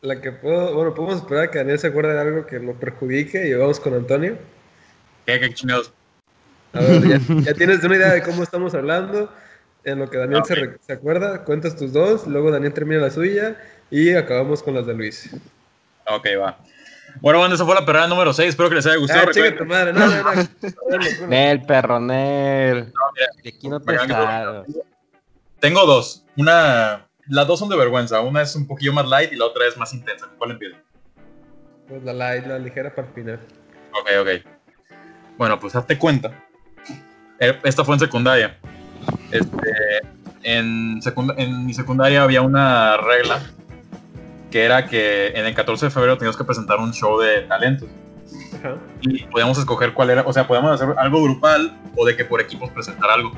[0.00, 2.76] la que puedo, bueno, podemos esperar a que Daniel se acuerde de algo que nos
[2.76, 4.38] perjudique y vamos con Antonio.
[5.26, 5.92] ¿Qué, qué chingados?
[6.72, 9.32] A ver, ya, ya tienes una idea de cómo estamos hablando.
[9.84, 13.56] En lo que Daniel se, se acuerda, cuentas tus dos, luego Daniel termina la suya
[13.90, 15.30] y acabamos con las de Luis.
[16.06, 16.58] Ok, va.
[17.20, 18.50] Bueno, bueno, esa fue la perrada número 6.
[18.50, 19.28] Espero que les haya gustado.
[19.28, 20.22] Ah, chica tu madre, no, no, no.
[20.24, 20.46] Ponlo,
[20.82, 21.26] ponlo.
[21.28, 22.84] Nel, perro, Nel.
[22.84, 23.96] mira, De aquí no te.
[25.60, 26.24] Tengo dos.
[26.36, 27.06] Una.
[27.28, 28.20] Las dos son de vergüenza.
[28.20, 30.28] Una es un poquillo más light y la otra es más intensa.
[30.38, 30.76] ¿Cuál empiezo?
[31.88, 33.40] Pues la light, la ligera para el final.
[33.92, 34.28] Ok, ok.
[35.36, 36.32] Bueno, pues hazte cuenta.
[37.40, 38.56] Eh, Esta fue en secundaria.
[39.30, 40.00] Este,
[40.42, 41.00] en,
[41.66, 43.40] mi secundaria había una regla
[44.50, 47.88] que era que en el 14 de febrero teníamos que presentar un show de talentos.
[48.58, 48.76] Ajá.
[49.02, 52.40] y podíamos escoger cuál era, o sea, podíamos hacer algo grupal o de que por
[52.40, 53.32] equipos presentar algo.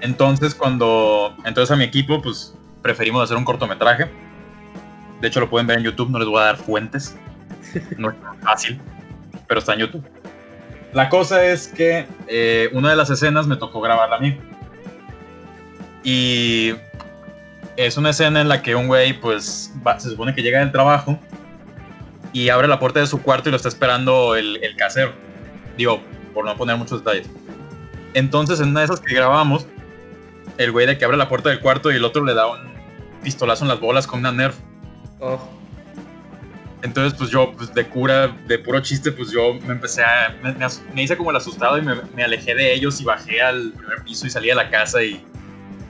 [0.00, 4.10] Entonces, cuando, entonces a mi equipo, pues preferimos hacer un cortometraje.
[5.20, 7.16] De hecho, lo pueden ver en YouTube, no les voy a dar fuentes.
[7.96, 8.80] No es tan fácil,
[9.46, 10.04] pero está en YouTube.
[10.92, 14.38] La cosa es que eh, una de las escenas me tocó grabarla a mí.
[16.04, 16.74] Y
[17.76, 21.18] es una escena en la que un güey, pues, se supone que llega del trabajo
[22.32, 25.12] y abre la puerta de su cuarto y lo está esperando el, el casero.
[25.76, 26.02] Digo,
[26.34, 27.28] por no poner muchos detalles.
[28.14, 29.66] Entonces, en una de esas que grabamos,
[30.58, 32.58] el güey de que abre la puerta del cuarto y el otro le da un
[33.22, 34.56] pistolazo en las bolas con una Nerf.
[35.20, 35.38] Oh,
[36.82, 40.36] Entonces, pues yo, pues de cura, de puro chiste, pues yo me empecé a.
[40.42, 40.52] Me,
[40.94, 44.02] me hice como el asustado y me, me alejé de ellos y bajé al primer
[44.02, 45.02] piso y salí a la casa.
[45.02, 45.24] Y,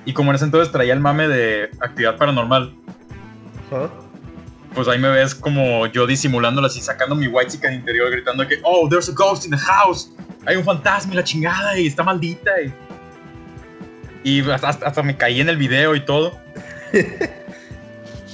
[0.04, 2.74] y como en ese entonces traía el mame de actividad paranormal,
[3.70, 3.90] ajá.
[4.74, 8.58] pues ahí me ves como yo disimulándolo así, sacando mi white chicken interior, gritando que,
[8.62, 10.12] oh, there's a ghost in the house.
[10.44, 12.50] Hay un fantasma y la chingada y está maldita.
[14.24, 16.38] Y, y hasta, hasta me caí en el video y todo.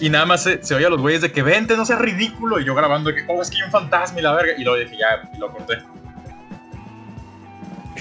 [0.01, 2.61] y nada más se, se oye a los güeyes de que vente, no seas ridículo.
[2.61, 4.53] Y yo grabando de que, oh, es que hay un fantasma y la verga.
[4.57, 5.79] Y luego dije, ya, y lo corté.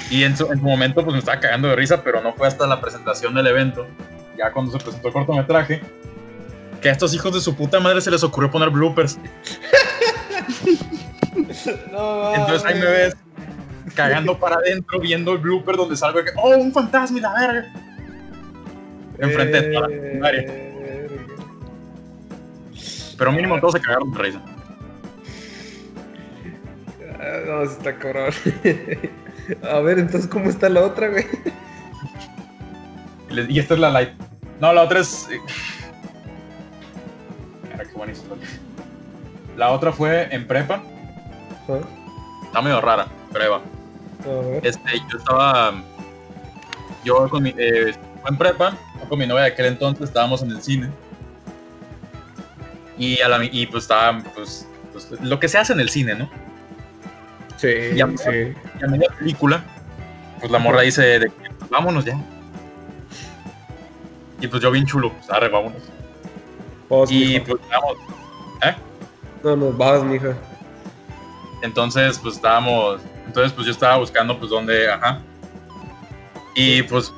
[0.09, 2.47] Y en su, en su momento pues me estaba cagando de risa, pero no fue
[2.47, 3.87] hasta la presentación del evento,
[4.37, 5.81] ya cuando se presentó el cortometraje,
[6.81, 9.17] que a estos hijos de su puta madre se les ocurrió poner bloopers.
[11.91, 13.15] No, Entonces ahí me ves
[13.93, 17.33] cagando para adentro, viendo el blooper donde salgo de que, oh, un fantasma y la
[17.33, 17.73] verga.
[19.19, 20.67] Enfrente de toda la secundaria.
[23.17, 24.41] Pero mínimo todos se cagaron de risa.
[27.19, 28.31] Ah, No, está cabrón.
[29.71, 31.25] A ver, entonces, ¿cómo está la otra, güey?
[33.49, 34.09] Y esta es la light.
[34.59, 35.27] No, la otra es.
[35.31, 35.39] eh,
[37.71, 38.35] Cara, qué buenísimo.
[39.55, 40.81] La otra fue en prepa.
[41.69, 41.79] Ah,
[42.45, 43.61] Está medio rara, pero ahí va.
[44.31, 44.65] A ver.
[44.67, 45.73] Este, yo estaba.
[47.05, 47.53] Yo con mi.
[47.57, 47.93] Eh,
[48.27, 48.75] en prepa,
[49.07, 50.89] con mi novia de aquel entonces estábamos en el cine.
[52.97, 54.21] Y, a la, y pues estaba.
[54.35, 56.29] Pues, pues, lo que se hace en el cine, ¿no?
[57.57, 58.07] Sí, Ya.
[58.17, 58.53] sí.
[58.79, 59.63] Y a media película,
[60.39, 62.19] pues la morra dice de pues, vámonos ya.
[64.39, 65.81] Y pues yo bien chulo, pues arre, vámonos.
[67.09, 67.97] Y pues vamos.
[68.63, 68.75] ¿Eh?
[69.43, 70.35] No, no, vas, mija.
[71.61, 73.01] Entonces, pues estábamos.
[73.25, 74.89] Entonces, pues yo estaba buscando, pues, dónde.
[74.89, 75.19] Ajá.
[76.55, 77.13] Y pues.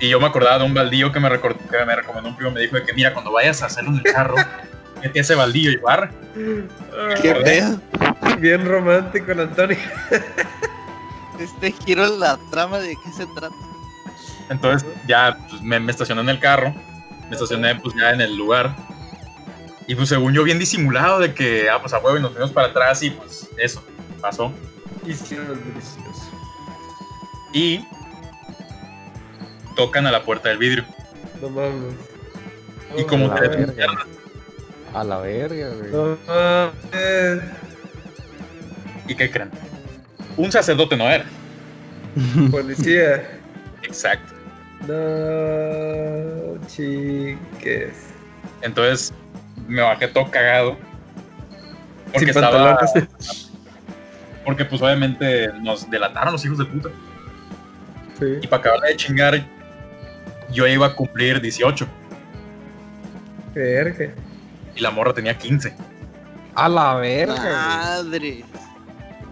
[0.00, 2.50] Y yo me acordaba de un baldío que me, que me recomendó un primo.
[2.50, 4.34] Me dijo de que, mira, cuando vayas a hacerlo en el carro,
[5.02, 6.10] mete ese baldío y barra.
[7.20, 7.80] Qué Ah, feo.
[8.38, 9.76] Bien romántico Antonio.
[11.38, 13.54] Este giro en la trama de qué se trata.
[14.48, 16.74] Entonces, ya pues, me, me estacioné en el carro.
[17.28, 18.76] Me estacioné, pues, ya en el lugar.
[19.88, 22.52] Y pues, según yo, bien disimulado de que, ah, pues a huevo, y nos fuimos
[22.52, 23.82] para atrás y pues eso
[24.20, 24.52] pasó.
[25.02, 25.56] Delicioso.
[27.52, 27.84] Y
[29.74, 30.84] tocan a la puerta del vidrio.
[31.40, 31.94] No mames.
[32.96, 33.34] Y como No
[34.94, 35.90] A la verga, güey.
[35.90, 37.42] No mames.
[39.08, 39.50] ¿Y qué creen?
[40.36, 41.24] Un sacerdote no era.
[42.50, 43.22] Policía.
[43.82, 44.34] Exacto.
[44.86, 48.08] No, chiques.
[48.62, 49.12] Entonces
[49.66, 50.76] me bajé todo cagado.
[52.06, 52.76] Porque Sin estaba.
[52.76, 53.50] pantalones.
[54.44, 56.88] Porque pues obviamente nos delataron los hijos de puta.
[58.18, 58.38] Sí.
[58.42, 59.46] Y para acabar de chingar,
[60.50, 61.86] yo iba a cumplir 18
[63.54, 64.12] Verga.
[64.76, 65.74] Y la morra tenía 15.
[66.54, 67.34] A la verga.
[67.34, 68.44] Madre.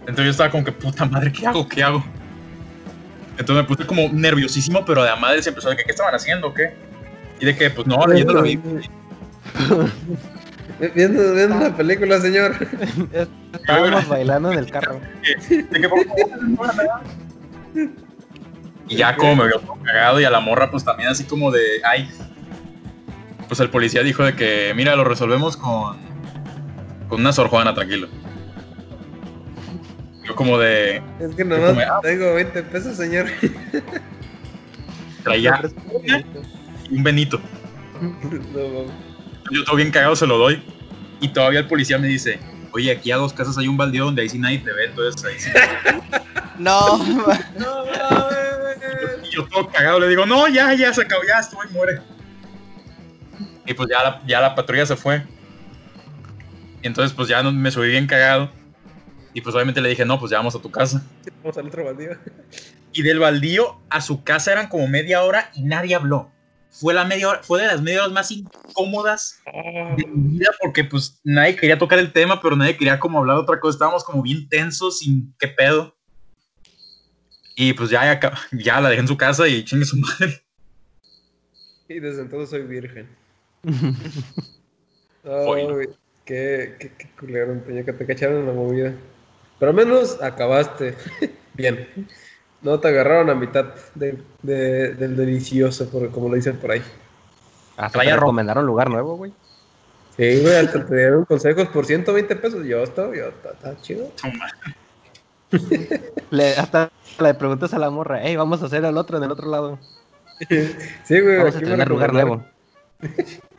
[0.00, 1.68] Entonces yo estaba como que puta madre, ¿qué hago?
[1.68, 2.04] ¿Qué hago?
[3.38, 6.14] Entonces me puse como nerviosísimo, pero de a madre se empezó de que ¿qué estaban
[6.14, 6.74] haciendo qué?
[7.40, 8.90] Y de que, pues no, leyendo la Biblia.
[10.94, 12.56] Viendo, viendo una película, señor.
[13.52, 14.98] Estábamos bailando en el carro.
[15.48, 17.02] De que, por favor.
[18.88, 21.50] Y ya como me vio todo cagado y a la morra pues también así como
[21.50, 22.10] de, ay.
[23.50, 25.98] Pues el policía dijo de que, mira, lo resolvemos con,
[27.08, 28.06] con una Sor Juana, tranquilo.
[30.24, 31.98] Yo como de, Es que como, nomás ah.
[32.00, 33.26] tengo 20 pesos, señor.
[35.24, 35.60] traía
[36.92, 37.40] un Benito.
[38.00, 38.84] No.
[39.50, 40.62] Yo todo bien cagado se lo doy.
[41.20, 42.38] Y todavía el policía me dice,
[42.70, 45.24] oye, aquí a dos casas hay un baldío donde ahí sí nadie te ve, entonces
[45.24, 45.50] ahí sí.
[46.56, 48.38] No, No mames.
[49.24, 52.00] Y yo todo cagado le digo, no, ya, ya se acabó, ya estuvo y muere.
[53.66, 55.22] Y pues ya la, ya la patrulla se fue.
[56.82, 58.50] Y entonces pues ya no, me subí bien cagado.
[59.32, 61.04] Y pues obviamente le dije, no, pues ya vamos a tu casa.
[61.42, 62.10] Vamos al otro baldío.
[62.92, 66.32] Y del baldío a su casa eran como media hora y nadie habló.
[66.72, 69.40] Fue, la media hora, fue de las media horas más incómodas
[69.96, 73.36] de mi vida porque pues nadie quería tocar el tema, pero nadie quería como hablar
[73.36, 73.76] de otra cosa.
[73.76, 75.96] Estábamos como bien tensos, sin qué pedo.
[77.54, 80.42] Y pues ya, ya, ya la dejé en su casa y chingue su madre.
[81.88, 83.08] Y desde entonces soy virgen.
[85.24, 85.88] Ay,
[86.24, 88.94] qué, qué, qué culero, Antonio, que te cacharon en la movida.
[89.58, 90.96] Pero al menos acabaste
[91.54, 92.08] bien.
[92.62, 96.82] No te agarraron a mitad de- de- del delicioso, por, como lo dicen por ahí.
[97.76, 99.32] Hasta Traía te recomendaron lugar nuevo, güey.
[100.16, 102.66] Sí, güey, hasta te dieron consejos por 120 pesos.
[102.66, 104.12] Yo estoy, yo, está, chido.
[106.30, 109.30] Le, hasta le preguntas a la morra, hey, vamos a hacer el otro en el
[109.32, 109.78] otro lado.
[111.04, 112.44] Sí, güey, Vamos a tener lugar nuevo.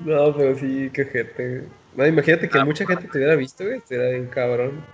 [0.00, 1.64] No, pero sí, qué gente.
[1.96, 3.80] No, imagínate que mucha gente te hubiera visto, güey.
[3.86, 4.84] Sería bien cabrón.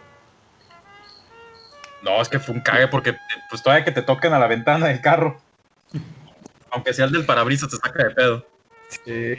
[2.02, 3.16] No, es que fue un cague porque
[3.48, 5.40] pues todavía que te toquen a la ventana del carro.
[6.70, 8.46] Aunque sea el del parabrisas te saca de pedo.
[8.88, 9.34] Sí.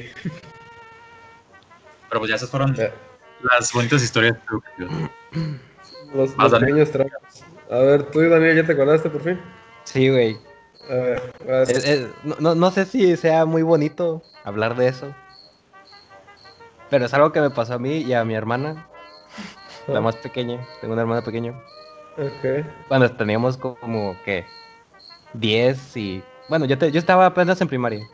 [2.10, 4.38] Pero pues ya esas fueron las bonitas historias.
[6.14, 6.60] Los, Vas, los Daniel.
[6.86, 7.46] pequeños tramos.
[7.72, 9.40] A ver, tú, Daniel, ¿ya te acordaste por fin?
[9.86, 10.38] Sí, güey.
[10.90, 11.34] A ver.
[11.70, 15.16] Es- es- no, no- no sé si sea muy bonito hablar de eso.
[16.92, 18.86] Pero es algo que me pasó a mí y a mi hermana,
[19.88, 20.60] la más pequeña.
[20.82, 21.54] Tengo una hermana pequeña.
[22.18, 22.66] Ok.
[22.88, 24.46] Cuando teníamos como que
[25.34, 26.24] 10 y...
[26.50, 28.06] Bueno, yo, te- yo estaba apenas en primaria.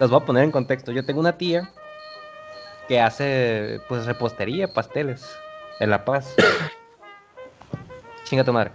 [0.00, 0.92] Los voy a poner en contexto.
[0.92, 1.70] Yo tengo una tía
[2.88, 5.24] que hace pues repostería, pasteles
[5.80, 6.34] en La Paz.
[8.24, 8.72] Chinga tu madre.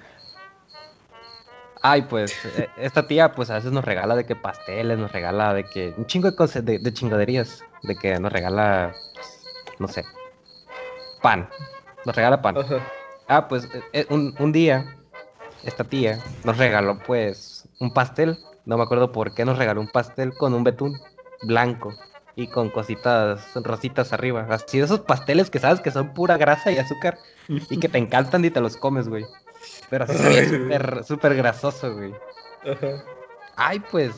[1.86, 5.53] Ay, pues eh, esta tía pues a veces nos regala de que pasteles, nos regala
[5.53, 9.44] de que un chingo de cosas, de, de chingaderías, de que nos regala, pues,
[9.80, 10.06] no sé,
[11.22, 11.50] pan,
[12.06, 12.58] nos regala pan.
[12.58, 12.78] Ajá.
[13.28, 14.95] Ah, pues eh, eh, un, un día,
[15.64, 18.38] esta tía nos regaló pues un pastel.
[18.66, 20.98] No me acuerdo por qué nos regaló un pastel con un betún
[21.42, 21.94] blanco
[22.38, 24.48] y con cositas rositas arriba.
[24.50, 27.98] Así de esos pasteles que sabes que son pura grasa y azúcar y que te
[27.98, 29.26] encantan y te los comes, güey.
[29.93, 30.49] Pero así se ve Ay, güey.
[30.49, 32.15] súper, súper grasoso, güey.
[32.65, 33.03] Ajá.
[33.55, 34.15] Ay, pues.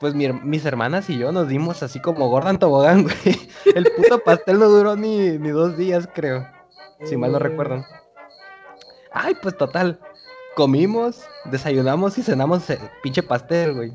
[0.00, 3.50] Pues mi mis hermanas y yo nos dimos así como Gordon Tobogán, güey.
[3.74, 6.48] El puto pastel no duró ni, ni dos días, creo.
[7.04, 7.84] Si mal no recuerdo.
[9.12, 10.00] Ay, pues total.
[10.54, 13.92] Comimos, desayunamos y cenamos eh, pinche pastel, güey.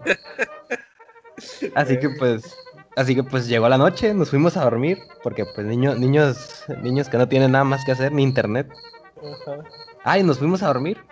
[1.74, 2.56] Así que pues.
[2.96, 5.00] Así que pues llegó la noche, nos fuimos a dormir.
[5.24, 8.72] Porque pues niños, niños, niños que no tienen nada más que hacer, ni internet.
[9.18, 9.64] Ajá.
[10.04, 11.04] Ay, nos fuimos a dormir.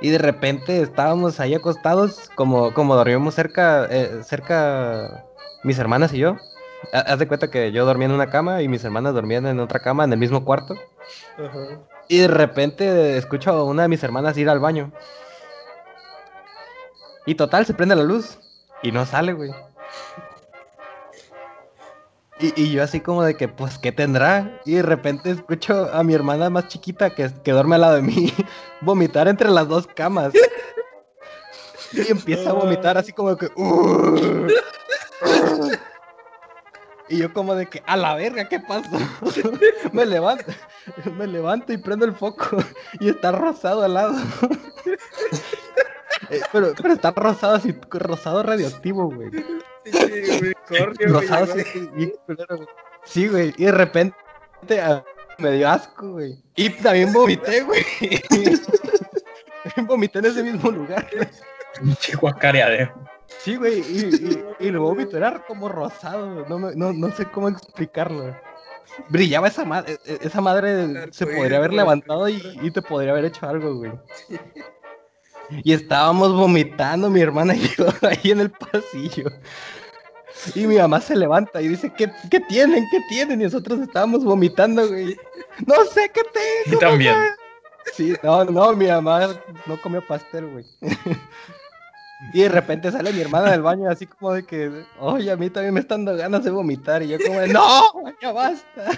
[0.00, 5.24] Y de repente estábamos ahí acostados, como, como dormíamos cerca, eh, cerca
[5.64, 6.36] mis hermanas y yo.
[6.92, 9.58] Ha- Haz de cuenta que yo dormía en una cama y mis hermanas dormían en
[9.58, 10.74] otra cama, en el mismo cuarto.
[12.06, 14.92] Y de repente escucho a una de mis hermanas ir al baño.
[17.26, 18.38] Y total, se prende la luz.
[18.82, 19.50] Y no sale, güey.
[22.40, 24.60] Y, yo así como de que, pues, ¿qué tendrá?
[24.64, 28.02] Y de repente escucho a mi hermana más chiquita que, que duerme al lado de
[28.02, 28.32] mí
[28.80, 30.32] vomitar entre las dos camas.
[31.92, 33.46] Y empieza a vomitar así como que...
[33.56, 34.48] "Uh".
[37.08, 38.90] Y yo como de que, a la verga, ¿qué pasó?
[39.92, 40.52] me levanto,
[41.16, 42.58] me levanto y prendo el foco
[43.00, 44.14] y está rosado al lado.
[46.30, 49.30] Eh, pero, pero está rosado así, rosado radioactivo, güey.
[49.92, 51.54] Sí, unicornio, güey, Rosado.
[53.04, 54.16] Sí, y de repente
[54.82, 55.04] ah,
[55.38, 56.42] me dio asco, güey.
[56.56, 57.82] Y también vomité, güey.
[59.86, 61.06] Vomité en ese mismo lugar.
[61.80, 62.92] Pinche guacareadero.
[63.26, 67.26] Sí, güey, y, y, y el vómito era como rosado, no, me- no, no sé
[67.26, 68.34] cómo explicarlo.
[69.10, 73.46] Brillaba esa madre, esa madre se podría haber levantado y, y te podría haber hecho
[73.46, 73.92] algo, güey.
[75.62, 79.30] Y estábamos vomitando mi hermana y yo ahí en el pasillo.
[80.54, 82.84] Y mi mamá se levanta y dice, ¿qué, qué tienen?
[82.90, 83.40] ¿Qué tienen?
[83.40, 85.16] Y nosotros estábamos vomitando, güey.
[85.66, 86.76] No sé qué tengo.
[86.76, 87.14] Y también.
[87.14, 87.36] mamá".
[87.94, 89.28] Sí, no, no, mi mamá
[89.66, 90.64] no comió pastel, güey.
[92.32, 95.50] Y de repente sale mi hermana del baño así como de que, oye, a mí
[95.50, 97.00] también me están dando ganas de vomitar.
[97.02, 98.90] Y yo como de, no, ya basta.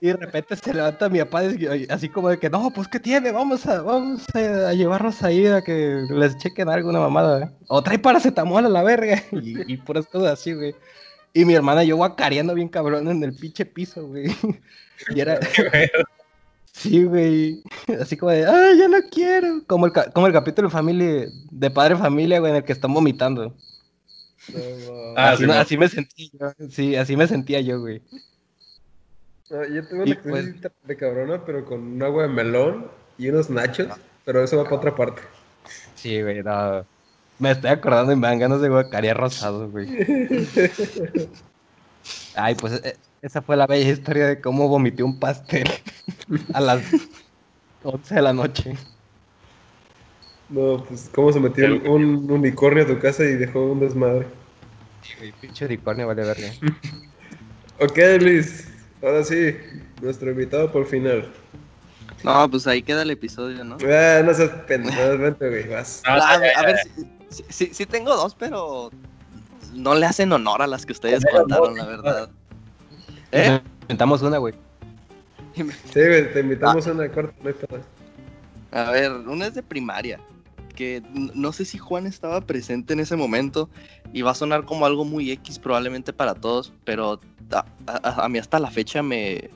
[0.00, 1.42] Y de repente se levanta mi papá
[1.88, 3.32] así como de que, no, pues ¿qué tiene?
[3.32, 7.52] Vamos a, vamos a, llevarnos ahí a que les chequen alguna mamada.
[7.68, 9.22] O trae paracetamol a la verga.
[9.32, 10.74] Y, y puras cosas así, güey.
[11.32, 14.26] Y mi hermana yo guacareando bien cabrón en el pinche piso, güey.
[15.14, 15.40] Y era,
[16.74, 17.62] Sí, güey.
[18.00, 19.62] Así como de, ay, ya no quiero.
[19.66, 22.92] Como el, como el capítulo de familia, de padre familia, güey, en el que están
[22.92, 23.54] vomitando.
[24.52, 25.14] No, no.
[25.16, 25.60] Ah, así, sí, no- no.
[25.60, 26.52] así me sentí yo.
[26.70, 28.02] Sí, así me sentía yo, güey.
[29.50, 33.28] No, yo tengo una pues- crisis de cabrona, pero con un agua de melón y
[33.28, 33.88] unos nachos,
[34.24, 35.22] pero eso va para otra parte.
[35.94, 36.84] Sí, güey, no.
[37.38, 39.86] Me estoy acordando y me dan ganas de guacarear rosados, güey.
[42.34, 45.66] Ay, pues e- esa fue la bella historia de cómo vomité un pastel
[46.52, 46.82] a las
[47.82, 48.76] 11 de la noche.
[50.50, 54.26] No, pues cómo se metió un, un unicornio a tu casa y dejó un desmadre.
[55.00, 56.48] Sí, güey, pinche unicornio, vale verga.
[57.80, 58.68] Ok, Luis,
[59.02, 59.56] ahora sí,
[60.00, 61.28] nuestro invitado por final.
[62.22, 63.78] No, pues ahí queda el episodio, ¿no?
[63.82, 66.02] Ah, no seas pendejo, vente, güey, vas.
[66.06, 68.90] No, Ah, ya, a ver, sí, sí- sí- sí tengo dos, pero
[69.72, 72.30] no le hacen honor a las que ustedes contaron, la verdad.
[73.34, 73.60] ¿Eh?
[73.82, 74.54] Inventamos una, güey.
[75.54, 75.62] Sí,
[75.94, 78.78] güey, te invitamos a una corta, no.
[78.80, 80.18] A ver, una es de primaria,
[80.74, 81.02] que
[81.34, 83.68] no sé si Juan estaba presente en ese momento
[84.12, 87.20] y va a sonar como algo muy X probablemente para todos, pero
[87.52, 89.50] a, a- a mí hasta la fecha me,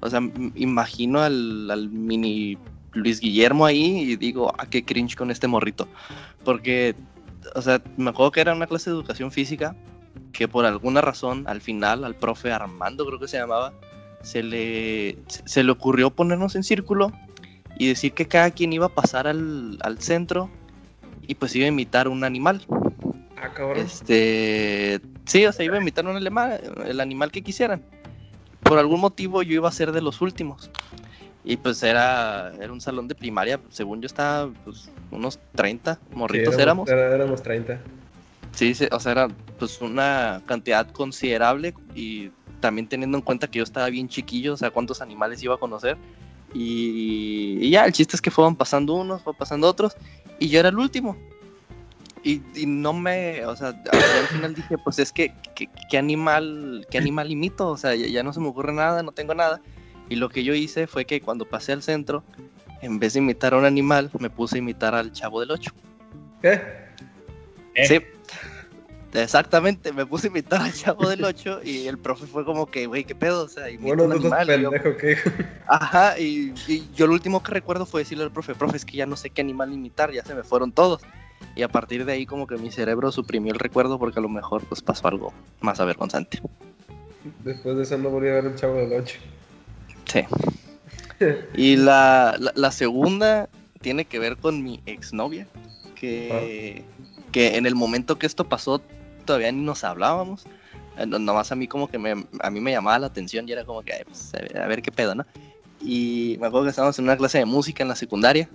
[0.00, 0.20] o sea,
[0.54, 2.58] imagino al, al mini
[2.92, 5.88] Luis Guillermo ahí y digo, ah, qué cringe con este morrito,
[6.44, 6.94] porque,
[7.56, 9.74] o sea, me acuerdo que era una clase de educación física
[10.32, 13.72] que por alguna razón al final al profe Armando creo que se llamaba
[14.22, 17.12] se le se le ocurrió ponernos en círculo
[17.78, 20.50] y decir que cada quien iba a pasar al, al centro
[21.26, 22.62] y pues iba a imitar un animal
[23.36, 23.78] Ah, cabrón.
[23.78, 27.82] este sí o sea iba a imitar un animal el animal que quisieran
[28.62, 30.70] por algún motivo yo iba a ser de los últimos
[31.42, 36.54] y pues era, era un salón de primaria, según yo estaba pues, unos 30 morritos
[36.54, 36.86] Sí, éramos.
[36.90, 37.80] era- éramos 30.
[38.54, 42.30] Sí, sí, o sea, era pues una cantidad considerable y
[42.60, 45.58] también teniendo en cuenta que yo estaba bien chiquillo, o sea, cuántos animales iba a
[45.58, 45.96] conocer.
[46.52, 49.96] Y, y ya, el chiste es que fueron pasando unos, fueron pasando otros,
[50.38, 51.16] y yo era el último.
[52.22, 56.86] Y, y no me, o sea, al final dije, pues es que, que- ¿qué animal,
[56.90, 57.68] qué animal imito?
[57.68, 59.60] O sea, ya, ya no se me ocurre nada, no tengo nada.
[60.10, 62.22] Y lo que yo hice fue que cuando pasé al centro,
[62.82, 65.70] en vez de imitar a un animal, me puse a imitar al chavo del 8.
[66.42, 66.60] ¿Qué?
[67.74, 67.86] ¿Eh?
[67.86, 68.00] Sí.
[69.12, 72.86] Exactamente, me puse a imitar al chavo del 8 y el profe fue como que,
[72.86, 73.44] güey, ¿qué pedo?
[73.44, 74.46] O sea, Bueno, un animal.
[74.46, 75.16] Pendejo, ¿qué?
[75.66, 78.96] Ajá, y, y yo lo último que recuerdo fue decirle al profe, profe, es que
[78.96, 81.02] ya no sé qué animal imitar, ya se me fueron todos.
[81.56, 84.28] Y a partir de ahí como que mi cerebro suprimió el recuerdo porque a lo
[84.28, 86.40] mejor pues pasó algo más avergonzante.
[87.42, 89.18] Después de eso no volví a ver el chavo del 8.
[90.06, 90.20] Sí.
[91.54, 93.50] Y la, la, la segunda
[93.82, 95.46] tiene que ver con mi exnovia,
[95.94, 96.82] que,
[97.30, 98.80] que en el momento que esto pasó
[99.30, 100.44] todavía ni nos hablábamos.
[100.96, 103.52] Eh, no- Nomás a mí como que me, a mí me llamaba la atención y
[103.52, 105.24] era como que, pues, a ver, qué pedo, ¿no?
[105.80, 108.48] Y me acuerdo que estábamos en una clase de música en la secundaria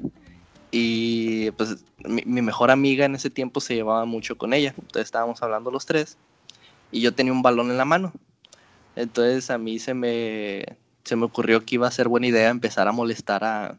[0.72, 4.74] y pues mi, mi mejor amiga en ese tiempo se llevaba mucho con ella.
[4.78, 6.18] Entonces estábamos hablando los tres
[6.92, 8.12] y yo tenía un balón en la mano.
[8.98, 10.66] Entonces a mí se me,
[11.06, 13.78] se me ocurrió que iba a ser buena idea empezar a molestar a,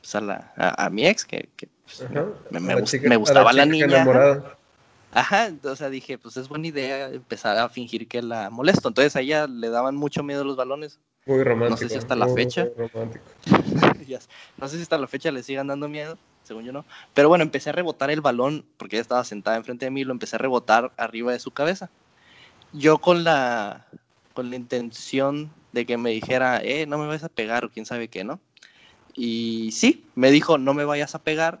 [0.00, 2.24] pues, a, la- a- a mi ex, que, que, pues, Ajá.
[2.50, 3.86] me, me la gust- chica- me gustaba la, chica niña.
[3.86, 4.56] enamorada.
[5.12, 8.88] Ajá, entonces o sea, dije, pues es buena idea empezar a fingir que la molesto.
[8.88, 11.00] Entonces a ella le daban mucho miedo los balones.
[11.26, 11.88] Muy romántico.
[11.88, 12.68] si hasta la muy, fecha.
[12.76, 13.24] muy romántico.
[14.06, 14.28] Ya sé.
[14.56, 16.84] no sé si hasta la fecha le sigan dando miedo, según yo no.
[17.14, 20.12] Pero bueno, empecé a rebotar el balón, porque ella estaba sentada enfrente de mí, lo
[20.12, 21.90] empecé a rebotar arriba de su cabeza.
[22.72, 23.86] Yo con la,
[24.34, 27.86] con la intención de que me dijera, eh, no me vayas a pegar o quién
[27.86, 28.40] sabe qué, ¿no?
[29.14, 31.60] Y sí, me dijo, no me vayas a pegar.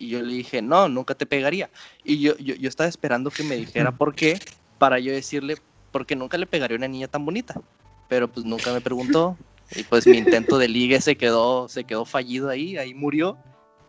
[0.00, 1.70] Y yo le dije, no, nunca te pegaría.
[2.02, 4.40] Y yo, yo, yo estaba esperando que me dijera por qué,
[4.78, 5.56] para yo decirle,
[5.92, 7.60] porque nunca le pegaría a una niña tan bonita.
[8.08, 9.36] Pero pues nunca me preguntó.
[9.74, 13.36] Y pues mi intento de ligue se quedó, se quedó fallido ahí, ahí murió.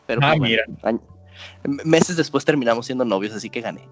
[0.06, 0.64] Pero Ah, pues, mira.
[1.86, 3.88] meses después terminamos siendo novios, así que gané.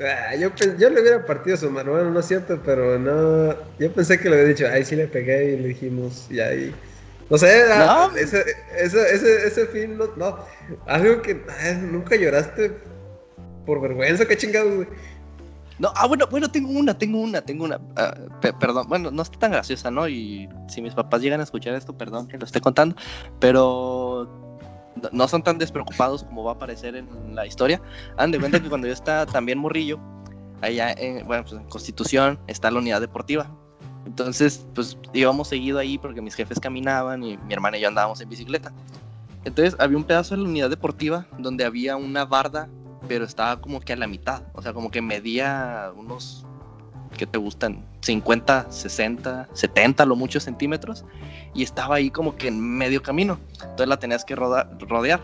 [0.00, 3.56] Ah, yo, yo le hubiera partido su mano, bueno, no es cierto, pero no.
[3.80, 6.72] Yo pensé que le había dicho, ay, sí le pegué y le dijimos, y ahí.
[7.30, 8.16] No sé, No.
[8.16, 8.42] ese,
[8.78, 10.38] ese, ese, ese fin, no, no.
[10.86, 12.72] Algo que ay, nunca lloraste
[13.66, 14.88] por vergüenza, qué chingados, güey.
[15.78, 17.78] No, ah, bueno, bueno, tengo una, tengo una, tengo una.
[17.96, 20.08] ah, pe- perdón, bueno, no está tan graciosa, ¿no?
[20.08, 22.96] Y si mis papás llegan a escuchar esto, perdón que lo esté contando,
[23.38, 24.26] pero
[25.02, 27.80] no- no son tan despreocupados como va a aparecer en la historia.
[28.16, 30.00] Han de cuenta que cuando yo estaba también morrillo,
[30.62, 33.48] allá en, bueno, pues en Constitución está la unidad deportiva.
[34.08, 38.18] Entonces, pues íbamos seguido ahí porque mis jefes caminaban y mi hermana y yo andábamos
[38.22, 38.72] en bicicleta.
[39.44, 42.68] Entonces había un pedazo de la unidad deportiva donde había una barda,
[43.06, 44.42] pero estaba como que a la mitad.
[44.54, 46.46] O sea, como que medía unos,
[47.18, 47.84] ¿qué te gustan?
[48.00, 51.04] 50, 60, 70, lo mucho centímetros.
[51.54, 53.38] Y estaba ahí como que en medio camino.
[53.60, 55.20] Entonces la tenías que roda- rodear.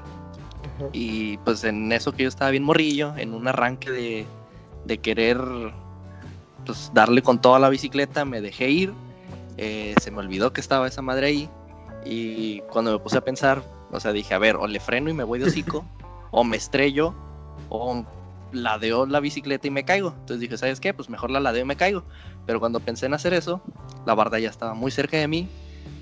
[0.92, 4.26] Y pues en eso que yo estaba bien morrillo, en un arranque de,
[4.84, 5.38] de querer
[6.64, 8.92] pues darle con toda la bicicleta, me dejé ir.
[9.56, 11.48] eh, se me olvidó que estaba esa madre ahí.
[12.04, 13.62] Y cuando me puse a pensar,
[13.92, 15.84] o sea, dije, a ver, o le freno y me voy de hocico,
[16.32, 17.14] o me estrello,
[17.68, 18.04] o
[18.52, 20.08] ladeo la bicicleta y me caigo.
[20.10, 20.92] Entonces dije, ¿sabes qué?
[20.92, 22.02] Pues mejor la ladeo y me caigo.
[22.46, 23.62] Pero cuando pensé en hacer eso,
[24.06, 25.48] la barda ya estaba muy cerca de mí,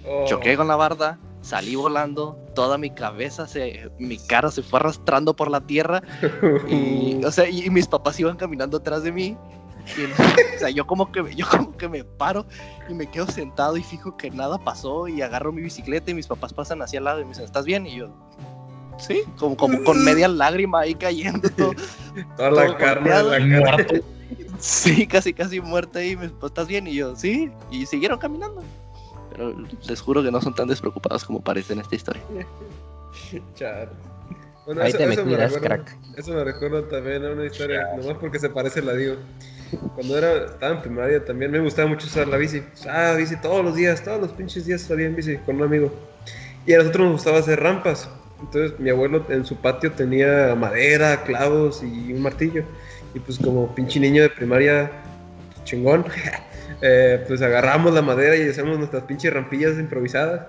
[0.04, 0.24] Oh.
[0.26, 5.34] choqué con la barda, salí volando, toda mi cabeza, se, mi cara se fue arrastrando
[5.34, 6.02] por la tierra
[6.68, 9.36] y, o sea, y, y mis papás iban caminando atrás de mí.
[9.96, 12.46] Y, o sea, yo como que me- yo como que me paro
[12.88, 16.26] y me quedo sentado y fijo que nada pasó y agarro mi bicicleta y mis
[16.26, 17.86] papás pasan hacia al lado y me dicen, ¿estás bien?
[17.86, 18.08] Y yo,
[18.98, 21.72] sí, como, como con media lágrima ahí cayendo todo.
[22.36, 23.60] Toda la todo carne de la.
[23.76, 23.94] Muerto.
[24.58, 26.86] Sí, casi casi muerta y me pues, ¿estás bien?
[26.86, 28.62] Y yo, sí, y siguieron caminando.
[29.32, 29.54] Pero
[29.88, 32.22] les juro que no son tan despreocupados como parece en esta historia.
[33.54, 33.88] Chale.
[34.66, 35.96] Bueno, Ahí eso, te me recuerda- crack.
[36.16, 39.16] Eso me recuerda también a una historia, nomás porque se parece la digo.
[39.94, 42.62] Cuando era, estaba en primaria también me gustaba mucho usar la bici.
[42.88, 45.92] Ah, bici todos los días, todos los pinches días salía en bici con un amigo.
[46.66, 48.08] Y a nosotros nos gustaba hacer rampas.
[48.40, 52.64] Entonces mi abuelo en su patio tenía madera, clavos y un martillo.
[53.14, 54.90] Y pues como pinche niño de primaria
[55.64, 56.04] chingón,
[56.82, 60.46] eh, pues agarramos la madera y hacemos nuestras pinches rampillas improvisadas.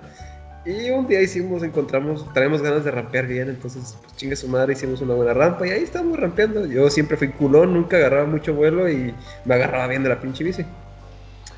[0.66, 4.74] Y un día hicimos, encontramos, traemos ganas de rampear bien, entonces pues, chingue su madre,
[4.74, 6.66] hicimos una buena rampa y ahí estamos rampeando.
[6.66, 10.44] Yo siempre fui culón, nunca agarraba mucho vuelo y me agarraba bien de la pinche
[10.44, 10.66] bici.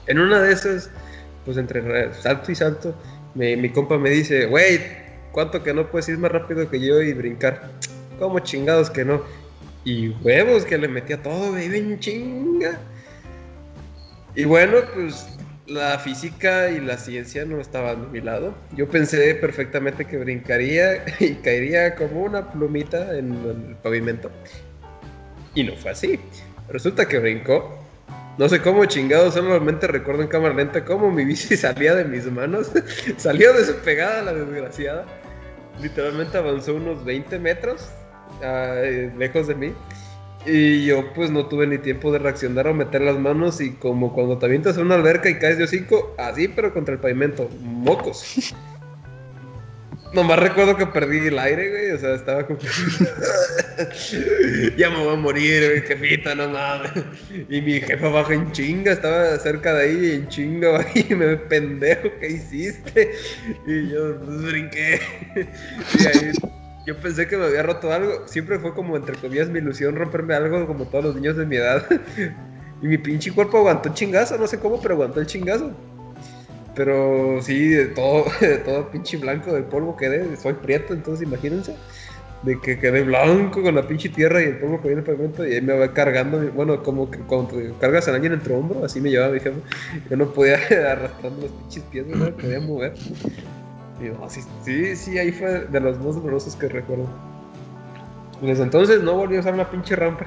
[0.08, 0.90] En una de esas,
[1.46, 2.96] pues entre salto y salto,
[3.36, 4.80] mi, compa me dice, wey,
[5.32, 7.70] ¿cuánto que no puedes ir más rápido que yo y brincar?
[8.18, 9.22] ¿Cómo chingados que no?
[9.84, 12.80] Y huevos que le metía todo, güey, bien chinga.
[14.34, 15.35] Y bueno, pues
[15.68, 18.56] la física y la ciencia no estaban a mi lado.
[18.76, 24.32] Yo pensé perfectamente que brincaría y caería como una plumita en el pavimento.
[25.54, 26.20] Y no fue así.
[26.70, 27.80] Resulta que brincó.
[28.38, 32.30] No sé cómo chingado, solamente recuerdo en cámara lenta cómo mi bici salía de mis
[32.30, 32.72] manos.
[33.18, 35.06] Salió despegada la desgraciada.
[35.82, 37.90] Literalmente avanzó unos 20 metros
[38.44, 39.74] ah, eh, lejos de mí.
[40.46, 44.14] Y yo pues no tuve ni tiempo de reaccionar o meter las manos y como
[44.14, 47.50] cuando te avientas a una alberca y caes de hocico, así pero contra el pavimento,
[47.62, 48.54] mocos.
[50.14, 52.58] Nomás recuerdo que perdí el aire, güey, o sea, estaba como...
[54.78, 56.92] ya me voy a morir, güey, jefita, no mames.
[57.50, 62.10] Y mi jefa baja en chinga, estaba cerca de ahí en chinga, y me pendejo,
[62.22, 63.12] ¿qué hiciste?
[63.68, 65.02] Y yo pues, brinqué.
[66.00, 66.32] y ahí
[66.86, 68.28] yo pensé que me había roto algo.
[68.28, 71.56] Siempre fue como, entre comillas, mi ilusión romperme algo como todos los niños de mi
[71.56, 71.84] edad.
[72.82, 75.72] y mi pinche cuerpo aguantó el chingazo, no sé cómo, pero aguantó el chingazo.
[76.76, 80.38] Pero sí, de todo, de todo pinche blanco del polvo quedé.
[80.38, 81.76] Soy prieto, entonces imagínense.
[82.44, 85.48] De que quedé blanco con la pinche tierra y el polvo que viene el pavimento
[85.48, 86.40] y ahí me va cargando.
[86.52, 89.58] Bueno, como que cuando cargas a alguien en tu hombro, así me llevaba mi jefe.
[90.08, 90.56] Yo no podía
[90.92, 92.94] arrastrando los pinches pies, no podía mover.
[94.00, 97.08] Y no, sí, sí, sí, ahí fue de los más dolorosos que recuerdo.
[98.42, 100.26] Y desde entonces no volví a usar una pinche rampa.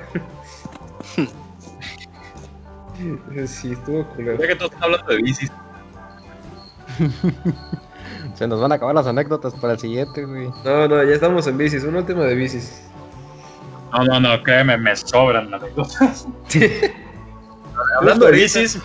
[3.47, 4.39] sí, estuvo culero.
[4.39, 5.53] Ya que todos están hablando de bicis.
[8.35, 10.49] Se nos van a acabar las anécdotas para el siguiente, güey.
[10.65, 12.83] No, no, ya estamos en bicis, una última de bicis.
[13.93, 16.27] No, no, no, créeme, me sobran las anécdotas.
[17.99, 18.79] Hablando de bicis,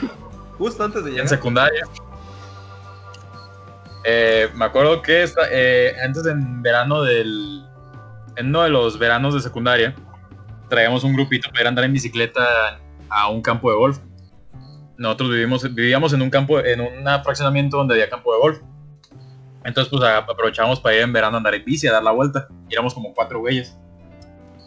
[0.58, 1.30] Justo antes de en llegar.
[1.30, 1.86] secundaria.
[4.06, 7.66] Eh, me acuerdo que esta, eh, antes en verano del.
[8.36, 9.94] En uno de los veranos de secundaria,
[10.70, 14.00] traíamos un grupito para ir a andar en bicicleta a un campo de golf.
[14.98, 18.60] Nosotros vivimos, vivíamos en un campo, en un fraccionamiento donde había campo de golf.
[19.64, 22.48] Entonces, pues aprovechábamos para ir en verano a andar en bici, a dar la vuelta.
[22.70, 23.78] Y éramos como cuatro güeyes.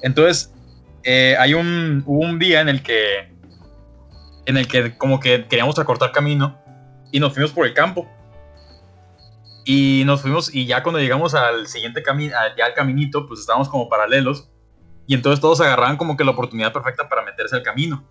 [0.02, 0.54] Entonces,
[1.02, 3.32] eh, hay un, hubo un día en el que,
[4.46, 6.58] en el que como que queríamos acortar camino
[7.12, 8.08] y nos fuimos por el campo.
[9.68, 13.68] Y nos fuimos, y ya cuando llegamos al siguiente camino, ya al caminito, pues estábamos
[13.68, 14.48] como paralelos.
[15.08, 18.08] Y entonces todos agarraban como que la oportunidad perfecta para meterse al camino.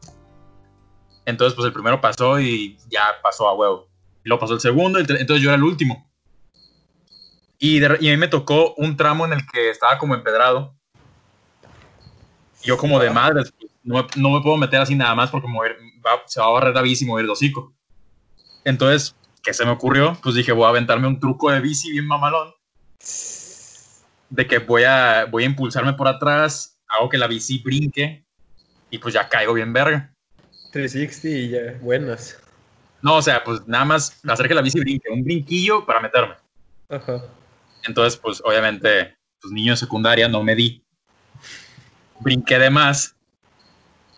[1.26, 3.88] Entonces, pues el primero pasó y ya pasó a huevo.
[4.26, 6.12] Y luego pasó el segundo, el entonces yo era el último.
[7.58, 10.76] Y, de y a mí me tocó un tramo en el que estaba como empedrado.
[12.64, 15.48] Yo como de madre, pues, no, me- no me puedo meter así nada más porque
[15.48, 17.74] ir- va- se va a barrer la bici y ir de hocico.
[18.66, 20.18] Entonces, ¿qué se me ocurrió?
[20.22, 22.52] Pues dije, voy a aventarme un truco de bici bien mamalón.
[24.30, 28.26] De que voy a, voy a impulsarme por atrás, hago que la bici brinque
[28.90, 30.12] y pues ya caigo bien verga.
[30.72, 32.42] 360 y ya, buenas.
[33.02, 36.34] No, o sea, pues nada más hacer que la bici brinque, un brinquillo para meterme.
[36.90, 37.24] Ajá.
[37.88, 40.84] Entonces, pues obviamente, pues niño de secundaria no me di.
[42.20, 43.16] Brinqué de más.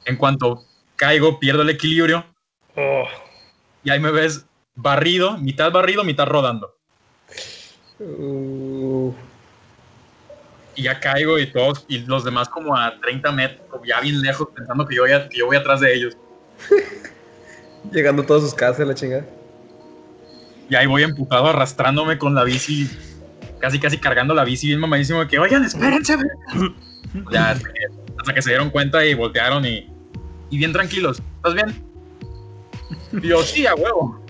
[0.06, 0.64] En cuanto
[0.96, 2.26] caigo, pierdo el equilibrio
[2.80, 3.08] Oh.
[3.84, 4.46] y ahí me ves
[4.78, 6.74] barrido, mitad barrido, mitad rodando.
[8.00, 9.12] Uh,
[10.76, 14.48] Y ya caigo y todos, y los demás como a 30 metros, ya bien lejos,
[14.56, 16.16] pensando que yo que yo voy atrás de ellos.
[17.92, 19.26] llegando a todas sus casas, la chingada.
[20.70, 22.88] Y ahí voy empujado, arrastrándome con la bici,
[23.60, 26.16] casi casi cargando la bici bien mamadísimo de que, oigan, espérense.
[26.16, 26.28] güey".
[27.32, 27.80] ya, hasta que,
[28.20, 29.90] hasta que se dieron cuenta y voltearon y,
[30.52, 31.22] y bien tranquilos.
[31.38, 31.84] ¿Estás bien?
[33.24, 34.27] Y yo, sí, a huevo.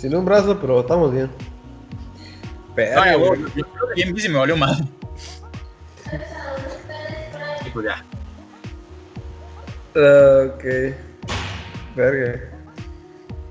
[0.00, 1.28] Sin un brazo, pero estamos bien.
[2.74, 3.36] Pero, Ay, huevo.
[3.54, 4.76] Yo, creo que bici me valió mal.
[7.66, 8.02] Y pues ya.
[9.94, 10.64] Ah, ok.
[11.94, 12.40] Verga.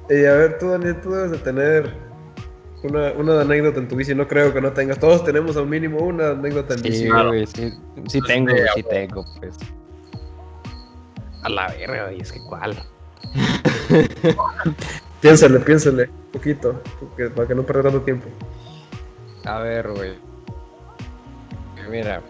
[0.10, 1.94] Y a ver, tú, Daniel, tú debes de tener
[2.82, 4.16] una, una anécdota en tu bici.
[4.16, 4.98] No creo que no tengas.
[4.98, 7.04] Todos tenemos al mínimo una anécdota en bici.
[7.04, 7.30] Sí, claro.
[7.30, 7.72] güey, sí,
[8.08, 9.56] sí tengo, sí tengo, pues.
[11.44, 12.76] A la verga, güey, es que cuál.
[15.22, 16.04] Piénsale, piénsale.
[16.10, 16.82] Un poquito.
[17.00, 18.28] porque- para que no pierda tanto tiempo.
[19.46, 20.18] A ver, güey.
[21.90, 22.22] Mira.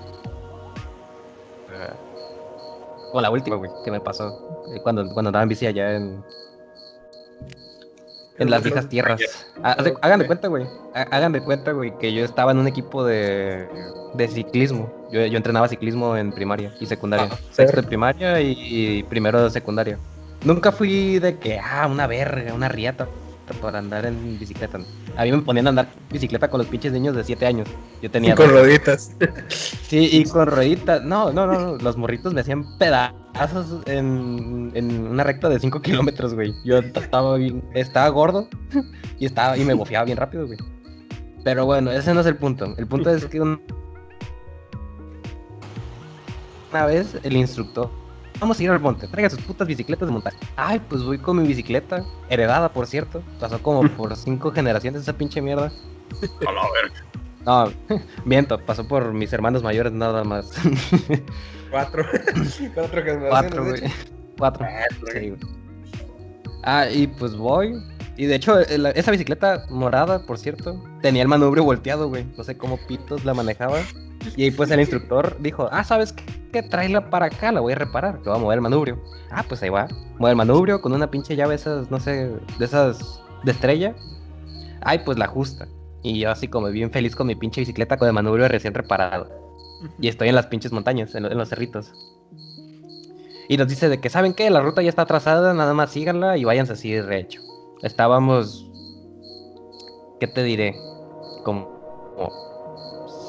[3.11, 4.64] O la última, güey, que me pasó.
[4.74, 6.24] eh, Cuando, cuando andaba en bici allá en.
[8.38, 9.19] En las viejas tierras.
[9.64, 10.66] Ah, Hagan de cuenta, güey.
[10.95, 13.68] ha- Hagan de cuenta, güey, que yo estaba en un equipo de,
[14.14, 14.90] de ciclismo.
[15.11, 17.27] Yo, yo entrenaba ciclismo en primaria y secundaria.
[17.32, 19.98] Ah, Sexto de primaria y, y primero de secundaria.
[20.43, 23.08] Nunca fui de que, ah, una verga, una riata
[23.61, 24.80] para andar en bicicleta.
[25.18, 27.68] A mí me ponían a andar bicicleta con los pinches niños de 7 años.
[28.01, 29.16] Yo tenía Y con rueditas.
[29.50, 31.03] Sí, y con rueditas.
[31.03, 35.82] No, no, no, no, Los morritos me hacían pedazos en, en una recta de 5
[35.82, 36.53] kilómetros, güey.
[36.64, 38.48] Yo estaba, bien- estaba gordo
[39.18, 40.59] y, estaba, y me bofeaba bien rápido, güey.
[41.43, 42.76] Pero bueno, ese no es el punto.
[42.77, 43.61] El punto es que un-
[46.72, 47.90] una vez el instructor.
[48.40, 50.38] Vamos a ir al monte, traiga sus putas bicicletas de montaña.
[50.56, 53.22] Ay, pues voy con mi bicicleta, heredada por cierto.
[53.40, 55.72] Pasó como por cinco generaciones esa pinche mierda.
[56.48, 57.03] A la verga.
[57.45, 60.51] No, miento, pasó por mis hermanos mayores nada más.
[61.72, 62.06] Cuatro.
[62.74, 63.30] Cuatro generaciones.
[63.30, 63.82] Cuatro, güey.
[64.38, 64.68] Cuatro.
[65.14, 65.40] Sí, güey.
[66.64, 67.74] Ah, y pues voy.
[68.19, 72.25] Y de hecho, esa bicicleta morada, por cierto, tenía el manubrio volteado, güey.
[72.38, 73.80] No sé cómo pitos la manejaba.
[74.35, 76.25] Y ahí pues el instructor dijo, ah, ¿sabes qué?
[76.51, 79.01] Que tráela para acá, la voy a reparar, que voy a mover el manubrio.
[79.31, 79.88] Ah, pues ahí va.
[80.17, 83.95] Mueve el manubrio con una pinche llave esas, no sé, de esas de estrella.
[84.81, 85.69] Ay, pues la ajusta.
[86.03, 89.30] Y yo así como bien feliz con mi pinche bicicleta con el manubrio recién reparado.
[89.98, 91.93] Y estoy en las pinches montañas, en, lo- en los cerritos.
[93.48, 94.49] Y nos dice de que, ¿saben qué?
[94.49, 97.41] La ruta ya está trazada, nada más síganla y váyanse así de recho.
[97.83, 98.69] Estábamos,
[100.19, 100.75] ¿qué te diré?
[101.45, 101.80] Como,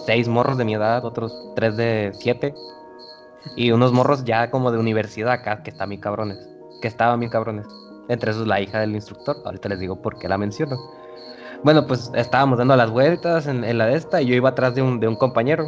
[0.06, 2.54] seis morros de mi edad, otros tres de siete.
[3.56, 6.38] Y unos morros ya como de universidad acá, que están bien cabrones.
[6.82, 7.66] Que estaban bien cabrones.
[8.08, 9.36] Entre esos la hija del instructor.
[9.44, 10.76] Ahorita les digo por qué la menciono.
[11.62, 14.74] Bueno, pues estábamos dando las vueltas en, en la de esta y yo iba atrás
[14.74, 15.66] de un, de un compañero.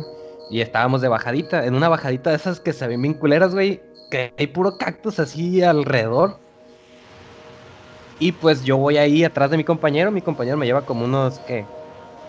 [0.51, 3.81] Y estábamos de bajadita, en una bajadita de esas que se ven bien culeras, güey.
[4.11, 6.42] Que hay puro cactus así alrededor.
[8.23, 10.12] Y pues yo voy ahí atrás de mi compañero.
[10.12, 11.67] Mi compañero me lleva como unos, ¿qué?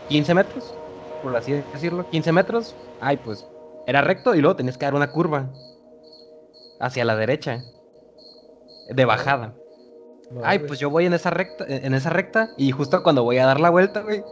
[0.09, 0.73] 15 metros,
[1.22, 2.09] por así decirlo.
[2.09, 2.75] 15 metros.
[2.99, 3.45] Ay, pues
[3.85, 5.51] era recto y luego tenías que dar una curva.
[6.80, 7.63] Hacia la derecha.
[8.89, 9.53] De bajada.
[10.43, 13.45] Ay, pues yo voy en esa recta, en esa recta y justo cuando voy a
[13.45, 14.23] dar la vuelta, güey,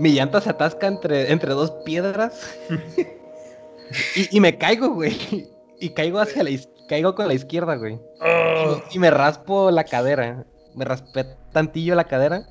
[0.00, 2.58] mi llanta se atasca entre, entre dos piedras
[4.16, 6.50] y, y me caigo, güey, y caigo hacia la
[6.88, 10.44] caigo con la izquierda, güey, Oh, y, y me raspo la cadera,
[10.78, 12.46] me raspé tantillo la cadera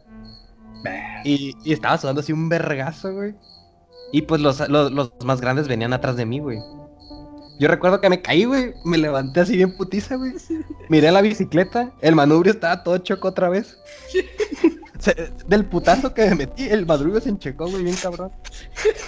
[1.24, 3.34] y, y estaba sudando así un vergazo, güey,
[4.12, 6.60] y pues los, los, los más grandes venían atrás de mí, güey.
[7.60, 8.76] Yo recuerdo que me caí, güey.
[8.86, 10.34] Me levanté así bien putiza, güey.
[10.90, 11.92] Miré la bicicleta.
[12.02, 13.80] El manubrio estaba todo choco otra vez.
[15.00, 18.32] Se- del putazo que me metí, el manubrio se enchecó, güey, bien cabrón.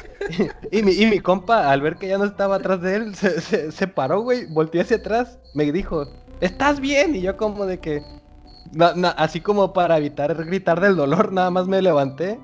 [0.71, 3.39] y, mi, y mi compa, al ver que ya no estaba atrás de él, se,
[3.41, 4.45] se, se paró, güey.
[4.47, 5.37] Volteé hacia atrás.
[5.53, 6.07] Me dijo,
[6.41, 7.15] ¿estás bien?
[7.15, 8.03] Y yo como de que...
[8.71, 12.39] na- na- así como para evitar gritar del dolor, nada más me levanté.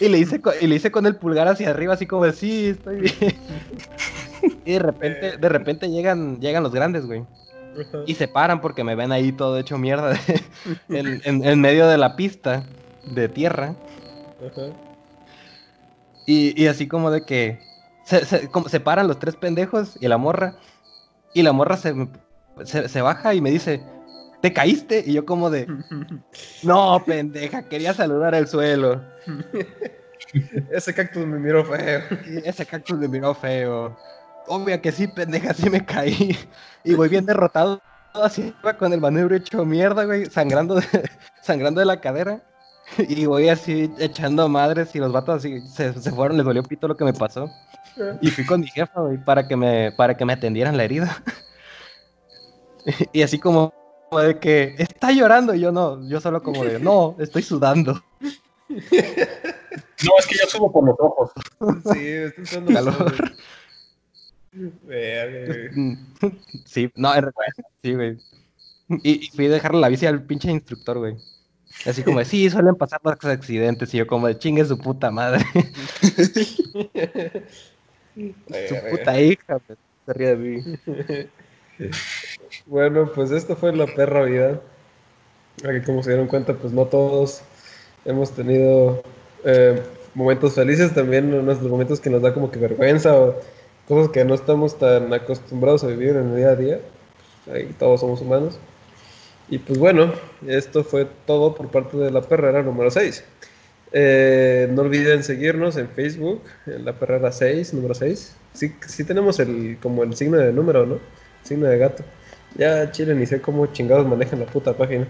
[0.00, 2.68] Y le hice, y le hice con el pulgar hacia arriba, así como de, sí,
[2.68, 3.14] estoy bien.
[4.64, 7.24] y de repente, de repente llegan, llegan los grandes, güey.
[8.06, 10.16] Y se paran porque me ven ahí todo hecho mierda
[10.88, 12.64] en, en- en medio de la pista
[13.04, 13.74] de tierra.
[14.44, 14.66] ajá.
[16.26, 17.58] Y, y así como de que
[18.04, 20.56] se, se- como se paran los tres pendejos y la morra.
[21.34, 21.94] Y la morra se,
[22.64, 23.82] se, se baja y me dice,
[24.44, 25.02] ¿te caíste?
[25.06, 25.66] Y yo como de,
[26.62, 29.02] no, pendeja, quería saludar al suelo.
[30.70, 32.02] Ese cactus me miró feo.
[32.44, 33.96] Ese cactus me miró feo.
[34.46, 36.36] Obvio que sí, pendeja, sí me caí.
[36.84, 37.80] Y voy bien derrotado
[38.12, 40.84] arriba con el manubrio hecho mierda, güey, sangrando de,
[41.42, 42.42] sangrando de la cadera.
[42.98, 46.86] Y voy así echando madres y los vatos así se, se fueron, les dolió pito
[46.86, 47.48] lo que me pasó.
[48.20, 51.22] Y fui con mi jefa, güey, para que me, para que me atendieran la herida.
[53.14, 53.72] Y así como
[54.20, 58.02] de que está llorando, y yo no, yo solo como de no, estoy sudando.
[58.68, 61.30] No, es que yo subo por los ojos.
[61.92, 63.34] Sí, me estoy usando Calor.
[64.52, 65.98] Güey.
[66.64, 68.18] Sí, no, en realidad, sí, güey.
[69.02, 71.16] Y, y fui a dejarle la bici al pinche instructor, güey.
[71.86, 73.92] Así como de, sí, suelen pasar los accidentes.
[73.92, 75.44] Y yo como de, chingue su puta madre.
[78.14, 80.78] su puta hija, pues, se ríe de mí.
[82.66, 84.60] Bueno, pues esto fue la perra vida.
[85.68, 87.42] Aquí como se dieron cuenta, pues no todos
[88.06, 89.02] hemos tenido
[89.44, 89.82] eh,
[90.14, 93.36] momentos felices, también unos momentos que nos da como que vergüenza o
[93.86, 96.80] cosas que no estamos tan acostumbrados a vivir en el día a día.
[97.52, 98.58] Ahí todos somos humanos.
[99.50, 100.12] Y pues bueno,
[100.46, 103.24] esto fue todo por parte de la perrera número 6.
[103.92, 108.36] Eh, no olviden seguirnos en Facebook, en la perrera 6, número 6.
[108.54, 110.98] Sí, sí tenemos el, como el signo de número, ¿no?
[111.44, 112.04] signo de gato.
[112.56, 115.06] Ya Chile ni sé cómo chingados manejan la puta página.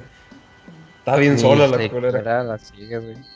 [1.00, 2.42] Está bien sola la culera.
[2.44, 3.16] La sigues, güey.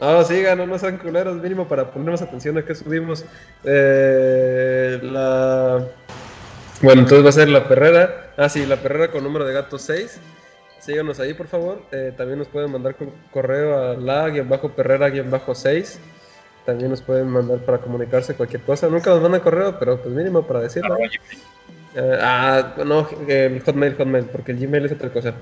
[0.00, 3.24] No, sigan, no, no sean culeros, mínimo para poner más atención a qué subimos.
[3.64, 5.84] Eh, la...
[6.82, 8.30] Bueno, entonces va a ser la perrera.
[8.36, 10.20] Ah, sí, la perrera con número de gato 6.
[10.78, 11.82] Síganos ahí, por favor.
[11.90, 15.98] Eh, también nos pueden mandar co- correo a la-perrera-6.
[16.64, 18.86] También nos pueden mandar para comunicarse cualquier cosa.
[18.86, 20.94] Nunca nos mandan correo, pero pues mínimo para decirlo.
[21.94, 25.34] Eh, ah, no, el Hotmail, Hotmail, porque el Gmail es otra cosa.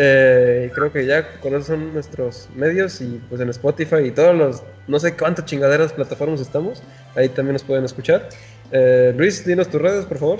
[0.00, 4.36] Eh, creo que ya con esos son nuestros medios y pues en Spotify y todos
[4.36, 6.84] los, no sé cuántas chingaderas plataformas estamos,
[7.16, 8.28] ahí también nos pueden escuchar.
[8.70, 10.38] Eh, Luis, dinos tus redes, por favor.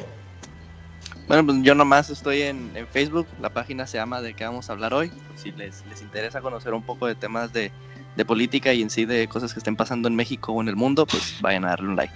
[1.26, 4.70] Bueno, pues yo nomás estoy en, en Facebook, la página se llama De qué vamos
[4.70, 5.08] a hablar hoy.
[5.08, 7.73] Por si les, les interesa conocer un poco de temas de,
[8.17, 10.76] de política y en sí de cosas que estén pasando en México o en el
[10.76, 12.15] mundo, pues vayan a darle un like.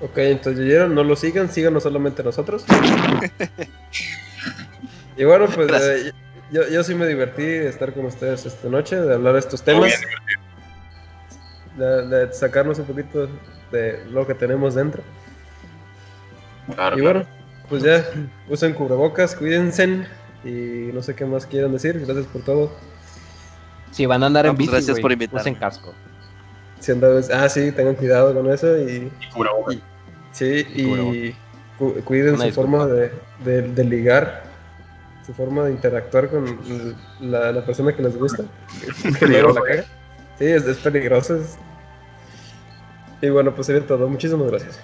[0.00, 2.64] Ok, entonces ya oyeron, no lo sigan, síganos solamente nosotros.
[5.16, 6.12] y bueno, pues eh,
[6.50, 9.62] yo, yo sí me divertí de estar con ustedes esta noche, de hablar de estos
[9.62, 9.92] temas,
[11.76, 13.28] de, de sacarnos un poquito
[13.70, 15.02] de lo que tenemos dentro.
[16.74, 17.26] Claro, Y bueno,
[17.68, 18.04] pues ya,
[18.48, 20.06] usen cubrebocas, cuídense
[20.44, 22.00] y no sé qué más quieran decir.
[22.06, 22.72] Gracias por todo.
[23.90, 25.40] Si van a andar No, en pues, bici, gracias por invitarme.
[25.42, 25.94] usen casco.
[26.78, 29.76] Si andan- ah, sí, tengan cuidado con eso y Y cubrebocas.
[30.32, 31.36] Sí, Y y
[31.78, 32.78] cu- cuiden Una su disculpa.
[32.78, 33.12] forma de,
[33.44, 34.44] de- de ligar,
[35.26, 36.58] su forma de interactuar con
[37.20, 38.44] la, la persona que les gusta.
[39.18, 39.84] Que luego la caga.
[40.38, 41.36] Sí, es, es peligroso.
[41.36, 41.58] es-
[43.22, 44.08] Y bueno, pues sería todo.
[44.08, 44.80] Muchísimas gracias.